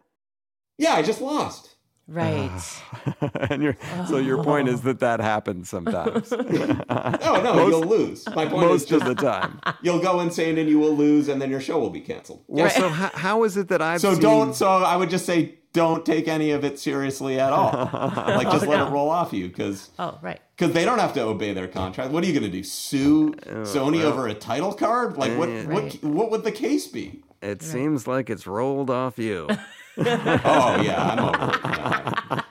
Yeah, 0.76 0.94
I 0.94 1.02
just 1.02 1.20
lost. 1.20 1.76
Right. 2.08 2.50
and 3.50 3.62
your 3.62 3.76
so 4.08 4.16
your 4.16 4.42
point 4.42 4.68
is 4.68 4.80
that 4.82 5.00
that 5.00 5.20
happens 5.20 5.68
sometimes. 5.68 6.32
Oh 6.32 6.38
no, 7.44 7.68
you'll 7.68 7.82
lose. 7.82 8.26
My 8.34 8.46
point 8.46 8.64
is 8.64 8.70
Most 8.70 8.88
just 8.88 9.04
of 9.04 9.14
the 9.16 9.22
time. 9.22 9.60
you'll 9.82 9.98
go 10.00 10.20
insane 10.20 10.56
and 10.56 10.70
you 10.70 10.78
will 10.78 10.96
lose, 10.96 11.28
and 11.28 11.40
then 11.40 11.50
your 11.50 11.60
show 11.60 11.78
will 11.78 11.90
be 11.90 12.00
canceled. 12.00 12.44
Well, 12.46 12.70
so 12.70 12.88
how, 12.88 13.10
how 13.12 13.44
is 13.44 13.58
it 13.58 13.68
that 13.68 13.82
I've 13.82 14.00
So 14.00 14.14
seen- 14.14 14.22
don't. 14.22 14.54
So 14.54 14.68
I 14.68 14.96
would 14.96 15.10
just 15.10 15.26
say 15.26 15.56
don't 15.74 16.06
take 16.06 16.28
any 16.28 16.52
of 16.52 16.64
it 16.64 16.78
seriously 16.78 17.38
at 17.38 17.52
all. 17.52 17.72
like 17.92 18.50
just 18.50 18.64
oh, 18.64 18.68
let 18.70 18.86
it 18.86 18.90
roll 18.90 19.10
off 19.10 19.34
you 19.34 19.48
because 19.48 19.90
oh, 19.98 20.18
right. 20.22 20.40
because 20.56 20.72
they 20.72 20.86
don't 20.86 20.98
have 20.98 21.12
to 21.12 21.20
obey 21.22 21.52
their 21.52 21.68
contract. 21.68 22.10
What 22.10 22.24
are 22.24 22.26
you 22.26 22.32
going 22.32 22.50
to 22.50 22.56
do? 22.56 22.64
Sue 22.64 23.34
Oh, 23.46 23.50
Sony 23.64 24.02
over 24.02 24.26
a 24.28 24.34
title 24.34 24.72
card? 24.72 25.18
Like 25.18 25.36
what? 25.36 25.50
Eh. 25.50 25.64
Right. 25.66 26.02
What? 26.02 26.02
What 26.02 26.30
would 26.30 26.44
the 26.44 26.52
case 26.52 26.86
be? 26.86 27.22
It 27.42 27.62
seems 27.62 28.06
like 28.06 28.30
it's 28.30 28.46
rolled 28.46 28.88
off 28.90 29.18
you. 29.18 29.46
Oh 30.44 30.80
yeah, 30.80 31.10
I'm 31.12 31.18
over 31.18 31.60
it. 32.38 32.44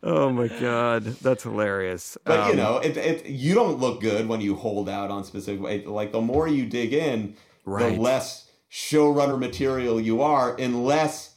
Oh 0.00 0.30
my 0.30 0.46
god, 0.48 1.04
that's 1.04 1.42
hilarious. 1.42 2.16
But 2.24 2.46
you 2.46 2.50
Um, 2.52 2.56
know, 2.56 2.78
it, 2.78 2.96
it, 2.96 3.26
you 3.26 3.54
don't 3.54 3.78
look 3.80 4.00
good 4.00 4.28
when 4.28 4.40
you 4.40 4.54
hold 4.54 4.88
out 4.88 5.10
on 5.10 5.24
specific. 5.24 5.60
way. 5.62 5.84
Like 5.84 6.12
the 6.12 6.20
more 6.20 6.46
you 6.46 6.66
dig 6.66 6.92
in, 6.92 7.34
Right. 7.64 7.94
the 7.96 8.00
less 8.00 8.50
showrunner 8.70 9.38
material 9.38 10.00
you 10.00 10.22
are, 10.22 10.54
unless 10.56 11.36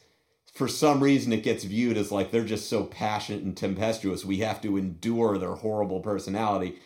for 0.54 0.68
some 0.68 1.02
reason 1.02 1.32
it 1.32 1.42
gets 1.42 1.64
viewed 1.64 1.96
as 1.96 2.12
like 2.12 2.30
they're 2.30 2.44
just 2.44 2.68
so 2.70 2.84
passionate 2.84 3.42
and 3.42 3.56
tempestuous. 3.56 4.24
We 4.24 4.38
have 4.38 4.60
to 4.62 4.76
endure 4.76 5.38
their 5.38 5.54
horrible 5.56 6.00
personality, 6.00 6.76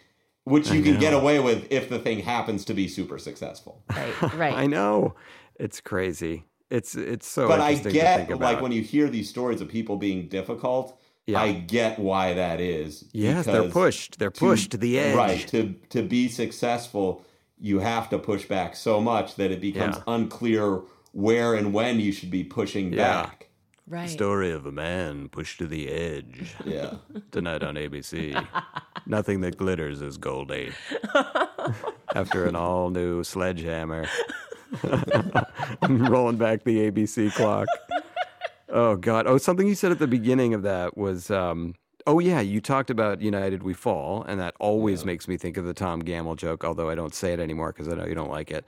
which 0.45 0.71
you 0.71 0.83
can 0.83 0.99
get 0.99 1.13
away 1.13 1.41
with 1.41 1.67
if 1.71 1.89
the 1.89 1.99
thing 1.99 2.21
happens 2.21 2.65
to 2.67 2.75
be 2.75 2.89
super 2.89 3.19
successful. 3.19 3.83
Right. 3.91 4.23
Right. 4.35 4.55
I 4.57 4.67
know 4.67 5.15
it's 5.57 5.81
crazy. 5.81 6.45
It's 6.71 6.95
it's 6.97 7.27
so. 7.29 7.47
But 7.49 7.61
I 7.61 7.71
interesting 7.71 7.93
to 7.93 7.99
get 7.99 8.17
think 8.17 8.31
about. 8.31 8.41
like 8.55 8.61
when 8.61 8.73
you 8.73 8.83
hear 8.83 9.09
these 9.09 9.29
stories 9.29 9.61
of 9.61 9.69
people 9.69 9.97
being 9.97 10.29
difficult. 10.29 11.01
Yeah. 11.29 11.41
I 11.43 11.53
get 11.55 11.99
why 11.99 12.35
that 12.35 12.61
is. 12.61 13.05
Yes, 13.13 13.47
they're 13.47 13.69
pushed. 13.69 14.21
They're 14.21 14.31
pushed 14.31 14.71
to 14.71 14.77
the 14.77 14.97
edge. 14.99 15.17
Right. 15.17 15.47
To 15.49 15.75
to 15.91 16.03
be 16.03 16.29
successful, 16.29 17.25
you 17.59 17.81
have 17.81 18.09
to 18.11 18.19
push 18.19 18.45
back 18.47 18.77
so 18.77 19.01
much 19.01 19.35
that 19.35 19.51
it 19.51 19.61
becomes 19.61 19.97
Yeah. 19.97 20.03
unclear 20.07 20.83
where 21.13 21.55
and 21.55 21.73
when 21.73 21.99
you 21.99 22.13
should 22.13 22.31
be 22.31 22.45
pushing 22.45 22.93
Yeah. 22.93 23.23
back. 23.25 23.49
right. 23.89 24.09
Story 24.09 24.53
of 24.53 24.67
a 24.67 24.73
man 24.73 25.29
pushed 25.29 25.59
to 25.59 25.67
the 25.67 25.89
edge. 25.91 26.55
Yeah. 26.65 26.95
Tonight 27.33 27.63
on 27.65 27.75
ABC. 27.77 28.35
Nothing 29.07 29.41
that 29.41 29.57
glitters 29.57 30.03
is 30.03 30.19
Goldy. 30.19 30.71
Eh? 31.15 31.33
After 32.15 32.47
an 32.47 32.55
all 32.57 32.91
new 32.91 33.25
sledgehammer. 33.25 34.07
I'm 35.83 36.07
rolling 36.07 36.37
back 36.37 36.65
the 36.65 36.91
ABC 36.91 37.33
clock. 37.33 37.69
Oh 38.69 38.97
God! 38.97 39.27
Oh, 39.27 39.39
something 39.39 39.67
you 39.67 39.75
said 39.75 39.93
at 39.93 39.99
the 39.99 40.07
beginning 40.07 40.53
of 40.53 40.63
that 40.63 40.97
was, 40.97 41.31
um, 41.31 41.75
oh 42.07 42.19
yeah, 42.19 42.41
you 42.41 42.61
talked 42.61 42.91
about 42.91 43.21
United 43.21 43.63
We 43.63 43.75
Fall, 43.75 44.25
and 44.25 44.41
that 44.41 44.55
always 44.59 45.05
makes 45.05 45.29
me 45.29 45.37
think 45.37 45.57
of 45.57 45.65
the 45.65 45.75
Tom 45.75 46.03
Gammill 46.03 46.37
joke. 46.37 46.65
Although 46.65 46.91
I 46.91 46.95
don't 46.95 47.15
say 47.15 47.33
it 47.33 47.41
anymore 47.41 47.73
because 47.73 47.89
I 47.89 47.97
know 47.97 48.07
you 48.07 48.15
don't 48.15 48.31
like 48.31 48.51
it. 48.51 48.65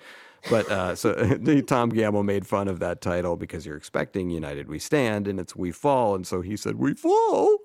But 0.49 0.71
uh, 0.71 0.95
so 0.95 1.13
the 1.41 1.63
Tom 1.63 1.91
Gammill 1.91 2.25
made 2.25 2.47
fun 2.47 2.69
of 2.69 2.79
that 2.81 3.01
title 3.01 3.37
because 3.37 3.67
you're 3.67 3.77
expecting 3.77 4.31
United 4.31 4.69
We 4.69 4.79
Stand, 4.79 5.27
and 5.27 5.41
it's 5.41 5.57
We 5.57 5.73
Fall, 5.73 6.15
and 6.15 6.27
so 6.27 6.41
he 6.41 6.57
said 6.57 6.77
We 6.77 6.95
Fall. 6.95 7.59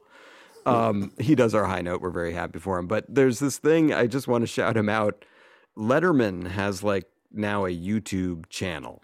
Um, 0.65 1.11
he 1.19 1.35
does 1.35 1.53
our 1.53 1.65
high 1.65 1.81
note. 1.81 2.01
We're 2.01 2.09
very 2.09 2.33
happy 2.33 2.59
for 2.59 2.79
him. 2.79 2.87
But 2.87 3.05
there's 3.09 3.39
this 3.39 3.57
thing 3.57 3.93
I 3.93 4.07
just 4.07 4.27
want 4.27 4.43
to 4.43 4.47
shout 4.47 4.77
him 4.77 4.89
out. 4.89 5.25
Letterman 5.77 6.47
has 6.47 6.83
like 6.83 7.05
now 7.33 7.65
a 7.65 7.69
YouTube 7.69 8.47
channel 8.49 9.01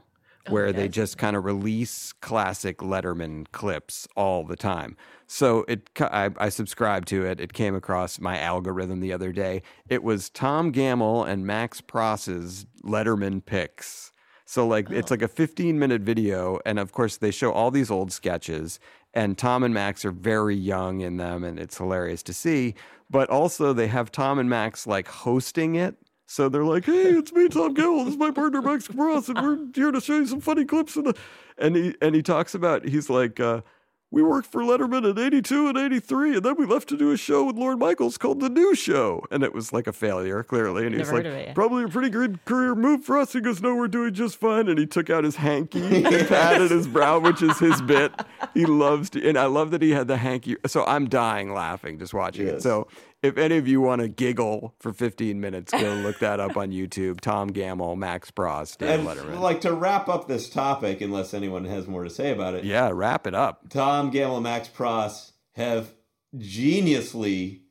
oh, 0.47 0.51
where 0.51 0.71
they 0.71 0.87
just 0.87 1.17
kind 1.17 1.35
of 1.35 1.45
release 1.45 2.13
classic 2.13 2.79
Letterman 2.79 3.45
clips 3.51 4.07
all 4.15 4.43
the 4.43 4.55
time. 4.55 4.95
So 5.27 5.63
it, 5.67 5.89
I, 5.99 6.31
I 6.37 6.49
subscribed 6.49 7.07
to 7.09 7.25
it. 7.25 7.39
It 7.39 7.53
came 7.53 7.75
across 7.75 8.19
my 8.19 8.39
algorithm 8.39 8.99
the 8.99 9.13
other 9.13 9.31
day. 9.31 9.61
It 9.87 10.03
was 10.03 10.29
Tom 10.29 10.71
Gammill 10.71 11.27
and 11.27 11.45
Max 11.45 11.81
Pross's 11.81 12.65
Letterman 12.83 13.45
picks. 13.45 14.11
So 14.49 14.65
like 14.65 14.89
it's 14.89 15.11
oh. 15.11 15.13
like 15.13 15.21
a 15.21 15.27
15 15.27 15.77
minute 15.77 16.01
video, 16.01 16.59
and 16.65 16.79
of 16.79 16.91
course 16.91 17.17
they 17.17 17.29
show 17.29 17.51
all 17.51 17.69
these 17.69 17.91
old 17.91 18.11
sketches, 18.11 18.79
and 19.13 19.37
Tom 19.37 19.63
and 19.63 19.75
Max 19.75 20.03
are 20.03 20.11
very 20.11 20.55
young 20.55 21.01
in 21.01 21.17
them, 21.17 21.43
and 21.43 21.59
it's 21.59 21.77
hilarious 21.77 22.23
to 22.23 22.33
see. 22.33 22.73
But 23.11 23.29
also 23.29 23.73
they 23.73 23.85
have 23.85 24.11
Tom 24.11 24.39
and 24.39 24.49
Max 24.49 24.87
like 24.87 25.07
hosting 25.07 25.75
it. 25.75 25.97
So 26.29 26.47
they're 26.47 26.63
like, 26.63 26.85
"Hey, 26.85 27.09
it's 27.17 27.33
me, 27.33 27.47
Tom 27.47 27.73
Gammill. 27.73 28.05
This 28.05 28.13
is 28.13 28.19
my 28.19 28.29
partner 28.29 28.61
Max 28.61 28.87
Pross, 28.87 29.29
and 29.29 29.41
we're 29.41 29.57
here 29.73 29.89
to 29.91 29.99
show 29.99 30.17
you 30.17 30.27
some 30.27 30.39
funny 30.39 30.63
clips." 30.63 30.95
Of 30.95 31.05
the... 31.05 31.15
And 31.57 31.75
he 31.75 31.95
and 32.03 32.13
he 32.13 32.21
talks 32.21 32.53
about 32.53 32.87
he's 32.87 33.09
like, 33.09 33.39
uh, 33.39 33.61
we 34.11 34.23
worked 34.23 34.51
for 34.51 34.61
Letterman 34.61 35.09
in 35.09 35.19
82 35.19 35.67
and 35.67 35.77
83, 35.77 36.37
and 36.37 36.45
then 36.45 36.55
we 36.57 36.65
left 36.65 36.89
to 36.89 36.97
do 36.97 37.11
a 37.11 37.17
show 37.17 37.45
with 37.45 37.57
Lorne 37.57 37.77
Michaels 37.77 38.17
called 38.17 38.39
The 38.39 38.49
New 38.49 38.73
Show. 38.73 39.23
And 39.29 39.43
it 39.43 39.53
was 39.53 39.71
like 39.71 39.85
a 39.85 39.93
failure, 39.93 40.41
clearly. 40.41 40.87
And 40.87 40.95
he's 40.95 41.11
like, 41.11 41.25
it, 41.25 41.47
yeah. 41.47 41.53
probably 41.53 41.83
a 41.83 41.87
pretty 41.87 42.09
good 42.09 42.43
career 42.45 42.73
move 42.73 43.05
for 43.05 43.19
us. 43.19 43.33
He 43.33 43.41
goes, 43.41 43.61
no, 43.61 43.75
we're 43.75 43.87
doing 43.87 44.13
just 44.15 44.37
fine. 44.37 44.67
And 44.67 44.79
he 44.79 44.87
took 44.87 45.11
out 45.11 45.23
his 45.23 45.35
hanky 45.35 45.81
and 46.05 46.27
patted 46.27 46.71
his 46.71 46.87
brow, 46.87 47.19
which 47.19 47.43
is 47.43 47.59
his 47.59 47.83
bit. 47.83 48.11
He 48.55 48.65
loves 48.65 49.11
to, 49.11 49.27
and 49.27 49.37
I 49.37 49.45
love 49.45 49.69
that 49.71 49.81
he 49.83 49.91
had 49.91 50.07
the 50.07 50.17
hanky. 50.17 50.55
So 50.65 50.85
I'm 50.85 51.07
dying 51.07 51.53
laughing 51.53 51.99
just 51.99 52.13
watching 52.13 52.47
it. 52.47 52.63
So 52.63 52.87
if 53.21 53.37
any 53.37 53.57
of 53.57 53.67
you 53.67 53.81
want 53.81 54.01
to 54.01 54.07
giggle 54.07 54.75
for 54.79 54.93
15 54.93 55.39
minutes, 55.41 55.71
go 55.71 55.93
look 55.95 56.19
that 56.19 56.39
up 56.39 56.55
on 56.57 56.71
YouTube. 56.71 57.19
Tom 57.21 57.49
Gammill, 57.49 57.97
Max 57.97 58.31
Pross, 58.31 58.75
Dan 58.75 58.99
And 59.01 59.07
Letterman. 59.07 59.39
like 59.39 59.61
to 59.61 59.73
wrap 59.73 60.07
up 60.09 60.27
this 60.27 60.49
topic, 60.49 61.01
unless 61.01 61.33
anyone 61.33 61.65
has 61.65 61.87
more 61.87 62.03
to 62.03 62.09
say 62.09 62.31
about 62.31 62.55
it. 62.55 62.63
yeah, 62.63 62.89
wrap 62.93 63.27
it 63.27 63.35
up. 63.35 63.69
Tom 63.69 64.11
Gammill 64.11 64.41
Max 64.41 64.67
Pross 64.67 65.33
have 65.53 65.93
geniusly 66.37 67.61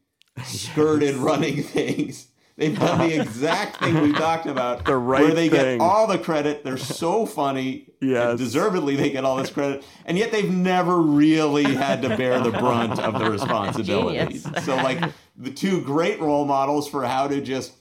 skirted 0.44 1.14
running 1.16 1.62
things. 1.62 2.27
They've 2.58 2.76
done 2.78 3.08
the 3.08 3.20
exact 3.20 3.76
thing 3.78 4.00
we 4.02 4.12
talked 4.26 4.46
about. 4.46 4.84
The 4.84 4.96
right 4.96 5.22
Where 5.22 5.32
they 5.32 5.48
thing. 5.48 5.78
get 5.78 5.80
all 5.80 6.08
the 6.08 6.18
credit. 6.18 6.64
They're 6.64 6.76
so 6.76 7.24
funny. 7.24 7.86
Yes. 8.00 8.36
Deservedly, 8.36 8.96
they 8.96 9.10
get 9.10 9.24
all 9.24 9.36
this 9.36 9.50
credit. 9.50 9.84
And 10.04 10.18
yet 10.18 10.32
they've 10.32 10.50
never 10.50 10.98
really 11.00 11.62
had 11.74 12.02
to 12.02 12.16
bear 12.16 12.40
the 12.40 12.50
brunt 12.50 12.98
of 12.98 13.16
the 13.18 13.30
responsibilities. 13.30 14.42
Genius. 14.42 14.64
So, 14.64 14.74
like, 14.76 15.00
the 15.36 15.50
two 15.52 15.80
great 15.82 16.20
role 16.20 16.44
models 16.44 16.88
for 16.88 17.04
how 17.06 17.28
to 17.28 17.40
just 17.40 17.74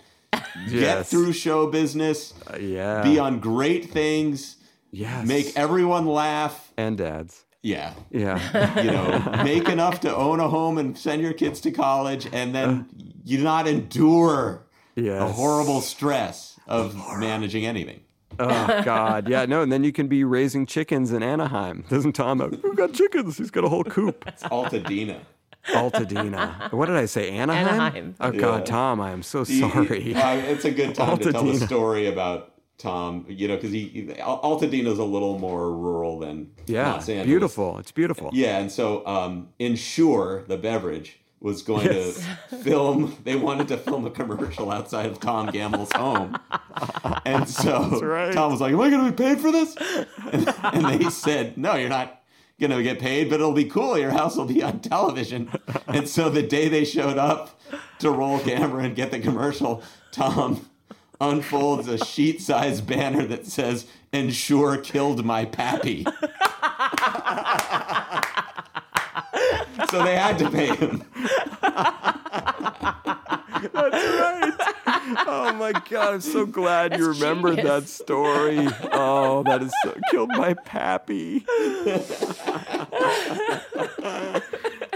get 0.69 1.07
through 1.07 1.33
show 1.33 1.67
business, 1.67 2.33
Uh, 2.45 2.57
yeah. 2.59 3.01
be 3.01 3.17
on 3.19 3.39
great 3.39 3.89
things, 3.89 4.57
yes. 4.91 5.27
make 5.27 5.53
everyone 5.57 6.05
laugh. 6.05 6.71
and 6.77 6.97
dads. 6.99 7.43
Yeah 7.63 7.93
Yeah. 8.11 8.39
you 8.83 8.91
know, 8.91 9.43
make 9.43 9.67
enough 9.67 9.99
to 10.01 10.15
own 10.15 10.39
a 10.39 10.47
home 10.47 10.77
and 10.77 10.95
send 10.97 11.23
your 11.23 11.33
kids 11.33 11.59
to 11.61 11.71
college, 11.71 12.27
and 12.31 12.53
then 12.53 12.87
you 13.25 13.39
not 13.39 13.67
endure 13.67 14.66
the 15.03 15.27
horrible 15.31 15.81
stress 15.81 16.59
of 16.67 16.95
managing 17.19 17.65
anything. 17.65 18.01
Oh 18.39 18.81
God, 18.83 19.29
yeah, 19.29 19.45
no, 19.45 19.61
and 19.61 19.71
then 19.71 19.83
you 19.83 19.91
can 19.91 20.07
be 20.07 20.23
raising 20.23 20.65
chickens 20.65 21.11
in 21.11 21.23
Anaheim. 21.23 21.85
Doesn't 21.89 22.13
Tom 22.13 22.39
have? 22.39 22.51
We've 22.63 22.75
got 22.75 22.93
chickens. 22.93 23.37
He's 23.37 23.49
got 23.51 23.63
a 23.63 23.69
whole 23.69 23.83
coop. 23.83 24.23
It's 24.27 24.43
Altadena. 24.43 25.19
Altadena. 25.69 26.71
What 26.71 26.85
did 26.87 26.95
I 26.95 27.05
say? 27.05 27.31
Anaheim. 27.31 27.67
Anaheim. 27.67 28.15
Oh 28.19 28.31
God, 28.31 28.65
Tom, 28.65 28.99
I 29.01 29.11
am 29.11 29.23
so 29.23 29.43
You- 29.47 29.55
you- 29.65 29.69
sorry. 29.71 30.15
uh, 30.15 30.35
it's 30.37 30.65
a 30.65 30.71
good 30.71 30.95
time 30.95 31.17
to 31.19 31.31
tell 31.31 31.43
the 31.43 31.55
story 31.65 32.07
about 32.07 32.53
Tom, 32.77 33.25
you 33.27 33.47
know, 33.47 33.55
because 33.55 33.71
he, 33.71 33.85
he 33.87 34.03
Altadena's 34.05 34.99
a 34.99 35.03
little 35.03 35.39
more 35.39 35.71
rural 35.75 36.19
than 36.19 36.51
yeah, 36.67 36.93
Los 36.93 37.09
Angeles. 37.09 37.25
beautiful. 37.25 37.79
It's 37.79 37.91
beautiful. 37.91 38.29
Yeah, 38.33 38.59
and 38.59 38.71
so 38.71 39.05
um, 39.07 39.49
Ensure, 39.59 40.43
the 40.47 40.57
beverage, 40.57 41.19
was 41.39 41.61
going 41.61 41.85
Yes. 41.85 42.25
to 42.49 42.55
film. 42.57 43.15
They 43.23 43.35
wanted 43.35 43.67
to 43.69 43.77
film 43.77 44.05
a 44.05 44.09
commercial 44.09 44.71
outside 44.71 45.05
of 45.05 45.19
Tom 45.19 45.47
Gammill's 45.49 45.91
home, 45.91 46.37
and 47.25 47.47
so 47.47 47.99
right. 48.01 48.33
Tom 48.33 48.51
was 48.51 48.59
like, 48.61 48.73
"Am 48.73 48.81
I 48.81 48.89
going 48.89 49.05
to 49.05 49.11
be 49.11 49.23
paid 49.23 49.39
for 49.39 49.51
this?" 49.51 49.75
And, 50.31 50.53
and 50.63 50.85
they 51.01 51.09
said, 51.09 51.57
"No, 51.57 51.75
you're 51.75 51.89
not 51.89 52.21
going 52.59 52.71
to 52.71 52.81
get 52.81 52.99
paid, 52.99 53.29
but 53.29 53.35
it'll 53.35 53.51
be 53.53 53.65
cool. 53.65 53.97
Your 53.99 54.09
house 54.11 54.35
will 54.35 54.45
be 54.45 54.63
on 54.63 54.79
television." 54.79 55.49
And 55.87 56.07
so 56.09 56.29
the 56.29 56.41
day 56.43 56.67
they 56.69 56.85
showed 56.85 57.17
up 57.19 57.59
to 57.99 58.09
roll 58.09 58.39
camera 58.39 58.83
and 58.83 58.95
get 58.95 59.11
the 59.11 59.19
commercial, 59.19 59.83
Tom 60.11 60.67
unfolds 61.21 61.87
a 61.87 61.97
sheet-sized 62.03 62.85
banner 62.87 63.25
that 63.27 63.45
says 63.45 63.85
"Ensure 64.11 64.77
killed 64.77 65.23
my 65.23 65.45
pappy." 65.45 66.05
so 69.89 70.03
they 70.03 70.15
had 70.15 70.37
to 70.39 70.49
pay 70.49 70.75
him. 70.75 71.03
That's 73.73 73.73
right. 73.73 74.53
Oh 75.25 75.53
my 75.53 75.71
God, 75.71 76.13
I'm 76.15 76.21
so 76.21 76.45
glad 76.45 76.97
you 76.97 77.07
That's 77.07 77.19
remembered 77.19 77.57
genius. 77.57 77.97
that 77.97 78.03
story. 78.03 78.67
Oh, 78.91 79.43
that 79.43 79.61
is 79.63 79.73
so, 79.83 79.95
killed 80.11 80.29
my 80.29 80.53
pappy. 80.53 81.45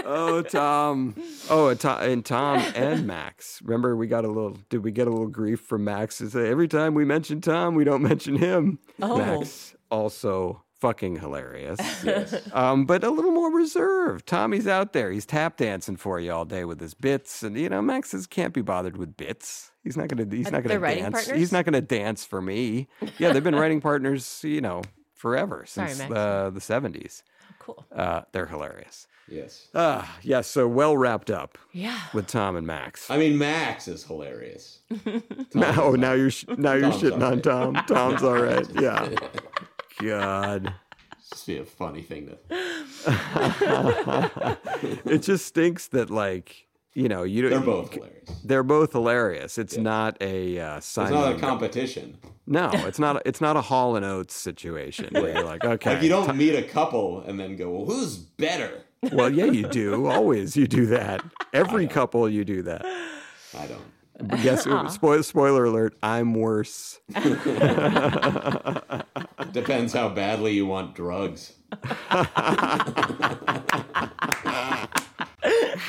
oh, 0.04 0.42
Tom. 0.48 1.14
Oh, 1.48 1.68
and 1.68 1.80
Tom, 1.80 2.02
and 2.02 2.24
Tom 2.24 2.58
and 2.74 3.06
Max. 3.06 3.60
Remember, 3.62 3.96
we 3.96 4.06
got 4.06 4.24
a 4.24 4.28
little. 4.28 4.58
Did 4.68 4.84
we 4.84 4.90
get 4.92 5.06
a 5.06 5.10
little 5.10 5.28
grief 5.28 5.60
from 5.60 5.84
Max? 5.84 6.18
To 6.18 6.28
say 6.28 6.48
every 6.48 6.68
time 6.68 6.94
we 6.94 7.04
mention 7.04 7.40
Tom, 7.40 7.74
we 7.74 7.84
don't 7.84 8.02
mention 8.02 8.36
him. 8.36 8.78
Oh. 9.00 9.16
Max 9.18 9.74
also 9.90 10.62
fucking 10.82 11.16
hilarious. 11.20 11.78
Um, 12.52 12.84
but 12.86 13.04
a 13.04 13.10
little 13.10 13.30
more 13.30 13.50
reserved. 13.54 14.26
Tommy's 14.26 14.66
out 14.66 14.92
there. 14.92 15.10
He's 15.12 15.24
tap 15.24 15.56
dancing 15.56 15.96
for 15.96 16.18
you 16.20 16.32
all 16.32 16.44
day 16.44 16.64
with 16.64 16.80
his 16.80 16.92
bits, 16.94 17.42
and 17.42 17.56
you 17.56 17.68
know 17.68 17.80
Max 17.80 18.12
is, 18.12 18.26
can't 18.26 18.52
be 18.52 18.60
bothered 18.62 18.96
with 18.96 19.16
bits. 19.16 19.70
He's 19.84 19.96
not 19.96 20.08
gonna. 20.08 20.26
He's 20.30 20.48
Are 20.48 20.50
not 20.52 20.62
they 20.64 20.68
gonna 20.70 20.80
writing 20.80 21.04
dance. 21.04 21.12
partners? 21.14 21.38
He's 21.38 21.52
not 21.52 21.64
gonna 21.64 21.80
dance 21.80 22.24
for 22.24 22.42
me. 22.42 22.88
Yeah, 23.18 23.32
they've 23.32 23.42
been 23.44 23.54
writing 23.56 23.80
partners. 23.80 24.40
You 24.42 24.60
know, 24.60 24.82
forever 25.14 25.64
since 25.66 25.98
Max. 25.98 26.12
the 26.12 26.50
the 26.52 26.60
seventies. 26.60 27.22
Cool. 27.58 27.84
Uh, 27.94 28.22
they're 28.32 28.46
hilarious. 28.46 29.06
Yes. 29.28 29.68
Ah, 29.74 30.18
yes. 30.22 30.48
so 30.48 30.66
well 30.66 30.96
wrapped 30.96 31.30
up 31.30 31.56
Yeah. 31.72 31.98
with 32.12 32.26
Tom 32.26 32.56
and 32.56 32.66
Max. 32.66 33.08
I 33.08 33.16
mean, 33.18 33.38
Max 33.38 33.86
is 33.88 34.04
hilarious. 34.04 34.80
Now, 35.54 35.82
oh, 35.82 35.92
now 35.94 36.12
you're 36.14 36.30
sh- 36.30 36.44
now 36.58 36.72
you're 36.72 36.90
Tom's 36.90 37.02
shitting 37.02 37.22
all 37.22 37.32
on. 37.32 37.42
Tom. 37.42 37.84
Tom's 37.86 38.22
all 38.22 38.40
right. 38.42 38.66
Yeah. 38.80 39.08
God. 40.06 40.74
Just 41.30 41.46
be 41.46 41.58
a 41.58 41.64
funny 41.64 42.02
thing 42.02 42.26
to. 42.26 42.38
it 45.04 45.22
just 45.22 45.46
stinks 45.46 45.88
that 45.88 46.10
like 46.10 46.66
you 46.94 47.08
know 47.08 47.22
you 47.22 47.48
They're 47.48 47.60
both 47.60 47.92
hilarious. 47.94 48.40
they're 48.44 48.62
both 48.62 48.92
hilarious. 48.92 49.56
It's 49.58 49.76
not 49.76 50.16
a 50.20 50.58
uh, 50.58 50.76
It's 50.76 50.96
not 50.96 51.36
a 51.36 51.38
competition. 51.38 52.18
no, 52.46 52.70
it's 52.74 52.98
not. 52.98 53.22
It's 53.24 53.40
not 53.40 53.56
a 53.56 53.62
Hall 53.62 53.96
and 53.96 54.04
Oates 54.04 54.34
situation 54.34 55.08
where 55.12 55.32
you're 55.32 55.44
like, 55.44 55.64
okay, 55.64 55.94
Like 55.94 56.02
you 56.02 56.08
don't 56.10 56.36
meet 56.36 56.54
a 56.54 56.62
couple 56.62 57.22
and 57.22 57.40
then 57.40 57.56
go, 57.56 57.70
"Well, 57.70 57.86
who's 57.86 58.16
better?" 58.18 58.82
well, 59.12 59.32
yeah, 59.32 59.46
you 59.46 59.68
do. 59.68 60.06
Always, 60.06 60.56
you 60.56 60.66
do 60.68 60.86
that. 60.86 61.24
Every 61.52 61.86
couple, 61.88 62.28
you 62.28 62.44
do 62.44 62.62
that. 62.62 62.84
I 62.84 63.66
don't. 63.66 63.80
But 64.18 64.42
guess 64.42 64.62
spoiler, 64.62 65.22
spoiler 65.22 65.64
alert. 65.64 65.96
I'm 66.02 66.34
worse. 66.34 67.00
Depends 69.52 69.92
how 69.92 70.08
badly 70.08 70.52
you 70.52 70.66
want 70.66 70.94
drugs. 70.94 71.54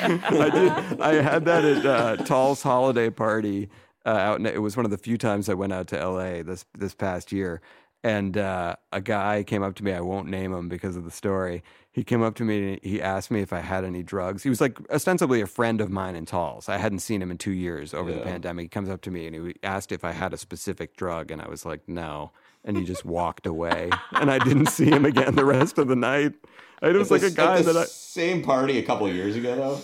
I 0.03 0.49
did. 0.49 1.01
I 1.01 1.21
had 1.21 1.45
that 1.45 1.63
at 1.63 1.86
uh, 1.86 2.17
Tal's 2.17 2.61
holiday 2.61 3.09
party 3.09 3.69
uh, 4.05 4.09
out. 4.09 4.39
In, 4.39 4.45
it 4.45 4.61
was 4.61 4.76
one 4.76 4.86
of 4.86 4.91
the 4.91 4.97
few 4.97 5.17
times 5.17 5.49
I 5.49 5.53
went 5.53 5.74
out 5.74 5.88
to 5.88 5.99
L.A. 5.99 6.41
this 6.41 6.65
this 6.78 6.93
past 6.93 7.32
year, 7.32 7.61
and 8.03 8.38
uh, 8.38 8.76
a 8.91 9.01
guy 9.01 9.43
came 9.43 9.63
up 9.63 9.76
to 9.76 9.84
me. 9.84 9.93
I 9.93 10.01
won't 10.01 10.28
name 10.28 10.53
him 10.53 10.69
because 10.69 10.95
of 10.95 11.05
the 11.05 11.11
story. 11.11 11.63
He 11.93 12.03
came 12.03 12.23
up 12.23 12.33
to 12.35 12.43
me 12.43 12.73
and 12.73 12.79
he 12.83 12.99
asked 12.99 13.29
me 13.29 13.41
if 13.41 13.53
I 13.53 13.59
had 13.59 13.85
any 13.85 14.01
drugs. 14.01 14.41
He 14.41 14.49
was 14.49 14.59
like 14.59 14.77
ostensibly 14.89 15.41
a 15.41 15.45
friend 15.47 15.79
of 15.79 15.91
mine 15.91 16.15
in 16.15 16.25
Tal's. 16.25 16.67
I 16.67 16.77
hadn't 16.77 16.99
seen 16.99 17.21
him 17.21 17.29
in 17.29 17.37
two 17.37 17.51
years 17.51 17.93
over 17.93 18.11
the 18.11 18.19
pandemic. 18.21 18.63
He 18.63 18.69
comes 18.69 18.89
up 18.89 19.01
to 19.01 19.11
me 19.11 19.27
and 19.27 19.35
he 19.35 19.53
asked 19.61 19.91
if 19.91 20.03
I 20.03 20.11
had 20.11 20.33
a 20.33 20.37
specific 20.37 20.97
drug, 20.97 21.29
and 21.29 21.39
I 21.39 21.47
was 21.47 21.65
like, 21.67 21.87
no. 21.87 22.31
And 22.65 22.75
he 22.77 22.83
just 22.83 23.05
walked 23.19 23.45
away, 23.45 23.91
and 24.13 24.31
I 24.31 24.39
didn't 24.39 24.67
see 24.67 24.85
him 24.89 25.05
again 25.05 25.35
the 25.35 25.45
rest 25.45 25.77
of 25.77 25.87
the 25.87 25.95
night. 25.95 26.33
It 26.81 26.95
was 26.95 27.09
At 27.09 27.11
like 27.11 27.21
the- 27.21 27.27
a 27.27 27.31
guy 27.31 27.57
at 27.59 27.65
the 27.65 27.73
that 27.73 27.79
I. 27.81 27.85
same 27.85 28.41
party 28.41 28.79
a 28.79 28.83
couple 28.83 29.07
years 29.07 29.35
ago 29.35 29.55
though. 29.55 29.79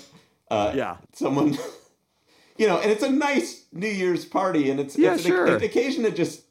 Uh, 0.56 0.74
Yeah. 0.76 0.98
someone, 1.14 1.58
you 2.58 2.68
know, 2.68 2.80
and 2.80 2.90
it's 2.92 3.04
a 3.04 3.10
nice 3.12 3.66
New 3.72 3.88
Year's 3.88 4.26
party, 4.26 4.72
and 4.72 4.80
it's 4.80 4.98
Yeah, 4.98 5.14
it's 5.14 5.26
an, 5.26 5.30
sure. 5.32 5.46
an 5.46 5.62
occasion 5.64 6.04
to 6.06 6.12
just 6.12 6.42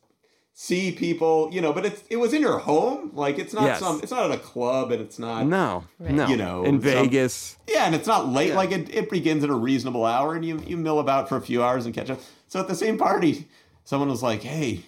see 0.60 0.90
people, 0.90 1.48
you 1.52 1.60
know. 1.60 1.72
But 1.72 1.86
it's 1.86 2.02
it 2.10 2.16
was 2.16 2.32
in 2.34 2.42
your 2.42 2.58
home, 2.58 3.12
like 3.14 3.38
it's 3.38 3.54
not 3.54 3.62
Yes. 3.64 3.78
some, 3.78 4.00
it's 4.02 4.10
not 4.10 4.24
at 4.28 4.32
a 4.36 4.40
club, 4.42 4.90
and 4.90 5.00
it's 5.00 5.16
not 5.18 5.46
No, 5.46 5.84
no. 6.00 6.26
You 6.26 6.36
know, 6.36 6.64
in 6.64 6.74
some- 6.74 6.80
Vegas. 6.80 7.56
Yeah, 7.68 7.84
and 7.86 7.94
it's 7.94 8.08
not 8.08 8.28
late. 8.28 8.54
Like 8.54 8.72
it, 8.72 8.92
it 8.94 9.08
begins 9.08 9.44
at 9.44 9.50
a 9.50 9.54
reasonable 9.54 10.04
hour, 10.04 10.34
and 10.34 10.44
you 10.44 10.60
you 10.66 10.76
mill 10.76 10.98
about 10.98 11.28
for 11.28 11.36
a 11.36 11.40
few 11.40 11.62
hours 11.62 11.86
and 11.86 11.94
catch 11.94 12.10
up. 12.10 12.20
So 12.48 12.58
at 12.58 12.66
the 12.66 12.74
same 12.74 12.98
party, 12.98 13.46
someone 13.84 14.08
was 14.08 14.22
like, 14.22 14.42
"Hey, 14.42 14.82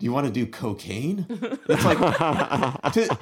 do 0.00 0.04
you 0.06 0.12
want 0.12 0.26
to 0.26 0.32
do 0.32 0.44
cocaine?" 0.46 1.26
It's 1.68 1.84
like 1.84 1.98
to 2.94 3.18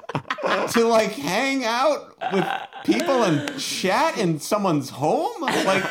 to 0.72 0.84
like 0.86 1.12
hang 1.12 1.64
out 1.64 2.14
with 2.32 2.46
people 2.84 3.22
and 3.24 3.58
chat 3.60 4.16
in 4.18 4.40
someone's 4.40 4.88
home. 4.90 5.42
Like, 5.42 5.84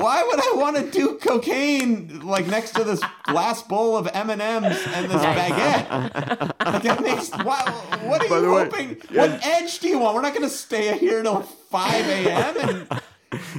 why 0.00 0.22
would 0.22 0.40
I 0.40 0.52
want 0.56 0.76
to 0.76 0.90
do 0.90 1.18
cocaine 1.18 2.20
like 2.20 2.46
next 2.46 2.72
to 2.72 2.84
this 2.84 3.00
glass 3.24 3.62
bowl 3.62 3.96
of 3.96 4.08
M 4.12 4.30
and 4.30 4.40
M's 4.42 4.78
and 4.94 5.10
this 5.10 5.22
baguette? 5.22 6.52
Like 6.64 6.82
that 6.82 7.02
makes 7.02 7.30
what? 7.30 7.68
What 8.04 8.24
are 8.24 8.28
By 8.28 8.36
you 8.36 8.42
the 8.42 8.52
way, 8.52 8.64
hoping? 8.64 8.88
What 9.16 9.44
edge 9.44 9.78
do 9.80 9.88
you 9.88 9.98
want? 9.98 10.14
We're 10.14 10.22
not 10.22 10.34
going 10.34 10.48
to 10.48 10.54
stay 10.54 10.96
here 10.98 11.22
till 11.22 11.42
five 11.42 12.06
a.m. 12.06 12.56
and 12.68 13.00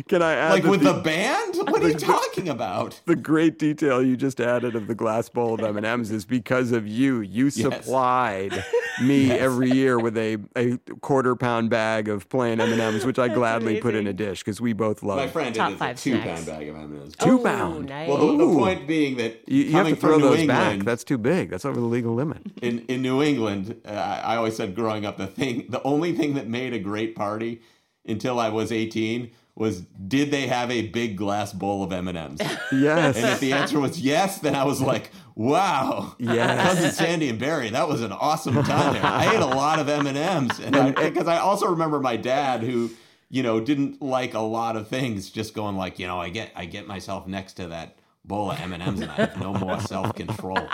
Can 0.07 0.21
I 0.21 0.33
add 0.33 0.51
like 0.51 0.63
with 0.63 0.81
the, 0.81 0.93
the 0.93 1.01
band? 1.01 1.55
What 1.55 1.81
are 1.83 1.89
you 1.89 1.95
talking 1.95 2.49
about? 2.49 2.99
the 3.05 3.15
great 3.15 3.57
detail 3.57 4.03
you 4.03 4.15
just 4.15 4.39
added 4.39 4.75
of 4.75 4.87
the 4.87 4.95
glass 4.95 5.29
bowl 5.29 5.55
of 5.55 5.61
M 5.61 5.77
and 5.77 5.85
M's 5.85 6.11
is 6.11 6.25
because 6.25 6.71
of 6.71 6.87
you. 6.87 7.21
You 7.21 7.49
supplied 7.49 8.63
me 9.01 9.31
every 9.31 9.71
year 9.71 9.97
with 9.99 10.17
a, 10.17 10.37
a 10.55 10.77
quarter 11.01 11.35
pound 11.35 11.69
bag 11.69 12.07
of 12.09 12.29
plain 12.29 12.59
M 12.61 12.71
and 12.71 12.81
M's, 12.81 13.05
which 13.05 13.17
I 13.19 13.27
gladly 13.27 13.79
put 13.81 13.95
in 13.95 14.07
a 14.07 14.13
dish 14.13 14.39
because 14.39 14.61
we 14.61 14.73
both 14.73 15.03
love. 15.03 15.17
My 15.17 15.27
friend, 15.27 15.53
Top 15.55 15.71
it 15.71 15.75
is 15.75 15.81
a 15.81 15.93
two 15.95 16.11
snacks. 16.21 16.25
pound 16.25 16.45
bag 16.45 16.67
of 16.69 16.75
M&Ms. 16.75 17.15
Two 17.17 17.39
Oh, 17.39 17.43
pound. 17.43 17.89
nice. 17.89 18.07
Well, 18.09 18.37
the, 18.37 18.45
the 18.45 18.53
point 18.53 18.87
being 18.87 19.17
that 19.17 19.41
You, 19.47 19.63
you 19.63 19.71
have 19.73 19.87
to 19.87 19.95
throw 19.95 20.19
those 20.19 20.39
England, 20.39 20.79
back. 20.79 20.85
That's 20.85 21.03
too 21.03 21.17
big. 21.17 21.49
That's 21.49 21.65
over 21.65 21.79
the 21.79 21.85
legal 21.85 22.13
limit. 22.13 22.41
in 22.61 22.79
in 22.87 23.01
New 23.01 23.21
England, 23.23 23.81
uh, 23.85 23.89
I 23.89 24.35
always 24.35 24.55
said 24.55 24.75
growing 24.75 25.05
up, 25.05 25.17
the 25.17 25.27
thing, 25.27 25.65
the 25.69 25.81
only 25.83 26.13
thing 26.15 26.33
that 26.35 26.47
made 26.47 26.73
a 26.73 26.79
great 26.79 27.15
party 27.15 27.61
until 28.05 28.39
I 28.39 28.49
was 28.49 28.71
18 28.71 29.31
was 29.55 29.81
did 29.81 30.31
they 30.31 30.47
have 30.47 30.71
a 30.71 30.87
big 30.87 31.15
glass 31.15 31.53
bowl 31.53 31.83
of 31.83 31.91
M 31.93 32.07
and 32.07 32.17
M's? 32.17 32.41
Yes. 32.71 33.15
And 33.17 33.25
if 33.27 33.39
the 33.39 33.53
answer 33.53 33.79
was 33.79 33.99
yes, 34.01 34.39
then 34.39 34.55
I 34.55 34.63
was 34.63 34.81
like, 34.81 35.11
wow, 35.35 36.15
Yes. 36.19 36.61
cousin 36.67 36.91
Sandy 36.91 37.29
and 37.29 37.39
Barry, 37.39 37.69
that 37.69 37.87
was 37.87 38.01
an 38.01 38.11
awesome 38.11 38.55
time 38.63 38.93
there. 38.93 39.05
I 39.05 39.33
ate 39.35 39.41
a 39.41 39.45
lot 39.45 39.79
of 39.79 39.89
M 39.89 40.07
and 40.07 40.17
M's, 40.17 40.59
and 40.59 40.95
because 40.95 41.27
I 41.27 41.37
also 41.37 41.67
remember 41.67 41.99
my 41.99 42.15
dad 42.17 42.61
who. 42.61 42.89
You 43.29 43.41
know, 43.41 43.59
didn't 43.59 43.99
like 43.99 44.35
a 44.35 44.39
lot 44.41 44.75
of 44.75 44.89
things. 44.89 45.31
Just 45.31 45.55
going 45.55 45.75
like, 45.75 45.97
you 45.97 46.05
know, 46.05 46.19
I 46.21 46.29
get, 46.29 46.51
I 46.55 46.65
get 46.65 46.85
myself 46.85 47.25
next 47.25 47.53
to 47.53 47.65
that 47.69 47.95
bowl 48.25 48.51
of 48.51 48.59
M 48.59 48.73
and 48.73 48.83
M's, 48.83 49.01
and 49.01 49.11
I 49.11 49.15
have 49.15 49.39
no 49.39 49.53
more 49.53 49.79
self 49.79 50.13
control. 50.15 50.57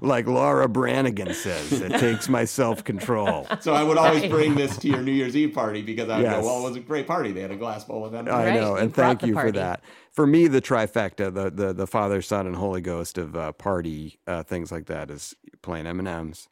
like 0.00 0.26
Laura 0.26 0.68
Branigan 0.68 1.32
says, 1.34 1.72
it 1.80 1.90
takes 1.98 2.28
my 2.28 2.44
self 2.44 2.84
control. 2.84 3.46
So 3.60 3.74
I 3.74 3.82
would 3.82 3.98
always 3.98 4.30
bring 4.30 4.54
this 4.54 4.76
to 4.78 4.88
your 4.88 5.02
New 5.02 5.12
Year's 5.12 5.36
Eve 5.36 5.54
party 5.54 5.82
because 5.82 6.08
I 6.08 6.18
would 6.18 6.22
Yes. 6.24 6.40
go, 6.40 6.46
well, 6.46 6.60
it 6.60 6.68
was 6.68 6.76
a 6.76 6.80
great 6.80 7.06
party. 7.06 7.32
They 7.32 7.40
had 7.40 7.50
a 7.50 7.56
glass 7.56 7.84
bowl 7.84 8.04
of 8.04 8.14
M&Ms. 8.14 8.32
I 8.32 8.44
Right, 8.46 8.54
know, 8.54 8.76
and 8.76 8.92
brought 8.92 9.06
thank 9.06 9.20
the 9.20 9.26
you 9.28 9.34
for 9.34 9.52
that. 9.52 9.82
For 10.12 10.26
me, 10.26 10.48
the 10.48 10.60
trifecta, 10.60 11.32
the 11.32 11.50
the, 11.50 11.72
the 11.72 11.86
Father, 11.86 12.22
Son, 12.22 12.46
and 12.46 12.56
Holy 12.56 12.80
Ghost 12.80 13.18
of 13.18 13.36
uh, 13.36 13.52
party 13.52 14.18
uh, 14.26 14.42
things 14.42 14.72
like 14.72 14.86
that 14.86 15.10
is 15.10 15.34
plain 15.62 15.86
M 15.86 15.98
and 15.98 16.08
M's, 16.08 16.48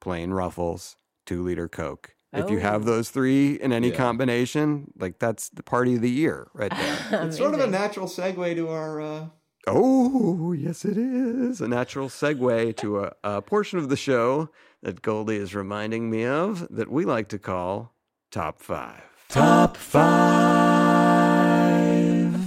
plain 0.00 0.30
Ruffles, 0.30 0.96
two 1.26 1.42
liter 1.42 1.68
Coke. 1.68 2.14
If 2.32 2.50
you 2.50 2.58
have 2.58 2.82
Oh. 2.82 2.84
those 2.84 3.08
three 3.10 3.54
in 3.54 3.72
any 3.72 3.88
Yeah. 3.88 3.96
combination, 3.96 4.92
like 4.98 5.18
that's 5.18 5.48
the 5.48 5.62
party 5.62 5.94
of 5.94 6.02
the 6.02 6.10
year 6.10 6.48
right 6.52 6.70
there. 6.70 7.22
It's 7.26 7.36
sort 7.38 7.54
of 7.54 7.60
a 7.60 7.66
natural 7.66 8.06
segue 8.06 8.54
to 8.56 8.68
our. 8.68 9.00
Uh, 9.00 9.26
oh, 9.66 10.52
yes, 10.52 10.84
it 10.84 10.96
is 10.98 11.60
a 11.62 11.68
natural 11.68 12.08
segue 12.08 12.76
to 12.76 13.00
a, 13.04 13.12
a 13.24 13.40
portion 13.42 13.78
of 13.78 13.88
the 13.88 13.96
show 13.96 14.50
that 14.82 15.00
Goldy 15.02 15.36
is 15.36 15.54
reminding 15.54 16.10
me 16.10 16.24
of 16.26 16.66
that 16.70 16.90
we 16.90 17.04
like 17.06 17.28
to 17.28 17.38
call 17.38 17.94
Top 18.30 18.60
Five. 18.60 19.02
Top 19.28 19.76
Five. 19.76 20.08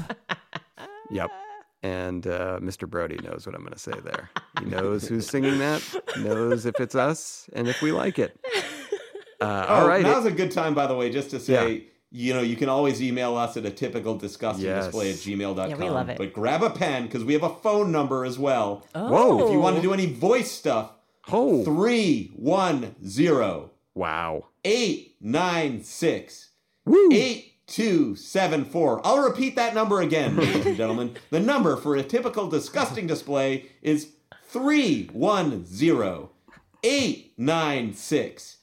Yep. 1.14 1.30
And 1.84 2.26
uh, 2.26 2.60
Mr. 2.62 2.88
Brody 2.90 3.18
knows 3.22 3.46
what 3.46 3.54
I'm 3.54 3.62
going 3.64 3.74
to 3.74 3.80
say 3.80 3.92
there. 4.06 4.30
He 4.60 4.66
knows 4.66 5.10
who's 5.10 5.28
singing 5.28 5.58
that, 5.58 5.82
knows 6.20 6.66
if 6.66 6.80
it's 6.80 6.96
us, 6.96 7.50
and 7.52 7.68
if 7.68 7.82
we 7.82 7.92
like 7.92 8.18
it. 8.18 8.40
Uh, 9.42 9.66
oh, 9.68 9.76
all 9.82 9.88
right. 9.88 10.04
Now's 10.04 10.26
a 10.26 10.32
good 10.32 10.52
time, 10.52 10.74
by 10.76 10.88
the 10.88 10.96
way, 10.96 11.10
just 11.10 11.32
to 11.32 11.40
say, 11.40 11.74
Yeah. 11.74 11.80
you 12.12 12.34
know, 12.34 12.42
you 12.42 12.56
can 12.56 12.70
always 12.70 13.02
email 13.02 13.36
us 13.36 13.58
at 13.58 13.66
a 13.66 13.72
typical 13.72 14.16
disgusting 14.16 14.66
Yes. 14.66 14.86
display 14.86 15.10
at 15.10 15.16
gmail.com. 15.18 15.70
Yeah, 15.70 15.76
we 15.78 15.90
love 15.90 16.10
it. 16.10 16.18
But 16.18 16.34
grab 16.34 16.62
a 16.64 16.70
pen 16.70 17.06
because 17.08 17.24
we 17.24 17.34
have 17.34 17.44
a 17.44 17.50
phone 17.50 17.92
number 17.92 18.24
as 18.24 18.38
well. 18.38 18.86
Whoa. 18.94 19.46
If 19.48 19.52
you 19.52 19.60
want 19.60 19.78
to 19.78 19.82
do 19.82 19.94
any 19.94 20.06
voice 20.06 20.52
stuff, 20.52 20.92
oh, 21.32 21.64
310 21.64 23.70
wow. 23.96 24.46
896 24.64 26.50
Woo. 26.86 27.10
8274. 27.12 29.02
I'll 29.06 29.24
repeat 29.24 29.56
that 29.56 29.74
number 29.74 30.02
again, 30.02 30.36
ladies 30.36 30.66
and 30.66 30.78
gentlemen. 30.78 31.16
The 31.32 31.40
number 31.40 31.78
for 31.78 31.96
a 31.96 32.04
typical 32.04 32.48
disgusting 32.48 33.08
display 33.08 33.68
is 33.82 34.10
310 34.48 36.28
896 36.84 38.58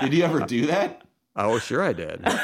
Did 0.00 0.12
you 0.12 0.24
ever 0.24 0.40
do 0.40 0.66
that? 0.66 1.02
Oh, 1.36 1.58
sure 1.58 1.82
I 1.82 1.92
did. 1.94 2.26
Of 2.26 2.38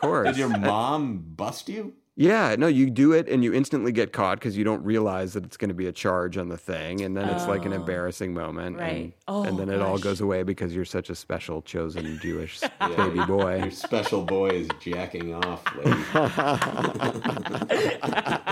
course. 0.00 0.28
Did 0.28 0.36
your 0.36 0.48
mom 0.50 1.24
bust 1.36 1.68
you? 1.68 1.94
Yeah, 2.18 2.56
no, 2.58 2.66
you 2.66 2.88
do 2.88 3.12
it 3.12 3.28
and 3.28 3.44
you 3.44 3.52
instantly 3.52 3.92
get 3.92 4.10
caught 4.10 4.38
because 4.38 4.56
you 4.56 4.64
don't 4.64 4.82
realize 4.82 5.34
that 5.34 5.44
it's 5.44 5.58
going 5.58 5.68
to 5.68 5.74
be 5.74 5.86
a 5.86 5.92
charge 5.92 6.38
on 6.38 6.48
the 6.48 6.56
thing. 6.56 7.02
And 7.02 7.14
then 7.14 7.28
it's 7.28 7.46
like 7.46 7.66
an 7.66 7.74
oh. 7.74 7.76
embarrassing 7.76 8.32
moment. 8.32 8.78
Right. 8.78 8.88
And, 8.88 9.12
Oh, 9.28 9.42
and 9.42 9.58
then 9.58 9.68
it 9.68 9.82
all 9.82 9.98
goes 9.98 10.20
away 10.20 10.44
because 10.44 10.74
you're 10.74 10.84
such 10.84 11.10
a 11.10 11.14
special, 11.14 11.60
chosen 11.60 12.18
Jewish 12.20 12.60
baby 12.80 13.24
boy. 13.26 13.58
Your 13.58 13.70
special 13.70 14.22
boy 14.22 14.48
is 14.48 14.68
jacking 14.80 15.34
off, 15.34 15.62
lady. 15.76 15.90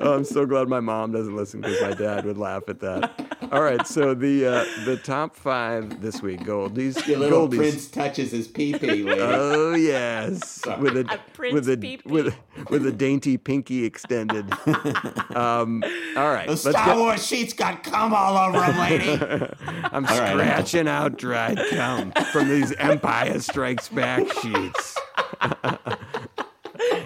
oh, 0.00 0.14
I'm 0.16 0.24
so 0.24 0.46
glad 0.46 0.68
my 0.68 0.80
mom 0.80 1.12
doesn't 1.12 1.34
listen 1.34 1.60
because 1.60 1.80
my 1.80 1.92
dad 1.94 2.24
would 2.24 2.38
laugh 2.38 2.64
at 2.68 2.80
that. 2.80 3.32
All 3.50 3.62
right, 3.62 3.86
so 3.86 4.14
the 4.14 4.46
uh, 4.46 4.64
the 4.84 4.96
top 4.96 5.36
five 5.36 6.00
this 6.00 6.22
week, 6.22 6.40
Goldies. 6.40 7.06
Your 7.06 7.18
little 7.18 7.48
Goldies. 7.48 7.56
prince 7.56 7.90
touches 7.90 8.30
his 8.30 8.48
pee 8.48 8.78
pee, 8.78 9.02
lady. 9.02 9.20
Oh 9.20 9.74
yes, 9.74 10.62
with 10.78 10.96
a, 10.96 11.20
prince 11.34 11.54
with 11.54 11.68
a 11.68 11.76
pee-pee. 11.76 12.08
with 12.08 12.34
with 12.70 12.86
a 12.86 12.92
dainty 12.92 13.36
pinky 13.36 13.84
extended. 13.84 14.50
um, 15.34 15.82
all 16.16 16.32
right, 16.32 16.46
the 16.46 16.52
let's 16.52 16.62
Star 16.62 16.86
get. 16.86 16.96
Wars 16.96 17.26
sheets 17.26 17.52
got 17.52 17.82
cum 17.84 18.14
all 18.14 18.38
over 18.38 18.58
them, 18.58 18.78
lady. 18.78 19.10
I'm 19.66 20.04
right, 20.04 20.20
I'm 20.20 20.38
scratching 20.38 20.88
out 20.88 21.18
dried 21.18 21.58
cum 21.70 22.12
from 22.32 22.48
these 22.48 22.72
Empire 22.72 23.40
Strikes 23.40 23.88
Back 23.88 24.32
sheets. 24.40 24.98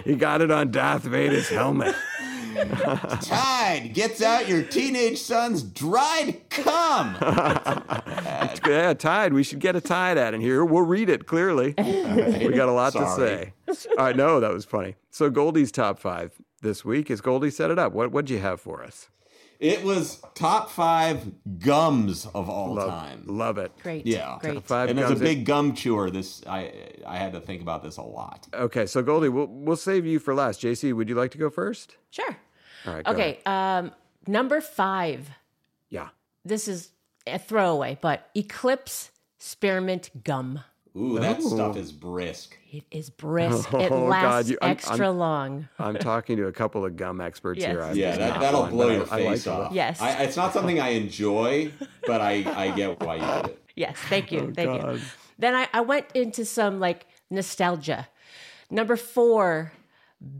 he 0.03 0.15
got 0.15 0.41
it 0.41 0.51
on 0.51 0.71
Darth 0.71 1.03
Vader's 1.03 1.49
helmet. 1.49 1.95
Tide 3.21 3.91
gets 3.93 4.21
out 4.21 4.47
your 4.47 4.63
teenage 4.63 5.19
son's 5.19 5.61
dried 5.61 6.49
cum. 6.49 7.15
Yeah, 7.21 8.93
Tide. 8.97 9.33
We 9.33 9.43
should 9.43 9.59
get 9.59 9.75
a 9.75 9.81
Tide 9.81 10.17
ad 10.17 10.33
in 10.33 10.41
here. 10.41 10.65
We'll 10.65 10.83
read 10.85 11.09
it 11.09 11.27
clearly. 11.27 11.75
We 11.77 12.49
got 12.53 12.67
a 12.67 12.71
lot 12.71 12.93
Sorry. 12.93 13.53
to 13.67 13.75
say. 13.75 13.87
Right, 13.97 14.15
no, 14.15 14.39
that 14.39 14.51
was 14.51 14.65
funny. 14.65 14.95
So 15.11 15.29
Goldy's 15.29 15.71
top 15.71 15.99
five 15.99 16.33
this 16.61 16.83
week 16.83 17.11
is 17.11 17.21
Goldie 17.21 17.51
set 17.51 17.69
it 17.71 17.77
up. 17.79 17.93
What 17.93 18.11
what'd 18.11 18.29
you 18.29 18.39
have 18.39 18.59
for 18.59 18.83
us? 18.83 19.09
It 19.59 19.83
was 19.83 20.21
top 20.35 20.69
five 20.69 21.31
gums 21.59 22.27
of 22.27 22.47
all 22.49 22.75
Love, 22.75 22.89
time. 22.89 23.23
love 23.25 23.57
it. 23.57 23.71
Great. 23.81 24.05
Yeah. 24.05 24.37
Great. 24.39 24.63
Five 24.63 24.89
and 24.89 24.99
as 24.99 25.09
a 25.09 25.15
big 25.15 25.45
gum 25.45 25.73
chewer, 25.73 26.11
this 26.11 26.43
I 26.47 26.71
I 27.05 27.17
had 27.17 27.33
to 27.33 27.39
think 27.39 27.61
about 27.61 27.83
this 27.83 27.97
a 27.97 28.03
lot. 28.03 28.47
Okay, 28.53 28.85
so 28.85 29.01
Goldy, 29.01 29.29
we'll 29.29 29.47
we'll 29.47 29.75
save 29.75 30.05
you 30.05 30.19
for 30.19 30.35
last. 30.35 30.61
JC, 30.61 30.93
would 30.93 31.09
you 31.09 31.15
like 31.15 31.31
to 31.31 31.37
go 31.37 31.49
first? 31.49 31.95
Sure. 32.11 32.37
All 32.85 32.93
right. 32.93 33.03
go 33.03 33.11
ahead. 33.11 33.19
Okay. 33.19 33.39
Um, 33.45 33.91
number 34.27 34.61
five. 34.61 35.29
Yeah. 35.89 36.09
This 36.45 36.67
is 36.67 36.91
a 37.25 37.39
throwaway, 37.39 37.97
but 37.99 38.29
Eclipse 38.35 39.11
Spearmint 39.39 40.23
Gum. 40.23 40.59
Ooh, 40.95 41.19
that 41.19 41.41
stuff 41.41 41.77
is 41.77 41.91
brisk. 41.91 42.57
It 42.69 42.83
is 42.91 43.09
brisk. 43.09 43.69
it 43.73 43.91
Oh, 43.91 44.09
God, 44.09 44.09
lasts 44.09 44.49
you- 44.49 44.57
I'm- 44.61 44.71
extra 44.71 45.07
I'm- 45.07 45.17
long. 45.17 45.69
I'm 45.79 45.95
talking 45.97 46.37
to 46.37 46.47
a 46.47 46.51
couple 46.51 46.85
of 46.85 46.95
gum 46.97 47.21
experts 47.21 47.61
Yes. 47.61 47.69
here. 47.71 47.81
I've 47.81 47.95
Yeah, 47.95 48.17
that, 48.17 48.39
that'll 48.41 48.61
one, 48.63 48.71
blow 48.71 48.87
but 48.87 48.91
I- 48.91 48.95
your 49.19 49.25
I 49.25 49.29
like 49.29 49.35
face 49.37 49.47
it 49.47 49.49
off. 49.51 49.71
Yes. 49.73 50.01
I, 50.01 50.23
it's 50.23 50.35
not 50.35 50.53
something 50.53 50.79
I 50.79 50.89
enjoy, 50.89 51.71
but 52.05 52.19
I, 52.21 52.43
I 52.55 52.71
get 52.71 52.99
why 53.01 53.15
you 53.15 53.41
did 53.41 53.51
it. 53.51 53.63
Yes, 53.75 53.95
thank 54.09 54.31
you, 54.31 54.47
oh, 54.49 54.53
thank 54.53 54.69
Oh, 54.69 54.77
God. 54.81 54.95
you. 54.95 55.01
Then 55.39 55.55
I, 55.55 55.67
I 55.71 55.81
went 55.81 56.07
into 56.13 56.43
some 56.45 56.79
like 56.79 57.05
nostalgia. 57.29 58.07
Number 58.69 58.95
four, 58.97 59.71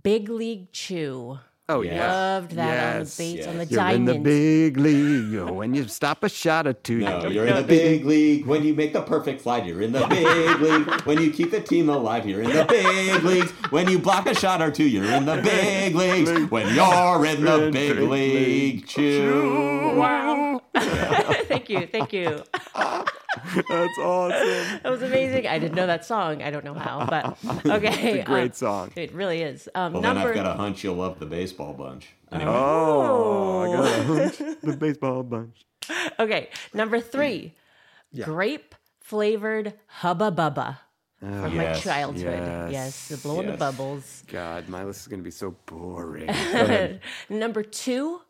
Big 0.03 0.27
League 0.27 0.71
Chew. 0.73 1.39
Oh 1.69 1.81
Yeah. 1.81 1.95
yeah. 1.95 2.11
Loved 2.13 2.51
that 2.51 2.95
on 2.95 3.03
the 3.03 3.23
Yes. 3.23 3.47
on 3.47 3.57
the 3.57 3.63
Yes. 3.65 3.71
You're 3.71 3.89
in 3.89 4.05
the 4.05 4.19
big 4.19 4.77
league 4.77 5.37
when 5.49 5.73
you 5.75 5.85
stop 5.89 6.23
a 6.23 6.29
shot 6.29 6.65
or 6.65 6.71
two. 6.71 6.99
No, 6.99 7.27
you're 7.27 7.45
in 7.45 7.55
the 7.57 7.63
big 7.63 8.05
league 8.05 8.45
when 8.45 8.63
you 8.63 8.73
make 8.73 8.93
the 8.93 9.01
perfect 9.01 9.41
slide. 9.41 9.65
You're 9.65 9.81
in 9.81 9.91
the 9.91 10.07
big 10.09 10.61
league 10.61 11.01
when 11.05 11.21
you 11.21 11.29
keep 11.29 11.51
the 11.51 11.59
team 11.59 11.89
alive. 11.89 12.25
You're 12.25 12.41
in 12.41 12.51
the 12.51 12.63
big 12.63 13.21
leagues 13.23 13.51
when 13.69 13.89
you 13.89 13.99
block 13.99 14.27
a 14.27 14.33
shot 14.33 14.61
or 14.61 14.71
two. 14.71 14.87
You're 14.87 15.11
in 15.11 15.25
the 15.25 15.41
big 15.41 15.93
leagues 15.93 16.31
when 16.49 16.73
you're 16.73 17.25
in 17.25 17.43
the 17.43 17.69
big 17.71 17.97
league. 17.99 18.87
Chew. 18.87 19.93
Wow. 19.97 20.61
thank 20.73 21.69
you, 21.69 21.85
thank 21.87 22.13
you. 22.13 22.43
That's 23.69 23.97
awesome. 23.99 24.79
That 24.83 24.89
was 24.89 25.01
amazing. 25.01 25.47
I 25.47 25.59
didn't 25.59 25.75
know 25.75 25.87
that 25.87 26.05
song. 26.05 26.41
I 26.43 26.49
don't 26.51 26.65
know 26.65 26.73
how, 26.73 27.05
but 27.05 27.37
okay. 27.65 28.19
It's 28.19 28.23
a 28.23 28.31
great 28.31 28.51
um, 28.51 28.53
song. 28.53 28.91
It 28.95 29.13
really 29.13 29.41
is. 29.41 29.69
Um, 29.75 29.93
Well, 29.93 30.01
then 30.01 30.17
I've 30.17 30.33
got 30.35 30.45
a 30.45 30.53
hunch 30.53 30.83
you'll 30.83 30.95
love 30.95 31.19
the 31.19 31.25
baseball 31.25 31.73
bunch. 31.73 32.09
Anyway, 32.31 32.51
Oh, 32.53 33.61
I 33.61 33.75
got 33.75 33.99
a 33.99 34.03
hunch. 34.03 34.37
the 34.61 34.77
baseball 34.77 35.23
bunch. 35.23 35.65
okay. 36.19 36.49
Number 36.73 36.99
three, 36.99 37.53
grape 38.23 38.75
flavored 38.99 39.73
Hubba 39.87 40.31
Bubba. 40.31 40.77
from 41.19 41.55
Yes, 41.55 41.85
my 41.85 41.91
childhood. 41.91 42.39
yes, 42.39 42.71
Yes, 42.71 43.07
the 43.09 43.17
blowing 43.17 43.47
the 43.47 43.57
bubbles. 43.57 44.23
God, 44.27 44.67
my 44.69 44.83
list 44.83 45.01
is 45.01 45.07
going 45.07 45.19
to 45.19 45.23
be 45.23 45.31
so 45.31 45.55
boring. 45.65 46.29
Number 47.29 47.63
two, 47.63 48.21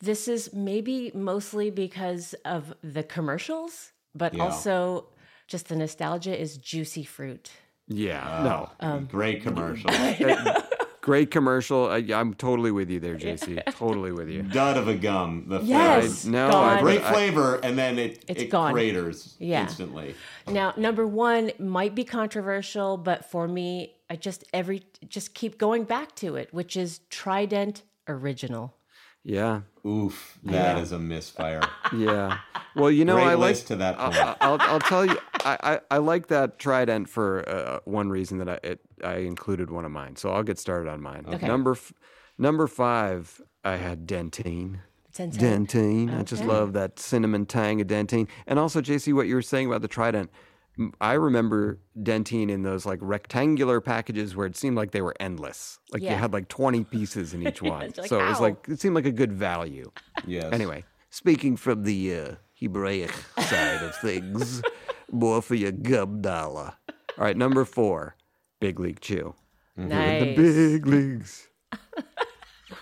this 0.00 0.28
is 0.28 0.52
maybe 0.52 1.10
mostly 1.14 1.70
because 1.70 2.34
of 2.44 2.74
the 2.82 3.02
commercials, 3.02 3.92
but 4.16 4.34
Yeah. 4.34 4.44
also 4.44 5.06
just 5.46 5.68
the 5.68 5.76
nostalgia 5.76 6.38
is 6.38 6.56
juicy 6.58 7.04
fruit. 7.04 7.50
yeah, 7.88 8.42
no. 8.42 8.70
Um, 8.80 9.06
Great 9.06 9.42
commercial. 9.46 9.90
Great 11.00 11.30
commercial. 11.30 11.88
I, 11.88 11.98
I'm 12.12 12.34
totally 12.34 12.72
with 12.72 12.90
you 12.90 12.98
there, 12.98 13.14
JC. 13.14 13.62
Totally 13.76 14.10
with 14.10 14.28
you. 14.28 14.42
Dud 14.42 14.76
of 14.76 14.88
a 14.88 14.94
gum. 14.96 15.44
The 15.46 15.60
Yes. 15.62 16.22
flavor. 16.22 16.36
no, 16.36 16.50
gone. 16.50 16.78
I- 16.78 16.80
Great 16.82 17.02
flavor, 17.02 17.60
and 17.62 17.78
then 17.78 17.96
it 18.00 18.24
It's 18.26 18.42
it 18.42 18.46
gone. 18.50 18.72
craters 18.72 19.36
Yeah. 19.38 19.62
instantly. 19.62 20.16
Now, 20.48 20.74
number 20.76 21.06
one 21.06 21.52
might 21.60 21.94
be 21.94 22.02
controversial, 22.02 22.96
but 22.96 23.24
for 23.24 23.46
me, 23.46 23.94
I 24.10 24.16
just 24.16 24.42
every 24.52 24.82
just 25.08 25.32
keep 25.34 25.58
going 25.58 25.84
back 25.84 26.16
to 26.16 26.34
it, 26.34 26.52
which 26.52 26.76
is 26.76 26.98
Trident 27.08 27.82
Original. 28.08 28.74
Yeah, 29.28 29.62
Oof, 29.84 30.38
that 30.44 30.78
is 30.78 30.92
a 30.92 31.00
misfire. 31.00 31.60
yeah. 31.92 32.38
Well, 32.76 32.92
you 32.92 33.04
know, 33.04 33.16
Great 33.16 33.26
I 33.26 33.34
like. 33.34 33.56
to 33.66 33.74
that 33.74 33.98
I'll, 33.98 34.12
point. 34.12 34.36
I'll, 34.40 34.58
I'll 34.60 34.78
tell 34.78 35.04
you, 35.04 35.18
I, 35.44 35.58
I, 35.62 35.80
I 35.96 35.98
like 35.98 36.28
that 36.28 36.60
Trident 36.60 37.08
for 37.08 37.48
uh, 37.48 37.80
one 37.86 38.08
reason 38.08 38.38
that 38.38 38.48
I 38.48 38.58
it, 38.62 38.80
I 39.02 39.16
included 39.16 39.68
one 39.68 39.84
of 39.84 39.90
mine. 39.90 40.14
So 40.14 40.30
I'll 40.30 40.44
get 40.44 40.60
started 40.60 40.88
on 40.88 41.02
mine. 41.02 41.24
Okay. 41.26 41.44
Number 41.44 41.72
f- 41.72 41.92
number 42.38 42.68
five, 42.68 43.42
I 43.64 43.74
had 43.76 44.06
Dentyne. 44.06 44.78
Ten 45.12 45.32
ten. 45.32 45.66
Dentyne. 45.66 46.16
I 46.16 46.22
just 46.22 46.44
love 46.44 46.72
that 46.74 47.00
cinnamon 47.00 47.46
tang 47.46 47.80
of 47.80 47.88
Dentyne. 47.88 48.28
And 48.46 48.60
also, 48.60 48.80
JC, 48.80 49.12
what 49.12 49.26
you 49.26 49.34
were 49.34 49.42
saying 49.42 49.66
about 49.66 49.82
the 49.82 49.88
Trident. 49.88 50.30
M- 50.78 50.92
I 51.00 51.14
remember 51.14 51.78
Dentyne 51.98 52.50
in 52.50 52.62
those 52.62 52.84
like 52.86 52.98
rectangular 53.02 53.80
packages 53.80 54.36
where 54.36 54.46
it 54.46 54.56
seemed 54.56 54.76
like 54.76 54.90
they 54.90 55.02
were 55.02 55.14
endless. 55.20 55.78
Like 55.92 56.02
you 56.02 56.08
had 56.10 56.32
like 56.32 56.48
20 56.48 56.84
pieces 56.84 57.34
in 57.34 57.46
each 57.46 57.62
one. 57.74 57.82
It's 57.84 57.98
like, 57.98 58.08
so 58.08 58.20
it 58.20 58.28
was 58.28 58.38
ow. 58.38 58.42
like, 58.42 58.68
it 58.68 58.80
seemed 58.80 58.94
like 58.94 59.06
a 59.06 59.12
good 59.12 59.32
value. 59.32 59.90
Yes. 60.26 60.52
Anyway, 60.52 60.84
speaking 61.10 61.56
from 61.56 61.84
the 61.84 62.14
uh, 62.14 62.34
Hebraic 62.60 63.12
side 63.38 63.82
of 63.82 63.94
things, 63.96 64.62
more 65.10 65.40
for 65.42 65.54
your 65.54 65.72
gum 65.72 66.20
dollar. 66.20 66.74
All 67.18 67.24
right, 67.24 67.36
number 67.36 67.64
four, 67.64 68.16
Big 68.60 68.78
League 68.78 69.00
Chew. 69.00 69.34
Nice. 69.76 70.22
The 70.22 70.34
big 70.34 70.86
leagues. 70.86 71.48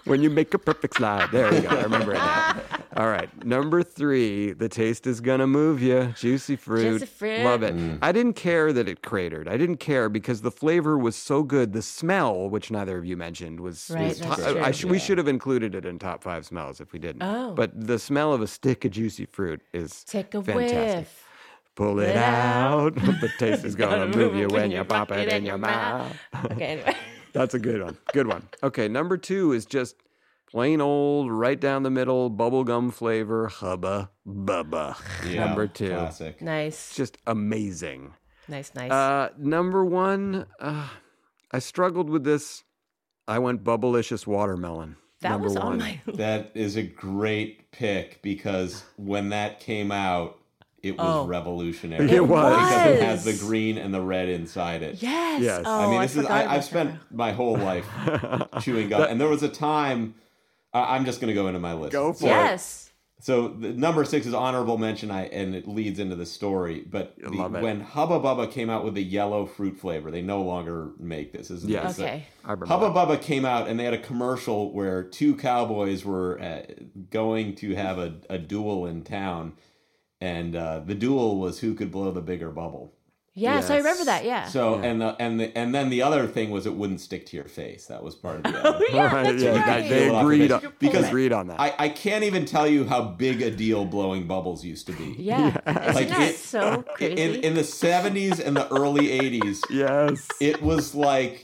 when 0.05 0.23
you 0.23 0.31
make 0.31 0.55
a 0.55 0.59
perfect 0.59 0.97
slide. 0.97 1.31
There 1.31 1.51
we 1.51 1.61
go. 1.61 1.69
I 1.69 1.83
remember 1.83 2.13
it 2.13 2.19
now. 2.19 2.61
All 2.97 3.07
right. 3.09 3.29
Number 3.45 3.83
three, 3.83 4.53
the 4.53 4.69
taste 4.69 5.07
is 5.07 5.21
going 5.21 5.41
to 5.41 5.47
move 5.47 5.83
you. 5.83 6.15
Juicy 6.17 6.57
fruit. 6.57 7.01
Juicy 7.01 7.07
fruit. 7.07 7.45
Love 7.45 7.63
it. 7.63 7.77
Mm. 7.77 7.99
I 8.01 8.13
didn't 8.13 8.35
care 8.35 8.73
that 8.73 8.89
it 8.89 9.03
cratered. 9.03 9.49
I 9.49 9.57
didn't 9.57 9.79
care 9.79 10.09
because 10.09 10.41
the 10.43 10.51
flavor 10.51 10.97
was 10.97 11.17
so 11.17 11.43
good. 11.43 11.73
The 11.73 11.83
smell, 11.83 12.49
which 12.49 12.71
neither 12.71 12.97
of 12.97 13.05
you 13.05 13.17
mentioned, 13.17 13.61
was. 13.61 13.91
Right, 13.93 14.09
was 14.09 14.21
that's 14.21 14.43
top- 14.43 14.57
I, 14.57 14.61
I 14.61 14.73
true. 14.73 14.73
sh- 14.73 14.85
We 14.93 14.99
should 14.99 15.19
have 15.19 15.29
included 15.29 15.75
it 15.75 15.85
in 15.85 15.99
top 15.99 16.23
five 16.23 16.47
smells 16.47 16.81
if 16.81 16.93
we 16.93 16.99
didn't. 16.99 17.23
Oh. 17.23 17.53
But 17.55 17.73
the 17.75 17.99
smell 17.99 18.33
of 18.33 18.41
a 18.43 18.47
stick 18.47 18.85
of 18.85 18.93
juicy 18.93 19.27
fruit 19.27 19.61
is 19.73 20.05
Take 20.05 20.35
a 20.35 20.43
fantastic. 20.43 20.99
whiff. 21.01 21.21
Pull 21.77 21.99
it 21.99 22.11
it 22.11 22.17
out. 22.17 22.95
the 22.95 23.31
taste 23.39 23.65
is 23.65 23.75
going 23.75 24.11
to 24.13 24.17
move 24.17 24.37
you 24.37 24.47
when 24.47 24.71
you 24.71 24.85
pop 24.85 25.11
it 25.11 25.33
in 25.33 25.45
your 25.45 25.59
mouth. 25.59 26.17
Okay, 26.53 26.65
anyway. 26.79 26.97
That's 27.35 27.53
a 27.55 27.59
good 27.59 27.83
one. 27.83 27.99
Good 28.13 28.27
one. 28.29 28.49
Okay, 28.63 28.89
number 28.89 29.17
two 29.19 29.53
is 29.53 29.67
just 29.67 29.97
plain 30.51 30.81
old, 30.81 31.31
right 31.31 31.61
down 31.61 31.83
the 31.83 31.91
middle, 31.91 32.31
bubblegum 32.31 32.93
flavor, 32.93 33.49
Hubba 33.49 34.11
Bubba. 34.27 34.97
Yeah, 35.29 35.47
number 35.47 35.67
two. 35.67 35.91
Classic. 35.91 36.41
Nice. 36.41 36.95
Just 36.95 37.19
amazing. 37.27 38.15
Nice, 38.49 38.73
nice. 38.75 38.91
Uh, 38.91 39.31
number 39.37 39.85
one, 39.85 40.47
uh, 40.61 40.89
I 41.51 41.59
struggled 41.59 42.09
with 42.09 42.25
this. 42.25 42.63
I 43.27 43.39
went 43.41 43.65
Bubblicious 43.65 44.27
Watermelon. 44.27 44.97
that 45.23 45.31
number 45.31 45.45
was 45.49 45.55
one. 45.55 45.67
on 45.67 45.79
my 45.79 46.01
That 46.07 46.53
is 46.55 46.77
a 46.77 46.83
great 46.83 47.73
pick 47.73 48.21
because 48.23 48.85
when 48.97 49.31
that 49.31 49.61
came 49.61 49.91
out, 49.91 50.39
it 50.85 50.97
was 50.99 51.07
Oh. 51.07 51.27
revolutionary. 51.27 52.11
It 52.11 52.27
was. 52.27 52.55
because 52.57 52.87
it 52.97 53.03
has 53.03 53.25
the 53.25 53.33
green 53.47 53.79
and 53.79 53.93
the 53.95 54.01
red 54.01 54.29
inside 54.29 54.83
it. 54.83 55.03
Yes. 55.03 55.43
Yes. 55.43 55.63
Oh, 55.65 55.81
I 55.81 55.91
mean, 55.91 56.01
this 56.03 56.13
is 56.17 56.23
forgot 56.23 56.31
I, 56.33 56.43
about 56.43 56.57
I've 56.57 56.65
spent 56.65 56.93
that. 56.93 57.15
my 57.17 57.33
whole 57.33 57.57
life 57.57 57.87
chewing 58.61 58.89
gum, 58.89 59.03
and 59.03 59.21
there 59.21 59.29
was 59.29 59.43
a 59.43 59.49
time. 59.49 60.15
I 60.73 60.97
I'm 60.97 61.05
just 61.05 61.21
going 61.21 61.29
to 61.29 61.35
go 61.35 61.47
into 61.49 61.61
my 61.61 61.75
list. 61.75 61.93
Go 61.93 62.13
for 62.13 62.21
So- 62.21 62.27
it. 62.27 62.31
Yes. 62.31 62.81
So 63.21 63.49
the 63.49 63.73
number 63.73 64.05
six 64.05 64.27
is 64.27 64.35
honorable 64.35 64.77
mention, 64.77 65.11
I 65.11 65.27
and 65.29 65.55
it 65.55 65.67
leads 65.67 65.99
into 65.99 66.15
the 66.15 66.27
story. 66.27 66.81
But 66.87 67.15
the, 67.17 67.31
love 67.31 67.55
it. 67.55 67.63
when 67.63 67.81
Hubba 67.81 68.21
Bubba 68.21 68.51
came 68.53 68.69
out 68.69 68.85
with 68.85 68.93
the 68.93 69.03
yellow 69.03 69.47
fruit 69.47 69.79
flavor, 69.79 70.11
they 70.11 70.21
no 70.21 70.43
longer 70.43 70.91
make 70.99 71.33
this. 71.33 71.51
Isn't 71.51 71.71
Yes. 71.71 71.97
this? 71.97 72.05
Okay. 72.05 72.27
I 72.45 72.53
remember. 72.53 72.67
Hubba 72.67 72.91
Bubba 72.91 73.23
came 73.23 73.47
out 73.47 73.67
and 73.67 73.81
they 73.81 73.85
had 73.85 73.95
a 73.95 73.99
commercial 73.99 74.75
where 74.75 75.03
two 75.03 75.37
cowboys 75.37 76.05
were 76.05 76.39
uh, 76.39 76.63
going 77.11 77.55
to 77.57 77.75
have 77.75 77.97
a, 77.99 78.17
a 78.29 78.37
duel 78.37 78.85
in 78.85 79.03
town, 79.05 79.55
and 80.21 80.55
uh, 80.57 80.81
the 80.81 80.95
duel 80.95 81.39
was 81.39 81.61
who 81.61 81.75
could 81.75 81.91
blow 81.91 82.11
the 82.11 82.21
bigger 82.23 82.51
bubble. 82.51 82.95
Yes, 83.37 83.69
I 83.69 83.79
remember 83.79 84.05
that. 84.05 84.25
Yeah. 84.25 84.47
So 84.47 84.77
and 84.77 85.01
the 85.01 85.17
and 85.19 85.41
the 85.41 85.59
and 85.59 85.75
then 85.75 85.91
the 85.91 86.03
other 86.03 86.29
thing 86.29 86.51
was 86.53 86.67
it 86.67 86.75
wouldn't 86.75 87.01
stick 87.01 87.27
to 87.27 87.37
your 87.37 87.47
face. 87.47 87.87
That 87.87 88.01
was 88.05 88.15
part 88.15 88.37
of 88.37 88.43
the. 88.45 88.59
Other. 88.69 88.85
yeah, 88.93 89.13
Right, 89.13 89.25
that's 89.25 89.43
yeah, 89.43 89.69
right. 89.69 89.89
They 89.89 90.09
Pull 90.09 90.21
agreed 90.21 90.53
on, 90.53 90.61
because 90.61 90.73
Because 90.79 91.09
agreed 91.09 91.33
on 91.33 91.49
that. 91.49 91.59
I, 91.61 91.75
I 91.77 91.89
can't 91.89 92.23
even 92.23 92.45
tell 92.45 92.69
you 92.69 92.85
how 92.85 93.03
big 93.03 93.43
a 93.43 93.51
deal 93.51 93.87
blowing 93.87 94.29
bubbles 94.29 94.65
used 94.65 94.87
to 94.87 94.93
be. 94.93 95.17
Yeah. 95.19 95.49
Isn't 95.67 95.95
Like 95.97 96.09
that 96.11 96.21
it- 96.31 96.37
so 96.37 96.85
crazy? 96.95 97.21
In 97.21 97.43
in 97.43 97.55
the 97.55 97.63
70s 97.63 98.39
and 98.39 98.57
the 98.57 98.73
early 98.73 99.09
80s, 99.09 99.59
yes. 99.69 100.29
it 100.41 100.63
was 100.63 100.95
like 100.95 101.44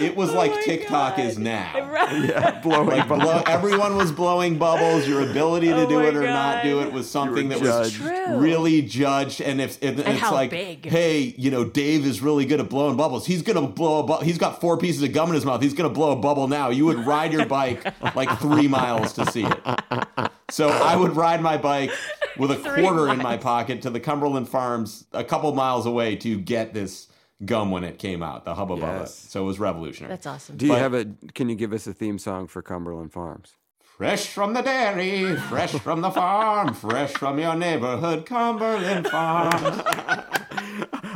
it 0.00 0.16
was 0.16 0.32
like 0.32 0.50
oh 0.52 0.60
TikTok 0.62 1.18
is 1.18 1.38
now. 1.38 1.70
yeah, 1.74 2.60
blowing 2.60 2.88
Like 2.88 3.08
blow, 3.08 3.42
everyone 3.46 3.96
was 3.96 4.12
blowing 4.12 4.58
bubbles. 4.58 5.06
Your 5.06 5.28
ability 5.30 5.68
to 5.68 5.82
Oh 5.84 5.88
do 5.88 6.00
it 6.00 6.16
or 6.16 6.22
not 6.22 6.62
do 6.62 6.80
it 6.80 6.92
was 6.92 7.08
something 7.08 7.48
were 7.48 7.58
that 7.58 7.62
was. 7.62 7.92
True. 7.92 8.38
really 8.38 8.82
judged. 8.82 9.40
And 9.40 9.60
if 9.60 9.82
and, 9.82 9.98
it's 10.00 10.22
like, 10.22 10.50
big. 10.50 10.86
hey, 10.86 11.34
you 11.36 11.50
know, 11.50 11.64
Dave 11.64 12.04
is 12.04 12.20
really 12.20 12.44
good 12.44 12.60
at 12.60 12.68
blowing 12.68 12.96
bubbles. 12.96 13.26
He's 13.26 13.42
gonna 13.42 13.66
blow 13.66 14.00
a 14.00 14.02
bubble. 14.02 14.24
He's 14.24 14.38
got 14.38 14.60
four 14.60 14.76
pieces 14.76 15.02
of 15.02 15.12
gum 15.12 15.28
in 15.28 15.34
his 15.34 15.44
mouth. 15.44 15.62
He's 15.62 15.74
gonna 15.74 15.88
blow 15.88 16.12
a 16.12 16.16
bubble 16.16 16.48
now. 16.48 16.70
You 16.70 16.86
would 16.86 17.06
ride 17.06 17.32
your 17.32 17.46
bike 17.46 17.84
like 18.14 18.38
three 18.40 18.68
miles 18.68 19.12
to 19.14 19.26
see 19.30 19.44
it. 19.44 20.30
So 20.50 20.68
I 20.68 20.96
would 20.96 21.16
ride 21.16 21.40
my 21.40 21.56
bike 21.56 21.90
with 22.36 22.50
a 22.50 22.54
Three 22.64 22.82
quarter 22.82 23.08
in 23.08 23.18
my 23.18 23.36
pocket 23.36 23.82
to 23.82 23.90
the 23.90 24.00
Cumberland 24.00 24.48
Farms 24.48 25.04
a 25.12 25.24
couple 25.24 25.52
miles 25.52 25.86
away 25.86 26.16
to 26.16 26.38
get 26.38 26.74
this 26.74 27.08
gum 27.44 27.70
when 27.70 27.84
it 27.84 27.98
came 27.98 28.22
out, 28.22 28.44
the 28.44 28.54
Hubba 28.54 28.76
Bubba. 28.76 29.00
Yes. 29.00 29.14
So 29.30 29.42
it 29.42 29.46
was 29.46 29.58
revolutionary. 29.58 30.12
That's 30.12 30.26
awesome. 30.26 30.56
Do 30.56 30.66
you 30.66 30.72
But- 30.72 30.78
have 30.80 30.94
a? 30.94 31.06
Can 31.34 31.48
you 31.48 31.54
give 31.56 31.72
us 31.72 31.86
a 31.86 31.92
theme 31.94 32.18
song 32.18 32.46
for 32.46 32.60
Cumberland 32.62 33.12
Farms? 33.12 33.52
Fresh 33.96 34.26
from 34.26 34.54
the 34.54 34.60
dairy, 34.62 35.36
fresh 35.36 35.70
from 35.72 36.00
the 36.00 36.10
farm, 36.10 36.74
fresh 36.74 37.12
from 37.12 37.38
your 37.38 37.54
neighborhood 37.54 38.26
Cumberland 38.26 39.06
Farms. 39.06 39.82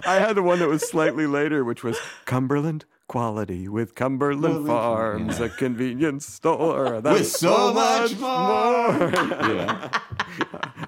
I 0.06 0.18
had 0.20 0.34
the 0.36 0.42
one 0.44 0.60
that 0.60 0.68
was 0.68 0.88
slightly 0.88 1.26
later, 1.26 1.64
which 1.64 1.82
was 1.82 1.98
Cumberland 2.24 2.84
quality 3.08 3.68
with 3.68 3.94
Cumberland 3.96 4.66
Farms, 4.66 5.40
a 5.40 5.48
convenience 5.48 6.26
store 6.26 7.00
that's 7.02 7.18
With 7.18 7.26
so 7.28 7.72
much 7.74 8.16
more. 8.18 9.10
yeah. 9.10 9.88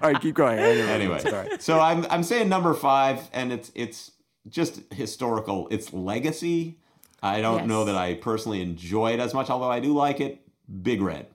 All 0.02 0.12
right, 0.12 0.20
keep 0.20 0.36
going. 0.36 0.58
Anyway, 0.60 0.88
Anyway, 0.88 1.18
sorry. 1.20 1.48
so 1.58 1.80
I'm 1.80 2.06
I'm 2.08 2.22
saying 2.22 2.48
number 2.48 2.72
five, 2.72 3.28
and 3.32 3.52
it's 3.52 3.72
it's 3.74 4.12
just 4.48 4.80
historical. 4.92 5.68
It's 5.70 5.92
legacy. 5.92 6.78
I 7.22 7.40
don't 7.40 7.58
Yes. 7.60 7.68
know 7.68 7.84
that 7.84 7.96
I 7.96 8.14
personally 8.14 8.62
enjoy 8.62 9.12
it 9.12 9.20
as 9.20 9.34
much, 9.34 9.50
although 9.50 9.70
I 9.70 9.80
do 9.80 9.92
like 9.94 10.20
it. 10.20 10.40
Big 10.82 11.02
Red. 11.02 11.26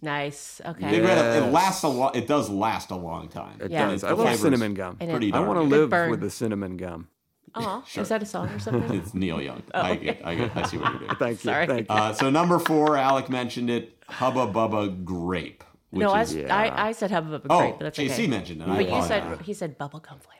Nice. 0.00 0.60
Big 0.64 0.84
Okay. 0.84 1.00
Red. 1.00 1.42
It 1.42 1.52
lasts 1.52 1.82
a 1.82 1.88
lot. 1.88 2.14
It 2.16 2.26
does 2.26 2.48
last 2.48 2.90
a 2.90 2.96
long 2.96 3.28
time. 3.28 3.58
It 3.60 3.70
Yeah. 3.70 3.88
does. 3.90 4.04
I 4.04 4.08
The 4.10 4.16
love 4.16 4.36
cinnamon 4.36 4.74
gum. 4.74 4.96
And 5.00 5.10
Pretty 5.10 5.28
it- 5.28 5.34
I 5.34 5.40
want 5.40 5.58
to 5.58 5.64
good. 5.64 5.70
Good 5.70 5.80
live 5.82 5.90
burn. 5.90 6.10
with 6.10 6.20
the 6.20 6.30
cinnamon 6.30 6.76
gum. 6.76 7.08
Aw, 7.54 7.82
is 7.96 8.08
that 8.08 8.22
a 8.22 8.26
song 8.26 8.48
or 8.48 8.58
something? 8.58 8.98
It's 9.00 9.14
Neil 9.14 9.40
Young. 9.40 9.62
I 9.74 9.96
get. 9.96 10.20
I 10.24 10.34
get. 10.34 10.56
I 10.56 10.62
see 10.66 10.76
what 10.78 10.90
you're 10.92 10.98
doing. 11.00 11.14
Thank 11.18 11.44
you. 11.44 11.50
Sorry. 11.50 11.66
Thank 11.66 11.88
you. 11.88 11.94
Uh, 11.94 12.12
so 12.12 12.30
number 12.30 12.58
four, 12.58 12.96
Alec 12.96 13.28
mentioned 13.30 13.70
it. 13.70 13.96
Hubba 14.08 14.46
Bubba 14.46 15.04
Grape. 15.04 15.64
Which 15.90 16.00
no, 16.02 16.10
I, 16.12 16.22
is, 16.22 16.34
Yeah. 16.34 16.54
I, 16.54 16.88
I 16.88 16.92
said 16.92 17.10
Hubba 17.10 17.40
Bubba 17.40 17.46
oh, 17.50 17.58
Grape, 17.60 17.74
but 17.78 17.84
that's 17.84 17.98
JC 17.98 18.12
okay. 18.12 18.26
mentioned 18.26 18.62
it. 18.62 18.68
I 18.68 18.76
But 18.76 18.80
you 18.82 18.86
apologize. 18.88 19.08
said 19.08 19.40
he 19.42 19.54
said 19.54 19.78
bubblegum 19.78 20.20
flavor. 20.22 20.37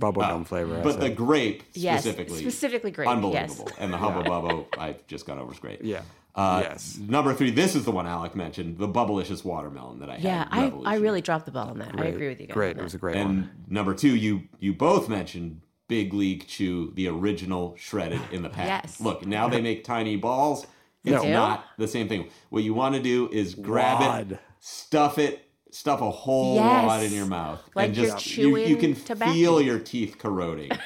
Just, 0.00 0.14
Bubblegum 0.14 0.46
flavor. 0.46 0.80
But 0.82 0.92
said. 0.92 1.00
the 1.02 1.10
grape 1.10 1.62
Yes, 1.74 2.02
specifically, 2.02 2.40
specifically 2.40 2.90
grape, 2.90 3.06
yes. 3.08 3.14
unbelievable. 3.16 3.70
And 3.78 3.92
the 3.92 3.96
Hubba 3.98 4.28
Bubba, 4.28 4.66
I've 4.78 5.06
just 5.06 5.26
got 5.26 5.38
over 5.38 5.52
is 5.52 5.58
great. 5.58 5.82
yeah. 5.84 6.02
Uh, 6.34 6.60
yes. 6.62 6.96
Number 6.98 7.34
three, 7.34 7.50
this 7.50 7.74
is 7.74 7.84
the 7.84 7.90
one 7.90 8.06
Alec 8.06 8.36
mentioned, 8.36 8.78
the 8.78 8.86
Bubblicious 8.86 9.44
watermelon 9.44 9.98
that 9.98 10.08
I 10.08 10.18
yeah, 10.18 10.46
had. 10.54 10.72
I, 10.84 10.92
I 10.92 10.96
really 10.98 11.20
dropped 11.20 11.46
the 11.46 11.50
ball 11.50 11.68
on 11.68 11.78
that. 11.80 11.98
I 11.98 12.04
agree 12.04 12.28
with 12.28 12.40
you 12.40 12.46
guys. 12.46 12.54
Great. 12.54 12.76
on 12.76 12.80
It 12.80 12.84
was 12.84 12.94
a 12.94 12.98
great 12.98 13.16
And 13.16 13.24
one. 13.28 13.36
And 13.64 13.72
number 13.72 13.92
two, 13.92 14.14
you 14.14 14.42
you 14.60 14.72
both 14.72 15.08
mentioned 15.08 15.62
Big 15.88 16.14
League 16.14 16.46
Chew, 16.46 16.92
the 16.94 17.08
original 17.08 17.74
shredded 17.76 18.20
in 18.30 18.42
the 18.42 18.50
pack. 18.50 18.68
Yes. 18.84 19.00
Look, 19.00 19.26
now 19.26 19.48
they 19.48 19.60
make 19.60 19.82
tiny 19.82 20.14
balls. 20.14 20.64
It's 21.02 21.24
No. 21.24 21.28
not 21.28 21.64
the 21.76 21.88
same 21.88 22.08
thing. 22.08 22.28
What 22.50 22.62
you 22.62 22.72
want 22.74 22.94
to 22.94 23.02
do 23.02 23.28
is 23.32 23.56
grab 23.56 24.00
Wad. 24.00 24.32
it, 24.32 24.38
stuff 24.60 25.18
it, 25.18 25.47
stuff 25.70 26.00
a 26.00 26.10
whole 26.10 26.56
Yes. 26.56 26.86
wad 26.86 27.02
in 27.02 27.12
your 27.12 27.26
mouth, 27.26 27.62
Like 27.74 27.86
and 27.86 27.94
just 27.94 28.36
you, 28.36 28.56
you 28.56 28.76
can 28.76 28.94
tobacco. 28.94 29.32
feel 29.32 29.60
your 29.60 29.78
teeth 29.78 30.16
corroding. 30.18 30.70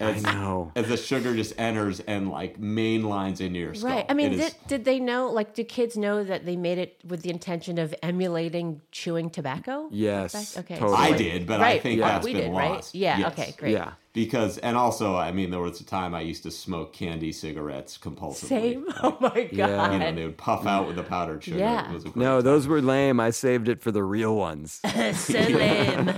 As, 0.00 0.24
I 0.24 0.32
know. 0.34 0.70
As 0.76 0.86
the 0.88 0.96
sugar 0.96 1.34
just 1.34 1.58
enters 1.58 1.98
and 2.00 2.30
like 2.30 2.58
main 2.58 3.02
lines 3.02 3.40
into 3.40 3.58
your 3.58 3.74
skull. 3.74 3.90
Right. 3.90 4.06
I 4.08 4.14
mean, 4.14 4.32
It 4.32 4.40
is- 4.40 4.52
did, 4.52 4.54
did 4.68 4.84
they 4.84 5.00
know? 5.00 5.28
Like, 5.30 5.54
do 5.54 5.64
kids 5.64 5.96
know 5.96 6.22
that 6.22 6.44
they 6.46 6.54
made 6.56 6.78
it 6.78 7.00
with 7.06 7.22
the 7.22 7.30
intention 7.30 7.78
of 7.78 7.92
emulating 8.02 8.80
chewing 8.92 9.28
tobacco? 9.30 9.88
Yes, 9.90 10.54
Back- 10.54 10.64
Okay. 10.64 10.78
totally. 10.78 10.96
I 10.98 11.12
did, 11.16 11.46
but 11.46 11.60
I 11.60 11.64
right, 11.64 11.82
think 11.82 12.00
well, 12.00 12.10
that's 12.10 12.24
we 12.24 12.32
been 12.32 12.42
did, 12.42 12.52
lost. 12.52 12.94
right? 12.94 13.00
Yeah. 13.00 13.18
Yes. 13.18 13.32
Okay. 13.32 13.54
Great. 13.58 13.72
Yeah. 13.72 13.92
because 14.14 14.58
and 14.58 14.76
also 14.76 15.14
I 15.14 15.30
mean 15.32 15.50
there 15.50 15.60
was 15.60 15.80
a 15.80 15.84
time 15.84 16.12
I 16.14 16.22
used 16.22 16.42
to 16.44 16.50
smoke 16.50 16.92
candy 16.92 17.30
cigarettes 17.30 17.96
compulsively. 17.98 18.48
Same. 18.48 18.86
Like, 18.86 18.96
Oh 19.04 19.16
my 19.20 19.28
god. 19.28 19.52
Yeah. 19.52 19.92
you 19.92 19.98
know, 19.98 20.12
they 20.14 20.24
would 20.24 20.38
puff 20.38 20.66
out 20.66 20.86
with 20.86 20.96
the 20.96 21.02
powdered 21.04 21.42
sugar. 21.44 21.58
Yeah. 21.58 21.88
It 21.90 21.94
was 21.94 22.04
a 22.04 22.12
No, 22.16 22.36
time. 22.36 22.42
those 22.44 22.66
were 22.66 22.80
lame. 22.82 23.20
I 23.20 23.30
saved 23.30 23.68
it 23.68 23.80
for 23.80 23.90
the 23.92 24.02
real 24.02 24.34
ones. 24.36 24.80
so 25.14 25.38
lame. 25.38 26.08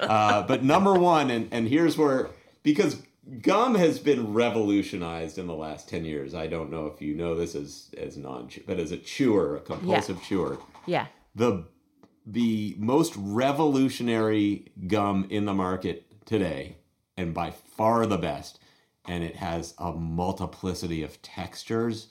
Uh, 0.00 0.42
but 0.46 0.62
number 0.64 0.94
one, 0.94 1.30
and, 1.30 1.48
and 1.52 1.68
here's 1.68 1.96
where 1.98 2.28
because 2.62 3.02
gum 3.42 3.74
has 3.74 3.98
been 3.98 4.32
revolutionized 4.32 5.38
in 5.38 5.46
the 5.46 5.54
last 5.54 5.88
ten 5.88 6.04
years. 6.04 6.34
I 6.34 6.46
don't 6.46 6.70
know 6.70 6.86
if 6.86 7.00
you 7.02 7.14
know 7.14 7.34
this 7.34 7.54
as 7.54 7.90
as 7.96 8.16
non, 8.16 8.48
but 8.66 8.78
as 8.78 8.92
a 8.92 8.96
chewer, 8.96 9.56
a 9.56 9.60
compulsive 9.60 10.22
chewer, 10.22 10.58
yeah. 10.86 11.06
the 11.34 11.64
the 12.26 12.74
most 12.78 13.14
revolutionary 13.16 14.66
gum 14.86 15.26
in 15.30 15.44
the 15.46 15.54
market 15.54 16.06
today, 16.26 16.76
and 17.16 17.32
by 17.34 17.50
far 17.50 18.06
the 18.06 18.18
best, 18.18 18.58
and 19.08 19.24
it 19.24 19.36
has 19.36 19.74
a 19.78 19.92
multiplicity 19.92 21.02
of 21.02 21.20
textures, 21.22 22.08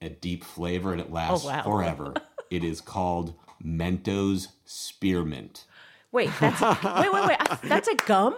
a 0.00 0.08
deep 0.08 0.44
flavor, 0.44 0.92
and 0.92 1.00
it 1.00 1.10
lasts 1.12 1.44
Oh, 1.44 1.48
wow. 1.48 1.62
forever. 1.62 2.14
it 2.50 2.62
is 2.62 2.80
called 2.80 3.34
Mentos 3.64 4.48
Spearmint. 4.64 5.64
Wait. 6.12 6.30
That's 6.40 6.60
wait. 6.60 7.12
Wait. 7.12 7.28
Wait. 7.28 7.38
That's 7.64 7.88
a 7.88 7.94
gum. 8.06 8.34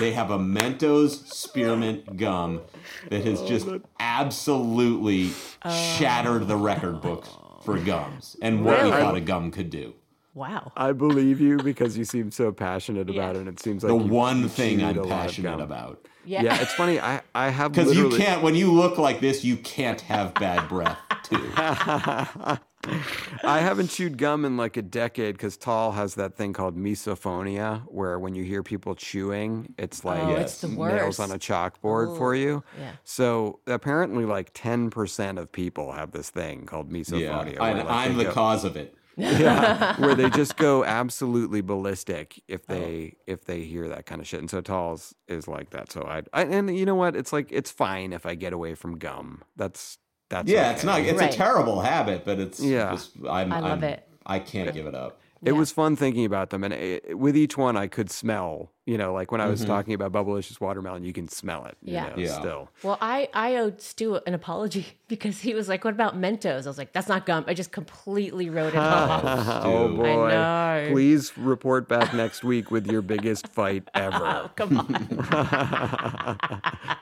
They 0.00 0.12
have 0.12 0.30
a 0.32 0.38
Mentos 0.38 1.24
Spearmint 1.32 2.16
gum 2.16 2.62
that 3.10 3.24
has 3.24 3.40
oh, 3.40 3.46
just 3.46 3.68
absolutely 4.00 5.30
shattered 5.64 6.48
the 6.48 6.56
record 6.56 7.00
books 7.00 7.28
for 7.64 7.78
gums 7.78 8.36
and 8.42 8.64
what 8.64 8.82
we 8.82 8.88
Really? 8.90 9.00
thought 9.00 9.14
a 9.16 9.20
gum 9.20 9.52
could 9.52 9.70
do. 9.70 9.94
Wow. 10.34 10.72
I 10.76 10.90
believe 10.90 11.40
you 11.40 11.58
because 11.58 11.96
you 11.96 12.04
seem 12.04 12.32
so 12.32 12.50
passionate 12.50 13.08
about 13.08 13.14
Yeah. 13.14 13.30
it. 13.30 13.36
And 13.36 13.48
it 13.48 13.60
seems 13.60 13.84
like 13.84 13.96
The 13.96 14.04
you- 14.04 14.12
one 14.12 14.40
you 14.42 14.48
thing 14.48 14.78
chewed 14.80 14.88
I'm 14.88 14.98
of 14.98 15.08
passionate 15.08 15.50
gum. 15.52 15.60
about. 15.60 16.04
Yeah. 16.24 16.42
Yeah, 16.42 16.60
it's 16.60 16.74
funny. 16.74 16.98
I 16.98 17.20
I 17.32 17.50
have 17.50 17.70
Because 17.72 17.94
you 17.96 18.04
literally- 18.08 18.24
can't, 18.24 18.42
when 18.42 18.56
you 18.56 18.72
look 18.72 18.98
like 18.98 19.20
this, 19.20 19.44
you 19.44 19.56
can't 19.58 20.00
have 20.00 20.34
bad 20.34 20.68
breath, 20.68 20.98
too. 21.22 21.36
I 23.42 23.60
haven't 23.60 23.88
chewed 23.88 24.18
gum 24.18 24.44
in 24.44 24.56
like 24.56 24.76
a 24.76 24.82
decade 24.82 25.34
because 25.36 25.56
Tal 25.56 25.92
has 25.92 26.14
that 26.16 26.34
thing 26.36 26.52
called 26.52 26.76
misophonia, 26.76 27.82
where 27.86 28.18
when 28.18 28.34
you 28.34 28.44
hear 28.44 28.62
people 28.62 28.94
chewing, 28.94 29.74
it's 29.78 30.04
like 30.04 30.20
Oh, 30.22 30.34
it's 30.36 30.60
the 30.60 30.68
nails 30.68 31.18
on 31.18 31.30
a 31.30 31.38
chalkboard 31.38 32.16
for 32.16 32.34
you. 32.34 32.62
yeah. 32.78 32.92
So 33.04 33.60
apparently, 33.66 34.24
like 34.24 34.50
ten 34.54 34.90
percent 34.90 35.38
of 35.38 35.50
people 35.52 35.92
have 35.92 36.12
this 36.12 36.30
thing 36.30 36.66
called 36.66 36.90
Yeah, 36.92 36.98
misophonia. 37.02 37.46
and 37.50 37.58
where, 37.58 37.74
like, 37.76 37.86
I'm 37.88 38.16
the 38.16 38.24
go- 38.24 38.32
cause 38.32 38.64
of 38.64 38.76
it. 38.76 38.94
yeah, 39.16 39.94
where 40.00 40.16
they 40.16 40.28
just 40.30 40.56
go 40.56 40.84
absolutely 40.84 41.60
ballistic 41.60 42.42
if 42.48 42.62
Oh. 42.68 42.74
they 42.74 43.14
if 43.26 43.44
they 43.44 43.62
hear 43.62 43.88
that 43.88 44.06
kind 44.06 44.20
of 44.20 44.26
shit. 44.26 44.40
And 44.40 44.50
so 44.50 44.60
Tal's 44.60 45.14
is 45.28 45.46
like 45.46 45.70
that. 45.70 45.92
So 45.92 46.02
I, 46.02 46.22
I 46.32 46.42
and 46.44 46.76
you 46.76 46.84
know 46.84 46.96
what? 46.96 47.14
It's 47.14 47.32
like 47.32 47.48
it's 47.52 47.70
fine 47.70 48.12
if 48.12 48.26
I 48.26 48.34
get 48.34 48.52
away 48.52 48.74
from 48.74 48.98
gum. 48.98 49.42
That's 49.56 49.98
that's 50.28 50.48
Yeah, 50.50 50.62
okay. 50.62 50.70
it's 50.74 50.84
not, 50.84 51.00
it's 51.00 51.20
Right. 51.20 51.32
a 51.32 51.36
terrible 51.36 51.80
habit, 51.80 52.24
but 52.24 52.38
it's 52.38 52.60
Yeah. 52.60 52.92
just, 52.92 53.12
I'm, 53.28 53.52
I 53.52 53.60
love 53.60 53.82
I'm- 53.82 53.84
it. 53.84 54.08
I 54.26 54.38
can't 54.38 54.72
give 54.72 54.86
it 54.86 54.94
up. 54.94 55.20
It 55.42 55.52
was 55.52 55.70
fun 55.70 55.94
thinking 55.96 56.24
about 56.24 56.48
them, 56.48 56.64
and 56.64 56.72
it, 56.72 57.18
with 57.18 57.36
each 57.36 57.58
one, 57.58 57.76
I 57.76 57.86
could 57.86 58.10
smell. 58.10 58.70
You 58.86 58.98
know, 58.98 59.14
like 59.14 59.32
when 59.32 59.40
I 59.40 59.46
was 59.46 59.60
Mm-hmm. 59.62 59.70
talking 59.70 59.94
about 59.94 60.12
Bubblicious 60.12 60.60
watermelon, 60.60 61.04
you 61.04 61.14
can 61.14 61.26
smell 61.26 61.64
it. 61.64 61.74
you 61.82 61.94
Yeah. 61.94 62.08
know, 62.08 62.14
Yeah. 62.18 62.38
Still, 62.38 62.68
Well, 62.82 62.98
I 63.00 63.30
I 63.32 63.56
owed 63.56 63.80
Stu 63.80 64.16
an 64.26 64.34
apology 64.34 64.86
because 65.08 65.40
he 65.40 65.54
was 65.54 65.70
like, 65.70 65.84
"What 65.84 65.94
about 65.94 66.20
Mentos?" 66.20 66.66
I 66.66 66.68
was 66.68 66.76
like, 66.76 66.92
"That's 66.92 67.08
not 67.08 67.24
gum." 67.24 67.44
I 67.46 67.54
just 67.54 67.72
completely 67.72 68.50
wrote 68.50 68.74
it 68.74 68.78
off. 68.78 69.22
oh 69.64 69.88
Dude. 69.88 69.96
boy! 69.96 70.28
know. 70.28 70.88
Please 70.90 71.32
report 71.38 71.88
back 71.88 72.12
next 72.12 72.44
week 72.44 72.70
with 72.70 72.86
your 72.86 73.00
biggest 73.00 73.48
fight 73.48 73.88
ever. 73.94 74.22
Oh, 74.22 74.50
come 74.54 74.76
on. 74.76 74.86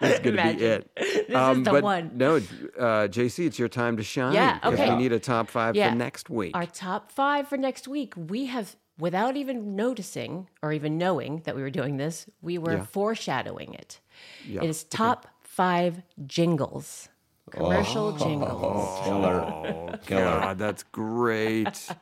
It's 0.00 0.18
gonna 0.20 0.32
Imagine. 0.36 0.58
be 0.58 0.64
it. 0.64 0.90
This 1.28 1.36
Um, 1.36 1.58
is 1.58 1.64
the 1.64 1.70
but 1.70 1.82
one. 1.82 2.10
no, 2.14 2.36
uh, 2.36 3.08
JC, 3.08 3.46
it's 3.46 3.58
your 3.58 3.68
time 3.68 3.96
to 3.96 4.02
shine. 4.02 4.34
Yeah, 4.34 4.58
'cause 4.58 4.74
okay. 4.74 4.90
We 4.90 4.96
need 5.02 5.12
a 5.12 5.18
top 5.18 5.48
five 5.48 5.74
Yeah. 5.76 5.90
for 5.90 5.96
next 5.96 6.30
week. 6.30 6.56
Our 6.56 6.66
top 6.66 7.10
five 7.10 7.48
for 7.48 7.56
next 7.56 7.88
week. 7.88 8.14
We 8.16 8.46
have, 8.46 8.76
without 9.02 9.36
even 9.36 9.74
noticing 9.74 10.48
or 10.62 10.72
even 10.72 10.96
knowing 10.96 11.40
that 11.44 11.56
we 11.56 11.62
were 11.62 11.70
doing 11.80 11.96
this, 11.96 12.26
we 12.40 12.56
were 12.56 12.76
Yeah. 12.76 12.84
foreshadowing 12.84 13.74
it. 13.74 13.98
Yeah, 14.46 14.62
It 14.62 14.70
is 14.70 14.84
top 14.84 15.26
five 15.42 16.02
jingles, 16.24 17.08
commercial 17.50 18.14
oh. 18.14 18.18
jingles. 18.24 18.62
Oh, 18.64 19.02
killer. 19.04 19.40
oh 19.40 19.96
Killer. 20.06 20.24
God, 20.40 20.58
that's 20.58 20.84
great. 20.84 21.76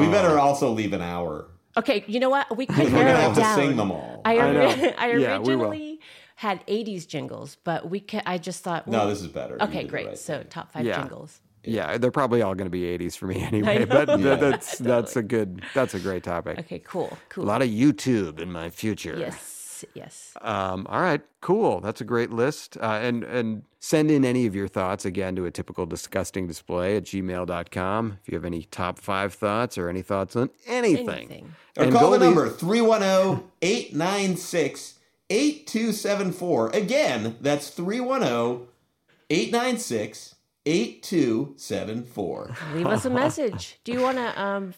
We 0.00 0.06
better 0.06 0.38
also 0.38 0.70
leave 0.70 0.92
an 0.94 1.02
hour. 1.02 1.48
Okay, 1.76 2.04
you 2.06 2.20
know 2.20 2.30
what? 2.30 2.56
We 2.56 2.64
could 2.74 2.78
We're 2.78 2.90
going 2.90 3.04
narrow 3.04 3.34
to 3.34 3.40
it 3.40 3.44
have 3.44 3.56
to 3.56 3.62
sing 3.62 3.76
them 3.76 3.90
all. 3.90 4.22
I, 4.24 4.38
I 4.38 4.52
know. 4.52 4.66
ori- 4.68 4.94
I 5.04 5.06
Yeah, 5.16 5.36
originally 5.38 6.00
had 6.36 6.64
80s 6.66 7.06
jingles, 7.06 7.56
but 7.64 7.90
we 7.90 8.00
ca- 8.00 8.22
I 8.24 8.38
just 8.38 8.62
thought, 8.64 8.86
no, 8.88 9.08
this 9.08 9.20
is 9.20 9.28
better. 9.28 9.60
Okay, 9.60 9.84
great. 9.84 10.06
right 10.06 10.18
so 10.18 10.38
thing. 10.38 10.46
top 10.48 10.72
five 10.72 10.86
Yeah. 10.86 11.00
jingles. 11.00 11.40
Yeah, 11.64 11.96
they're 11.98 12.10
probably 12.10 12.42
all 12.42 12.54
going 12.54 12.66
to 12.66 12.70
be 12.70 12.82
80s 12.98 13.16
for 13.16 13.26
me 13.26 13.40
anyway. 13.50 13.84
But 13.84 14.08
Yeah. 14.08 14.16
that, 14.36 14.40
that's 14.40 14.78
that's 14.92 15.16
a 15.16 15.22
good 15.22 15.62
that's 15.74 15.94
a 15.94 16.00
great 16.00 16.22
topic. 16.24 16.58
Okay, 16.60 16.78
cool, 16.80 17.16
cool. 17.28 17.44
A 17.44 17.46
lot 17.46 17.62
of 17.62 17.68
YouTube 17.68 18.40
in 18.40 18.50
my 18.50 18.68
future. 18.70 19.16
yes, 19.18 19.84
yes. 19.94 20.32
Um, 20.40 20.86
all 20.90 21.00
right, 21.00 21.20
cool. 21.40 21.80
That's 21.80 22.00
a 22.00 22.04
great 22.04 22.30
list. 22.30 22.76
Uh, 22.78 22.98
and 23.02 23.22
and 23.24 23.62
send 23.80 24.10
in 24.10 24.24
any 24.24 24.46
of 24.46 24.54
your 24.54 24.68
thoughts 24.68 25.04
again 25.04 25.34
to 25.36 25.44
a 25.44 25.50
typical 25.50 25.86
disgusting 25.86 26.46
display 26.46 26.96
at 26.96 27.04
gmail.com. 27.04 28.18
If 28.22 28.28
you 28.28 28.34
have 28.36 28.44
any 28.44 28.62
top 28.64 28.98
five 28.98 29.34
thoughts 29.34 29.76
or 29.78 29.88
any 29.88 30.02
thoughts 30.02 30.34
on 30.36 30.50
anything. 30.66 31.08
Anything. 31.08 31.54
Or 31.76 31.84
And 31.84 31.92
call 31.92 32.10
the 32.10 32.18
number 32.18 32.48
310 32.48 33.44
896 33.62 34.98
8274. 35.30 36.70
Again, 36.70 37.36
that's 37.40 37.70
310 37.70 38.66
896 39.30 40.34
8274. 40.66 42.56
Leave 42.74 42.86
us 42.86 43.04
a 43.04 43.10
message. 43.22 43.78
Do 43.84 43.92
you 43.92 44.00
want 44.00 44.18
to 44.18 44.40
um, 44.40 44.74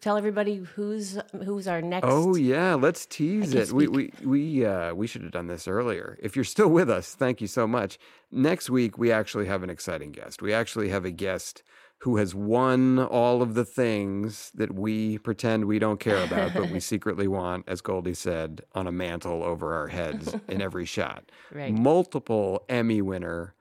tell 0.00 0.16
everybody 0.16 0.56
who's 0.56 1.18
who's 1.44 1.68
our 1.68 1.82
next? 1.82 2.06
Oh 2.06 2.34
yeah, 2.34 2.74
let's 2.74 3.06
tease 3.06 3.52
can 3.52 3.62
it. 3.62 3.72
We 3.72 3.88
we 3.88 4.12
we 4.24 4.64
uh, 4.64 4.94
we 4.94 5.06
should 5.06 5.22
have 5.22 5.32
done 5.32 5.46
this 5.46 5.68
earlier. 5.68 6.18
If 6.20 6.36
you're 6.36 6.44
still 6.44 6.68
with 6.68 6.90
us, 6.90 7.14
thank 7.14 7.40
you 7.40 7.46
so 7.46 7.66
much. 7.66 7.98
Next 8.30 8.70
week 8.70 8.98
we 8.98 9.12
actually 9.12 9.46
have 9.46 9.62
an 9.62 9.70
exciting 9.70 10.12
guest. 10.12 10.42
We 10.42 10.52
actually 10.52 10.88
have 10.88 11.04
a 11.04 11.10
guest 11.10 11.62
who 12.00 12.16
has 12.16 12.32
won 12.32 12.98
all 12.98 13.42
of 13.42 13.54
the 13.54 13.64
things 13.64 14.52
that 14.54 14.72
we 14.72 15.18
pretend 15.18 15.64
we 15.64 15.80
don't 15.80 15.98
care 15.98 16.22
about, 16.22 16.54
but 16.54 16.70
we 16.70 16.78
secretly 16.94 17.26
want, 17.26 17.64
as 17.66 17.80
Goldy 17.80 18.14
said, 18.14 18.62
on 18.72 18.86
a 18.86 18.92
mantle 18.92 19.42
over 19.42 19.74
our 19.74 19.88
heads 19.88 20.32
in 20.48 20.62
every 20.62 20.84
shot. 20.84 21.24
Right. 21.52 21.72
Multiple 21.72 22.64
Emmy 22.68 23.02
winner 23.02 23.54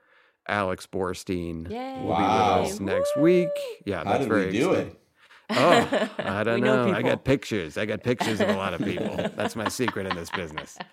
Alex 0.49 0.87
Borstein 0.87 1.69
Yay. 1.69 1.99
will 2.01 2.09
Wow. 2.09 2.55
be 2.57 2.61
with 2.63 2.71
us 2.73 2.79
next 2.79 3.17
week. 3.17 3.49
Yeah, 3.85 3.97
How 3.99 4.03
that's 4.05 4.19
did 4.21 4.29
very 4.29 4.45
we 4.47 4.51
do 4.53 4.69
exciting. 4.71 4.91
it? 4.91 5.01
Oh, 5.49 6.09
I 6.19 6.43
don't 6.43 6.61
know 6.61 6.87
know. 6.87 6.93
I 6.93 7.01
got 7.01 7.23
pictures. 7.23 7.77
I 7.77 7.85
got 7.85 8.03
pictures 8.03 8.41
of 8.41 8.49
a 8.49 8.55
lot 8.57 8.73
of 8.73 8.81
people. 8.83 9.15
That's 9.35 9.55
my 9.55 9.69
secret 9.69 10.05
in 10.07 10.15
this 10.15 10.29
business. 10.31 10.77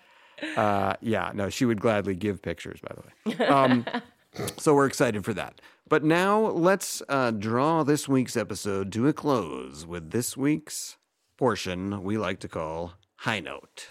Uh, 0.57 0.93
yeah, 0.99 1.31
no, 1.33 1.47
she 1.49 1.63
would 1.63 1.79
gladly 1.79 2.13
give 2.13 2.41
pictures, 2.41 2.81
by 2.81 2.93
the 2.93 3.35
way. 3.37 3.47
Um, 3.47 3.85
so 4.57 4.75
we're 4.75 4.85
excited 4.85 5.23
for 5.23 5.33
that. 5.33 5.61
But 5.87 6.03
now 6.03 6.41
let's 6.47 7.01
uh, 7.07 7.31
draw 7.31 7.83
this 7.83 8.09
week's 8.09 8.35
episode 8.35 8.91
to 8.91 9.07
a 9.07 9.13
close 9.13 9.85
with 9.85 10.11
this 10.11 10.35
week's 10.35 10.97
portion 11.37 12.03
we 12.03 12.17
like 12.17 12.41
to 12.41 12.49
call 12.49 12.95
High 13.19 13.39
Note. 13.39 13.87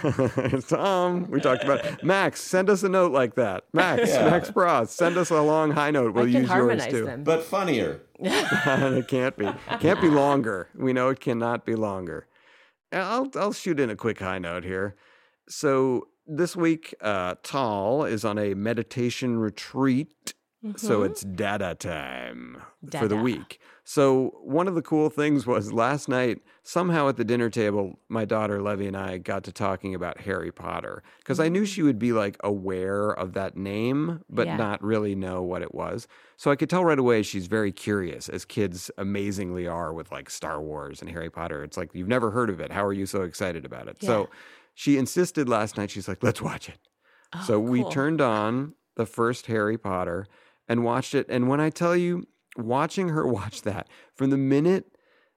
Tom, 0.68 1.30
we 1.30 1.40
talked 1.40 1.64
about 1.64 2.02
Max. 2.02 2.40
Send 2.40 2.70
us 2.70 2.82
a 2.82 2.88
note 2.88 3.12
like 3.12 3.34
that. 3.34 3.64
Max, 3.72 4.08
Yeah. 4.08 4.30
Max 4.30 4.50
Pross. 4.50 4.92
Send 4.92 5.16
us 5.16 5.30
a 5.30 5.40
long 5.42 5.70
high 5.72 5.90
note. 5.90 6.14
We'll 6.14 6.28
I 6.28 6.32
can 6.32 6.42
use 6.42 6.50
yours 6.50 6.86
too. 6.86 7.04
them. 7.04 7.24
But 7.24 7.44
funnier. 7.44 8.00
it 8.18 9.08
can't 9.08 9.36
be. 9.36 9.48
Can't 9.80 10.00
be 10.00 10.08
longer. 10.08 10.68
We 10.74 10.92
know 10.92 11.08
it 11.08 11.20
cannot 11.20 11.64
be 11.64 11.74
longer. 11.74 12.26
I'll 12.92 13.30
I'll 13.36 13.52
shoot 13.52 13.78
in 13.80 13.90
a 13.90 13.96
quick 13.96 14.18
high 14.18 14.38
note 14.38 14.64
here. 14.64 14.96
So 15.48 16.08
this 16.26 16.54
week, 16.56 16.94
uh, 17.00 17.34
Tal 17.42 18.04
is 18.04 18.24
on 18.24 18.38
a 18.38 18.54
meditation 18.54 19.38
retreat 19.38 20.34
So 20.76 21.02
it's 21.02 21.22
data 21.22 21.74
time 21.78 22.60
for 22.98 23.08
the 23.08 23.16
week. 23.16 23.60
So 23.90 24.38
one 24.44 24.68
of 24.68 24.76
the 24.76 24.82
cool 24.82 25.10
things 25.10 25.48
was 25.48 25.72
last 25.72 26.08
night, 26.08 26.38
somehow 26.62 27.08
at 27.08 27.16
the 27.16 27.24
dinner 27.24 27.50
table, 27.50 27.98
my 28.08 28.24
daughter 28.24 28.62
Levy 28.62 28.86
and 28.86 28.96
I 28.96 29.18
got 29.18 29.42
to 29.42 29.52
talking 29.52 29.96
about 29.96 30.20
Harry 30.20 30.52
Potter 30.52 31.02
because 31.18 31.40
I 31.40 31.48
knew 31.48 31.66
she 31.66 31.80
mm. 31.80 31.86
would 31.86 31.98
be 31.98 32.12
like 32.12 32.36
aware 32.44 33.10
of 33.10 33.32
that 33.32 33.56
name, 33.56 34.22
but 34.30 34.46
Yeah. 34.46 34.56
not 34.56 34.80
really 34.80 35.16
know 35.16 35.42
what 35.42 35.62
it 35.62 35.74
was. 35.74 36.06
So 36.36 36.52
I 36.52 36.54
could 36.54 36.70
tell 36.70 36.84
right 36.84 37.00
away 37.00 37.24
she's 37.24 37.48
very 37.48 37.72
curious, 37.72 38.28
as 38.28 38.44
kids 38.44 38.92
amazingly 38.96 39.66
are 39.66 39.92
with 39.92 40.12
like 40.12 40.30
Star 40.30 40.62
Wars 40.62 41.02
and 41.02 41.10
Harry 41.10 41.28
Potter. 41.28 41.64
It's 41.64 41.76
like 41.76 41.92
you've 41.92 42.06
never 42.06 42.30
heard 42.30 42.48
of 42.48 42.60
it. 42.60 42.70
How 42.70 42.86
are 42.86 42.92
you 42.92 43.06
so 43.06 43.22
excited 43.22 43.64
about 43.64 43.88
it? 43.88 44.00
So 44.04 44.28
she 44.72 44.98
insisted 44.98 45.48
last 45.48 45.76
night. 45.76 45.90
She's 45.90 46.06
like, 46.06 46.22
"Let's 46.22 46.40
watch 46.40 46.68
it." 46.68 46.78
so 47.44 47.54
oh, 47.54 47.58
we 47.58 47.82
Oh, 47.82 47.90
turned 47.90 48.20
on 48.20 48.74
the 48.94 49.06
first 49.06 49.46
Harry 49.46 49.76
Potter 49.76 50.26
and 50.68 50.84
watched 50.84 51.12
it. 51.12 51.26
And 51.28 51.48
when 51.48 51.58
I 51.60 51.70
tell 51.70 51.96
you, 51.96 52.28
watching 52.64 53.08
her 53.08 53.26
watch 53.40 53.62
that 53.62 53.88
from 54.14 54.30
the 54.30 54.38
minute 54.38 54.86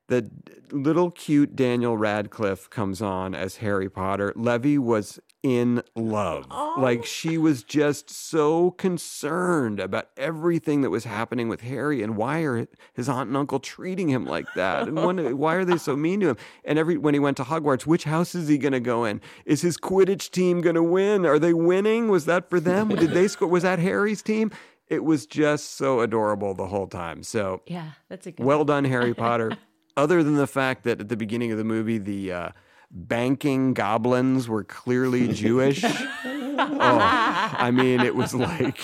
that 0.08 0.26
little 0.74 1.12
cute 1.12 1.56
Daniel 1.56 1.98
Radcliffe 1.98 2.70
comes 2.70 3.02
on 3.02 3.34
as 3.34 3.58
Harry 3.58 3.90
Potter, 3.90 4.34
Levy 4.36 4.78
was 4.78 5.20
in 5.44 5.84
love. 5.94 6.48
Like 6.78 7.06
she 7.06 7.38
oh. 7.38 7.42
was 7.42 7.64
just 7.64 8.10
so 8.10 8.72
concerned 8.72 9.80
about 9.80 10.10
everything 10.16 10.82
that 10.82 10.90
was 10.90 11.04
happening 11.04 11.50
with 11.50 11.62
Harry 11.62 12.02
and 12.02 12.16
why 12.16 12.40
are 12.40 12.66
his 12.94 13.10
aunt 13.10 13.28
and 13.28 13.36
uncle 13.38 13.60
treating 13.60 14.08
him 14.08 14.26
like 14.26 14.46
that? 14.56 14.88
And 14.88 14.96
when, 14.96 15.38
why 15.38 15.56
are 15.56 15.66
they 15.66 15.78
so 15.78 15.98
mean 15.98 16.22
to 16.22 16.30
him? 16.30 16.38
And 16.64 16.80
every 16.80 16.98
when 16.98 17.14
he 17.14 17.20
went 17.20 17.38
to 17.38 17.44
Hogwarts, 17.44 17.86
which 17.86 18.06
house 18.06 18.34
is 18.34 18.48
he 18.48 18.58
going 18.58 18.72
to 18.72 18.80
go 18.80 19.04
in? 19.04 19.20
Is 19.46 19.62
his 19.62 19.78
Quidditch 19.78 20.32
team 20.32 20.62
going 20.62 20.76
to 20.76 20.84
win? 20.84 21.26
Are 21.26 21.40
they 21.40 21.54
winning? 21.54 22.08
Was 22.08 22.26
that 22.26 22.50
for 22.50 22.62
them? 22.62 22.88
Did 22.90 23.12
they 23.12 23.28
score? 23.28 23.50
Was 23.50 23.64
that 23.64 23.80
Harry's 23.80 24.22
team? 24.22 24.50
It 24.88 25.04
was 25.04 25.26
just 25.26 25.76
so 25.78 26.02
adorable 26.02 26.54
the 26.54 26.68
whole 26.68 26.88
time. 26.88 27.24
So 27.24 27.62
Yeah, 27.68 27.92
that's 28.10 28.28
a 28.28 28.32
good. 28.32 28.46
well 28.46 28.64
done, 28.66 28.86
Harry 28.86 29.14
Potter. 29.26 29.58
Other 29.96 30.24
than 30.24 30.36
the 30.36 30.48
fact 30.48 30.84
that 30.84 31.00
at 31.02 31.10
the 31.10 31.18
beginning 31.18 31.52
of 31.52 31.58
the 31.58 31.64
movie, 31.64 31.98
the 32.00 32.32
uh, 32.32 32.50
banking 32.90 33.74
goblins 33.74 34.48
were 34.50 34.64
clearly 34.64 35.28
Jewish. 35.30 35.84
oh, 35.86 37.00
I 37.00 37.72
mean, 37.72 38.02
it 38.02 38.16
was 38.16 38.34
like, 38.34 38.80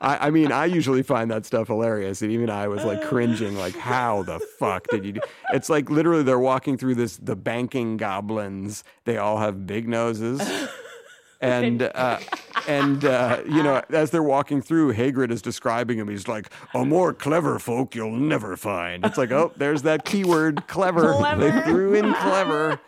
I, 0.00 0.28
I 0.28 0.30
mean, 0.30 0.52
I 0.52 0.66
usually 0.66 1.02
find 1.02 1.30
that 1.30 1.44
stuff 1.46 1.68
hilarious. 1.68 2.22
And 2.22 2.30
even 2.32 2.50
I 2.50 2.68
was 2.68 2.84
like 2.84 3.02
cringing, 3.04 3.56
like, 3.56 3.76
how 3.76 4.22
the 4.22 4.38
fuck 4.58 4.86
did 4.88 5.04
you 5.04 5.12
do? 5.12 5.20
It's 5.52 5.68
like 5.68 5.90
literally 5.90 6.22
they're 6.22 6.38
walking 6.38 6.76
through 6.78 6.94
this, 6.96 7.16
the 7.16 7.36
banking 7.36 7.96
goblins. 7.96 8.84
They 9.04 9.18
all 9.18 9.38
have 9.38 9.66
big 9.66 9.88
noses. 9.88 10.40
And 11.44 11.82
uh, 11.82 12.18
and 12.66 13.04
uh, 13.04 13.42
you 13.46 13.62
know, 13.62 13.82
as 13.90 14.10
they're 14.10 14.22
walking 14.22 14.62
through, 14.62 14.94
Hagrid 14.94 15.30
is 15.30 15.42
describing 15.42 15.98
him. 15.98 16.08
He's 16.08 16.28
like, 16.28 16.50
"A 16.74 16.84
more 16.84 17.12
clever 17.12 17.58
folk 17.58 17.94
you'll 17.94 18.16
never 18.16 18.56
find." 18.56 19.04
It's 19.04 19.18
like, 19.18 19.30
oh, 19.30 19.52
there's 19.56 19.82
that 19.82 20.04
keyword, 20.04 20.66
clever. 20.66 21.14
They 21.38 21.60
threw 21.62 21.94
in 21.94 22.14
clever. 22.14 22.80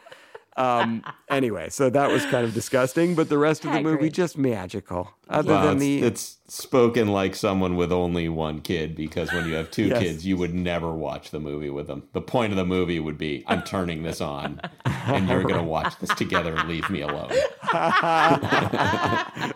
Um, 0.56 1.04
anyway, 1.28 1.68
so 1.70 1.90
that 1.90 2.10
was 2.10 2.24
kind 2.26 2.44
of 2.46 2.54
disgusting, 2.54 3.14
but 3.14 3.28
the 3.28 3.38
rest 3.38 3.64
of 3.64 3.72
the 3.72 3.80
movie 3.82 4.08
Hagrid. 4.08 4.12
just 4.14 4.38
magical. 4.38 5.10
Other 5.28 5.52
Wow, 5.52 5.64
than 5.66 5.76
it's, 5.76 5.80
the 5.84 6.02
it's 6.06 6.36
spoken 6.48 7.08
like 7.08 7.34
someone 7.34 7.76
with 7.76 7.92
only 7.92 8.28
one 8.28 8.60
kid 8.60 8.94
because 8.96 9.32
when 9.32 9.46
you 9.48 9.54
have 9.54 9.70
two 9.70 9.86
Yes. 9.88 9.98
kids, 9.98 10.26
you 10.26 10.36
would 10.36 10.54
never 10.54 10.92
watch 10.94 11.30
the 11.30 11.40
movie 11.40 11.68
with 11.70 11.88
them. 11.88 12.04
The 12.12 12.20
point 12.22 12.52
of 12.52 12.56
the 12.56 12.64
movie 12.64 13.00
would 13.00 13.18
be 13.18 13.44
I'm 13.46 13.62
turning 13.62 14.02
this 14.02 14.20
on 14.20 14.60
and 14.84 15.28
you're 15.28 15.42
going 15.42 15.56
to 15.58 15.62
watch 15.62 15.98
this 15.98 16.10
together 16.14 16.54
and 16.54 16.68
leave 16.68 16.88
me 16.88 17.00
alone. 17.02 17.32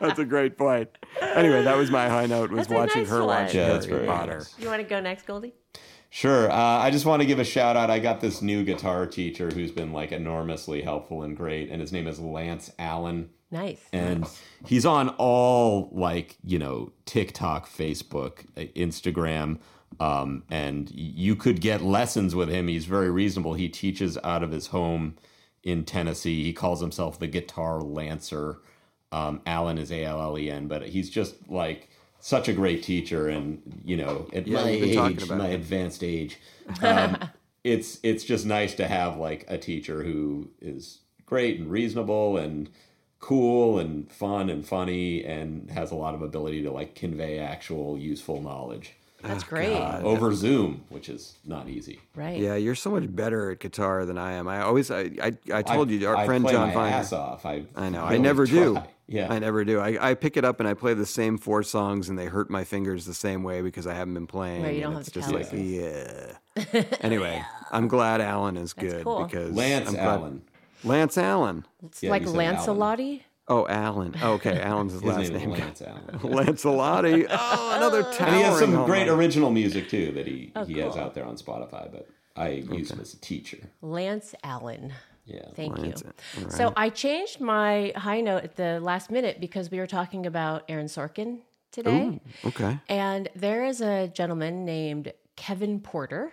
that's 0.01 0.19
a 0.19 0.25
great 0.25 0.57
point. 0.59 0.89
Anyway, 1.21 1.63
that 1.63 1.77
was 1.77 1.91
my 1.91 2.09
high 2.09 2.27
note 2.27 2.51
was 2.51 2.67
That's 2.67 2.77
watching 2.79 3.03
nice 3.03 3.11
her 3.11 3.19
one. 3.25 3.45
watch 3.45 3.55
Yeah, 3.55 3.69
that's 3.69 3.87
Harry 3.87 4.07
Potter. 4.07 4.39
nice. 4.39 4.55
You 4.59 4.69
want 4.69 4.83
to 4.83 4.89
go 4.89 5.01
next, 5.01 5.27
Goldy? 5.27 5.55
Sure. 6.13 6.51
Uh, 6.51 6.55
I 6.55 6.91
just 6.91 7.07
want 7.07 7.23
to 7.23 7.27
give 7.27 7.39
a 7.39 7.45
shout 7.45 7.77
out. 7.77 7.89
I 7.89 8.01
got 8.01 8.21
this 8.21 8.43
new 8.43 8.65
guitar 8.65 9.07
teacher 9.07 9.49
who's 9.51 9.71
been 9.71 9.93
like 9.93 10.11
enormously 10.11 10.83
helpful 10.83 11.23
and 11.23 11.37
great, 11.37 11.71
and 11.71 11.81
his 11.81 11.93
name 11.93 12.09
is 12.09 12.19
Lance 12.19 12.73
Allen. 12.79 13.31
Nice. 13.53 13.81
and 13.93 14.29
he's 14.65 14.87
on 14.87 15.09
all 15.19 15.89
like 15.93 16.37
you 16.45 16.59
know 16.59 16.93
TikTok, 17.05 17.69
Facebook, 17.69 18.45
uh, 18.57 18.63
Instagram, 18.77 19.59
um, 19.99 20.45
and 20.51 20.91
you 20.93 21.35
could 21.37 21.61
get 21.61 21.81
lessons 21.83 22.35
with 22.35 22.49
him. 22.49 22.69
He's 22.69 22.87
very 22.87 23.11
reasonable. 23.11 23.55
He 23.55 23.69
teaches 23.69 24.19
out 24.23 24.43
of 24.43 24.51
his 24.53 24.69
home 24.69 25.17
in 25.63 25.85
Tennessee. 25.85 26.45
He 26.45 26.53
calls 26.53 26.81
himself 26.81 27.19
the 27.19 27.27
Guitar 27.27 27.81
Lancer. 27.81 28.59
Um, 29.13 29.43
Allen 29.47 29.79
is 29.79 29.91
A 29.91 30.05
L 30.05 30.21
L 30.21 30.39
E 30.39 30.51
N, 30.51 30.67
but 30.69 30.83
he's 30.89 31.11
just 31.11 31.49
like 31.49 31.90
such 32.21 32.49
a 32.49 32.53
great 32.53 32.83
teacher, 32.83 33.29
and 33.29 33.81
you 33.85 33.97
know, 33.97 34.29
at 34.33 34.47
Yeah, 34.47 34.63
my 34.65 34.71
we've 34.71 34.81
been 34.81 34.95
talking 34.95 35.17
age, 35.17 35.31
my 35.31 35.49
it. 35.49 35.55
advanced 35.55 36.03
age, 36.05 36.39
um, 36.83 37.17
it's 37.65 37.99
it's 38.03 38.25
just 38.25 38.47
nice 38.47 38.75
to 38.75 38.87
have 38.87 39.17
like 39.17 39.45
a 39.49 39.59
teacher 39.59 40.03
who 40.05 40.51
is 40.61 41.01
great 41.27 41.59
and 41.61 41.71
reasonable 41.71 42.37
and 42.37 42.69
cool 43.19 43.79
and 43.79 44.11
fun 44.11 44.49
and 44.49 44.67
funny 44.67 45.23
and 45.25 45.71
has 45.71 45.91
a 45.91 45.95
lot 45.95 46.15
of 46.15 46.23
ability 46.23 46.63
to 46.63 46.71
like 46.71 46.95
convey 46.95 47.39
actual 47.39 47.99
useful 47.99 48.41
knowledge 48.41 48.95
That's 49.23 49.45
great. 49.45 49.77
uh, 49.77 50.01
over 50.03 50.33
Zoom, 50.35 50.85
which 50.89 51.11
is 51.11 51.35
not 51.45 51.69
easy. 51.69 52.01
right. 52.15 52.41
Yeah, 52.41 52.55
you're 52.55 52.75
so 52.75 52.91
much 52.91 53.15
better 53.15 53.51
at 53.51 53.59
guitar 53.61 54.07
than 54.07 54.17
I 54.17 54.33
am. 54.33 54.49
I 54.49 54.63
always, 54.63 54.91
I, 54.91 55.11
I, 55.23 55.33
I 55.53 55.63
told 55.63 55.91
I, 55.91 55.93
you, 55.93 56.09
our 56.09 56.17
I 56.17 56.25
friend 56.25 56.45
play 56.45 56.53
John 56.55 56.69
my 56.75 56.91
Viener. 56.91 56.93
ass 56.93 57.13
off. 57.13 57.45
I 57.45 57.65
I 57.77 57.91
know. 57.91 58.03
I 58.05 58.13
really 58.13 58.23
never 58.23 58.47
do. 58.47 58.83
Try. 59.11 59.21
Yeah, 59.21 59.33
I 59.33 59.39
never 59.39 59.65
do. 59.65 59.81
I, 59.81 60.11
I 60.11 60.15
pick 60.15 60.37
it 60.37 60.45
up 60.45 60.61
and 60.61 60.69
I 60.69 60.75
play 60.75 60.95
the 60.95 61.07
same 61.07 61.37
four 61.39 61.63
songs 61.63 62.09
and 62.09 62.19
they 62.19 62.27
hurt 62.27 62.49
my 62.51 62.65
fingers 62.65 63.07
the 63.07 63.15
same 63.15 63.43
way 63.43 63.61
because 63.63 63.87
I 63.87 63.95
haven't 63.95 64.15
been 64.15 64.27
playing. 64.27 64.63
Right, 64.63 64.75
you 64.77 64.83
don't 64.83 64.97
it's 64.97 65.13
have 65.15 65.25
just 65.25 65.51
the 65.53 66.65
like, 66.65 66.75
yeah. 66.75 66.85
anyway, 67.01 67.43
I'm 67.71 67.89
glad 67.89 68.21
Alan 68.21 68.57
is 68.57 68.73
good 68.73 69.05
cool. 69.05 69.25
because 69.25 69.53
Lance 69.55 69.89
I'm 69.89 69.95
glad- 69.95 70.05
Allen. 70.07 70.43
Lance 70.85 71.19
Allen. 71.19 71.67
It's 71.85 72.03
Yeah, 72.03 72.11
like 72.11 72.23
you 72.23 72.29
said 72.29 72.37
Alan. 72.41 72.57
Lancellotti. 72.57 73.21
Oh, 73.49 73.67
Alan. 73.67 74.15
Oh, 74.23 74.35
okay, 74.35 74.61
Alan's 74.63 74.93
his, 74.93 75.03
His 75.03 75.11
last 75.11 75.33
name 75.33 75.51
name. 75.51 75.53
is 75.53 75.59
Lance 75.61 75.83
Allen. 75.87 76.05
Lancellotti. 76.21 77.27
Oh, 77.29 77.73
another 77.77 78.03
tower. 78.05 78.29
And 78.29 78.37
he 78.37 78.43
has 78.43 78.59
some 78.61 78.85
great 78.85 79.09
original 79.09 79.51
music 79.51 79.89
too 79.89 80.13
that 80.13 80.27
he 80.27 80.53
oh, 80.55 80.65
he 80.65 80.79
has 80.79 80.93
Oh, 80.93 80.95
cool. 80.95 81.03
out 81.03 81.15
there 81.15 81.25
on 81.25 81.37
Spotify. 81.37 81.91
But 81.91 82.09
I 82.37 82.49
use 82.51 82.91
him 82.93 83.01
as 83.01 83.13
a 83.13 83.19
teacher. 83.19 83.59
Lance 83.83 84.35
Allen. 84.45 84.93
Yeah. 85.25 85.49
Thank 85.55 85.79
you. 85.79 85.95
all 86.43 86.51
So. 86.51 86.73
I 86.77 86.89
changed 86.89 87.41
my 87.41 87.93
high 87.97 88.21
note 88.21 88.45
at 88.45 88.57
the 88.57 88.81
last 88.81 89.11
minute 89.11 89.41
because 89.41 89.71
we 89.71 89.79
were 89.79 89.87
talking 89.87 90.27
about 90.27 90.65
Aaron 90.69 90.87
Sorkin 90.87 91.39
today. 91.73 92.21
Okay. 92.45 92.79
And 92.89 93.29
there 93.37 93.65
is 93.65 93.81
a 93.81 94.09
gentleman 94.09 94.65
named 94.65 95.13
Kevin 95.37 95.81
Porter 95.81 96.33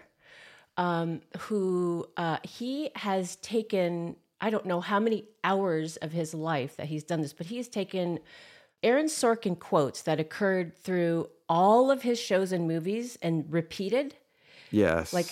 um, 0.77 1.21
who 1.39 2.05
uh, 2.17 2.37
he 2.43 2.91
has 2.95 3.35
taken, 3.37 4.15
I 4.39 4.49
don't 4.49 4.65
know 4.65 4.79
how 4.81 4.99
many 4.99 5.25
hours 5.43 5.97
of 5.97 6.11
his 6.11 6.33
life 6.33 6.77
that 6.77 6.87
he's 6.87 7.03
done 7.03 7.21
this, 7.21 7.33
but 7.33 7.47
he's 7.47 7.67
taken 7.67 8.19
Aaron 8.83 9.07
Sorkin 9.07 9.57
quotes 9.59 10.03
that 10.03 10.19
occurred 10.19 10.75
through 10.77 11.29
all 11.49 11.89
of 11.89 12.03
his 12.03 12.19
shows 12.19 12.51
and 12.51 12.67
movies 12.67 13.17
and 13.21 13.45
repeated, 13.51 14.15
Yes. 14.69 15.13
like 15.13 15.25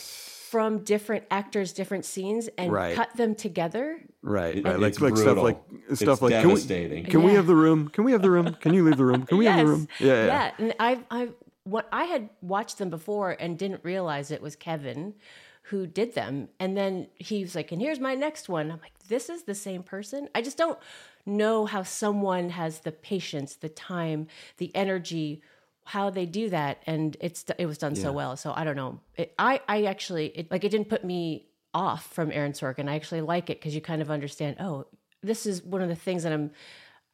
from 0.56 0.86
different 0.86 1.26
actors, 1.30 1.74
different 1.74 2.06
scenes, 2.06 2.48
and 2.58 2.72
Right. 2.72 2.96
cut 2.96 3.14
them 3.18 3.36
together. 3.36 4.00
Right, 4.22 4.64
right. 4.64 4.80
Like 4.80 5.02
like 5.02 5.18
stuff 5.18 5.36
brutal. 5.36 5.44
like 5.44 5.62
It's 5.90 6.00
stuff 6.00 6.22
like 6.22 6.32
can 6.32 6.44
we, 6.48 6.54
devastating. 6.54 7.04
can 7.04 7.24
we 7.24 7.34
have 7.34 7.46
the 7.46 7.56
room? 7.56 7.90
Can 7.90 8.06
we 8.06 8.14
have 8.14 8.22
the 8.22 8.32
room? 8.32 8.54
Can 8.62 8.74
you 8.74 8.86
leave 8.86 8.96
the 8.96 9.04
room? 9.04 9.26
Can 9.26 9.38
we 9.38 9.48
have 9.48 9.58
the 9.58 9.66
room? 9.66 9.88
Yeah, 10.00 10.08
yeah. 10.14 10.26
yeah. 10.28 10.52
And 10.58 10.74
I, 10.80 11.00
I, 11.12 11.30
what 11.66 11.90
I 11.92 12.06
had 12.06 12.30
watched 12.42 12.78
them 12.78 12.90
before 12.90 13.32
and 13.38 13.60
didn't 13.60 13.84
realize 13.84 14.32
it 14.32 14.42
was 14.42 14.56
Kevin 14.56 15.16
who 15.64 15.86
did 15.86 16.16
them. 16.16 16.48
And 16.58 16.78
then 16.78 17.08
he 17.16 17.42
was 17.42 17.54
like, 17.54 17.74
"And 17.74 17.82
here's 17.82 18.00
my 18.00 18.16
next 18.16 18.48
one." 18.48 18.72
I'm 18.72 18.80
like, 18.80 18.98
"This 19.10 19.28
is 19.30 19.44
the 19.44 19.56
same 19.56 19.84
person." 19.84 20.30
I 20.34 20.42
just 20.42 20.58
don't 20.58 20.80
know 21.26 21.66
how 21.66 21.84
someone 21.84 22.52
has 22.52 22.80
the 22.80 22.94
patience, 22.94 23.56
the 23.56 23.68
time, 23.68 24.28
the 24.58 24.74
energy, 24.74 25.42
how 25.86 26.10
they 26.10 26.26
do 26.26 26.50
that, 26.50 26.82
and 26.88 27.16
it's 27.22 27.46
it 27.60 27.68
was 27.68 27.78
done 27.78 27.96
so 27.96 28.12
well. 28.12 28.36
So 28.36 28.52
I 28.56 28.64
don't 28.64 28.76
know. 28.76 29.00
It, 29.16 29.34
I, 29.38 29.62
I 29.68 29.84
actually, 29.84 30.28
it, 30.28 30.52
like, 30.52 30.64
it 30.64 30.70
didn't 30.70 30.90
put 30.90 31.06
me 31.06 31.46
off 31.76 32.08
from 32.08 32.32
Aaron 32.32 32.54
Sorkin. 32.54 32.90
I 32.90 32.96
actually 32.96 33.22
like 33.22 33.52
it 33.52 33.60
because 33.60 33.76
you 33.76 33.82
kind 33.82 34.02
of 34.02 34.10
understand. 34.10 34.58
Oh, 34.60 34.88
this 35.22 35.46
is 35.46 35.62
one 35.64 35.82
of 35.82 35.90
the 35.90 35.96
things 35.96 36.24
that 36.24 36.34
I'm. 36.34 36.52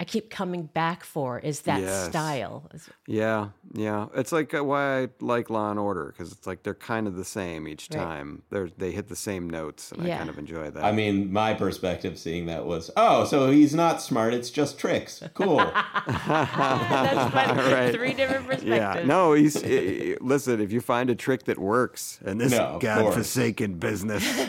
I 0.01 0.03
keep 0.03 0.31
coming 0.31 0.63
back 0.63 1.03
for 1.03 1.37
is 1.37 1.61
that 1.61 1.79
Yes. 1.79 2.07
style. 2.07 2.67
Yeah, 3.05 3.49
yeah. 3.73 4.07
It's 4.15 4.31
like 4.31 4.51
uh, 4.51 4.63
why 4.63 5.03
I 5.03 5.07
like 5.19 5.51
Law 5.51 5.69
and 5.69 5.79
Order 5.79 6.05
because 6.07 6.31
it's 6.31 6.47
like 6.47 6.63
they're 6.63 6.73
kind 6.73 7.05
of 7.05 7.15
the 7.15 7.23
same 7.23 7.67
each 7.67 7.87
Right. 7.93 8.01
time. 8.03 8.41
They're 8.49 8.69
they 8.75 8.89
hit 8.93 9.09
the 9.09 9.15
same 9.15 9.47
notes, 9.47 9.91
and 9.91 10.01
I 10.01 10.17
kind 10.17 10.27
of 10.31 10.39
enjoy 10.39 10.71
that. 10.71 10.83
I 10.83 10.91
mean, 10.91 11.31
my 11.31 11.53
perspective 11.53 12.17
seeing 12.17 12.47
that 12.47 12.65
was, 12.65 12.89
oh, 12.97 13.25
so 13.25 13.51
he's 13.51 13.75
not 13.75 14.01
smart. 14.01 14.33
It's 14.33 14.49
just 14.49 14.79
tricks. 14.79 15.21
Cool. 15.35 15.57
That's 16.07 17.33
funny. 17.33 17.71
Right. 17.71 17.93
Three 17.93 18.13
different 18.15 18.47
perspectives. 18.47 18.75
yeah, 18.97 19.03
no. 19.05 19.33
He's 19.33 19.61
eh, 19.63 20.15
listen. 20.19 20.59
If 20.61 20.71
you 20.71 20.81
find 20.81 21.11
a 21.11 21.15
trick 21.15 21.43
that 21.43 21.59
works, 21.59 22.19
and 22.25 22.41
this 22.41 22.51
No, 22.53 22.63
of 22.63 22.81
godforsaken 22.81 23.75
business, 23.75 24.25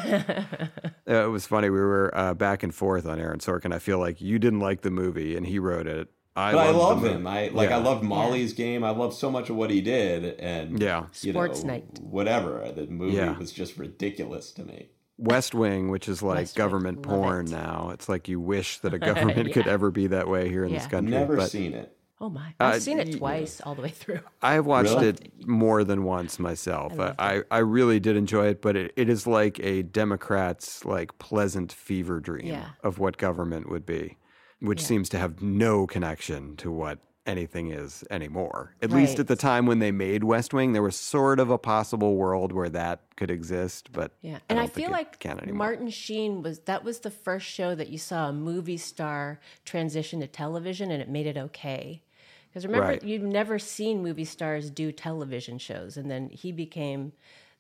Uh, 1.09 1.25
it 1.27 1.31
was 1.31 1.47
funny. 1.47 1.69
We 1.69 1.81
were 1.81 2.11
uh, 2.17 2.33
back 2.33 2.63
and 2.63 2.73
forth 2.73 3.07
on 3.07 3.19
Aaron 3.19 3.41
Sorkin. 3.41 3.75
I 3.75 3.81
feel 3.81 3.99
like 3.99 4.21
you 4.21 4.39
didn't 4.39 4.61
like 4.61 4.83
the 4.83 4.91
movie, 4.91 5.37
and 5.43 5.47
he 5.47 5.59
wrote 5.59 5.87
it, 5.87 6.09
I 6.35 6.53
but 6.53 6.67
I 6.67 6.71
love 6.71 7.03
the 7.03 7.11
him. 7.13 7.27
I 7.27 7.49
like. 7.49 7.71
Yeah. 7.71 7.77
I 7.77 7.81
loved 7.81 8.03
Molly's 8.03 8.53
game. 8.53 8.85
I 8.85 8.91
loved 8.91 9.15
so 9.15 9.31
much 9.31 9.51
of 9.51 9.57
what 9.57 9.71
he 9.71 9.81
did, 9.81 10.39
and 10.41 10.81
Yeah. 10.81 11.07
you 11.21 11.33
Sports 11.33 11.63
know, 11.63 11.73
night. 11.75 11.99
whatever. 12.01 12.71
The 12.75 12.87
movie 12.87 13.17
Yeah. 13.17 13.37
was 13.39 13.53
just 13.53 13.77
ridiculous 13.77 14.51
to 14.53 14.65
me. 14.65 14.89
West 15.19 15.55
Wing, 15.55 15.89
which 15.91 16.09
is 16.09 16.23
like 16.23 16.39
West 16.39 16.57
government 16.57 17.05
love 17.07 17.21
porn 17.21 17.47
it. 17.47 17.51
now. 17.51 17.91
It's 17.93 18.09
like 18.09 18.29
you 18.29 18.41
wish 18.41 18.79
that 18.79 18.95
a 18.95 18.99
government 19.11 19.53
could 19.53 19.67
ever 19.69 19.91
be 19.91 20.07
that 20.09 20.27
way 20.29 20.49
here 20.49 20.65
in 20.65 20.73
this 20.73 20.87
country. 20.87 21.11
Never 21.13 21.37
but 21.37 21.51
seen 21.51 21.75
it. 21.75 21.97
Oh 22.21 22.31
my! 22.31 22.55
I've 22.61 22.77
Uh, 22.77 22.79
seen 22.81 23.01
it 23.01 23.09
y- 23.09 23.15
twice 23.19 23.61
all 23.61 23.75
the 23.75 23.83
way 23.83 23.89
through. 23.89 24.21
I've 24.43 24.65
watched 24.65 24.91
Really? 24.91 25.09
it 25.09 25.47
more 25.47 25.83
than 25.83 26.05
once 26.05 26.39
myself. 26.39 26.97
I, 26.99 27.15
I, 27.19 27.43
I 27.51 27.59
really 27.59 27.99
did 27.99 28.17
enjoy 28.17 28.47
it, 28.47 28.63
but 28.63 28.77
it, 28.77 28.93
it 28.97 29.09
is 29.09 29.27
like 29.27 29.59
a 29.59 29.83
Democrat's 29.83 30.85
like 30.85 31.19
pleasant 31.19 31.73
fever 31.73 32.21
dream 32.21 32.47
Yeah. 32.47 32.67
of 32.85 32.99
what 33.01 33.17
government 33.19 33.69
would 33.69 33.85
be, 33.85 34.17
which 34.63 34.81
Yeah. 34.83 34.87
seems 34.87 35.09
to 35.11 35.19
have 35.19 35.43
no 35.43 35.87
connection 35.87 36.57
to 36.57 36.71
what 36.71 36.99
anything 37.25 37.71
is 37.71 38.03
anymore. 38.11 38.75
At 38.83 38.91
least 38.91 39.21
at 39.21 39.29
the 39.29 39.37
time 39.37 39.65
when 39.67 39.79
they 39.79 39.93
made 39.93 40.25
West 40.25 40.53
Wing, 40.53 40.73
there 40.73 40.83
was 40.83 40.97
sort 40.97 41.39
of 41.39 41.51
a 41.51 41.59
possible 41.59 42.17
world 42.17 42.51
where 42.51 42.69
that 42.71 43.01
could 43.17 43.31
exist, 43.31 43.91
but 43.93 44.11
Yeah, 44.23 44.39
and 44.49 44.59
I, 44.59 44.67
think 44.67 44.87
feel 44.87 44.91
like. 44.91 45.25
Martin 45.53 45.89
Sheen 45.91 46.43
was 46.43 46.61
that 46.61 46.83
was 46.83 47.01
the 47.01 47.11
first 47.13 47.47
show 47.47 47.77
that 47.77 47.91
you 47.91 47.99
saw 47.99 48.29
a 48.29 48.33
movie 48.33 48.77
star 48.77 49.39
transition 49.65 50.19
to 50.21 50.27
television, 50.27 50.91
and 50.91 51.01
it 51.01 51.09
made 51.09 51.27
it 51.29 51.37
okay. 51.37 52.03
Because 52.49 52.67
remember, 52.67 52.89
Right. 52.89 53.03
you've 53.05 53.23
never 53.23 53.59
seen 53.59 54.03
movie 54.03 54.25
stars 54.25 54.69
do 54.69 54.91
television 54.93 55.59
shows, 55.59 55.97
and 55.97 56.11
then 56.11 56.29
he 56.29 56.51
became 56.53 57.13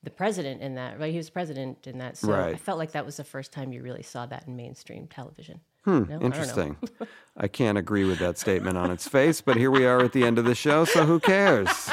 the 0.02 0.10
president 0.10 0.60
in 0.60 0.74
that. 0.74 0.98
Right, 0.98 1.12
he 1.12 1.16
was 1.18 1.30
president 1.30 1.86
in 1.86 1.98
that. 1.98 2.16
So 2.16 2.34
I 2.34 2.56
felt 2.56 2.78
like 2.78 2.90
that 2.92 3.06
was 3.06 3.16
the 3.16 3.24
first 3.24 3.52
time 3.52 3.72
you 3.72 3.82
really 3.82 4.02
saw 4.02 4.26
that 4.26 4.48
in 4.48 4.56
mainstream 4.56 5.06
television. 5.06 5.60
No? 5.86 6.06
I. 6.10 6.24
Interesting. 6.24 6.76
I 7.36 7.48
can't 7.48 7.78
agree 7.78 8.04
with 8.04 8.18
that 8.18 8.38
statement 8.38 8.76
on 8.76 8.90
its 8.90 9.08
face, 9.08 9.40
but 9.40 9.56
here 9.56 9.70
we 9.70 9.86
are 9.86 10.00
at 10.04 10.12
the 10.12 10.24
end 10.24 10.38
of 10.38 10.44
the 10.44 10.54
show, 10.54 10.84
so 10.84 11.06
who 11.06 11.18
cares? 11.18 11.88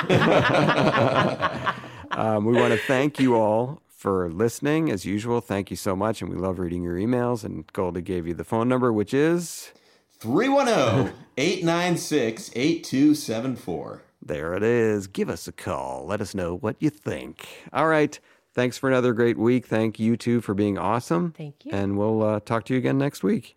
um, 2.12 2.44
we 2.46 2.54
want 2.54 2.74
to 2.74 2.80
thank 2.88 3.20
you 3.20 3.36
all 3.36 3.82
for 3.88 4.30
listening. 4.30 4.92
As 4.92 5.06
usual, 5.06 5.40
thank 5.40 5.72
you 5.72 5.78
so 5.78 5.96
much, 5.96 6.22
and 6.22 6.30
we 6.30 6.36
love 6.36 6.60
reading 6.60 6.84
your 6.84 6.96
emails. 6.96 7.44
And 7.44 7.66
Goldy 7.72 8.02
gave 8.02 8.28
you 8.28 8.34
the 8.34 8.44
phone 8.44 8.68
number, 8.68 8.92
which 8.92 9.14
is 9.14 9.72
310 10.20 11.14
896 11.38 12.52
8274. 12.56 14.02
there 14.22 14.54
it 14.54 14.64
is. 14.64 15.08
Give 15.08 15.30
us 15.30 15.48
a 15.48 15.54
call. 15.54 16.06
Let 16.06 16.20
us 16.20 16.36
know 16.36 16.56
what 16.58 16.76
you 16.80 16.90
think. 16.90 17.48
All 17.72 17.88
right. 17.88 18.20
Thanks 18.54 18.78
for 18.78 18.90
another 18.90 19.14
great 19.14 19.38
week. 19.38 19.68
Thank 19.68 20.00
you 20.00 20.18
two 20.18 20.42
for 20.42 20.54
being 20.54 20.78
awesome. 20.78 21.32
Thank 21.32 21.66
you. 21.66 21.72
And 21.72 21.98
we'll 21.98 22.22
uh, 22.24 22.40
talk 22.42 22.66
to 22.66 22.74
you 22.74 22.80
again 22.80 22.98
next 22.98 23.24
week. 23.24 23.56